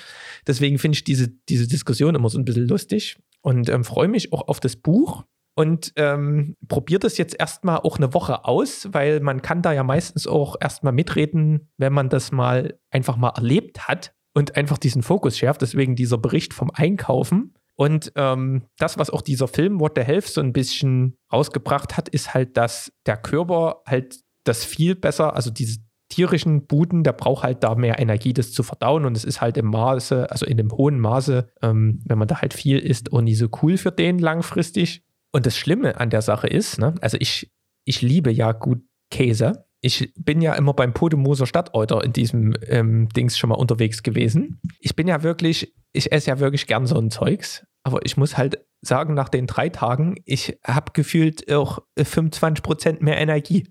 Deswegen 0.46 0.78
finde 0.78 0.96
ich 0.96 1.04
diese, 1.04 1.28
diese 1.48 1.66
Diskussion 1.66 2.14
immer 2.14 2.28
so 2.28 2.38
ein 2.38 2.44
bisschen 2.44 2.68
lustig 2.68 3.18
und 3.40 3.68
ähm, 3.68 3.82
freue 3.82 4.08
mich 4.08 4.32
auch 4.32 4.46
auf 4.46 4.60
das 4.60 4.76
Buch 4.76 5.24
und 5.56 5.94
ähm, 5.96 6.54
probiere 6.68 7.00
das 7.00 7.16
jetzt 7.16 7.34
erstmal 7.38 7.78
auch 7.78 7.96
eine 7.96 8.12
Woche 8.12 8.44
aus, 8.44 8.88
weil 8.92 9.20
man 9.20 9.40
kann 9.40 9.62
da 9.62 9.72
ja 9.72 9.82
meistens 9.82 10.26
auch 10.26 10.56
erstmal 10.60 10.92
mitreden, 10.92 11.70
wenn 11.78 11.94
man 11.94 12.10
das 12.10 12.30
mal 12.30 12.78
einfach 12.90 13.16
mal 13.16 13.30
erlebt 13.30 13.88
hat 13.88 14.12
und 14.34 14.54
einfach 14.54 14.76
diesen 14.76 15.02
Fokus 15.02 15.38
schärft. 15.38 15.62
Deswegen 15.62 15.96
dieser 15.96 16.18
Bericht 16.18 16.52
vom 16.52 16.70
Einkaufen. 16.74 17.54
Und 17.74 18.12
ähm, 18.16 18.64
das, 18.78 18.98
was 18.98 19.08
auch 19.08 19.22
dieser 19.22 19.48
Film 19.48 19.80
What 19.80 19.92
the 19.96 20.02
Health 20.02 20.26
so 20.26 20.42
ein 20.42 20.52
bisschen 20.52 21.16
rausgebracht 21.32 21.96
hat, 21.96 22.10
ist 22.10 22.34
halt, 22.34 22.58
dass 22.58 22.92
der 23.06 23.16
Körper 23.16 23.82
halt 23.86 24.20
das 24.44 24.62
viel 24.62 24.94
besser, 24.94 25.34
also 25.34 25.50
diese 25.50 25.78
tierischen 26.08 26.66
Buden, 26.66 27.02
der 27.02 27.12
braucht 27.12 27.42
halt 27.44 27.64
da 27.64 27.74
mehr 27.74 27.98
Energie, 27.98 28.32
das 28.32 28.52
zu 28.52 28.62
verdauen. 28.62 29.06
Und 29.06 29.16
es 29.16 29.24
ist 29.24 29.40
halt 29.40 29.56
im 29.56 29.66
Maße, 29.66 30.30
also 30.30 30.44
in 30.44 30.60
einem 30.60 30.70
hohen 30.70 31.00
Maße, 31.00 31.48
ähm, 31.62 32.00
wenn 32.04 32.18
man 32.18 32.28
da 32.28 32.42
halt 32.42 32.52
viel 32.54 32.78
isst, 32.78 33.12
auch 33.12 33.22
nie 33.22 33.34
so 33.34 33.48
cool 33.62 33.78
für 33.78 33.90
den 33.90 34.18
langfristig. 34.18 35.02
Und 35.36 35.44
das 35.44 35.58
Schlimme 35.58 36.00
an 36.00 36.08
der 36.08 36.22
Sache 36.22 36.46
ist, 36.46 36.78
ne, 36.78 36.94
also 37.02 37.18
ich, 37.20 37.52
ich 37.84 38.00
liebe 38.00 38.30
ja 38.32 38.52
gut 38.52 38.80
Käse. 39.10 39.66
Ich 39.82 40.14
bin 40.16 40.40
ja 40.40 40.54
immer 40.54 40.72
beim 40.72 40.94
Podemoser 40.94 41.44
Stadteuter 41.44 42.02
in 42.02 42.14
diesem 42.14 42.56
ähm, 42.62 43.10
Dings 43.10 43.36
schon 43.36 43.50
mal 43.50 43.56
unterwegs 43.56 44.02
gewesen. 44.02 44.58
Ich 44.80 44.96
bin 44.96 45.06
ja 45.06 45.22
wirklich, 45.22 45.74
ich 45.92 46.10
esse 46.10 46.30
ja 46.30 46.40
wirklich 46.40 46.66
gern 46.66 46.86
so 46.86 46.98
ein 46.98 47.10
Zeugs. 47.10 47.66
Aber 47.82 48.06
ich 48.06 48.16
muss 48.16 48.38
halt 48.38 48.64
sagen, 48.80 49.12
nach 49.12 49.28
den 49.28 49.46
drei 49.46 49.68
Tagen, 49.68 50.14
ich 50.24 50.58
habe 50.66 50.92
gefühlt 50.94 51.52
auch 51.52 51.80
25 52.02 52.62
Prozent 52.62 53.02
mehr 53.02 53.18
Energie. 53.18 53.68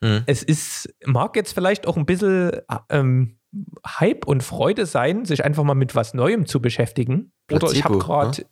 Mhm. 0.00 0.22
Es 0.26 0.44
ist, 0.44 0.94
mag 1.04 1.34
jetzt 1.34 1.52
vielleicht 1.52 1.88
auch 1.88 1.96
ein 1.96 2.06
bisschen 2.06 2.60
ähm, 2.90 3.40
Hype 3.84 4.24
und 4.24 4.44
Freude 4.44 4.86
sein, 4.86 5.24
sich 5.24 5.44
einfach 5.44 5.64
mal 5.64 5.74
mit 5.74 5.96
was 5.96 6.14
Neuem 6.14 6.46
zu 6.46 6.62
beschäftigen. 6.62 7.32
Placebo, 7.48 7.66
oder 7.66 7.76
ich 7.76 7.84
habe 7.84 7.98
gerade, 7.98 8.42
ne? 8.42 8.48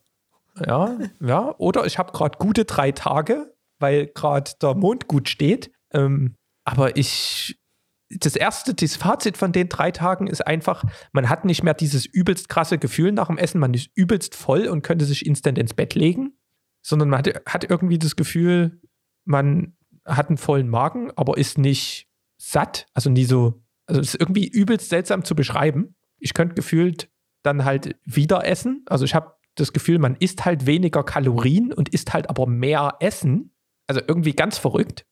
Ja, 0.59 0.99
ja, 1.21 1.55
oder 1.59 1.85
ich 1.87 1.99
habe 1.99 2.13
gerade 2.13 2.39
gute 2.39 2.65
drei 2.65 2.93
Tage, 2.93 3.55
weil 3.79 4.07
gerade 4.07 4.53
der 4.61 4.75
Mond 4.75 5.09
gut 5.09 5.29
steht. 5.29 5.73
Ähm, 5.93 6.37
aber 6.65 6.97
ich, 6.97 7.59
das 8.09 8.37
erste, 8.37 8.75
das 8.75 8.97
Fazit 8.97 9.37
von 9.37 9.53
den 9.53 9.69
drei 9.69 9.91
Tagen 9.91 10.27
ist 10.27 10.47
einfach, 10.47 10.85
man 11.13 11.29
hat 11.29 11.45
nicht 11.45 11.63
mehr 11.63 11.75
dieses 11.75 12.07
übelst 12.07 12.49
krasse 12.49 12.79
Gefühl 12.79 13.13
nach 13.13 13.27
dem 13.27 13.39
Essen, 13.39 13.59
man 13.59 13.75
ist 13.75 13.91
übelst 13.95 14.35
voll 14.35 14.67
und 14.69 14.83
könnte 14.83 15.05
sich 15.05 15.27
instant 15.27 15.59
ins 15.59 15.75
Bett 15.75 15.95
legen, 15.95 16.33
sondern 16.83 17.11
man 17.11 17.19
hat, 17.19 17.43
hat 17.47 17.69
irgendwie 17.69 17.99
das 17.99 18.17
Gefühl, 18.17 18.81
man 19.25 19.77
hat 20.05 20.29
einen 20.29 20.39
vollen 20.39 20.69
Magen, 20.69 21.11
aber 21.17 21.39
ist 21.39 21.59
nicht 21.59 22.09
satt, 22.37 22.87
also 22.95 23.11
nie 23.11 23.25
so, 23.25 23.63
also 23.87 24.01
es 24.01 24.15
ist 24.15 24.21
irgendwie 24.21 24.47
übelst 24.47 24.89
seltsam 24.91 25.25
zu 25.25 25.35
beschreiben. 25.35 25.95
Ich 26.19 26.35
könnte 26.35 26.55
gefühlt 26.55 27.11
dann 27.43 27.65
halt 27.65 27.97
wieder 28.05 28.47
essen, 28.47 28.85
also 28.87 29.05
ich 29.05 29.15
habe 29.15 29.35
das 29.55 29.73
Gefühl, 29.73 29.99
man 29.99 30.17
isst 30.17 30.45
halt 30.45 30.67
weniger 30.67 31.05
Kalorien 31.05 31.73
und 31.73 31.89
isst 31.91 32.13
halt 32.13 32.29
aber 32.29 32.47
mehr 32.47 32.97
Essen, 33.01 33.55
also 33.87 34.01
irgendwie 34.07 34.33
ganz 34.33 34.59
verrückt. 34.59 35.07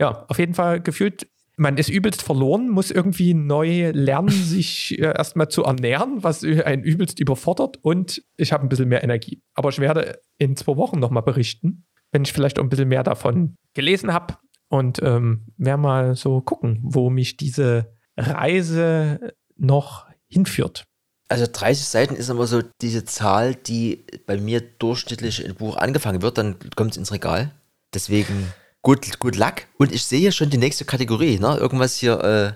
Ja, 0.00 0.24
auf 0.28 0.38
jeden 0.38 0.54
Fall 0.54 0.80
gefühlt 0.80 1.28
man 1.56 1.76
ist 1.76 1.88
übelst 1.88 2.22
verloren, 2.22 2.68
muss 2.68 2.90
irgendwie 2.90 3.34
neu 3.34 3.90
lernen, 3.92 4.28
sich 4.30 4.98
äh, 4.98 5.14
erstmal 5.16 5.48
zu 5.48 5.64
ernähren, 5.64 6.22
was 6.22 6.42
einen 6.44 6.82
übelst 6.82 7.20
überfordert 7.20 7.78
und 7.82 8.22
ich 8.36 8.52
habe 8.52 8.64
ein 8.64 8.68
bisschen 8.68 8.88
mehr 8.88 9.04
Energie. 9.04 9.42
Aber 9.54 9.68
ich 9.68 9.78
werde 9.78 10.20
in 10.38 10.56
zwei 10.56 10.76
Wochen 10.76 10.98
nochmal 10.98 11.22
berichten, 11.22 11.86
wenn 12.12 12.22
ich 12.22 12.32
vielleicht 12.32 12.58
auch 12.58 12.62
ein 12.62 12.68
bisschen 12.68 12.88
mehr 12.88 13.02
davon 13.02 13.56
gelesen 13.74 14.12
habe 14.12 14.36
und 14.68 15.00
ähm, 15.02 15.46
werde 15.56 15.82
mal 15.82 16.16
so 16.16 16.40
gucken, 16.40 16.80
wo 16.82 17.10
mich 17.10 17.36
diese 17.36 17.92
Reise 18.16 19.34
noch 19.56 20.06
hinführt. 20.28 20.84
Also 21.28 21.46
30 21.50 21.86
Seiten 21.86 22.16
ist 22.16 22.28
immer 22.28 22.46
so 22.46 22.62
diese 22.82 23.04
Zahl, 23.04 23.54
die 23.54 24.04
bei 24.26 24.36
mir 24.36 24.60
durchschnittlich 24.60 25.44
im 25.44 25.54
Buch 25.54 25.76
angefangen 25.76 26.22
wird, 26.22 26.38
dann 26.38 26.56
kommt 26.76 26.92
es 26.92 26.96
ins 26.96 27.12
Regal. 27.12 27.50
Deswegen 27.94 28.52
gut, 28.82 29.18
gut 29.18 29.36
Luck. 29.36 29.62
Und 29.78 29.92
ich 29.92 30.04
sehe 30.04 30.32
schon 30.32 30.50
die 30.50 30.58
nächste 30.58 30.84
Kategorie, 30.84 31.38
ne? 31.38 31.56
Irgendwas 31.56 31.96
hier, 31.96 32.20
äh, 32.20 32.52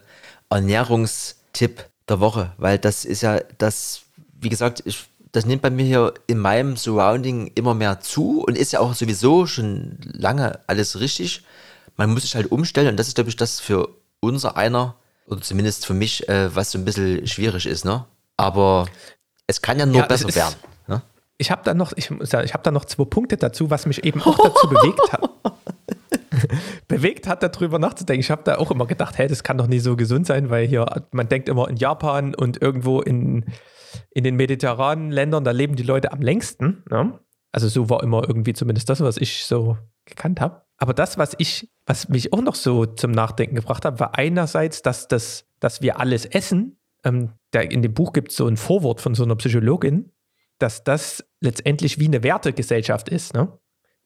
Ernährungstipp 0.54 1.84
der 2.08 2.20
Woche, 2.20 2.52
weil 2.58 2.78
das 2.78 3.04
ist 3.04 3.22
ja 3.22 3.40
das, 3.58 4.02
wie 4.40 4.48
gesagt, 4.48 4.82
ich 4.84 5.08
das 5.32 5.46
nimmt 5.46 5.62
bei 5.62 5.70
mir 5.70 5.84
hier 5.84 6.14
in 6.26 6.38
meinem 6.38 6.76
Surrounding 6.76 7.52
immer 7.54 7.74
mehr 7.74 8.00
zu 8.00 8.42
und 8.42 8.56
ist 8.56 8.72
ja 8.72 8.80
auch 8.80 8.94
sowieso 8.94 9.46
schon 9.46 9.98
lange 10.04 10.60
alles 10.66 11.00
richtig. 11.00 11.42
Man 11.96 12.10
muss 12.10 12.22
sich 12.22 12.34
halt 12.34 12.50
umstellen 12.50 12.88
und 12.88 12.96
das 12.96 13.08
ist, 13.08 13.14
glaube 13.14 13.30
ich, 13.30 13.36
das 13.36 13.60
für 13.60 13.88
unser 14.20 14.56
einer 14.56 14.96
oder 15.26 15.40
zumindest 15.42 15.84
für 15.86 15.94
mich, 15.94 16.28
äh, 16.28 16.54
was 16.54 16.70
so 16.70 16.78
ein 16.78 16.84
bisschen 16.84 17.26
schwierig 17.26 17.66
ist, 17.66 17.84
ne? 17.84 18.06
Aber 18.38 18.86
es 19.46 19.60
kann 19.60 19.78
ja 19.78 19.84
nur 19.84 19.96
ja, 19.96 20.06
besser 20.06 20.34
werden. 20.34 20.54
Ne? 20.86 21.02
Ich 21.36 21.50
habe 21.50 21.60
da 21.64 21.74
noch, 21.74 21.92
ich, 21.94 22.10
ich 22.10 22.54
habe 22.54 22.62
da 22.62 22.70
noch 22.70 22.86
zwei 22.86 23.04
Punkte 23.04 23.36
dazu, 23.36 23.68
was 23.68 23.84
mich 23.84 24.04
eben 24.04 24.22
auch 24.22 24.38
dazu 24.38 24.68
bewegt 24.68 25.12
hat. 25.12 25.28
bewegt 26.88 27.26
hat, 27.26 27.42
darüber 27.42 27.78
nachzudenken. 27.78 28.20
Ich 28.20 28.30
habe 28.30 28.42
da 28.44 28.56
auch 28.56 28.70
immer 28.70 28.86
gedacht, 28.86 29.18
hey, 29.18 29.28
das 29.28 29.42
kann 29.42 29.58
doch 29.58 29.66
nicht 29.66 29.82
so 29.82 29.96
gesund 29.96 30.26
sein, 30.26 30.48
weil 30.48 30.66
hier, 30.66 30.86
man 31.10 31.28
denkt 31.28 31.50
immer 31.50 31.68
in 31.68 31.76
Japan 31.76 32.34
und 32.34 32.62
irgendwo 32.62 33.02
in 33.02 33.44
in 34.10 34.24
den 34.24 34.36
mediterranen 34.36 35.10
Ländern, 35.10 35.44
da 35.44 35.50
leben 35.50 35.76
die 35.76 35.82
Leute 35.82 36.12
am 36.12 36.20
längsten. 36.20 36.84
Ne? 36.90 37.18
Also 37.52 37.68
so 37.68 37.90
war 37.90 38.02
immer 38.02 38.26
irgendwie 38.26 38.52
zumindest 38.52 38.88
das, 38.88 39.00
was 39.00 39.16
ich 39.16 39.44
so 39.44 39.76
gekannt 40.04 40.40
habe. 40.40 40.62
Aber 40.76 40.94
das, 40.94 41.18
was 41.18 41.34
ich, 41.38 41.70
was 41.86 42.08
mich 42.08 42.32
auch 42.32 42.42
noch 42.42 42.54
so 42.54 42.86
zum 42.86 43.10
Nachdenken 43.10 43.56
gebracht 43.56 43.84
hat, 43.84 43.98
war 44.00 44.16
einerseits, 44.16 44.82
dass 44.82 45.08
das, 45.08 45.46
dass 45.60 45.82
wir 45.82 45.98
alles 45.98 46.24
essen. 46.24 46.78
Ähm, 47.04 47.32
der, 47.52 47.70
in 47.70 47.82
dem 47.82 47.94
Buch 47.94 48.12
gibt 48.12 48.30
es 48.30 48.36
so 48.36 48.46
ein 48.46 48.56
Vorwort 48.56 49.00
von 49.00 49.14
so 49.14 49.24
einer 49.24 49.36
Psychologin, 49.36 50.12
dass 50.58 50.84
das 50.84 51.24
letztendlich 51.40 51.98
wie 51.98 52.06
eine 52.06 52.22
Wertegesellschaft 52.22 53.08
ist. 53.08 53.34
Ne? 53.34 53.58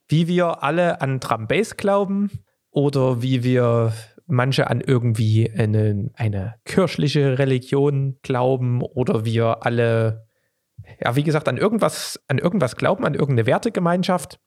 Wie 0.09 0.29
wir 0.29 0.63
alle 0.63 1.01
an 1.01 1.21
Trambase 1.21 1.75
glauben 1.75 2.31
oder 2.71 3.23
wie 3.23 3.43
wir 3.43 3.93
manche 4.27 4.69
an 4.69 4.81
irgendwie 4.81 5.51
eine, 5.51 6.11
eine 6.15 6.55
kirchliche 6.65 7.39
Religion 7.39 8.19
glauben 8.23 8.83
oder 8.83 9.25
wir 9.25 9.65
alle, 9.65 10.27
ja, 11.01 11.17
wie 11.17 11.23
gesagt, 11.23 11.49
an 11.49 11.57
irgendwas, 11.57 12.21
an 12.29 12.39
irgendwas 12.39 12.77
glauben, 12.77 13.05
an 13.05 13.15
irgendeine 13.15 13.47
Wertegemeinschaft. 13.47 14.41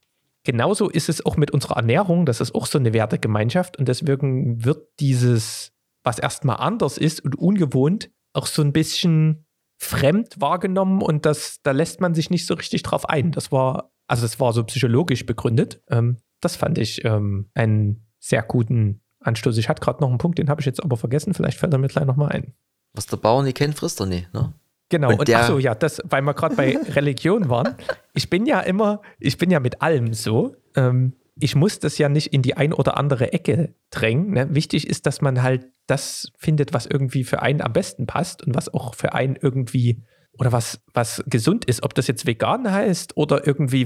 Genauso 0.44 0.90
ist 0.90 1.10
es 1.10 1.26
auch 1.26 1.38
mit 1.38 1.52
unserer 1.52 1.78
Ernährung, 1.78 2.26
das 2.26 2.40
ist 2.40 2.54
auch 2.54 2.68
so 2.68 2.78
eine 2.78 2.94
Wertegemeinschaft 2.94 3.78
und 3.78 3.88
deswegen 3.88 4.64
wird 4.64 4.88
dieses, 5.00 5.74
was 6.04 6.20
erstmal 6.20 6.58
anders 6.58 6.98
ist 6.98 7.24
und 7.26 7.36
ungewohnt, 7.36 8.12
auch 8.36 8.48
so 8.48 8.62
ein 8.62 8.74
bisschen 8.74 9.46
fremd 9.78 10.40
wahrgenommen 10.40 11.02
und 11.02 11.26
das, 11.26 11.60
da 11.64 11.72
lässt 11.72 12.02
man 12.02 12.14
sich 12.14 12.30
nicht 12.30 12.46
so 12.46 12.54
richtig 12.54 12.84
drauf 12.84 13.08
ein. 13.10 13.32
Das 13.32 13.52
war, 13.52 13.92
also 14.08 14.24
das 14.24 14.40
war 14.40 14.54
so 14.54 14.64
psychologisch 14.64 15.26
begründet. 15.26 15.82
Ähm, 15.90 16.18
das 16.42 16.56
fand 16.56 16.78
ich 16.78 17.04
ähm, 17.06 17.50
einen 17.54 18.08
sehr 18.20 18.44
guten 18.44 19.02
anstoße. 19.20 19.60
Ich 19.60 19.70
hatte 19.70 19.82
gerade 19.82 20.02
noch 20.02 20.10
einen 20.10 20.18
Punkt, 20.18 20.38
den 20.38 20.50
habe 20.50 20.62
ich 20.62 20.66
jetzt 20.66 20.84
aber 20.84 20.98
vergessen. 20.98 21.34
Vielleicht 21.34 21.58
fällt 21.58 21.74
er 21.74 21.80
mir 21.80 21.88
gleich 21.88 22.06
nochmal 22.06 22.30
ein. 22.30 22.54
Was 22.94 23.08
der 23.08 23.18
Bauer 23.18 23.44
nicht 23.44 23.58
kennt, 23.58 23.76
frisst 23.76 24.00
er 24.00 24.06
nicht, 24.06 24.34
ne? 24.34 24.54
Genau, 24.90 25.10
und, 25.10 25.20
und 25.20 25.34
achso, 25.34 25.58
ja, 25.58 25.74
das, 25.74 26.00
weil 26.06 26.22
wir 26.22 26.36
gerade 26.36 26.56
bei 26.56 26.78
Religion 26.90 27.50
waren. 27.50 27.76
Ich 28.14 28.30
bin 28.30 28.46
ja 28.46 28.60
immer, 28.60 29.02
ich 29.20 29.38
bin 29.38 29.50
ja 29.50 29.60
mit 29.60 29.82
allem 29.82 30.14
so. 30.14 30.56
Ähm, 30.76 31.14
ich 31.40 31.56
muss 31.56 31.80
das 31.80 31.98
ja 31.98 32.10
nicht 32.10 32.34
in 32.34 32.42
die 32.42 32.56
ein 32.56 32.74
oder 32.74 32.98
andere 32.98 33.34
Ecke 33.34 33.76
drängen. 33.90 34.32
Ne? 34.32 34.48
Wichtig 34.56 34.88
ist, 34.88 35.06
dass 35.06 35.22
man 35.22 35.44
halt 35.44 35.68
das 35.88 36.32
findet, 36.38 36.74
was 36.74 36.86
irgendwie 36.86 37.24
für 37.24 37.42
einen 37.42 37.62
am 37.62 37.74
besten 37.74 38.08
passt 38.08 38.44
und 38.44 38.56
was 38.56 38.74
auch 38.74 38.96
für 38.96 39.14
einen 39.14 39.36
irgendwie 39.36 40.04
oder 40.38 40.52
was, 40.52 40.82
was 40.94 41.24
gesund 41.28 41.66
ist, 41.66 41.84
ob 41.84 41.94
das 41.94 42.08
jetzt 42.08 42.26
vegan 42.26 42.70
heißt 42.70 43.16
oder 43.16 43.46
irgendwie 43.48 43.84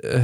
äh, 0.00 0.22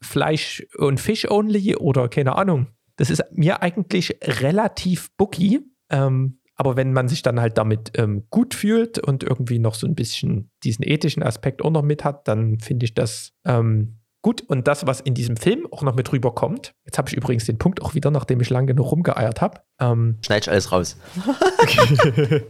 Fleisch 0.00 0.64
und 0.76 1.00
Fish 1.00 1.28
only 1.28 1.76
oder 1.76 2.08
keine 2.08 2.36
Ahnung. 2.36 2.68
Das 2.96 3.10
ist 3.10 3.24
mir 3.32 3.62
eigentlich 3.62 4.18
relativ 4.22 5.10
booky. 5.16 5.60
Ähm, 5.90 6.38
aber 6.54 6.76
wenn 6.76 6.92
man 6.92 7.08
sich 7.08 7.22
dann 7.22 7.40
halt 7.40 7.58
damit 7.58 7.92
ähm, 7.96 8.26
gut 8.30 8.54
fühlt 8.54 8.98
und 8.98 9.24
irgendwie 9.24 9.58
noch 9.58 9.74
so 9.74 9.86
ein 9.86 9.94
bisschen 9.94 10.50
diesen 10.62 10.86
ethischen 10.86 11.22
Aspekt 11.22 11.62
auch 11.62 11.70
noch 11.70 11.82
mit 11.82 12.04
hat, 12.04 12.28
dann 12.28 12.60
finde 12.60 12.84
ich 12.84 12.94
das 12.94 13.32
ähm, 13.44 14.01
gut. 14.22 14.40
Und 14.42 14.68
das, 14.68 14.86
was 14.86 15.00
in 15.00 15.14
diesem 15.14 15.36
Film 15.36 15.66
auch 15.70 15.82
noch 15.82 15.94
mit 15.94 16.10
rüberkommt, 16.12 16.74
jetzt 16.84 16.96
habe 16.98 17.08
ich 17.08 17.16
übrigens 17.16 17.44
den 17.44 17.58
Punkt 17.58 17.82
auch 17.82 17.94
wieder, 17.94 18.10
nachdem 18.10 18.40
ich 18.40 18.48
lange 18.48 18.68
genug 18.68 18.90
rumgeeiert 18.90 19.40
habe. 19.40 19.60
Ähm, 19.80 20.18
Schneid 20.24 20.48
alles 20.48 20.72
raus. 20.72 20.96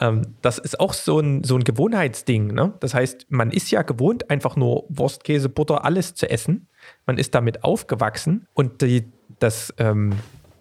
ähm, 0.00 0.34
das 0.40 0.58
ist 0.58 0.80
auch 0.80 0.94
so 0.94 1.18
ein, 1.18 1.44
so 1.44 1.56
ein 1.56 1.64
Gewohnheitsding. 1.64 2.48
Ne? 2.48 2.74
Das 2.80 2.94
heißt, 2.94 3.26
man 3.28 3.50
ist 3.50 3.70
ja 3.70 3.82
gewohnt, 3.82 4.30
einfach 4.30 4.56
nur 4.56 4.84
Wurst, 4.88 5.24
Käse, 5.24 5.48
Butter, 5.48 5.84
alles 5.84 6.14
zu 6.14 6.30
essen. 6.30 6.68
Man 7.06 7.18
ist 7.18 7.34
damit 7.34 7.64
aufgewachsen 7.64 8.46
und 8.54 8.80
die, 8.80 9.12
das, 9.40 9.74
ähm, 9.78 10.12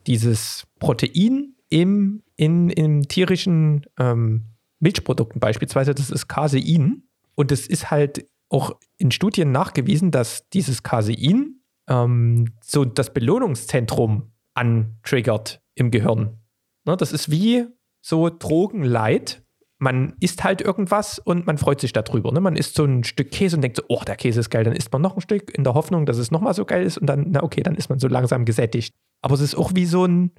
dieses 0.08 0.68
Protein 0.80 1.56
im, 1.70 2.24
in, 2.36 2.70
in 2.70 3.04
tierischen 3.04 3.86
ähm, 3.98 4.46
Milchprodukten 4.80 5.40
beispielsweise, 5.40 5.96
das 5.96 6.10
ist 6.10 6.28
Casein. 6.28 7.04
Und 7.36 7.52
es 7.52 7.66
ist 7.66 7.90
halt 7.90 8.28
auch 8.50 8.80
in 8.98 9.12
Studien 9.12 9.52
nachgewiesen, 9.52 10.12
dass 10.12 10.48
dieses 10.50 10.84
Casein 10.84 11.62
ähm, 11.88 12.54
so 12.64 12.86
das 12.86 13.14
Belohnungszentrum 13.14 14.32
antriggert 14.54 15.62
im 15.76 15.92
Gehirn. 15.92 16.40
Ne, 16.86 16.98
das 16.98 17.12
ist 17.12 17.32
wie 17.32 17.66
so 18.02 18.30
Drogenleid. 18.30 19.44
Man 19.80 20.16
isst 20.20 20.44
halt 20.44 20.62
irgendwas 20.62 21.20
und 21.20 21.46
man 21.46 21.58
freut 21.58 21.82
sich 21.82 21.92
darüber. 21.92 22.32
Ne? 22.32 22.40
Man 22.40 22.56
isst 22.56 22.76
so 22.76 22.86
ein 22.86 23.04
Stück 23.04 23.32
Käse 23.32 23.58
und 23.58 23.62
denkt 23.62 23.78
so, 23.78 23.84
oh, 23.90 24.02
der 24.06 24.16
Käse 24.16 24.40
ist 24.40 24.50
geil. 24.50 24.64
Dann 24.64 24.76
isst 24.76 24.94
man 24.94 25.02
noch 25.02 25.16
ein 25.16 25.22
Stück 25.22 25.56
in 25.58 25.64
der 25.64 25.74
Hoffnung, 25.74 26.06
dass 26.06 26.18
es 26.18 26.32
nochmal 26.32 26.54
so 26.54 26.64
geil 26.64 26.86
ist 26.86 26.98
und 26.98 27.08
dann, 27.08 27.32
na 27.32 27.44
okay, 27.44 27.64
dann 27.64 27.76
ist 27.76 27.90
man 27.90 28.00
so 28.00 28.08
langsam 28.08 28.46
gesättigt. 28.46 28.94
Aber 29.22 29.36
es 29.36 29.42
ist 29.42 29.56
auch 29.56 29.72
wie 29.76 29.86
so 29.86 30.06
ein, 30.06 30.32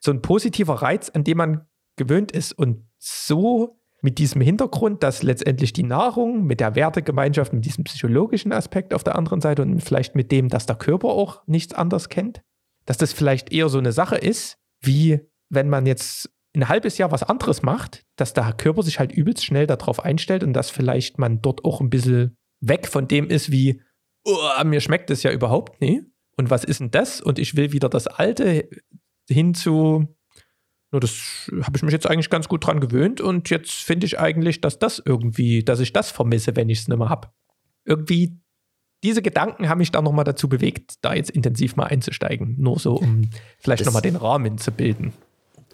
so 0.00 0.10
ein 0.10 0.22
positiver 0.22 0.74
Reiz, 0.74 1.08
an 1.10 1.24
dem 1.24 1.38
man 1.38 1.66
gewöhnt 1.96 2.32
ist. 2.32 2.52
Und 2.52 2.88
so 2.98 3.79
mit 4.02 4.18
diesem 4.18 4.40
Hintergrund, 4.40 5.02
dass 5.02 5.22
letztendlich 5.22 5.72
die 5.72 5.82
Nahrung 5.82 6.44
mit 6.44 6.60
der 6.60 6.74
Wertegemeinschaft, 6.74 7.52
mit 7.52 7.64
diesem 7.64 7.84
psychologischen 7.84 8.52
Aspekt 8.52 8.94
auf 8.94 9.04
der 9.04 9.16
anderen 9.16 9.40
Seite 9.40 9.62
und 9.62 9.80
vielleicht 9.80 10.14
mit 10.14 10.32
dem, 10.32 10.48
dass 10.48 10.66
der 10.66 10.76
Körper 10.76 11.08
auch 11.08 11.46
nichts 11.46 11.74
anderes 11.74 12.08
kennt, 12.08 12.42
dass 12.86 12.98
das 12.98 13.12
vielleicht 13.12 13.52
eher 13.52 13.68
so 13.68 13.78
eine 13.78 13.92
Sache 13.92 14.16
ist, 14.16 14.58
wie 14.80 15.20
wenn 15.48 15.68
man 15.68 15.86
jetzt 15.86 16.30
ein 16.54 16.68
halbes 16.68 16.98
Jahr 16.98 17.12
was 17.12 17.22
anderes 17.22 17.62
macht, 17.62 18.04
dass 18.16 18.32
der 18.32 18.52
Körper 18.52 18.82
sich 18.82 18.98
halt 18.98 19.12
übelst 19.12 19.44
schnell 19.44 19.66
darauf 19.66 20.04
einstellt 20.04 20.42
und 20.42 20.52
dass 20.52 20.70
vielleicht 20.70 21.18
man 21.18 21.42
dort 21.42 21.64
auch 21.64 21.80
ein 21.80 21.90
bisschen 21.90 22.36
weg 22.60 22.88
von 22.88 23.06
dem 23.06 23.28
ist, 23.28 23.52
wie, 23.52 23.82
oh, 24.24 24.64
mir 24.64 24.80
schmeckt 24.80 25.10
das 25.10 25.22
ja 25.22 25.30
überhaupt 25.30 25.80
nicht. 25.80 26.02
Und 26.36 26.50
was 26.50 26.64
ist 26.64 26.80
denn 26.80 26.90
das? 26.90 27.20
Und 27.20 27.38
ich 27.38 27.56
will 27.56 27.72
wieder 27.72 27.88
das 27.88 28.06
Alte 28.06 28.68
hin 29.28 29.54
zu, 29.54 30.08
nur 30.92 31.00
das 31.00 31.50
habe 31.62 31.76
ich 31.76 31.82
mich 31.82 31.92
jetzt 31.92 32.08
eigentlich 32.08 32.30
ganz 32.30 32.48
gut 32.48 32.66
dran 32.66 32.80
gewöhnt 32.80 33.20
und 33.20 33.48
jetzt 33.50 33.70
finde 33.70 34.06
ich 34.06 34.18
eigentlich, 34.18 34.60
dass 34.60 34.78
das 34.78 35.00
irgendwie, 35.04 35.62
dass 35.62 35.80
ich 35.80 35.92
das 35.92 36.10
vermisse, 36.10 36.56
wenn 36.56 36.68
ich 36.68 36.80
es 36.80 36.88
nicht 36.88 36.98
mehr 36.98 37.08
habe. 37.08 37.28
Irgendwie 37.84 38.40
diese 39.02 39.22
Gedanken 39.22 39.68
haben 39.68 39.78
mich 39.78 39.92
da 39.92 40.02
nochmal 40.02 40.24
dazu 40.24 40.48
bewegt, 40.48 40.94
da 41.00 41.14
jetzt 41.14 41.30
intensiv 41.30 41.76
mal 41.76 41.86
einzusteigen. 41.86 42.56
Nur 42.58 42.78
so, 42.78 42.96
um 42.96 43.30
vielleicht 43.58 43.86
nochmal 43.86 44.02
den 44.02 44.16
Rahmen 44.16 44.58
zu 44.58 44.72
bilden. 44.72 45.12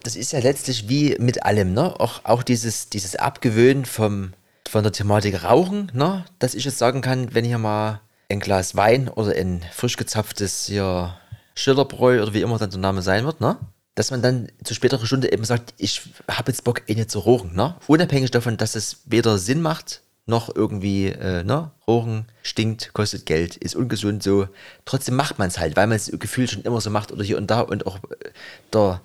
Das 0.02 0.14
ist 0.14 0.32
ja 0.32 0.38
letztlich 0.38 0.88
wie 0.88 1.16
mit 1.18 1.42
allem, 1.42 1.72
ne? 1.72 1.98
Auch, 1.98 2.20
auch 2.24 2.44
dieses, 2.44 2.90
dieses 2.90 3.16
Abgewöhnen 3.16 3.84
vom, 3.84 4.32
von 4.68 4.84
der 4.84 4.92
Thematik 4.92 5.42
Rauchen, 5.42 5.90
ne? 5.94 6.24
Dass 6.38 6.54
ich 6.54 6.64
jetzt 6.64 6.78
sagen 6.78 7.00
kann, 7.00 7.34
wenn 7.34 7.44
hier 7.44 7.58
mal 7.58 8.00
ein 8.28 8.38
Glas 8.38 8.76
Wein 8.76 9.08
oder 9.08 9.34
ein 9.34 9.64
frisch 9.72 9.96
gezapftes 9.96 10.66
hier 10.66 11.16
Schillerbräu 11.54 12.22
oder 12.22 12.34
wie 12.34 12.42
immer 12.42 12.58
dann 12.58 12.70
der 12.70 12.78
Name 12.78 13.02
sein 13.02 13.24
wird, 13.24 13.40
ne? 13.40 13.56
Dass 13.96 14.12
man 14.12 14.22
dann 14.22 14.48
zu 14.62 14.74
späterer 14.74 15.04
Stunde 15.04 15.32
eben 15.32 15.44
sagt, 15.44 15.74
ich 15.78 16.02
habe 16.30 16.52
jetzt 16.52 16.62
Bock, 16.62 16.82
eh 16.86 17.06
zu 17.06 17.18
rochen, 17.18 17.56
ne? 17.56 17.74
Unabhängig 17.88 18.30
davon, 18.30 18.56
dass 18.56 18.76
es 18.76 18.98
weder 19.06 19.38
Sinn 19.38 19.60
macht, 19.60 20.02
noch 20.26 20.54
irgendwie, 20.54 21.06
äh, 21.06 21.42
ne? 21.42 21.72
Rochen 21.88 22.26
stinkt, 22.42 22.92
kostet 22.92 23.26
Geld, 23.26 23.56
ist 23.56 23.74
ungesund 23.74 24.22
so. 24.22 24.46
Trotzdem 24.84 25.16
macht 25.16 25.40
man 25.40 25.48
es 25.48 25.58
halt, 25.58 25.74
weil 25.76 25.88
man 25.88 25.96
es 25.96 26.12
gefühlt 26.18 26.50
schon 26.50 26.62
immer 26.62 26.80
so 26.80 26.90
macht 26.90 27.10
oder 27.10 27.24
hier 27.24 27.38
und 27.38 27.50
da 27.50 27.60
und 27.60 27.86
auch 27.86 27.96
äh, 27.96 28.30
der 28.72 29.00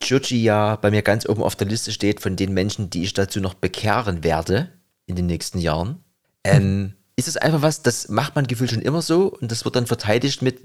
Giorgi 0.00 0.42
ja 0.42 0.76
bei 0.76 0.90
mir 0.90 1.02
ganz 1.02 1.26
oben 1.26 1.42
auf 1.42 1.56
der 1.56 1.68
Liste 1.68 1.92
steht 1.92 2.20
von 2.20 2.36
den 2.36 2.52
Menschen, 2.52 2.90
die 2.90 3.04
ich 3.04 3.14
dazu 3.14 3.40
noch 3.40 3.54
bekehren 3.54 4.24
werde 4.24 4.68
in 5.06 5.16
den 5.16 5.26
nächsten 5.26 5.58
Jahren. 5.58 6.04
Ähm, 6.44 6.94
ist 7.16 7.28
es 7.28 7.36
einfach 7.36 7.62
was, 7.62 7.82
das 7.82 8.08
macht 8.08 8.34
man 8.34 8.46
gefühlt 8.46 8.70
schon 8.70 8.82
immer 8.82 9.02
so 9.02 9.28
und 9.28 9.50
das 9.50 9.64
wird 9.64 9.76
dann 9.76 9.86
verteidigt 9.86 10.42
mit, 10.42 10.60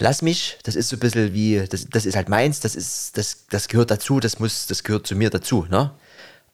lass 0.00 0.22
mich, 0.22 0.58
das 0.64 0.74
ist 0.74 0.88
so 0.88 0.96
ein 0.96 1.00
bisschen 1.00 1.32
wie, 1.32 1.64
das, 1.68 1.86
das 1.88 2.06
ist 2.06 2.16
halt 2.16 2.28
meins, 2.28 2.60
das 2.60 2.74
ist, 2.74 3.16
das, 3.16 3.46
das 3.50 3.68
gehört 3.68 3.90
dazu, 3.90 4.18
das 4.18 4.38
muss, 4.38 4.66
das 4.66 4.82
gehört 4.82 5.06
zu 5.06 5.14
mir 5.14 5.30
dazu, 5.30 5.66
ne? 5.70 5.92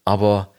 Aber 0.04 0.52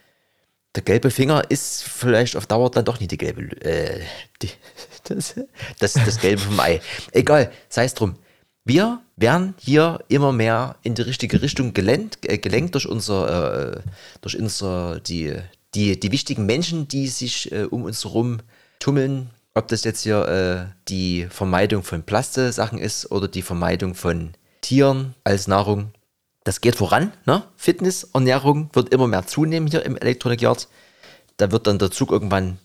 der 0.75 0.83
gelbe 0.83 1.11
Finger 1.11 1.43
ist 1.49 1.83
vielleicht 1.83 2.35
auf 2.35 2.47
Dauer 2.47 2.71
dann 2.71 2.85
doch 2.85 2.99
nicht 2.99 3.11
die 3.11 3.17
gelbe, 3.17 3.41
äh, 3.61 4.01
die, 4.41 4.49
das, 5.03 5.35
das, 5.79 5.93
das 5.93 6.19
Gelbe 6.19 6.41
vom 6.41 6.59
Ei. 6.59 6.81
Egal, 7.11 7.51
sei 7.69 7.85
es 7.85 7.93
drum. 7.93 8.15
Wir 8.63 9.01
werden 9.15 9.55
hier 9.59 10.03
immer 10.09 10.31
mehr 10.33 10.75
in 10.83 10.93
die 10.93 11.01
richtige 11.01 11.41
Richtung 11.41 11.73
gelenkt, 11.73 12.29
äh, 12.29 12.37
gelenkt 12.37 12.75
durch 12.75 12.87
unser, 12.87 13.75
äh, 13.75 13.81
durch 14.21 14.37
unser, 14.37 14.99
die, 14.99 15.35
die, 15.73 15.99
die 15.99 16.11
wichtigen 16.11 16.45
Menschen, 16.45 16.87
die 16.87 17.07
sich 17.07 17.51
äh, 17.51 17.63
um 17.63 17.83
uns 17.83 18.03
herum 18.03 18.39
tummeln, 18.79 19.29
ob 19.57 19.67
das 19.67 19.83
jetzt 19.83 20.03
hier 20.03 20.27
äh, 20.27 20.73
die 20.87 21.27
Vermeidung 21.29 21.83
von 21.83 22.03
Plaste-Sachen 22.03 22.79
ist 22.79 23.11
oder 23.11 23.27
die 23.27 23.41
Vermeidung 23.41 23.95
von 23.95 24.33
Tieren 24.61 25.15
als 25.23 25.47
Nahrung. 25.47 25.91
Das 26.43 26.61
geht 26.61 26.75
voran. 26.75 27.11
Ne? 27.25 27.43
Fitness, 27.55 28.09
Ernährung 28.13 28.69
wird 28.73 28.93
immer 28.93 29.07
mehr 29.07 29.27
zunehmen 29.27 29.69
hier 29.69 29.85
im 29.85 29.97
Electronic 29.97 30.41
Yard. 30.41 30.67
Da 31.37 31.51
wird 31.51 31.67
dann 31.67 31.79
der 31.79 31.91
Zug 31.91 32.11
irgendwann 32.11 32.59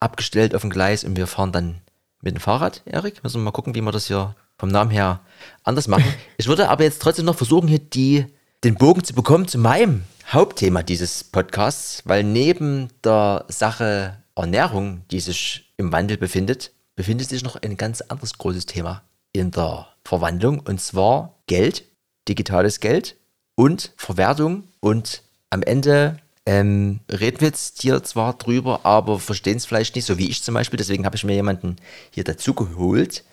abgestellt 0.00 0.54
auf 0.54 0.62
dem 0.62 0.70
Gleis 0.70 1.04
und 1.04 1.16
wir 1.16 1.26
fahren 1.26 1.52
dann 1.52 1.80
mit 2.20 2.34
dem 2.34 2.40
Fahrrad, 2.40 2.82
Erik. 2.84 3.22
Müssen 3.22 3.40
wir 3.40 3.44
mal 3.44 3.50
gucken, 3.50 3.74
wie 3.74 3.80
wir 3.80 3.92
das 3.92 4.06
hier 4.06 4.34
vom 4.56 4.70
Namen 4.70 4.90
her 4.90 5.20
anders 5.62 5.88
machen. 5.88 6.04
Ich 6.36 6.46
würde 6.46 6.68
aber 6.68 6.84
jetzt 6.84 7.02
trotzdem 7.02 7.24
noch 7.24 7.36
versuchen, 7.36 7.68
hier 7.68 7.80
die, 7.80 8.26
den 8.64 8.76
Bogen 8.76 9.04
zu 9.04 9.12
bekommen 9.12 9.48
zu 9.48 9.58
meinem 9.58 10.04
Hauptthema 10.28 10.82
dieses 10.82 11.24
Podcasts, 11.24 12.02
weil 12.04 12.22
neben 12.22 12.90
der 13.02 13.44
Sache 13.48 14.22
Ernährung, 14.38 15.02
die 15.10 15.20
sich 15.20 15.72
im 15.76 15.92
Wandel 15.92 16.16
befindet, 16.16 16.72
befindet 16.96 17.28
sich 17.28 17.42
noch 17.42 17.56
ein 17.56 17.76
ganz 17.76 18.00
anderes 18.00 18.36
großes 18.38 18.66
Thema 18.66 19.02
in 19.32 19.50
der 19.50 19.88
Verwandlung 20.04 20.60
und 20.60 20.80
zwar 20.80 21.34
Geld, 21.46 21.84
digitales 22.28 22.80
Geld 22.80 23.16
und 23.54 23.92
Verwertung. 23.96 24.64
Und 24.80 25.22
am 25.50 25.62
Ende 25.62 26.18
ähm, 26.46 27.00
reden 27.10 27.40
wir 27.40 27.48
jetzt 27.48 27.82
hier 27.82 28.02
zwar 28.02 28.34
drüber, 28.38 28.80
aber 28.84 29.18
verstehen 29.18 29.58
es 29.58 29.66
vielleicht 29.66 29.94
nicht, 29.96 30.06
so 30.06 30.18
wie 30.18 30.28
ich 30.28 30.42
zum 30.42 30.54
Beispiel. 30.54 30.78
Deswegen 30.78 31.04
habe 31.04 31.16
ich 31.16 31.24
mir 31.24 31.34
jemanden 31.34 31.76
hier 32.10 32.24
dazu 32.24 32.54
geholt, 32.54 33.24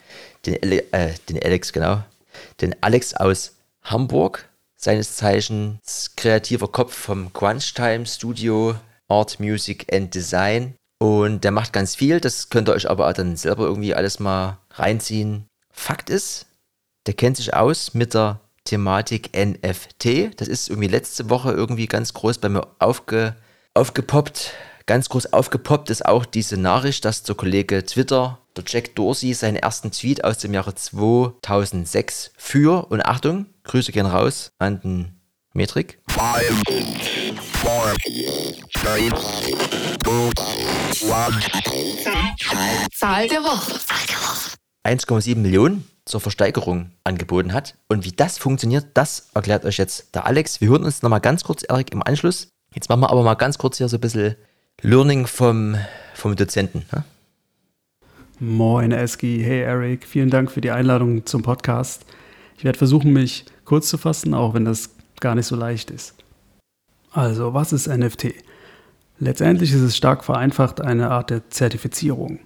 den, 0.45 0.55
äh, 0.61 1.13
den 1.29 1.41
Alex, 1.41 1.71
genau, 1.71 2.03
den 2.61 2.75
Alex 2.81 3.13
aus 3.13 3.55
Hamburg, 3.83 4.49
seines 4.75 5.15
Zeichens 5.15 6.11
kreativer 6.15 6.67
Kopf 6.67 6.93
vom 6.93 7.31
Crunch 7.33 7.73
Time 7.73 8.05
Studio 8.05 8.75
Art, 9.07 9.39
Music 9.39 9.91
and 9.93 10.13
Design 10.13 10.75
und 10.99 11.43
der 11.43 11.51
macht 11.51 11.73
ganz 11.73 11.95
viel, 11.95 12.19
das 12.19 12.49
könnt 12.49 12.69
ihr 12.69 12.73
euch 12.73 12.89
aber 12.89 13.11
dann 13.13 13.35
selber 13.35 13.63
irgendwie 13.63 13.95
alles 13.95 14.19
mal 14.19 14.59
reinziehen. 14.71 15.45
Fakt 15.71 16.09
ist, 16.09 16.45
der 17.05 17.13
kennt 17.13 17.37
sich 17.37 17.53
aus 17.53 17.93
mit 17.93 18.13
der 18.13 18.39
Thematik 18.63 19.31
NFT. 19.35 20.39
Das 20.39 20.47
ist 20.47 20.69
irgendwie 20.69 20.87
letzte 20.87 21.29
Woche 21.29 21.51
irgendwie 21.51 21.87
ganz 21.87 22.13
groß 22.13 22.39
bei 22.39 22.49
mir 22.49 22.67
aufge, 22.79 23.35
aufgepoppt. 23.73 24.53
Ganz 24.87 25.09
groß 25.09 25.33
aufgepoppt 25.33 25.89
ist 25.89 26.05
auch 26.05 26.25
diese 26.25 26.57
Nachricht, 26.57 27.05
dass 27.05 27.23
der 27.23 27.35
Kollege 27.35 27.85
Twitter, 27.85 28.39
der 28.55 28.63
Jack 28.67 28.95
Dorsey, 28.95 29.33
seinen 29.33 29.57
ersten 29.57 29.91
Tweet 29.91 30.23
aus 30.23 30.37
dem 30.37 30.53
Jahre 30.53 30.75
2006 30.75 32.31
für, 32.37 32.85
und 32.89 33.01
Achtung, 33.05 33.47
Grüße 33.63 33.91
gehen 33.91 34.05
raus 34.05 34.51
an 34.59 34.79
den 34.81 35.14
Metrik. 35.55 35.99
Five, 36.09 36.51
four, 37.39 37.93
three, 38.73 39.09
Zahl 42.91 43.27
der 43.29 43.41
Woche. 43.41 43.79
1,7 44.83 45.37
Millionen 45.37 45.87
zur 46.03 46.19
Versteigerung 46.19 46.91
angeboten 47.05 47.53
hat. 47.53 47.75
Und 47.87 48.03
wie 48.03 48.11
das 48.11 48.37
funktioniert, 48.37 48.87
das 48.95 49.29
erklärt 49.33 49.63
euch 49.63 49.77
jetzt 49.77 50.13
der 50.13 50.25
Alex. 50.25 50.59
Wir 50.59 50.67
hören 50.67 50.83
uns 50.83 51.01
nochmal 51.01 51.21
ganz 51.21 51.45
kurz, 51.45 51.63
Erik, 51.63 51.93
im 51.93 52.03
Anschluss. 52.03 52.49
Jetzt 52.73 52.89
machen 52.89 52.99
wir 52.99 53.09
aber 53.09 53.23
mal 53.23 53.35
ganz 53.35 53.57
kurz 53.57 53.77
hier 53.77 53.87
so 53.87 53.95
ein 53.95 54.01
bisschen 54.01 54.35
Learning 54.81 55.25
vom, 55.25 55.77
vom 56.15 56.35
Dozenten. 56.35 56.83
Ne? 56.91 57.05
Moin, 58.39 58.91
Eski. 58.91 59.41
Hey, 59.41 59.61
Erik. 59.61 60.05
Vielen 60.05 60.29
Dank 60.29 60.51
für 60.51 60.59
die 60.59 60.71
Einladung 60.71 61.25
zum 61.25 61.43
Podcast. 61.43 62.05
Ich 62.57 62.65
werde 62.65 62.77
versuchen, 62.77 63.13
mich 63.13 63.45
kurz 63.63 63.87
zu 63.87 63.97
fassen, 63.97 64.33
auch 64.33 64.53
wenn 64.53 64.65
das 64.65 64.94
gar 65.21 65.35
nicht 65.35 65.45
so 65.45 65.55
leicht 65.55 65.91
ist. 65.91 66.15
Also, 67.11 67.53
was 67.53 67.73
ist 67.73 67.87
NFT? 67.87 68.33
Letztendlich 69.19 69.71
ist 69.71 69.81
es 69.81 69.95
stark 69.95 70.23
vereinfacht 70.23 70.81
eine 70.81 71.11
Art 71.11 71.29
der 71.29 71.49
Zertifizierung. 71.49 72.39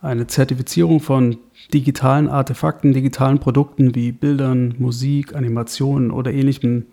Eine 0.00 0.26
Zertifizierung 0.26 1.00
von 1.00 1.38
digitalen 1.72 2.28
Artefakten, 2.28 2.92
digitalen 2.92 3.38
Produkten 3.38 3.94
wie 3.94 4.12
Bildern, 4.12 4.74
Musik, 4.78 5.34
Animationen 5.34 6.10
oder 6.10 6.32
ähnlichem. 6.32 6.86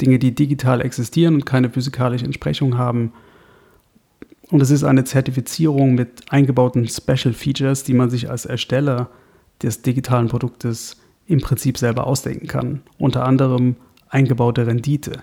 Dinge, 0.00 0.18
die 0.18 0.34
digital 0.34 0.80
existieren 0.80 1.34
und 1.34 1.46
keine 1.46 1.70
physikalische 1.70 2.24
Entsprechung 2.24 2.78
haben. 2.78 3.12
Und 4.50 4.62
es 4.62 4.70
ist 4.70 4.84
eine 4.84 5.04
Zertifizierung 5.04 5.94
mit 5.94 6.32
eingebauten 6.32 6.88
Special 6.88 7.34
Features, 7.34 7.84
die 7.84 7.94
man 7.94 8.08
sich 8.08 8.30
als 8.30 8.46
Ersteller 8.46 9.10
des 9.62 9.82
digitalen 9.82 10.28
Produktes 10.28 10.96
im 11.26 11.40
Prinzip 11.40 11.76
selber 11.78 12.06
ausdenken 12.06 12.46
kann. 12.46 12.82
Unter 12.98 13.24
anderem 13.24 13.76
eingebaute 14.08 14.66
Rendite. 14.66 15.22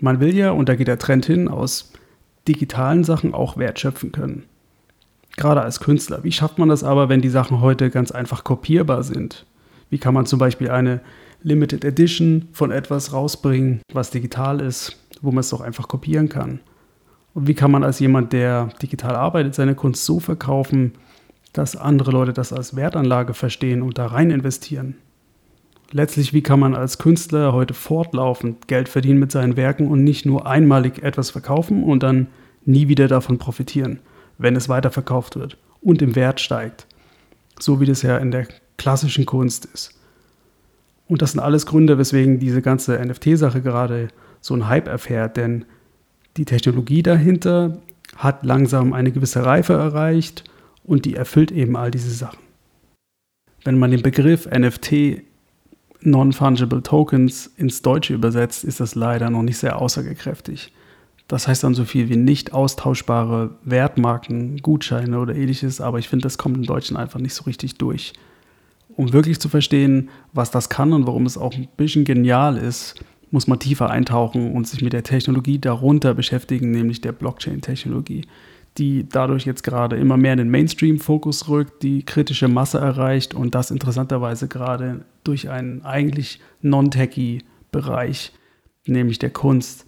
Man 0.00 0.20
will 0.20 0.34
ja, 0.34 0.50
und 0.50 0.68
da 0.68 0.76
geht 0.76 0.88
der 0.88 0.98
Trend 0.98 1.26
hin, 1.26 1.48
aus 1.48 1.92
digitalen 2.48 3.04
Sachen 3.04 3.34
auch 3.34 3.56
Wert 3.56 3.78
schöpfen 3.78 4.12
können. 4.12 4.44
Gerade 5.36 5.62
als 5.62 5.80
Künstler. 5.80 6.24
Wie 6.24 6.32
schafft 6.32 6.58
man 6.58 6.68
das 6.68 6.84
aber, 6.84 7.08
wenn 7.08 7.20
die 7.20 7.28
Sachen 7.28 7.60
heute 7.60 7.90
ganz 7.90 8.10
einfach 8.10 8.44
kopierbar 8.44 9.02
sind? 9.02 9.46
Wie 9.90 9.98
kann 9.98 10.14
man 10.14 10.26
zum 10.26 10.38
Beispiel 10.38 10.70
eine 10.70 11.00
Limited 11.42 11.84
Edition 11.84 12.48
von 12.52 12.70
etwas 12.70 13.12
rausbringen, 13.12 13.80
was 13.92 14.10
digital 14.10 14.60
ist, 14.60 14.98
wo 15.22 15.30
man 15.30 15.40
es 15.40 15.50
doch 15.50 15.60
einfach 15.60 15.88
kopieren 15.88 16.28
kann? 16.28 16.60
Und 17.34 17.46
wie 17.46 17.54
kann 17.54 17.70
man 17.70 17.84
als 17.84 18.00
jemand, 18.00 18.32
der 18.32 18.70
digital 18.82 19.14
arbeitet, 19.14 19.54
seine 19.54 19.74
Kunst 19.74 20.04
so 20.04 20.18
verkaufen, 20.18 20.92
dass 21.52 21.76
andere 21.76 22.10
Leute 22.10 22.32
das 22.32 22.52
als 22.52 22.76
Wertanlage 22.76 23.34
verstehen 23.34 23.82
und 23.82 23.98
da 23.98 24.06
rein 24.06 24.30
investieren? 24.30 24.96
Letztlich, 25.92 26.32
wie 26.32 26.42
kann 26.42 26.60
man 26.60 26.76
als 26.76 26.98
Künstler 26.98 27.52
heute 27.52 27.74
fortlaufend 27.74 28.68
Geld 28.68 28.88
verdienen 28.88 29.18
mit 29.18 29.32
seinen 29.32 29.56
Werken 29.56 29.88
und 29.88 30.04
nicht 30.04 30.24
nur 30.24 30.46
einmalig 30.46 31.02
etwas 31.02 31.30
verkaufen 31.30 31.82
und 31.82 32.02
dann 32.02 32.28
nie 32.64 32.86
wieder 32.86 33.08
davon 33.08 33.38
profitieren, 33.38 33.98
wenn 34.38 34.54
es 34.54 34.68
weiterverkauft 34.68 35.36
wird 35.36 35.56
und 35.80 36.00
im 36.00 36.14
Wert 36.14 36.40
steigt, 36.40 36.86
so 37.58 37.80
wie 37.80 37.86
das 37.86 38.02
ja 38.02 38.18
in 38.18 38.30
der 38.30 38.46
klassischen 38.76 39.26
Kunst 39.26 39.64
ist. 39.64 39.98
Und 41.08 41.22
das 41.22 41.32
sind 41.32 41.40
alles 41.40 41.66
Gründe, 41.66 41.98
weswegen 41.98 42.38
diese 42.38 42.62
ganze 42.62 43.04
NFT-Sache 43.04 43.60
gerade 43.60 44.08
so 44.40 44.54
einen 44.54 44.68
Hype 44.68 44.86
erfährt, 44.86 45.36
denn 45.36 45.64
die 46.36 46.44
Technologie 46.44 47.02
dahinter 47.02 47.78
hat 48.16 48.44
langsam 48.44 48.92
eine 48.92 49.10
gewisse 49.10 49.44
Reife 49.44 49.72
erreicht 49.72 50.44
und 50.84 51.04
die 51.04 51.16
erfüllt 51.16 51.50
eben 51.50 51.76
all 51.76 51.90
diese 51.90 52.10
Sachen. 52.10 52.38
Wenn 53.64 53.78
man 53.78 53.90
den 53.90 54.02
Begriff 54.02 54.46
NFT 54.46 55.22
Non-Fungible 56.02 56.82
Tokens 56.82 57.46
ins 57.56 57.82
Deutsche 57.82 58.14
übersetzt, 58.14 58.64
ist 58.64 58.80
das 58.80 58.94
leider 58.94 59.30
noch 59.30 59.42
nicht 59.42 59.58
sehr 59.58 59.80
aussagekräftig. 59.80 60.72
Das 61.28 61.46
heißt 61.46 61.62
dann 61.62 61.74
so 61.74 61.84
viel 61.84 62.08
wie 62.08 62.16
nicht 62.16 62.52
austauschbare 62.52 63.50
Wertmarken, 63.62 64.56
Gutscheine 64.58 65.20
oder 65.20 65.34
ähnliches, 65.34 65.80
aber 65.80 65.98
ich 65.98 66.08
finde, 66.08 66.24
das 66.24 66.38
kommt 66.38 66.56
im 66.56 66.64
Deutschen 66.64 66.96
einfach 66.96 67.20
nicht 67.20 67.34
so 67.34 67.44
richtig 67.44 67.76
durch. 67.76 68.14
Um 68.96 69.12
wirklich 69.12 69.38
zu 69.38 69.48
verstehen, 69.48 70.10
was 70.32 70.50
das 70.50 70.68
kann 70.68 70.92
und 70.92 71.06
warum 71.06 71.26
es 71.26 71.38
auch 71.38 71.54
ein 71.54 71.68
bisschen 71.76 72.04
genial 72.04 72.56
ist, 72.56 72.96
muss 73.30 73.46
man 73.46 73.60
tiefer 73.60 73.90
eintauchen 73.90 74.52
und 74.52 74.66
sich 74.66 74.82
mit 74.82 74.92
der 74.92 75.04
Technologie 75.04 75.60
darunter 75.60 76.14
beschäftigen, 76.14 76.72
nämlich 76.72 77.00
der 77.00 77.12
Blockchain-Technologie 77.12 78.26
die 78.78 79.08
dadurch 79.08 79.44
jetzt 79.44 79.62
gerade 79.62 79.96
immer 79.96 80.16
mehr 80.16 80.32
in 80.32 80.38
den 80.38 80.50
Mainstream-Fokus 80.50 81.48
rückt, 81.48 81.82
die 81.82 82.04
kritische 82.04 82.48
Masse 82.48 82.78
erreicht 82.78 83.34
und 83.34 83.54
das 83.54 83.70
interessanterweise 83.70 84.48
gerade 84.48 85.04
durch 85.24 85.50
einen 85.50 85.82
eigentlich 85.82 86.40
non-techy 86.62 87.42
Bereich, 87.72 88.32
nämlich 88.86 89.18
der 89.18 89.30
Kunst. 89.30 89.86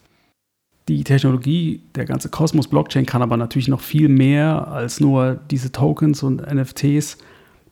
Die 0.89 1.05
Technologie, 1.05 1.83
der 1.95 2.05
ganze 2.05 2.29
Kosmos 2.29 2.69
Blockchain 2.69 3.07
kann 3.07 3.23
aber 3.23 3.37
natürlich 3.37 3.69
noch 3.69 3.81
viel 3.81 4.09
mehr 4.09 4.69
als 4.69 5.01
nur 5.01 5.41
diese 5.51 5.71
Tokens 5.71 6.23
und 6.23 6.43
NFTs. 6.53 7.19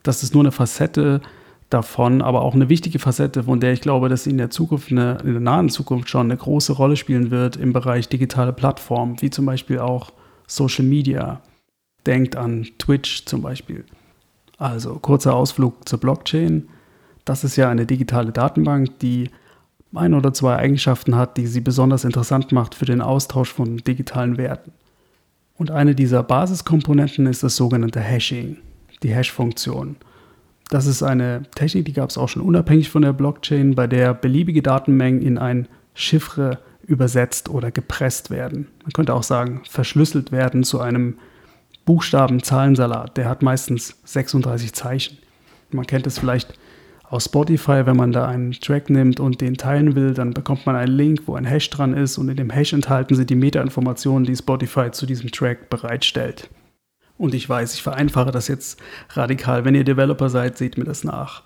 Das 0.03 0.23
ist 0.23 0.33
nur 0.33 0.43
eine 0.43 0.51
Facette 0.51 1.21
davon, 1.69 2.21
aber 2.21 2.41
auch 2.41 2.53
eine 2.53 2.69
wichtige 2.69 2.99
Facette, 2.99 3.43
von 3.43 3.59
der 3.59 3.73
ich 3.73 3.81
glaube, 3.81 4.09
dass 4.09 4.23
sie 4.23 4.29
in 4.29 4.37
der 4.37 4.49
Zukunft, 4.49 4.91
eine, 4.91 5.17
in 5.23 5.33
der 5.33 5.41
nahen 5.41 5.69
Zukunft 5.69 6.09
schon 6.09 6.27
eine 6.27 6.37
große 6.37 6.73
Rolle 6.73 6.95
spielen 6.95 7.31
wird 7.31 7.57
im 7.57 7.73
Bereich 7.73 8.09
digitale 8.09 8.53
Plattformen, 8.53 9.21
wie 9.21 9.29
zum 9.29 9.45
Beispiel 9.45 9.79
auch 9.79 10.11
Social 10.47 10.85
Media. 10.85 11.41
Denkt 12.05 12.35
an 12.35 12.67
Twitch 12.77 13.25
zum 13.25 13.41
Beispiel. 13.41 13.85
Also 14.57 14.95
kurzer 14.95 15.35
Ausflug 15.35 15.87
zur 15.87 15.99
Blockchain. 15.99 16.67
Das 17.25 17.43
ist 17.43 17.55
ja 17.55 17.69
eine 17.69 17.85
digitale 17.85 18.31
Datenbank, 18.31 18.99
die 18.99 19.29
ein 19.93 20.13
oder 20.13 20.33
zwei 20.33 20.55
Eigenschaften 20.55 21.15
hat, 21.15 21.37
die 21.37 21.47
sie 21.47 21.61
besonders 21.61 22.05
interessant 22.05 22.51
macht 22.51 22.75
für 22.75 22.85
den 22.85 23.01
Austausch 23.01 23.51
von 23.51 23.77
digitalen 23.77 24.37
Werten. 24.37 24.71
Und 25.55 25.69
eine 25.69 25.95
dieser 25.95 26.23
Basiskomponenten 26.23 27.27
ist 27.27 27.43
das 27.43 27.55
sogenannte 27.55 27.99
Hashing, 27.99 28.57
die 29.03 29.13
Hash-Funktion. 29.13 29.97
Das 30.69 30.85
ist 30.85 31.03
eine 31.03 31.43
Technik, 31.53 31.85
die 31.85 31.93
gab 31.93 32.09
es 32.09 32.17
auch 32.17 32.29
schon 32.29 32.41
unabhängig 32.41 32.89
von 32.89 33.01
der 33.01 33.13
Blockchain, 33.13 33.75
bei 33.75 33.87
der 33.87 34.13
beliebige 34.13 34.61
Datenmengen 34.61 35.21
in 35.21 35.37
ein 35.37 35.67
Chiffre 35.93 36.59
übersetzt 36.91 37.49
oder 37.49 37.71
gepresst 37.71 38.29
werden. 38.29 38.67
Man 38.83 38.91
könnte 38.91 39.13
auch 39.13 39.23
sagen, 39.23 39.61
verschlüsselt 39.67 40.31
werden 40.31 40.63
zu 40.63 40.79
einem 40.81 41.17
Buchstaben-Zahlensalat. 41.85 43.17
Der 43.17 43.29
hat 43.29 43.41
meistens 43.41 43.95
36 44.03 44.73
Zeichen. 44.73 45.17
Man 45.71 45.87
kennt 45.87 46.05
es 46.05 46.19
vielleicht 46.19 46.53
aus 47.09 47.25
Spotify, 47.25 47.85
wenn 47.85 47.97
man 47.97 48.11
da 48.11 48.27
einen 48.27 48.51
Track 48.51 48.89
nimmt 48.89 49.19
und 49.19 49.41
den 49.41 49.57
teilen 49.57 49.95
will, 49.95 50.13
dann 50.13 50.33
bekommt 50.33 50.65
man 50.65 50.77
einen 50.77 50.93
Link, 50.93 51.23
wo 51.25 51.35
ein 51.35 51.43
Hash 51.43 51.69
dran 51.69 51.93
ist 51.93 52.17
und 52.17 52.29
in 52.29 52.37
dem 52.37 52.49
Hash 52.49 52.71
enthalten 52.71 53.15
sind 53.15 53.29
die 53.29 53.35
Metainformationen, 53.35 54.25
die 54.25 54.35
Spotify 54.35 54.91
zu 54.91 55.05
diesem 55.05 55.31
Track 55.31 55.69
bereitstellt. 55.69 56.49
Und 57.17 57.33
ich 57.33 57.47
weiß, 57.47 57.73
ich 57.73 57.83
vereinfache 57.83 58.31
das 58.31 58.47
jetzt 58.47 58.79
radikal. 59.09 59.65
Wenn 59.65 59.75
ihr 59.75 59.83
Developer 59.83 60.29
seid, 60.29 60.57
seht 60.57 60.77
mir 60.77 60.85
das 60.85 61.03
nach. 61.03 61.43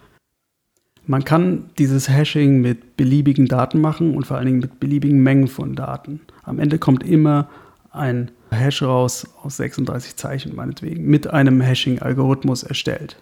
Man 1.07 1.23
kann 1.23 1.65
dieses 1.77 2.09
Hashing 2.09 2.61
mit 2.61 2.97
beliebigen 2.97 3.47
Daten 3.47 3.79
machen 3.79 4.15
und 4.15 4.25
vor 4.25 4.37
allen 4.37 4.47
Dingen 4.47 4.59
mit 4.59 4.79
beliebigen 4.79 5.21
Mengen 5.21 5.47
von 5.47 5.75
Daten. 5.75 6.21
Am 6.43 6.59
Ende 6.59 6.79
kommt 6.79 7.03
immer 7.03 7.47
ein 7.91 8.31
Hash 8.49 8.81
raus 8.81 9.27
aus 9.43 9.57
36 9.57 10.15
Zeichen 10.15 10.55
meinetwegen 10.55 11.05
mit 11.05 11.27
einem 11.27 11.61
Hashing-Algorithmus 11.61 12.63
erstellt. 12.63 13.17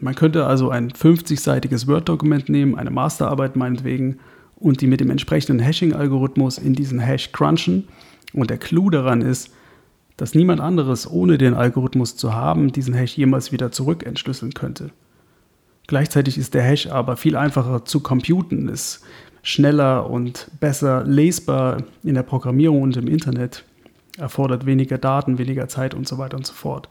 Man 0.00 0.14
könnte 0.14 0.46
also 0.46 0.70
ein 0.70 0.90
50-seitiges 0.90 1.86
Word-Dokument 1.86 2.48
nehmen, 2.48 2.74
eine 2.74 2.90
Masterarbeit 2.90 3.56
meinetwegen, 3.56 4.18
und 4.56 4.80
die 4.80 4.86
mit 4.86 5.00
dem 5.00 5.10
entsprechenden 5.10 5.60
Hashing-Algorithmus 5.60 6.58
in 6.58 6.74
diesen 6.74 6.98
Hash 6.98 7.32
crunchen. 7.32 7.88
Und 8.32 8.50
der 8.50 8.58
Clou 8.58 8.90
daran 8.90 9.20
ist, 9.20 9.50
dass 10.16 10.34
niemand 10.34 10.60
anderes, 10.60 11.10
ohne 11.10 11.38
den 11.38 11.54
Algorithmus 11.54 12.16
zu 12.16 12.34
haben, 12.34 12.72
diesen 12.72 12.94
Hash 12.94 13.16
jemals 13.16 13.52
wieder 13.52 13.72
zurück 13.72 14.04
entschlüsseln 14.04 14.54
könnte. 14.54 14.90
Gleichzeitig 15.86 16.38
ist 16.38 16.54
der 16.54 16.62
Hash 16.62 16.86
aber 16.86 17.16
viel 17.16 17.36
einfacher 17.36 17.84
zu 17.84 18.00
computen, 18.00 18.68
ist 18.68 19.02
schneller 19.42 20.08
und 20.08 20.50
besser 20.58 21.04
lesbar 21.04 21.82
in 22.02 22.14
der 22.14 22.22
Programmierung 22.22 22.82
und 22.82 22.96
im 22.96 23.06
Internet, 23.06 23.64
erfordert 24.16 24.64
weniger 24.64 24.96
Daten, 24.96 25.38
weniger 25.38 25.68
Zeit 25.68 25.94
und 25.94 26.08
so 26.08 26.18
weiter 26.18 26.36
und 26.36 26.46
so 26.46 26.54
fort. 26.54 26.88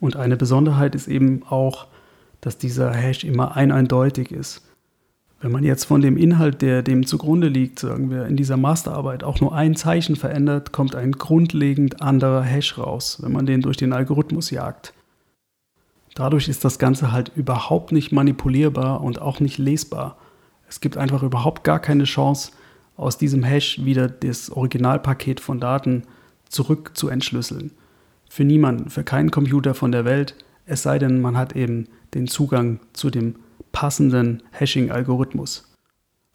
Und 0.00 0.16
eine 0.16 0.36
Besonderheit 0.36 0.94
ist 0.94 1.08
eben 1.08 1.42
auch, 1.48 1.86
dass 2.40 2.56
dieser 2.56 2.90
Hash 2.92 3.24
immer 3.24 3.56
eindeutig 3.56 4.32
ist. 4.32 4.62
Wenn 5.42 5.52
man 5.52 5.64
jetzt 5.64 5.84
von 5.84 6.00
dem 6.00 6.16
Inhalt, 6.16 6.62
der 6.62 6.82
dem 6.82 7.06
zugrunde 7.06 7.48
liegt, 7.48 7.78
sagen 7.78 8.10
wir, 8.10 8.26
in 8.26 8.36
dieser 8.36 8.56
Masterarbeit 8.56 9.24
auch 9.24 9.40
nur 9.40 9.54
ein 9.54 9.74
Zeichen 9.74 10.16
verändert, 10.16 10.72
kommt 10.72 10.94
ein 10.94 11.12
grundlegend 11.12 12.02
anderer 12.02 12.42
Hash 12.42 12.76
raus, 12.78 13.18
wenn 13.22 13.32
man 13.32 13.46
den 13.46 13.62
durch 13.62 13.76
den 13.76 13.92
Algorithmus 13.92 14.50
jagt. 14.50 14.92
Dadurch 16.14 16.48
ist 16.48 16.64
das 16.64 16.78
Ganze 16.78 17.12
halt 17.12 17.32
überhaupt 17.34 17.92
nicht 17.92 18.12
manipulierbar 18.12 19.00
und 19.00 19.20
auch 19.20 19.40
nicht 19.40 19.58
lesbar. 19.58 20.18
Es 20.68 20.80
gibt 20.80 20.96
einfach 20.96 21.22
überhaupt 21.22 21.64
gar 21.64 21.80
keine 21.80 22.04
Chance, 22.04 22.52
aus 22.96 23.16
diesem 23.16 23.42
Hash 23.42 23.84
wieder 23.84 24.08
das 24.08 24.50
Originalpaket 24.50 25.40
von 25.40 25.58
Daten 25.58 26.02
zurück 26.48 26.92
zu 26.94 27.08
entschlüsseln. 27.08 27.72
Für 28.28 28.44
niemanden, 28.44 28.90
für 28.90 29.04
keinen 29.04 29.30
Computer 29.30 29.74
von 29.74 29.90
der 29.90 30.04
Welt, 30.04 30.34
es 30.66 30.82
sei 30.82 30.98
denn, 30.98 31.20
man 31.20 31.36
hat 31.36 31.56
eben 31.56 31.88
den 32.14 32.28
Zugang 32.28 32.80
zu 32.92 33.10
dem 33.10 33.36
passenden 33.72 34.42
Hashing-Algorithmus. 34.52 35.72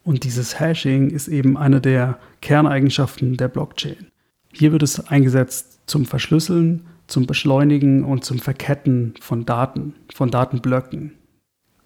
Und 0.03 0.23
dieses 0.23 0.59
Hashing 0.59 1.09
ist 1.09 1.27
eben 1.27 1.57
eine 1.57 1.81
der 1.81 2.19
Kerneigenschaften 2.41 3.37
der 3.37 3.47
Blockchain. 3.47 4.07
Hier 4.51 4.71
wird 4.71 4.83
es 4.83 5.07
eingesetzt 5.07 5.79
zum 5.85 6.05
Verschlüsseln, 6.05 6.85
zum 7.07 7.27
Beschleunigen 7.27 8.03
und 8.03 8.23
zum 8.23 8.39
Verketten 8.39 9.13
von 9.19 9.45
Daten, 9.45 9.95
von 10.13 10.31
Datenblöcken. 10.31 11.13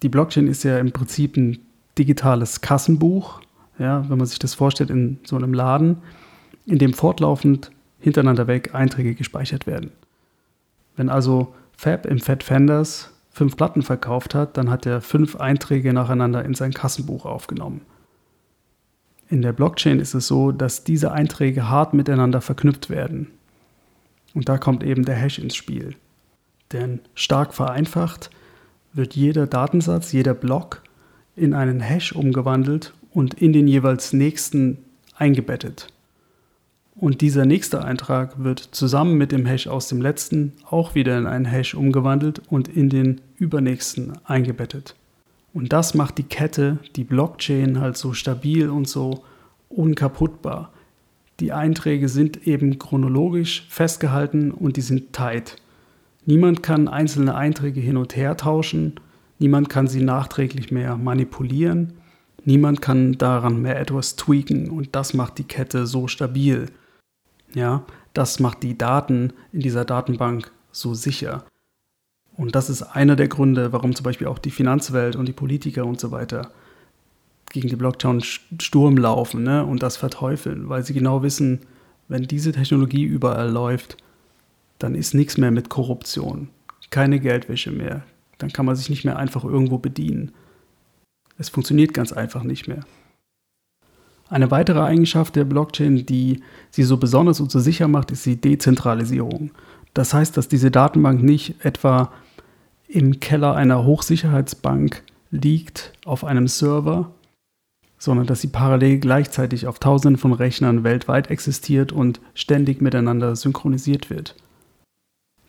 Die 0.02 0.08
Blockchain 0.08 0.46
ist 0.46 0.62
ja 0.62 0.78
im 0.78 0.92
Prinzip 0.92 1.36
ein 1.36 1.58
digitales 1.98 2.60
Kassenbuch, 2.60 3.40
ja, 3.78 4.08
wenn 4.08 4.18
man 4.18 4.26
sich 4.26 4.38
das 4.38 4.54
vorstellt 4.54 4.90
in 4.90 5.18
so 5.24 5.36
einem 5.36 5.52
Laden, 5.52 5.98
in 6.66 6.78
dem 6.78 6.92
fortlaufend 6.92 7.70
hintereinander 7.98 8.46
weg 8.46 8.74
Einträge 8.74 9.14
gespeichert 9.14 9.66
werden. 9.66 9.92
Wenn 10.96 11.08
also 11.08 11.54
Fab 11.76 12.06
im 12.06 12.18
Fat 12.18 12.42
Fenders 12.42 13.12
fünf 13.30 13.56
Platten 13.56 13.82
verkauft 13.82 14.34
hat, 14.34 14.56
dann 14.56 14.70
hat 14.70 14.86
er 14.86 15.00
fünf 15.00 15.36
Einträge 15.36 15.92
nacheinander 15.92 16.44
in 16.44 16.54
sein 16.54 16.72
Kassenbuch 16.72 17.24
aufgenommen. 17.24 17.82
In 19.28 19.42
der 19.42 19.52
Blockchain 19.52 20.00
ist 20.00 20.14
es 20.14 20.26
so, 20.26 20.50
dass 20.50 20.82
diese 20.82 21.12
Einträge 21.12 21.68
hart 21.68 21.94
miteinander 21.94 22.40
verknüpft 22.40 22.90
werden. 22.90 23.28
Und 24.34 24.48
da 24.48 24.58
kommt 24.58 24.82
eben 24.82 25.04
der 25.04 25.16
Hash 25.16 25.38
ins 25.38 25.56
Spiel. 25.56 25.94
Denn 26.72 27.00
stark 27.14 27.54
vereinfacht 27.54 28.30
wird 28.92 29.14
jeder 29.14 29.46
Datensatz, 29.46 30.12
jeder 30.12 30.34
Block 30.34 30.82
in 31.36 31.54
einen 31.54 31.80
Hash 31.80 32.12
umgewandelt 32.12 32.92
und 33.12 33.34
in 33.34 33.52
den 33.52 33.66
jeweils 33.66 34.12
nächsten 34.12 34.78
eingebettet. 35.16 35.88
Und 36.94 37.22
dieser 37.22 37.46
nächste 37.46 37.82
Eintrag 37.82 38.44
wird 38.44 38.58
zusammen 38.60 39.16
mit 39.16 39.32
dem 39.32 39.46
Hash 39.46 39.66
aus 39.66 39.88
dem 39.88 40.02
letzten 40.02 40.52
auch 40.68 40.94
wieder 40.94 41.16
in 41.16 41.26
einen 41.26 41.46
Hash 41.46 41.74
umgewandelt 41.74 42.42
und 42.50 42.68
in 42.68 42.90
den 42.90 43.20
übernächsten 43.38 44.12
eingebettet. 44.24 44.96
Und 45.54 45.72
das 45.72 45.94
macht 45.94 46.18
die 46.18 46.24
Kette, 46.24 46.78
die 46.96 47.04
Blockchain 47.04 47.80
halt 47.80 47.96
so 47.96 48.12
stabil 48.12 48.68
und 48.68 48.88
so 48.88 49.24
unkaputtbar. 49.68 50.72
Die 51.40 51.52
Einträge 51.52 52.10
sind 52.10 52.46
eben 52.46 52.78
chronologisch 52.78 53.66
festgehalten 53.70 54.50
und 54.50 54.76
die 54.76 54.82
sind 54.82 55.14
tight. 55.14 55.56
Niemand 56.26 56.62
kann 56.62 56.86
einzelne 56.86 57.34
Einträge 57.34 57.80
hin 57.80 57.96
und 57.96 58.14
her 58.14 58.36
tauschen, 58.36 59.00
niemand 59.38 59.70
kann 59.70 59.86
sie 59.86 60.02
nachträglich 60.02 60.70
mehr 60.70 60.96
manipulieren, 60.96 61.94
niemand 62.44 62.82
kann 62.82 63.16
daran 63.16 63.62
mehr 63.62 63.80
etwas 63.80 64.16
tweaken 64.16 64.68
und 64.68 64.94
das 64.94 65.14
macht 65.14 65.38
die 65.38 65.44
Kette 65.44 65.86
so 65.86 66.08
stabil. 66.08 66.66
Ja, 67.54 67.84
das 68.12 68.38
macht 68.38 68.62
die 68.62 68.76
Daten 68.76 69.32
in 69.50 69.60
dieser 69.60 69.86
Datenbank 69.86 70.52
so 70.72 70.92
sicher. 70.92 71.44
Und 72.36 72.54
das 72.54 72.68
ist 72.68 72.82
einer 72.82 73.16
der 73.16 73.28
Gründe, 73.28 73.72
warum 73.72 73.94
zum 73.94 74.04
Beispiel 74.04 74.26
auch 74.26 74.38
die 74.38 74.50
Finanzwelt 74.50 75.16
und 75.16 75.26
die 75.26 75.32
Politiker 75.32 75.86
und 75.86 75.98
so 76.00 76.10
weiter 76.10 76.50
gegen 77.50 77.68
die 77.68 77.76
Blockchain 77.76 78.22
Sturm 78.22 78.96
laufen 78.96 79.42
ne, 79.42 79.64
und 79.64 79.82
das 79.82 79.96
verteufeln, 79.96 80.68
weil 80.68 80.84
sie 80.84 80.94
genau 80.94 81.22
wissen, 81.22 81.60
wenn 82.08 82.22
diese 82.24 82.52
Technologie 82.52 83.04
überall 83.04 83.50
läuft, 83.50 83.96
dann 84.78 84.94
ist 84.94 85.14
nichts 85.14 85.36
mehr 85.36 85.50
mit 85.50 85.68
Korruption, 85.68 86.48
keine 86.90 87.20
Geldwäsche 87.20 87.70
mehr. 87.70 88.04
Dann 88.38 88.52
kann 88.52 88.66
man 88.66 88.74
sich 88.76 88.88
nicht 88.88 89.04
mehr 89.04 89.18
einfach 89.18 89.44
irgendwo 89.44 89.78
bedienen. 89.78 90.32
Es 91.36 91.50
funktioniert 91.50 91.92
ganz 91.92 92.12
einfach 92.12 92.42
nicht 92.42 92.68
mehr. 92.68 92.84
Eine 94.28 94.50
weitere 94.50 94.80
Eigenschaft 94.80 95.36
der 95.36 95.44
Blockchain, 95.44 96.06
die 96.06 96.42
sie 96.70 96.84
so 96.84 96.96
besonders 96.96 97.40
und 97.40 97.50
so 97.50 97.58
sicher 97.58 97.88
macht, 97.88 98.12
ist 98.12 98.24
die 98.24 98.40
Dezentralisierung. 98.40 99.50
Das 99.92 100.14
heißt, 100.14 100.36
dass 100.36 100.48
diese 100.48 100.70
Datenbank 100.70 101.22
nicht 101.22 101.64
etwa 101.64 102.12
im 102.86 103.20
Keller 103.20 103.56
einer 103.56 103.84
Hochsicherheitsbank 103.84 105.02
liegt 105.30 105.92
auf 106.04 106.24
einem 106.24 106.48
Server, 106.48 107.10
sondern 108.00 108.26
dass 108.26 108.40
sie 108.40 108.48
parallel 108.48 108.98
gleichzeitig 108.98 109.66
auf 109.66 109.78
Tausenden 109.78 110.18
von 110.18 110.32
Rechnern 110.32 110.84
weltweit 110.84 111.30
existiert 111.30 111.92
und 111.92 112.20
ständig 112.34 112.80
miteinander 112.80 113.36
synchronisiert 113.36 114.08
wird. 114.08 114.36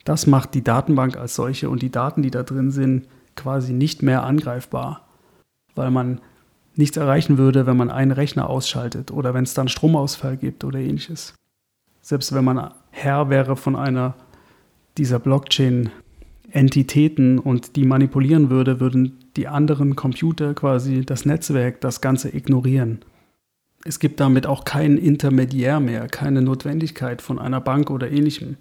Das 0.04 0.26
macht 0.26 0.52
die 0.54 0.62
Datenbank 0.62 1.16
als 1.16 1.34
solche 1.34 1.70
und 1.70 1.80
die 1.80 1.90
Daten, 1.90 2.22
die 2.22 2.30
da 2.30 2.42
drin 2.42 2.70
sind, 2.70 3.08
quasi 3.36 3.72
nicht 3.72 4.02
mehr 4.02 4.24
angreifbar, 4.24 5.08
weil 5.74 5.90
man 5.90 6.20
nichts 6.76 6.98
erreichen 6.98 7.38
würde, 7.38 7.66
wenn 7.66 7.78
man 7.78 7.90
einen 7.90 8.12
Rechner 8.12 8.50
ausschaltet 8.50 9.10
oder 9.10 9.32
wenn 9.32 9.44
es 9.44 9.54
dann 9.54 9.68
Stromausfall 9.68 10.36
gibt 10.36 10.64
oder 10.64 10.78
ähnliches. 10.78 11.34
Selbst 12.02 12.34
wenn 12.34 12.44
man 12.44 12.74
Herr 12.90 13.30
wäre 13.30 13.56
von 13.56 13.76
einer 13.76 14.14
dieser 14.98 15.18
Blockchain-Entitäten 15.18 17.38
und 17.38 17.76
die 17.76 17.86
manipulieren 17.86 18.50
würde, 18.50 18.78
würden 18.78 19.21
die 19.36 19.48
anderen 19.48 19.96
Computer 19.96 20.54
quasi 20.54 21.04
das 21.04 21.24
Netzwerk 21.24 21.80
das 21.80 22.00
Ganze 22.00 22.34
ignorieren. 22.34 23.04
Es 23.84 23.98
gibt 23.98 24.20
damit 24.20 24.46
auch 24.46 24.64
keinen 24.64 24.98
Intermediär 24.98 25.80
mehr, 25.80 26.06
keine 26.06 26.42
Notwendigkeit 26.42 27.20
von 27.20 27.38
einer 27.38 27.60
Bank 27.60 27.90
oder 27.90 28.10
ähnlichem. 28.10 28.56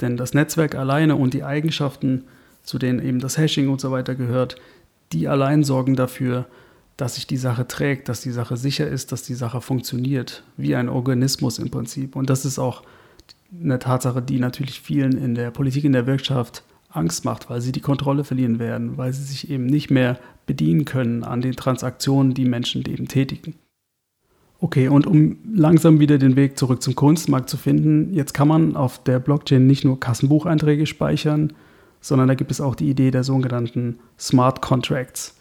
Denn 0.00 0.16
das 0.16 0.34
Netzwerk 0.34 0.74
alleine 0.74 1.16
und 1.16 1.34
die 1.34 1.44
Eigenschaften, 1.44 2.24
zu 2.62 2.78
denen 2.78 3.00
eben 3.00 3.20
das 3.20 3.38
Hashing 3.38 3.68
und 3.68 3.80
so 3.80 3.90
weiter 3.90 4.14
gehört, 4.14 4.56
die 5.12 5.28
allein 5.28 5.64
sorgen 5.64 5.96
dafür, 5.96 6.46
dass 6.96 7.14
sich 7.14 7.26
die 7.26 7.36
Sache 7.36 7.68
trägt, 7.68 8.08
dass 8.08 8.20
die 8.20 8.32
Sache 8.32 8.56
sicher 8.56 8.88
ist, 8.88 9.12
dass 9.12 9.22
die 9.22 9.34
Sache 9.34 9.60
funktioniert, 9.60 10.42
wie 10.56 10.74
ein 10.74 10.88
Organismus 10.88 11.58
im 11.58 11.70
Prinzip. 11.70 12.16
Und 12.16 12.28
das 12.28 12.44
ist 12.44 12.58
auch 12.58 12.82
eine 13.62 13.78
Tatsache, 13.78 14.20
die 14.20 14.40
natürlich 14.40 14.80
vielen 14.80 15.16
in 15.16 15.34
der 15.34 15.52
Politik, 15.52 15.84
in 15.84 15.92
der 15.92 16.06
Wirtschaft 16.06 16.64
Angst 16.88 17.24
macht, 17.24 17.50
weil 17.50 17.60
sie 17.60 17.72
die 17.72 17.80
Kontrolle 17.80 18.24
verlieren 18.24 18.58
werden, 18.58 18.96
weil 18.96 19.12
sie 19.12 19.22
sich 19.22 19.50
eben 19.50 19.66
nicht 19.66 19.90
mehr 19.90 20.18
bedienen 20.46 20.84
können 20.84 21.24
an 21.24 21.40
den 21.40 21.56
Transaktionen, 21.56 22.34
die 22.34 22.46
Menschen 22.46 22.84
eben 22.86 23.08
tätigen. 23.08 23.54
Okay, 24.60 24.88
und 24.88 25.06
um 25.06 25.36
langsam 25.54 26.00
wieder 26.00 26.18
den 26.18 26.34
Weg 26.34 26.58
zurück 26.58 26.82
zum 26.82 26.96
Kunstmarkt 26.96 27.48
zu 27.48 27.56
finden, 27.56 28.12
jetzt 28.12 28.34
kann 28.34 28.48
man 28.48 28.74
auf 28.74 29.02
der 29.04 29.20
Blockchain 29.20 29.66
nicht 29.66 29.84
nur 29.84 30.00
Kassenbucheinträge 30.00 30.86
speichern, 30.86 31.52
sondern 32.00 32.26
da 32.26 32.34
gibt 32.34 32.50
es 32.50 32.60
auch 32.60 32.74
die 32.74 32.88
Idee 32.88 33.12
der 33.12 33.22
sogenannten 33.22 33.98
Smart 34.18 34.60
Contracts. 34.60 35.36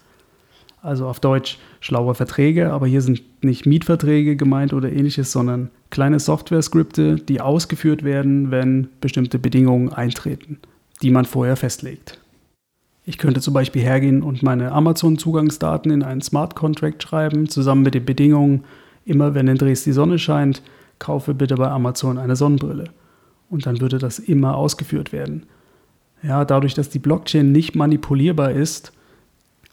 Also 0.81 1.07
auf 1.07 1.19
Deutsch 1.19 1.57
schlaue 1.79 2.13
Verträge, 2.13 2.71
aber 2.71 2.85
hier 2.85 3.01
sind 3.01 3.23
nicht 3.43 3.65
Mietverträge 3.65 4.35
gemeint 4.35 4.73
oder 4.73 4.91
ähnliches, 4.91 5.31
sondern 5.31 5.71
kleine 5.89 6.19
Software-Skripte, 6.19 7.15
die 7.15 7.41
ausgeführt 7.41 8.03
werden, 8.03 8.51
wenn 8.51 8.89
bestimmte 9.01 9.39
Bedingungen 9.39 9.91
eintreten, 9.91 10.59
die 11.01 11.11
man 11.11 11.25
vorher 11.25 11.55
festlegt. 11.55 12.19
Ich 13.05 13.17
könnte 13.17 13.39
zum 13.39 13.53
Beispiel 13.53 13.81
hergehen 13.81 14.21
und 14.21 14.43
meine 14.43 14.71
Amazon-Zugangsdaten 14.73 15.91
in 15.91 16.03
einen 16.03 16.21
Smart 16.21 16.55
Contract 16.55 17.01
schreiben, 17.01 17.47
zusammen 17.47 17.83
mit 17.83 17.93
den 17.93 18.05
Bedingungen, 18.05 18.65
immer 19.05 19.33
wenn 19.33 19.47
in 19.47 19.57
Dresden 19.57 19.91
die 19.91 19.93
Sonne 19.93 20.19
scheint, 20.19 20.61
kaufe 20.99 21.33
bitte 21.33 21.55
bei 21.55 21.69
Amazon 21.69 22.17
eine 22.17 22.35
Sonnenbrille. 22.35 22.89
Und 23.49 23.65
dann 23.65 23.79
würde 23.79 23.97
das 23.97 24.19
immer 24.19 24.57
ausgeführt 24.57 25.13
werden. 25.13 25.45
Ja, 26.21 26.43
dadurch, 26.43 26.73
dass 26.73 26.89
die 26.89 26.99
Blockchain 26.99 27.51
nicht 27.51 27.75
manipulierbar 27.75 28.51
ist, 28.51 28.91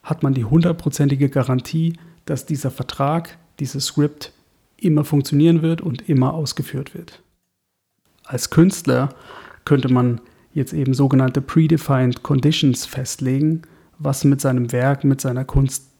hat 0.04 0.22
man 0.22 0.34
die 0.34 0.44
hundertprozentige 0.44 1.28
Garantie, 1.28 1.94
dass 2.26 2.46
dieser 2.46 2.70
Vertrag, 2.70 3.38
dieses 3.58 3.86
Script 3.86 4.32
immer 4.76 5.04
funktionieren 5.04 5.62
wird 5.62 5.80
und 5.80 6.08
immer 6.08 6.34
ausgeführt 6.34 6.94
wird. 6.94 7.20
Als 8.24 8.50
Künstler 8.50 9.14
könnte 9.64 9.92
man 9.92 10.20
jetzt 10.54 10.72
eben 10.72 10.94
sogenannte 10.94 11.42
predefined 11.42 12.22
conditions 12.22 12.86
festlegen, 12.86 13.62
was 13.98 14.24
mit 14.24 14.40
seinem 14.40 14.72
Werk, 14.72 15.04
mit 15.04 15.20
seiner 15.20 15.44
Kunst 15.44 15.90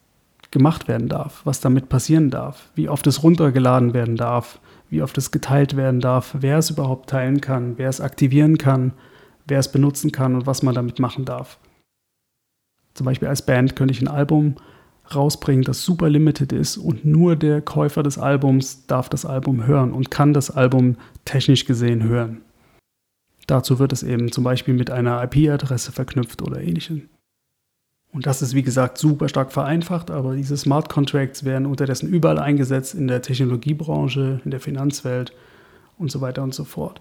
gemacht 0.51 0.86
werden 0.89 1.09
darf, 1.09 1.43
was 1.44 1.60
damit 1.60 1.89
passieren 1.89 2.31
darf, 2.31 2.70
wie 2.76 2.89
oft 2.89 3.06
es 3.09 3.22
runtergeladen 3.22 3.93
werden 3.93 4.16
darf, 4.16 4.60
wie 4.89 5.02
oft 5.02 5.18
es 5.18 5.32
geteilt 5.32 5.76
werden 5.76 6.01
darf, 6.01 6.36
wer 6.39 6.59
es 6.59 6.70
überhaupt 6.70 7.10
teilen 7.10 7.40
kann, 7.40 7.76
wer 7.76 7.89
es 7.89 8.01
aktivieren 8.01 8.56
kann, 8.56 8.93
wer 9.47 9.59
es 9.59 9.72
benutzen 9.72 10.12
kann 10.12 10.36
und 10.36 10.47
was 10.47 10.62
man 10.62 10.74
damit 10.74 11.01
machen 11.01 11.24
darf. 11.24 11.59
Zum 12.94 13.06
Beispiel 13.06 13.26
als 13.26 13.44
Band 13.44 13.74
könnte 13.74 13.93
ich 13.93 14.01
ein 14.01 14.09
Album 14.09 14.55
rausbringen, 15.12 15.64
das 15.64 15.82
super 15.82 16.09
limited 16.09 16.52
ist 16.52 16.76
und 16.76 17.05
nur 17.05 17.35
der 17.35 17.60
Käufer 17.60 18.05
des 18.05 18.18
Albums 18.18 18.86
darf 18.86 19.09
das 19.09 19.26
Album 19.26 19.66
hören 19.66 19.93
und 19.93 20.12
kann 20.12 20.32
das 20.32 20.52
Album 20.52 20.97
technisch 21.24 21.64
gesehen 21.64 22.05
hören. 22.05 22.44
Dazu 23.47 23.79
wird 23.79 23.93
es 23.93 24.03
eben 24.03 24.33
zum 24.33 24.45
Beispiel 24.45 24.75
mit 24.75 24.91
einer 24.91 25.23
IP-Adresse 25.23 25.93
verknüpft 25.93 26.43
oder 26.43 26.61
ähnlichem. 26.61 27.09
Und 28.12 28.27
das 28.27 28.43
ist 28.43 28.55
wie 28.55 28.62
gesagt 28.62 28.97
super 28.97 29.29
stark 29.29 29.53
vereinfacht, 29.53 30.11
aber 30.11 30.37
diese 30.37 30.57
Smart 30.57 30.89
Contracts 30.89 31.45
werden 31.45 31.66
unterdessen 31.66 32.09
überall 32.09 32.39
eingesetzt 32.39 32.95
in 32.95 33.09
der 33.09 33.23
Technologiebranche, 33.23 34.41
in 34.45 34.51
der 34.53 34.61
Finanzwelt 34.61 35.33
und 35.99 36.12
so 36.12 36.21
weiter 36.21 36.43
und 36.45 36.55
so 36.55 36.65
fort. 36.65 37.01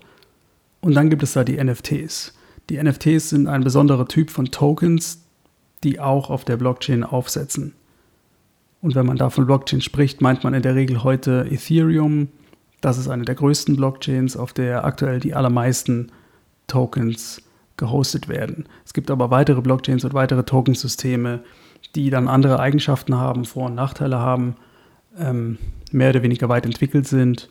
Und 0.81 0.95
dann 0.95 1.11
gibt 1.11 1.21
es 1.21 1.33
da 1.33 1.43
die 1.43 1.63
NFTs. 1.63 2.33
Die 2.69 2.81
NFTs 2.81 3.29
sind 3.29 3.47
ein 3.47 3.63
besonderer 3.63 4.07
Typ 4.07 4.31
von 4.31 4.45
Tokens, 4.47 5.23
die 5.83 5.99
auch 5.99 6.29
auf 6.29 6.45
der 6.45 6.57
Blockchain 6.57 7.03
aufsetzen. 7.03 7.73
Und 8.81 8.95
wenn 8.95 9.05
man 9.05 9.17
da 9.17 9.29
von 9.29 9.45
Blockchain 9.45 9.81
spricht, 9.81 10.19
meint 10.19 10.43
man 10.43 10.53
in 10.53 10.63
der 10.63 10.75
Regel 10.75 11.03
heute 11.03 11.45
Ethereum. 11.49 12.29
Das 12.81 12.97
ist 12.97 13.07
eine 13.07 13.23
der 13.23 13.35
größten 13.35 13.75
Blockchains, 13.75 14.35
auf 14.35 14.51
der 14.51 14.83
aktuell 14.83 15.19
die 15.19 15.35
allermeisten 15.35 16.11
Tokens 16.67 17.41
gehostet 17.77 18.27
werden. 18.27 18.65
Es 18.85 18.93
gibt 18.93 19.09
aber 19.11 19.31
weitere 19.31 19.61
Blockchains 19.61 20.05
und 20.05 20.13
weitere 20.13 20.43
Tokensysteme, 20.43 21.41
die 21.95 22.09
dann 22.09 22.27
andere 22.27 22.59
Eigenschaften 22.59 23.15
haben, 23.15 23.45
Vor- 23.45 23.65
und 23.65 23.75
Nachteile 23.75 24.19
haben, 24.19 24.55
ähm, 25.17 25.57
mehr 25.91 26.09
oder 26.09 26.23
weniger 26.23 26.49
weit 26.49 26.65
entwickelt 26.65 27.07
sind, 27.07 27.49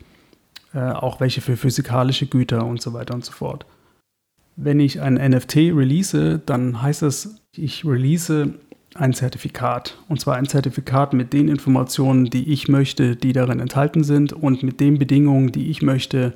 äh, 0.73 0.79
auch 0.79 1.19
welche 1.19 1.41
für 1.41 1.57
physikalische 1.57 2.25
Güter 2.25 2.65
und 2.65 2.81
so 2.81 2.93
weiter 2.93 3.13
und 3.13 3.25
so 3.25 3.31
fort. 3.31 3.65
Wenn 4.55 4.79
ich 4.79 5.01
ein 5.01 5.15
NFT 5.15 5.71
release, 5.71 6.41
dann 6.45 6.81
heißt 6.81 7.01
das, 7.01 7.35
ich 7.55 7.85
release 7.85 8.53
ein 8.95 9.13
Zertifikat. 9.13 9.97
Und 10.07 10.19
zwar 10.19 10.35
ein 10.35 10.47
Zertifikat 10.47 11.13
mit 11.13 11.33
den 11.33 11.47
Informationen, 11.47 12.25
die 12.25 12.51
ich 12.51 12.67
möchte, 12.67 13.15
die 13.15 13.33
darin 13.33 13.59
enthalten 13.59 14.03
sind 14.03 14.33
und 14.33 14.61
mit 14.61 14.79
den 14.79 14.99
Bedingungen, 14.99 15.51
die 15.51 15.69
ich 15.69 15.81
möchte, 15.81 16.33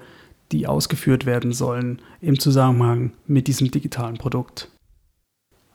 die 0.51 0.67
ausgeführt 0.67 1.25
werden 1.25 1.51
sollen 1.51 2.01
im 2.21 2.39
Zusammenhang 2.39 3.13
mit 3.25 3.47
diesem 3.47 3.71
digitalen 3.71 4.17
Produkt. 4.17 4.69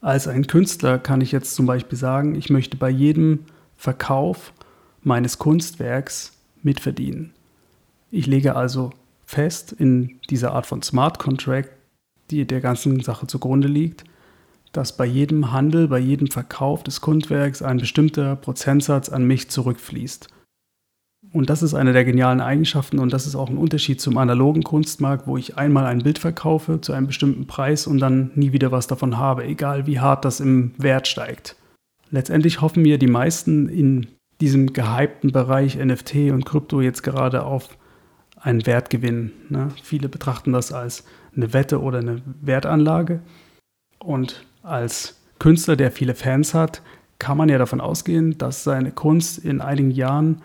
Als 0.01 0.27
ein 0.27 0.47
Künstler 0.47 0.99
kann 0.99 1.21
ich 1.21 1.31
jetzt 1.31 1.55
zum 1.55 1.67
Beispiel 1.67 1.99
sagen, 1.99 2.35
ich 2.35 2.51
möchte 2.51 2.77
bei 2.77 2.91
jedem 2.91 3.41
Verkauf 3.77 4.53
meines 5.03 5.39
Kunstwerks 5.39 6.33
mitverdienen. 6.63 7.33
Ich 8.11 8.27
lege 8.27 8.57
also 8.57 8.91
fest 9.25 9.73
in 9.73 10.21
dieser 10.29 10.53
Art 10.53 10.67
von 10.67 10.83
Smart 10.83 11.19
Contract, 11.19 11.71
die 12.31 12.47
der 12.47 12.61
ganzen 12.61 13.01
Sache 13.01 13.27
zugrunde 13.27 13.69
liegt, 13.69 14.05
dass 14.73 14.97
bei 14.97 15.05
jedem 15.05 15.53
Handel, 15.53 15.89
bei 15.89 15.99
jedem 15.99 16.29
Verkauf 16.29 16.83
des 16.83 17.01
Kunstwerks 17.01 17.63
ein 17.63 17.79
bestimmter 17.79 18.37
Prozentsatz 18.37 19.09
an 19.09 19.25
mich 19.25 19.51
zurückfließt. 19.51 20.29
Und 21.33 21.49
das 21.49 21.63
ist 21.63 21.73
eine 21.73 21.95
der 21.95 22.05
genialen 22.05 22.43
Eigenschaften 22.43 22.99
und 22.99 23.13
das 23.13 23.27
ist 23.27 23.37
auch 23.37 23.49
ein 23.49 23.57
Unterschied 23.57 24.01
zum 24.01 24.19
analogen 24.19 24.63
Kunstmarkt, 24.63 25.27
wo 25.27 25.39
ich 25.39 25.57
einmal 25.57 25.87
ein 25.87 26.03
Bild 26.03 26.19
verkaufe 26.19 26.81
zu 26.83 26.93
einem 26.93 27.07
bestimmten 27.07 27.47
Preis 27.47 27.87
und 27.87 27.99
dann 28.01 28.31
nie 28.35 28.53
wieder 28.53 28.71
was 28.71 28.87
davon 28.87 29.17
habe, 29.17 29.45
egal 29.45 29.87
wie 29.87 29.99
hart 29.99 30.27
das 30.27 30.41
im 30.41 30.73
Wert 30.77 31.09
steigt. 31.09 31.57
Letztendlich 32.11 32.61
hoffen 32.61 32.83
mir 32.83 32.99
die 32.99 33.07
meisten 33.07 33.71
in 33.71 34.09
diesem 34.43 34.75
gehypten 34.75 35.33
Bereich 35.33 35.77
NFT 35.77 36.31
und 36.33 36.45
Krypto 36.45 36.83
jetzt 36.83 37.03
gerade 37.03 37.45
auf 37.45 37.79
einen 38.37 38.67
Wertgewinn. 38.67 39.33
Ne? 39.49 39.69
Viele 39.83 40.11
betrachten 40.11 40.53
das 40.53 40.73
als 40.73 41.05
eine 41.35 41.55
Wette 41.55 41.81
oder 41.81 42.01
eine 42.01 42.21
Wertanlage. 42.43 43.21
Und 43.99 44.45
als 44.63 45.23
Künstler, 45.39 45.77
der 45.77 45.91
viele 45.91 46.15
Fans 46.15 46.53
hat, 46.53 46.83
kann 47.19 47.39
man 47.39 47.49
ja 47.49 47.57
davon 47.57 47.81
ausgehen, 47.81 48.37
dass 48.37 48.65
seine 48.65 48.91
Kunst 48.91 49.39
in 49.39 49.61
einigen 49.61 49.93
Jahren 49.93 50.43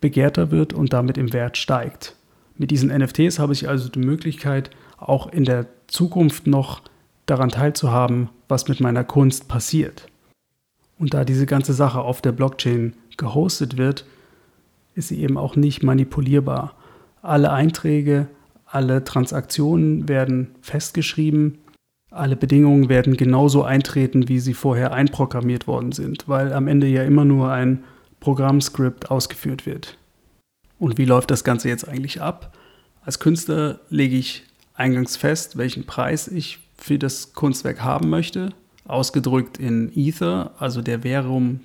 begehrter 0.00 0.50
wird 0.50 0.72
und 0.72 0.92
damit 0.92 1.18
im 1.18 1.32
Wert 1.32 1.56
steigt. 1.56 2.16
Mit 2.56 2.70
diesen 2.70 2.96
NFTs 2.96 3.38
habe 3.38 3.52
ich 3.52 3.68
also 3.68 3.88
die 3.88 3.98
Möglichkeit, 3.98 4.70
auch 4.98 5.26
in 5.26 5.44
der 5.44 5.66
Zukunft 5.86 6.46
noch 6.46 6.82
daran 7.26 7.50
teilzuhaben, 7.50 8.30
was 8.48 8.68
mit 8.68 8.80
meiner 8.80 9.04
Kunst 9.04 9.48
passiert. 9.48 10.08
Und 10.98 11.12
da 11.12 11.24
diese 11.24 11.46
ganze 11.46 11.74
Sache 11.74 12.00
auf 12.00 12.22
der 12.22 12.32
Blockchain 12.32 12.94
gehostet 13.16 13.76
wird, 13.76 14.06
ist 14.94 15.08
sie 15.08 15.20
eben 15.20 15.36
auch 15.36 15.56
nicht 15.56 15.82
manipulierbar. 15.82 16.74
Alle 17.20 17.52
Einträge, 17.52 18.28
alle 18.64 19.04
Transaktionen 19.04 20.08
werden 20.08 20.54
festgeschrieben, 20.62 21.58
alle 22.10 22.36
Bedingungen 22.36 22.88
werden 22.88 23.16
genauso 23.16 23.62
eintreten, 23.62 24.28
wie 24.28 24.38
sie 24.38 24.54
vorher 24.54 24.94
einprogrammiert 24.94 25.66
worden 25.66 25.92
sind, 25.92 26.28
weil 26.28 26.52
am 26.52 26.66
Ende 26.66 26.86
ja 26.86 27.02
immer 27.02 27.24
nur 27.24 27.52
ein 27.52 27.84
Programmscript 28.26 29.08
ausgeführt 29.08 29.66
wird. 29.66 29.96
Und 30.80 30.98
wie 30.98 31.04
läuft 31.04 31.30
das 31.30 31.44
Ganze 31.44 31.68
jetzt 31.68 31.86
eigentlich 31.86 32.20
ab? 32.20 32.56
Als 33.04 33.20
Künstler 33.20 33.78
lege 33.88 34.16
ich 34.16 34.42
eingangs 34.74 35.16
fest, 35.16 35.56
welchen 35.58 35.86
Preis 35.86 36.26
ich 36.26 36.58
für 36.76 36.98
das 36.98 37.34
Kunstwerk 37.34 37.82
haben 37.82 38.10
möchte, 38.10 38.50
ausgedrückt 38.84 39.58
in 39.58 39.92
Ether, 39.94 40.50
also 40.58 40.82
der 40.82 41.04
Währung 41.04 41.60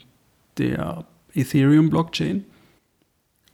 der 0.59 1.05
Ethereum-Blockchain. 1.33 2.45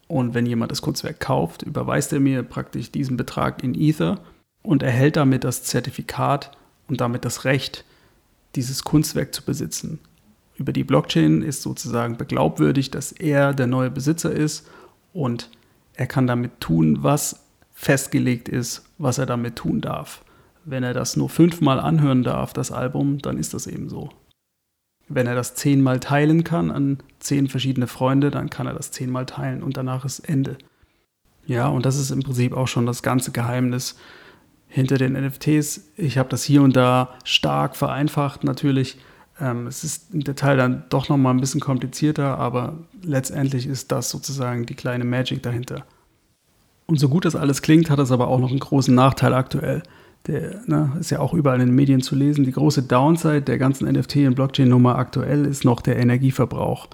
Und 0.10 0.34
wenn 0.34 0.46
jemand 0.46 0.72
das 0.72 0.82
Kunstwerk 0.82 1.22
kauft, 1.22 1.64
überweist 1.64 2.12
er 2.12 2.20
mir 2.20 2.44
praktisch 2.44 2.92
diesen 2.92 3.16
Betrag 3.16 3.64
in 3.64 3.74
Ether 3.74 4.20
und 4.64 4.84
erhält 4.84 5.16
damit 5.16 5.46
das 5.46 5.64
Zertifikat 5.64 6.58
und 6.90 7.00
damit 7.00 7.24
das 7.24 7.46
Recht, 7.46 7.86
dieses 8.56 8.84
Kunstwerk 8.84 9.34
zu 9.34 9.44
besitzen. 9.44 10.00
Über 10.58 10.74
die 10.74 10.84
Blockchain 10.84 11.44
ist 11.44 11.62
sozusagen 11.62 12.18
beglaubwürdigt, 12.18 12.96
dass 12.96 13.12
er 13.12 13.54
der 13.54 13.68
neue 13.68 13.92
Besitzer 13.92 14.32
ist 14.32 14.68
und 15.14 15.52
er 15.94 16.08
kann 16.08 16.28
damit 16.28 16.60
tun, 16.60 17.04
was 17.04 17.44
festgelegt 17.72 18.50
ist, 18.50 18.86
was 18.98 19.20
er 19.20 19.28
damit 19.28 19.56
tun 19.56 19.82
darf. 19.82 20.24
Wenn 20.66 20.84
er 20.84 20.94
das 20.94 21.16
nur 21.16 21.30
fünfmal 21.30 21.80
anhören 21.80 22.24
darf, 22.24 22.54
das 22.54 22.72
Album, 22.72 23.20
dann 23.20 23.38
ist 23.38 23.54
das 23.54 23.68
eben 23.68 23.88
so. 23.88 24.10
Wenn 25.08 25.28
er 25.28 25.36
das 25.36 25.56
zehnmal 25.56 26.00
teilen 26.00 26.44
kann 26.44 26.72
an 26.72 26.98
zehn 27.20 27.48
verschiedene 27.48 27.88
Freunde, 27.88 28.32
dann 28.32 28.50
kann 28.50 28.68
er 28.68 28.74
das 28.74 28.92
zehnmal 28.92 29.26
teilen 29.26 29.64
und 29.64 29.78
danach 29.78 30.06
ist 30.06 30.20
Ende. 30.20 30.58
Ja, 31.46 31.68
und 31.68 31.86
das 31.86 31.98
ist 31.98 32.12
im 32.12 32.24
Prinzip 32.24 32.54
auch 32.54 32.68
schon 32.68 32.86
das 32.86 33.04
ganze 33.04 33.32
Geheimnis 33.32 33.98
hinter 34.68 34.98
den 34.98 35.14
NFTs. 35.14 35.92
Ich 35.96 36.18
habe 36.18 36.30
das 36.30 36.44
hier 36.44 36.62
und 36.62 36.76
da 36.76 37.16
stark 37.24 37.76
vereinfacht 37.76 38.44
natürlich. 38.44 38.98
Ähm, 39.40 39.68
es 39.68 39.84
ist 39.84 40.14
im 40.14 40.24
Detail 40.24 40.58
dann 40.58 40.84
doch 40.90 41.10
nochmal 41.10 41.34
ein 41.34 41.40
bisschen 41.40 41.62
komplizierter, 41.62 42.38
aber 42.38 42.78
letztendlich 43.04 43.68
ist 43.68 43.92
das 43.92 44.10
sozusagen 44.10 44.66
die 44.66 44.76
kleine 44.76 45.04
Magic 45.04 45.44
dahinter. 45.44 45.86
Und 46.86 47.00
so 47.00 47.10
gut 47.10 47.26
das 47.26 47.36
alles 47.36 47.62
klingt, 47.62 47.90
hat 47.90 48.00
es 48.00 48.12
aber 48.12 48.28
auch 48.28 48.40
noch 48.40 48.50
einen 48.50 48.60
großen 48.60 48.96
Nachteil 48.96 49.34
aktuell 49.34 49.84
der 50.28 50.62
ne, 50.66 50.92
ist 51.00 51.10
ja 51.10 51.20
auch 51.20 51.34
überall 51.34 51.60
in 51.62 51.68
den 51.68 51.76
Medien 51.76 52.02
zu 52.02 52.16
lesen. 52.16 52.44
Die 52.44 52.52
große 52.52 52.84
Downside 52.84 53.44
der 53.44 53.58
ganzen 53.58 53.88
NFT- 53.88 54.28
und 54.28 54.36
Blockchain-Nummer 54.36 54.96
aktuell 54.98 55.46
ist 55.46 55.64
noch 55.64 55.82
der 55.82 55.98
Energieverbrauch. 55.98 56.88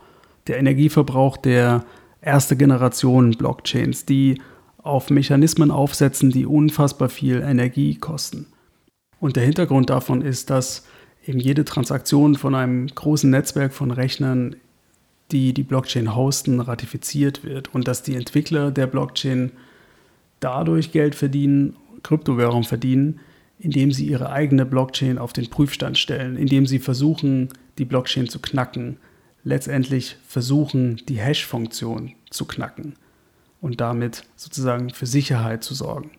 Der 0.48 0.60
Energieverbrauch 0.60 1.38
der 1.38 1.84
erste 2.22 2.56
Generation 2.56 3.32
Blockchains, 3.32 4.06
die 4.06 4.40
auf 4.78 5.10
Mechanismen 5.10 5.72
aufsetzen, 5.72 6.30
die 6.30 6.46
unfassbar 6.46 7.10
viel 7.10 7.42
Energie 7.42 7.96
kosten. 7.96 8.48
Und 9.20 9.36
der 9.36 9.44
Hintergrund 9.44 9.90
davon 9.90 10.22
ist, 10.22 10.50
dass 10.50 10.86
eben 11.26 11.40
jede 11.40 11.66
Transaktion 11.66 12.36
von 12.36 12.56
einem 12.56 12.88
großen 12.88 13.30
Netzwerk 13.30 13.74
von 13.74 13.92
Rechnern, 13.92 14.56
die 15.32 15.54
die 15.54 15.64
Blockchain 15.64 16.16
hosten, 16.16 16.60
ratifiziert 16.60 17.44
wird 17.44 17.74
und 17.74 17.88
dass 17.88 18.04
die 18.04 18.16
Entwickler 18.16 18.72
der 18.72 18.88
Blockchain 18.88 19.52
dadurch 20.40 20.92
Geld 20.92 21.16
verdienen 21.16 21.76
Kryptowährung 22.04 22.64
verdienen, 22.64 23.20
indem 23.58 23.92
sie 23.92 24.06
ihre 24.06 24.30
eigene 24.30 24.66
Blockchain 24.66 25.18
auf 25.18 25.34
den 25.34 25.50
Prüfstand 25.50 25.98
stellen, 25.98 26.38
indem 26.38 26.68
sie 26.68 26.80
versuchen, 26.80 27.50
die 27.78 27.86
Blockchain 27.86 28.28
zu 28.28 28.40
knacken, 28.40 28.98
letztendlich 29.44 30.18
versuchen, 30.28 31.02
die 31.08 31.18
Hash-Funktion 31.18 32.14
zu 32.30 32.46
knacken 32.46 32.96
und 33.62 33.82
damit 33.82 34.26
sozusagen 34.36 34.90
für 34.90 35.06
Sicherheit 35.06 35.64
zu 35.64 35.74
sorgen. 35.74 36.12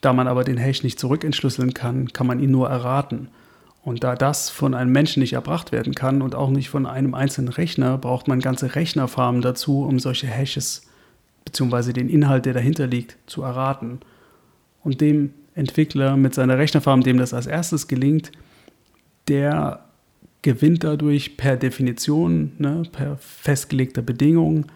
Da 0.00 0.12
man 0.12 0.28
aber 0.28 0.44
den 0.44 0.56
Hash 0.56 0.82
nicht 0.82 0.98
zurückentschlüsseln 0.98 1.74
kann, 1.74 2.12
kann 2.12 2.26
man 2.26 2.40
ihn 2.40 2.50
nur 2.50 2.68
erraten. 2.68 3.28
Und 3.82 4.04
da 4.04 4.14
das 4.14 4.48
von 4.48 4.74
einem 4.74 4.92
Menschen 4.92 5.20
nicht 5.20 5.32
erbracht 5.32 5.72
werden 5.72 5.94
kann 5.94 6.22
und 6.22 6.34
auch 6.34 6.50
nicht 6.50 6.70
von 6.70 6.86
einem 6.86 7.14
einzelnen 7.14 7.48
Rechner, 7.48 7.98
braucht 7.98 8.28
man 8.28 8.40
ganze 8.40 8.74
Rechnerfarmen 8.76 9.42
dazu, 9.42 9.82
um 9.82 9.98
solche 9.98 10.28
Hashes 10.28 10.88
bzw. 11.44 11.92
den 11.92 12.08
Inhalt, 12.08 12.46
der 12.46 12.54
dahinter 12.54 12.86
liegt, 12.86 13.16
zu 13.26 13.42
erraten 13.42 14.00
und 14.84 15.00
dem 15.00 15.34
Entwickler 15.54 16.16
mit 16.16 16.34
seiner 16.34 16.58
Rechnerfarm, 16.58 17.02
dem 17.02 17.18
das 17.18 17.34
als 17.34 17.46
erstes 17.46 17.88
gelingt, 17.88 18.30
der 19.28 19.84
gewinnt 20.42 20.84
dadurch 20.84 21.36
per 21.36 21.56
Definition, 21.56 22.52
ne, 22.58 22.82
per 22.90 23.16
festgelegter 23.16 24.02
Bedingung 24.02 24.66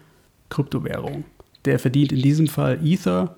Kryptowährung. 0.49 1.25
Der 1.65 1.79
verdient 1.79 2.11
in 2.11 2.21
diesem 2.21 2.47
Fall 2.47 2.79
Ether 2.85 3.35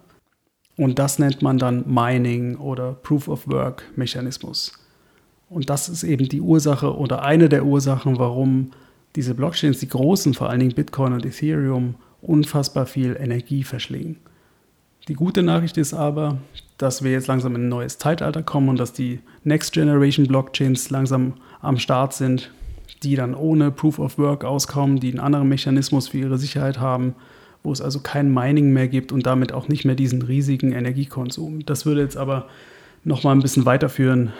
und 0.77 0.99
das 0.99 1.19
nennt 1.19 1.41
man 1.41 1.57
dann 1.57 1.83
Mining 1.87 2.55
oder 2.57 2.93
Proof 2.93 3.27
of 3.27 3.47
Work 3.47 3.83
Mechanismus. 3.95 4.78
Und 5.49 5.69
das 5.69 5.89
ist 5.89 6.03
eben 6.03 6.29
die 6.29 6.41
Ursache 6.41 6.95
oder 6.95 7.23
eine 7.23 7.49
der 7.49 7.65
Ursachen, 7.65 8.19
warum 8.19 8.71
diese 9.15 9.33
Blockchains, 9.33 9.79
die 9.79 9.89
großen, 9.89 10.33
vor 10.33 10.49
allen 10.49 10.59
Dingen 10.59 10.75
Bitcoin 10.75 11.13
und 11.13 11.25
Ethereum, 11.25 11.95
unfassbar 12.21 12.85
viel 12.85 13.17
Energie 13.19 13.63
verschlingen. 13.63 14.17
Die 15.07 15.15
gute 15.15 15.41
Nachricht 15.41 15.77
ist 15.77 15.93
aber, 15.93 16.37
dass 16.77 17.03
wir 17.03 17.11
jetzt 17.11 17.27
langsam 17.27 17.55
in 17.55 17.63
ein 17.63 17.69
neues 17.69 17.97
Zeitalter 17.97 18.43
kommen 18.43 18.69
und 18.69 18.79
dass 18.79 18.93
die 18.93 19.19
Next 19.43 19.73
Generation 19.73 20.27
Blockchains 20.27 20.91
langsam 20.91 21.33
am 21.61 21.77
Start 21.77 22.13
sind, 22.13 22.51
die 23.01 23.15
dann 23.15 23.33
ohne 23.33 23.71
Proof 23.71 23.97
of 23.97 24.17
Work 24.19 24.45
auskommen, 24.45 24.99
die 24.99 25.09
einen 25.09 25.19
anderen 25.19 25.49
Mechanismus 25.49 26.09
für 26.09 26.19
ihre 26.19 26.37
Sicherheit 26.37 26.79
haben, 26.79 27.15
wo 27.63 27.71
es 27.71 27.81
also 27.81 27.99
kein 27.99 28.33
Mining 28.33 28.71
mehr 28.71 28.87
gibt 28.87 29.11
und 29.11 29.25
damit 29.25 29.51
auch 29.51 29.67
nicht 29.67 29.83
mehr 29.83 29.95
diesen 29.95 30.21
riesigen 30.21 30.73
Energiekonsum. 30.73 31.65
Das 31.65 31.85
würde 31.85 32.01
jetzt 32.01 32.17
aber 32.17 32.47
noch 33.03 33.23
mal 33.23 33.31
ein 33.31 33.41
bisschen 33.41 33.65
weiterführen, 33.65 34.31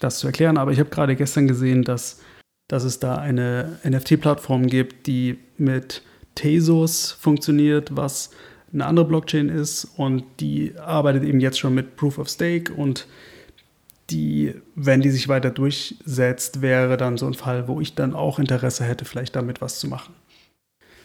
das 0.00 0.18
zu 0.18 0.26
erklären. 0.26 0.58
Aber 0.58 0.72
ich 0.72 0.78
habe 0.78 0.90
gerade 0.90 1.16
gestern 1.16 1.48
gesehen, 1.48 1.82
dass, 1.82 2.20
dass 2.68 2.84
es 2.84 3.00
da 3.00 3.16
eine 3.16 3.78
NFT-Plattform 3.84 4.66
gibt, 4.66 5.06
die 5.06 5.38
mit 5.56 6.02
Tezos 6.34 7.12
funktioniert, 7.12 7.96
was 7.96 8.30
eine 8.72 8.86
andere 8.86 9.06
Blockchain 9.06 9.48
ist 9.48 9.84
und 9.96 10.24
die 10.40 10.76
arbeitet 10.78 11.22
eben 11.22 11.40
jetzt 11.40 11.58
schon 11.58 11.74
mit 11.74 11.96
Proof 11.96 12.18
of 12.18 12.28
Stake 12.28 12.72
und 12.72 13.06
die, 14.10 14.54
wenn 14.74 15.00
die 15.00 15.10
sich 15.10 15.28
weiter 15.28 15.50
durchsetzt, 15.50 16.60
wäre 16.60 16.96
dann 16.96 17.16
so 17.16 17.26
ein 17.26 17.34
Fall, 17.34 17.68
wo 17.68 17.80
ich 17.80 17.94
dann 17.94 18.14
auch 18.14 18.38
Interesse 18.38 18.84
hätte, 18.84 19.04
vielleicht 19.04 19.36
damit 19.36 19.60
was 19.60 19.78
zu 19.78 19.88
machen. 19.88 20.14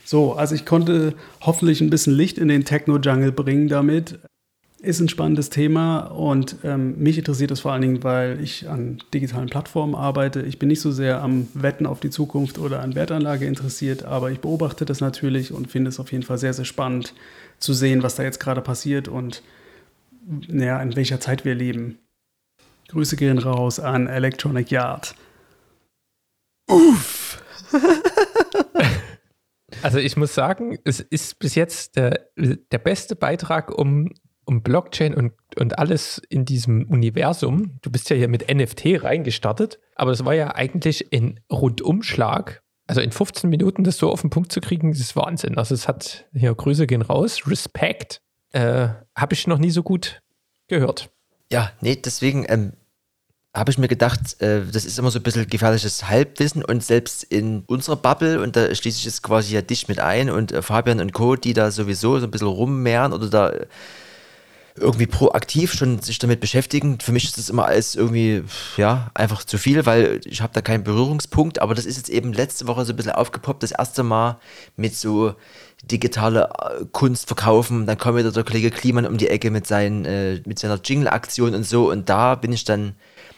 So, 0.03 0.34
also 0.34 0.56
ich 0.56 0.66
konnte 0.66 1.14
hoffentlich 1.41 1.82
ein 1.82 1.91
bisschen 1.91 2.14
Licht 2.14 2.40
in 2.40 2.48
den 2.48 2.66
Techno-Jungle 2.66 3.32
bringen 3.32 3.68
damit. 3.68 4.20
Ist 4.81 5.01
ein 5.01 5.10
spannendes 5.10 5.49
Thema 5.49 5.99
und 5.99 6.56
ähm, 6.64 6.97
mich 6.97 7.18
interessiert 7.18 7.51
es 7.51 7.60
vor 7.60 7.73
allen 7.73 7.81
Dingen, 7.81 8.03
weil 8.03 8.39
ich 8.41 8.69
an 8.69 9.03
digitalen 9.14 9.49
Plattformen 9.49 9.93
arbeite. 9.93 10.41
Ich 10.41 10.57
bin 10.57 10.69
nicht 10.69 10.80
so 10.80 10.91
sehr 10.91 11.22
am 11.22 11.49
Wetten 11.53 11.85
auf 11.85 11.99
die 11.99 12.10
Zukunft 12.10 12.57
oder 12.60 12.80
an 12.80 12.95
Wertanlage 12.95 13.45
interessiert, 13.45 14.03
aber 14.03 14.31
ich 14.31 14.39
beobachte 14.39 14.85
das 14.85 15.01
natürlich 15.01 15.51
und 15.51 15.69
finde 15.69 15.89
es 15.89 15.99
auf 15.99 16.14
jeden 16.14 16.23
Fall 16.23 16.38
sehr, 16.38 16.53
sehr 16.53 16.64
spannend, 16.64 17.14
zu 17.57 17.73
sehen, 17.73 18.03
was 18.03 18.15
da 18.15 18.23
jetzt 18.23 18.39
gerade 18.39 18.61
passiert 18.61 19.10
und 19.10 19.43
naja, 20.47 20.81
in 20.81 20.95
welcher 20.95 21.19
Zeit 21.19 21.43
wir 21.43 21.56
leben. 21.56 21.99
Grüße 22.88 23.18
gehen 23.18 23.38
raus 23.38 23.81
an 23.81 24.07
Electronic 24.07 24.72
Yard. 24.72 25.14
Uff. 26.69 27.43
Also 29.81 29.97
ich 29.99 30.18
muss 30.18 30.34
sagen, 30.34 30.77
es 30.84 30.99
ist 30.99 31.39
bis 31.39 31.56
jetzt 31.56 31.95
der, 31.95 32.27
der 32.35 32.80
beste 32.80 33.15
Beitrag 33.15 33.72
um, 33.72 34.11
um 34.49 34.63
Blockchain 34.63 35.13
und, 35.13 35.34
und 35.57 35.77
alles 35.77 36.19
in 36.27 36.43
diesem 36.43 36.89
Universum. 36.89 37.77
Du 37.84 37.91
bist 37.91 38.09
ja 38.09 38.15
hier 38.15 38.27
mit 38.27 38.51
NFT 38.51 39.03
reingestartet, 39.03 39.80
aber 39.95 40.09
es 40.09 40.26
war 40.26 40.34
ja 40.34 40.55
eigentlich 40.55 41.13
ein 41.13 41.39
Rundumschlag. 41.51 42.63
Also 42.88 43.01
in 43.01 43.11
15 43.11 43.47
Minuten 43.47 43.84
das 43.84 43.97
so 43.97 44.11
auf 44.11 44.21
den 44.21 44.31
Punkt 44.31 44.51
zu 44.51 44.59
kriegen, 44.59 44.91
das 44.91 44.99
ist 44.99 45.15
Wahnsinn. 45.15 45.59
Also 45.59 45.76
es 45.76 45.88
hat, 45.88 46.26
hier 46.34 46.55
Grüße 46.55 46.88
gehen 46.88 47.03
raus, 47.03 47.43
Respekt. 47.45 48.21
Äh, 48.51 48.88
Habe 49.15 49.34
ich 49.34 49.45
noch 49.45 49.59
nie 49.59 49.69
so 49.69 49.84
gut 49.84 50.23
gehört. 50.67 51.11
Ja, 51.51 51.71
nee, 51.81 51.95
deswegen 51.95 52.47
ähm, 52.49 52.73
habe 53.55 53.69
ich 53.69 53.77
mir 53.77 53.88
gedacht, 53.88 54.41
äh, 54.41 54.63
das 54.65 54.84
ist 54.85 54.97
immer 54.97 55.11
so 55.11 55.19
ein 55.19 55.23
bisschen 55.23 55.47
gefährliches 55.47 56.09
Halbwissen 56.09 56.65
und 56.65 56.84
selbst 56.84 57.23
in 57.23 57.63
unserer 57.67 57.97
Bubble, 57.97 58.41
und 58.41 58.55
da 58.55 58.73
schließe 58.73 58.97
ich 58.97 59.05
jetzt 59.05 59.21
quasi 59.21 59.53
ja 59.53 59.61
dich 59.61 59.88
mit 59.88 59.99
ein 59.99 60.31
und 60.31 60.51
äh, 60.51 60.63
Fabian 60.63 60.99
und 60.99 61.13
Co., 61.13 61.35
die 61.35 61.53
da 61.53 61.69
sowieso 61.69 62.17
so 62.17 62.26
ein 62.26 62.31
bisschen 62.31 62.47
rummehren 62.47 63.13
oder 63.13 63.30
da 63.30 63.49
äh, 63.49 63.67
irgendwie 64.80 65.07
proaktiv 65.07 65.73
schon 65.73 65.99
sich 65.99 66.19
damit 66.19 66.39
beschäftigen. 66.39 66.99
Für 66.99 67.11
mich 67.11 67.26
ist 67.26 67.38
das 67.38 67.49
immer 67.49 67.65
alles 67.65 67.95
irgendwie, 67.95 68.43
ja, 68.77 69.11
einfach 69.14 69.43
zu 69.43 69.57
viel, 69.57 69.85
weil 69.85 70.22
ich 70.26 70.41
habe 70.41 70.53
da 70.53 70.61
keinen 70.61 70.84
Berührungspunkt, 70.84 71.61
aber 71.61 71.76
das 71.76 71.85
ist 71.85 71.97
jetzt 71.97 72.10
eben 72.10 72.34
letzte 72.34 72.68
Woche 72.68 72.85
so 72.85 72.93
ein 72.93 72.95
bisschen 72.95 73.11
aufgepoppt, 73.11 73.64
das 73.64 73.72
erste 73.72 74.03
Mal 74.03 74.39
mit 74.76 74.95
so 74.95 75.35
digitale 75.84 76.49
äh, 76.60 76.85
Kunst 76.91 77.27
verkaufen. 77.27 77.85
Dann 77.85 77.97
kommt 77.97 78.18
wieder 78.18 78.31
der 78.31 78.43
Kollege 78.43 78.72
Kliman 78.72 79.06
um 79.06 79.18
die 79.18 79.30
Ecke 79.30 79.51
mit, 79.51 79.68
seinen, 79.68 80.06
äh, 80.06 80.41
mit 80.45 80.60
seiner 80.60 80.80
Jingle-Aktion 80.84 81.56
und 81.56 81.64
so. 81.64 81.89
Und 81.91 82.10
da 82.10 82.35
bin 82.35 82.51
ich 82.51 82.64
dann 82.64 82.95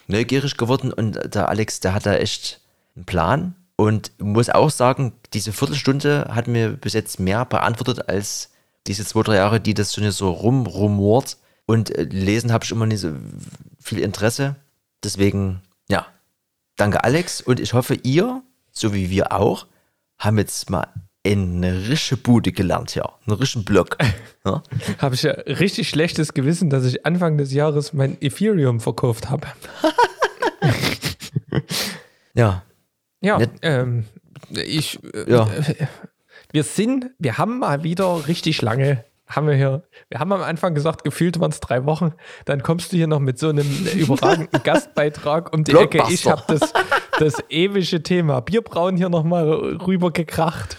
neugierig 0.07 0.57
geworden 0.57 0.91
und 0.91 1.19
der 1.33 1.49
Alex, 1.49 1.79
der 1.79 1.93
hat 1.93 2.05
da 2.05 2.15
echt 2.15 2.61
einen 2.95 3.05
Plan. 3.05 3.55
Und 3.75 4.11
muss 4.19 4.49
auch 4.49 4.69
sagen, 4.69 5.13
diese 5.33 5.53
Viertelstunde 5.53 6.29
hat 6.29 6.47
mir 6.47 6.69
bis 6.69 6.93
jetzt 6.93 7.19
mehr 7.19 7.45
beantwortet 7.45 8.09
als 8.09 8.51
diese 8.87 9.05
zwei, 9.05 9.23
drei 9.23 9.35
Jahre, 9.35 9.59
die 9.59 9.73
das 9.73 9.93
schon 9.93 10.09
so 10.11 10.31
rumrumort. 10.31 11.37
Und 11.65 11.95
äh, 11.95 12.03
lesen 12.03 12.51
habe 12.51 12.63
ich 12.65 12.71
immer 12.71 12.85
nicht 12.85 12.99
so 13.01 13.13
viel 13.79 13.99
Interesse. 13.99 14.55
Deswegen, 15.03 15.61
ja, 15.89 16.05
danke 16.77 17.03
Alex. 17.03 17.41
Und 17.41 17.59
ich 17.59 17.73
hoffe, 17.73 17.95
ihr, 18.03 18.41
so 18.71 18.93
wie 18.93 19.09
wir 19.09 19.31
auch, 19.31 19.67
haben 20.19 20.37
jetzt 20.37 20.69
mal 20.69 20.87
eine 21.23 21.87
rische 21.87 22.17
Bude 22.17 22.51
gelernt, 22.51 22.95
ja. 22.95 23.07
Einen 23.27 23.37
rischen 23.37 23.65
Block. 23.65 23.97
Ja? 24.43 24.63
Habe 24.97 25.13
ich 25.13 25.21
ja 25.21 25.33
richtig 25.33 25.87
schlechtes 25.87 26.33
Gewissen, 26.33 26.71
dass 26.71 26.83
ich 26.83 27.05
Anfang 27.05 27.37
des 27.37 27.53
Jahres 27.53 27.93
mein 27.93 28.17
Ethereum 28.21 28.79
verkauft 28.79 29.29
habe. 29.29 29.45
ja. 32.33 32.63
Ja, 33.21 33.37
Net- 33.37 33.51
ähm, 33.61 34.05
ich, 34.49 34.97
äh, 35.13 35.31
Ja. 35.31 35.47
äh, 35.53 35.75
wir 36.51 36.63
sind, 36.63 37.11
wir 37.19 37.37
haben 37.37 37.59
mal 37.59 37.83
wieder 37.83 38.27
richtig 38.27 38.61
lange, 38.61 39.03
haben 39.27 39.47
wir 39.47 39.55
hier, 39.55 39.83
wir 40.09 40.19
haben 40.19 40.31
am 40.31 40.41
Anfang 40.41 40.75
gesagt, 40.75 41.03
gefühlt 41.03 41.39
waren 41.39 41.51
es 41.51 41.59
drei 41.59 41.85
Wochen, 41.85 42.13
dann 42.45 42.63
kommst 42.63 42.91
du 42.91 42.97
hier 42.97 43.07
noch 43.07 43.19
mit 43.19 43.39
so 43.39 43.49
einem 43.49 43.67
überragenden 43.95 44.61
Gastbeitrag 44.63 45.53
um 45.53 45.63
die 45.63 45.73
Ecke. 45.73 46.03
Ich 46.09 46.27
habe 46.27 46.43
das, 46.47 46.73
das 47.19 47.43
ewige 47.49 48.03
Thema 48.03 48.41
Bierbrauen 48.41 48.97
hier 48.97 49.09
nochmal 49.09 49.49
rübergekracht. 49.49 50.77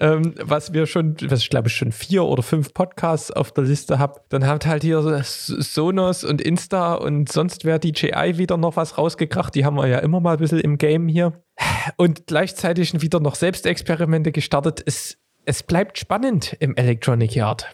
Ähm, 0.00 0.34
was 0.40 0.72
wir 0.72 0.86
schon, 0.86 1.16
was 1.22 1.40
ich 1.40 1.50
glaube 1.50 1.68
ich 1.68 1.76
schon 1.76 1.92
vier 1.92 2.24
oder 2.24 2.42
fünf 2.42 2.72
Podcasts 2.72 3.30
auf 3.30 3.52
der 3.52 3.64
Liste 3.64 3.98
habe. 3.98 4.20
Dann 4.30 4.46
habt 4.46 4.66
halt 4.66 4.82
hier 4.82 5.22
Sonos 5.24 6.24
und 6.24 6.40
Insta 6.40 6.94
und 6.94 7.30
sonst 7.30 7.64
wer 7.64 7.78
DJI 7.78 8.38
wieder 8.38 8.56
noch 8.56 8.76
was 8.76 8.96
rausgekracht. 8.96 9.54
Die 9.54 9.64
haben 9.64 9.76
wir 9.76 9.86
ja 9.86 9.98
immer 9.98 10.20
mal 10.20 10.34
ein 10.34 10.38
bisschen 10.38 10.60
im 10.60 10.78
Game 10.78 11.08
hier. 11.08 11.34
Und 11.96 12.26
gleichzeitig 12.26 13.00
wieder 13.02 13.20
noch 13.20 13.34
Selbstexperimente 13.34 14.32
gestartet. 14.32 14.82
Es, 14.86 15.18
es 15.44 15.62
bleibt 15.62 15.98
spannend 15.98 16.56
im 16.60 16.74
Electronic 16.76 17.34
Yard. 17.34 17.66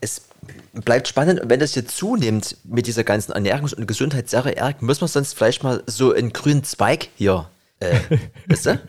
es 0.00 0.28
bleibt 0.72 1.08
spannend 1.08 1.40
und 1.40 1.50
wenn 1.50 1.60
das 1.60 1.74
jetzt 1.74 1.96
zunimmt 1.96 2.56
mit 2.64 2.86
dieser 2.86 3.04
ganzen 3.04 3.32
Ernährungs- 3.32 3.74
und 3.74 3.86
Gesundheitssache, 3.86 4.54
müssen 4.80 5.02
wir 5.02 5.08
sonst 5.08 5.34
vielleicht 5.34 5.62
mal 5.62 5.82
so 5.86 6.12
einen 6.12 6.32
grünen 6.32 6.64
Zweig 6.64 7.08
hier, 7.16 7.48
äh, 7.80 7.98
weißt 8.48 8.66
du, 8.66 8.80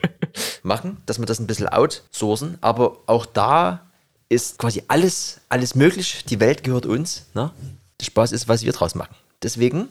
machen, 0.64 0.98
dass 1.06 1.20
wir 1.20 1.26
das 1.26 1.40
ein 1.40 1.48
bisschen 1.48 1.68
outsourcen. 1.68 2.58
Aber 2.62 2.98
auch 3.06 3.26
da 3.26 3.88
ist 4.30 4.58
quasi 4.58 4.84
alles, 4.88 5.42
alles 5.50 5.76
möglich. 5.76 6.26
Die 6.26 6.40
Welt 6.40 6.64
gehört 6.64 6.86
uns. 6.86 7.28
Ne? 7.34 7.52
Der 8.00 8.06
Spaß 8.06 8.32
ist, 8.32 8.48
was 8.48 8.64
wir 8.64 8.72
draus 8.74 8.96
machen. 8.96 9.16
Deswegen, 9.42 9.90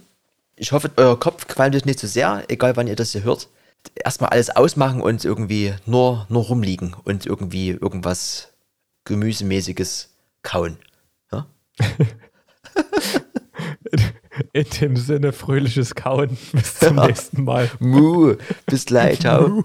ich 0.56 0.72
hoffe, 0.72 0.90
euer 0.96 1.18
Kopf 1.18 1.46
qualmt 1.46 1.76
euch 1.76 1.84
nicht 1.84 1.98
zu 1.98 2.08
sehr, 2.08 2.44
egal 2.48 2.76
wann 2.76 2.86
ihr 2.86 2.96
das 2.96 3.12
hier 3.12 3.22
hört. 3.22 3.48
Erstmal 3.94 4.30
alles 4.30 4.50
ausmachen 4.50 5.00
und 5.00 5.24
irgendwie 5.24 5.74
nur, 5.86 6.26
nur 6.28 6.44
rumliegen 6.44 6.94
und 7.04 7.26
irgendwie 7.26 7.70
irgendwas 7.70 8.48
Gemüsemäßiges 9.04 10.10
kauen. 10.42 10.76
Ja? 11.32 11.46
In 14.52 14.66
dem 14.80 14.96
Sinne, 14.96 15.32
fröhliches 15.32 15.94
Kauen. 15.94 16.38
Bis 16.52 16.78
zum 16.78 16.96
nächsten 16.96 17.44
Mal. 17.44 17.70
Mu, 17.80 18.34
bis 18.66 18.86
gleich, 18.86 19.20
ciao. 19.20 19.64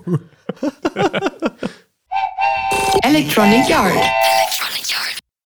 Electronic 3.03 3.69
Yard. 3.69 3.98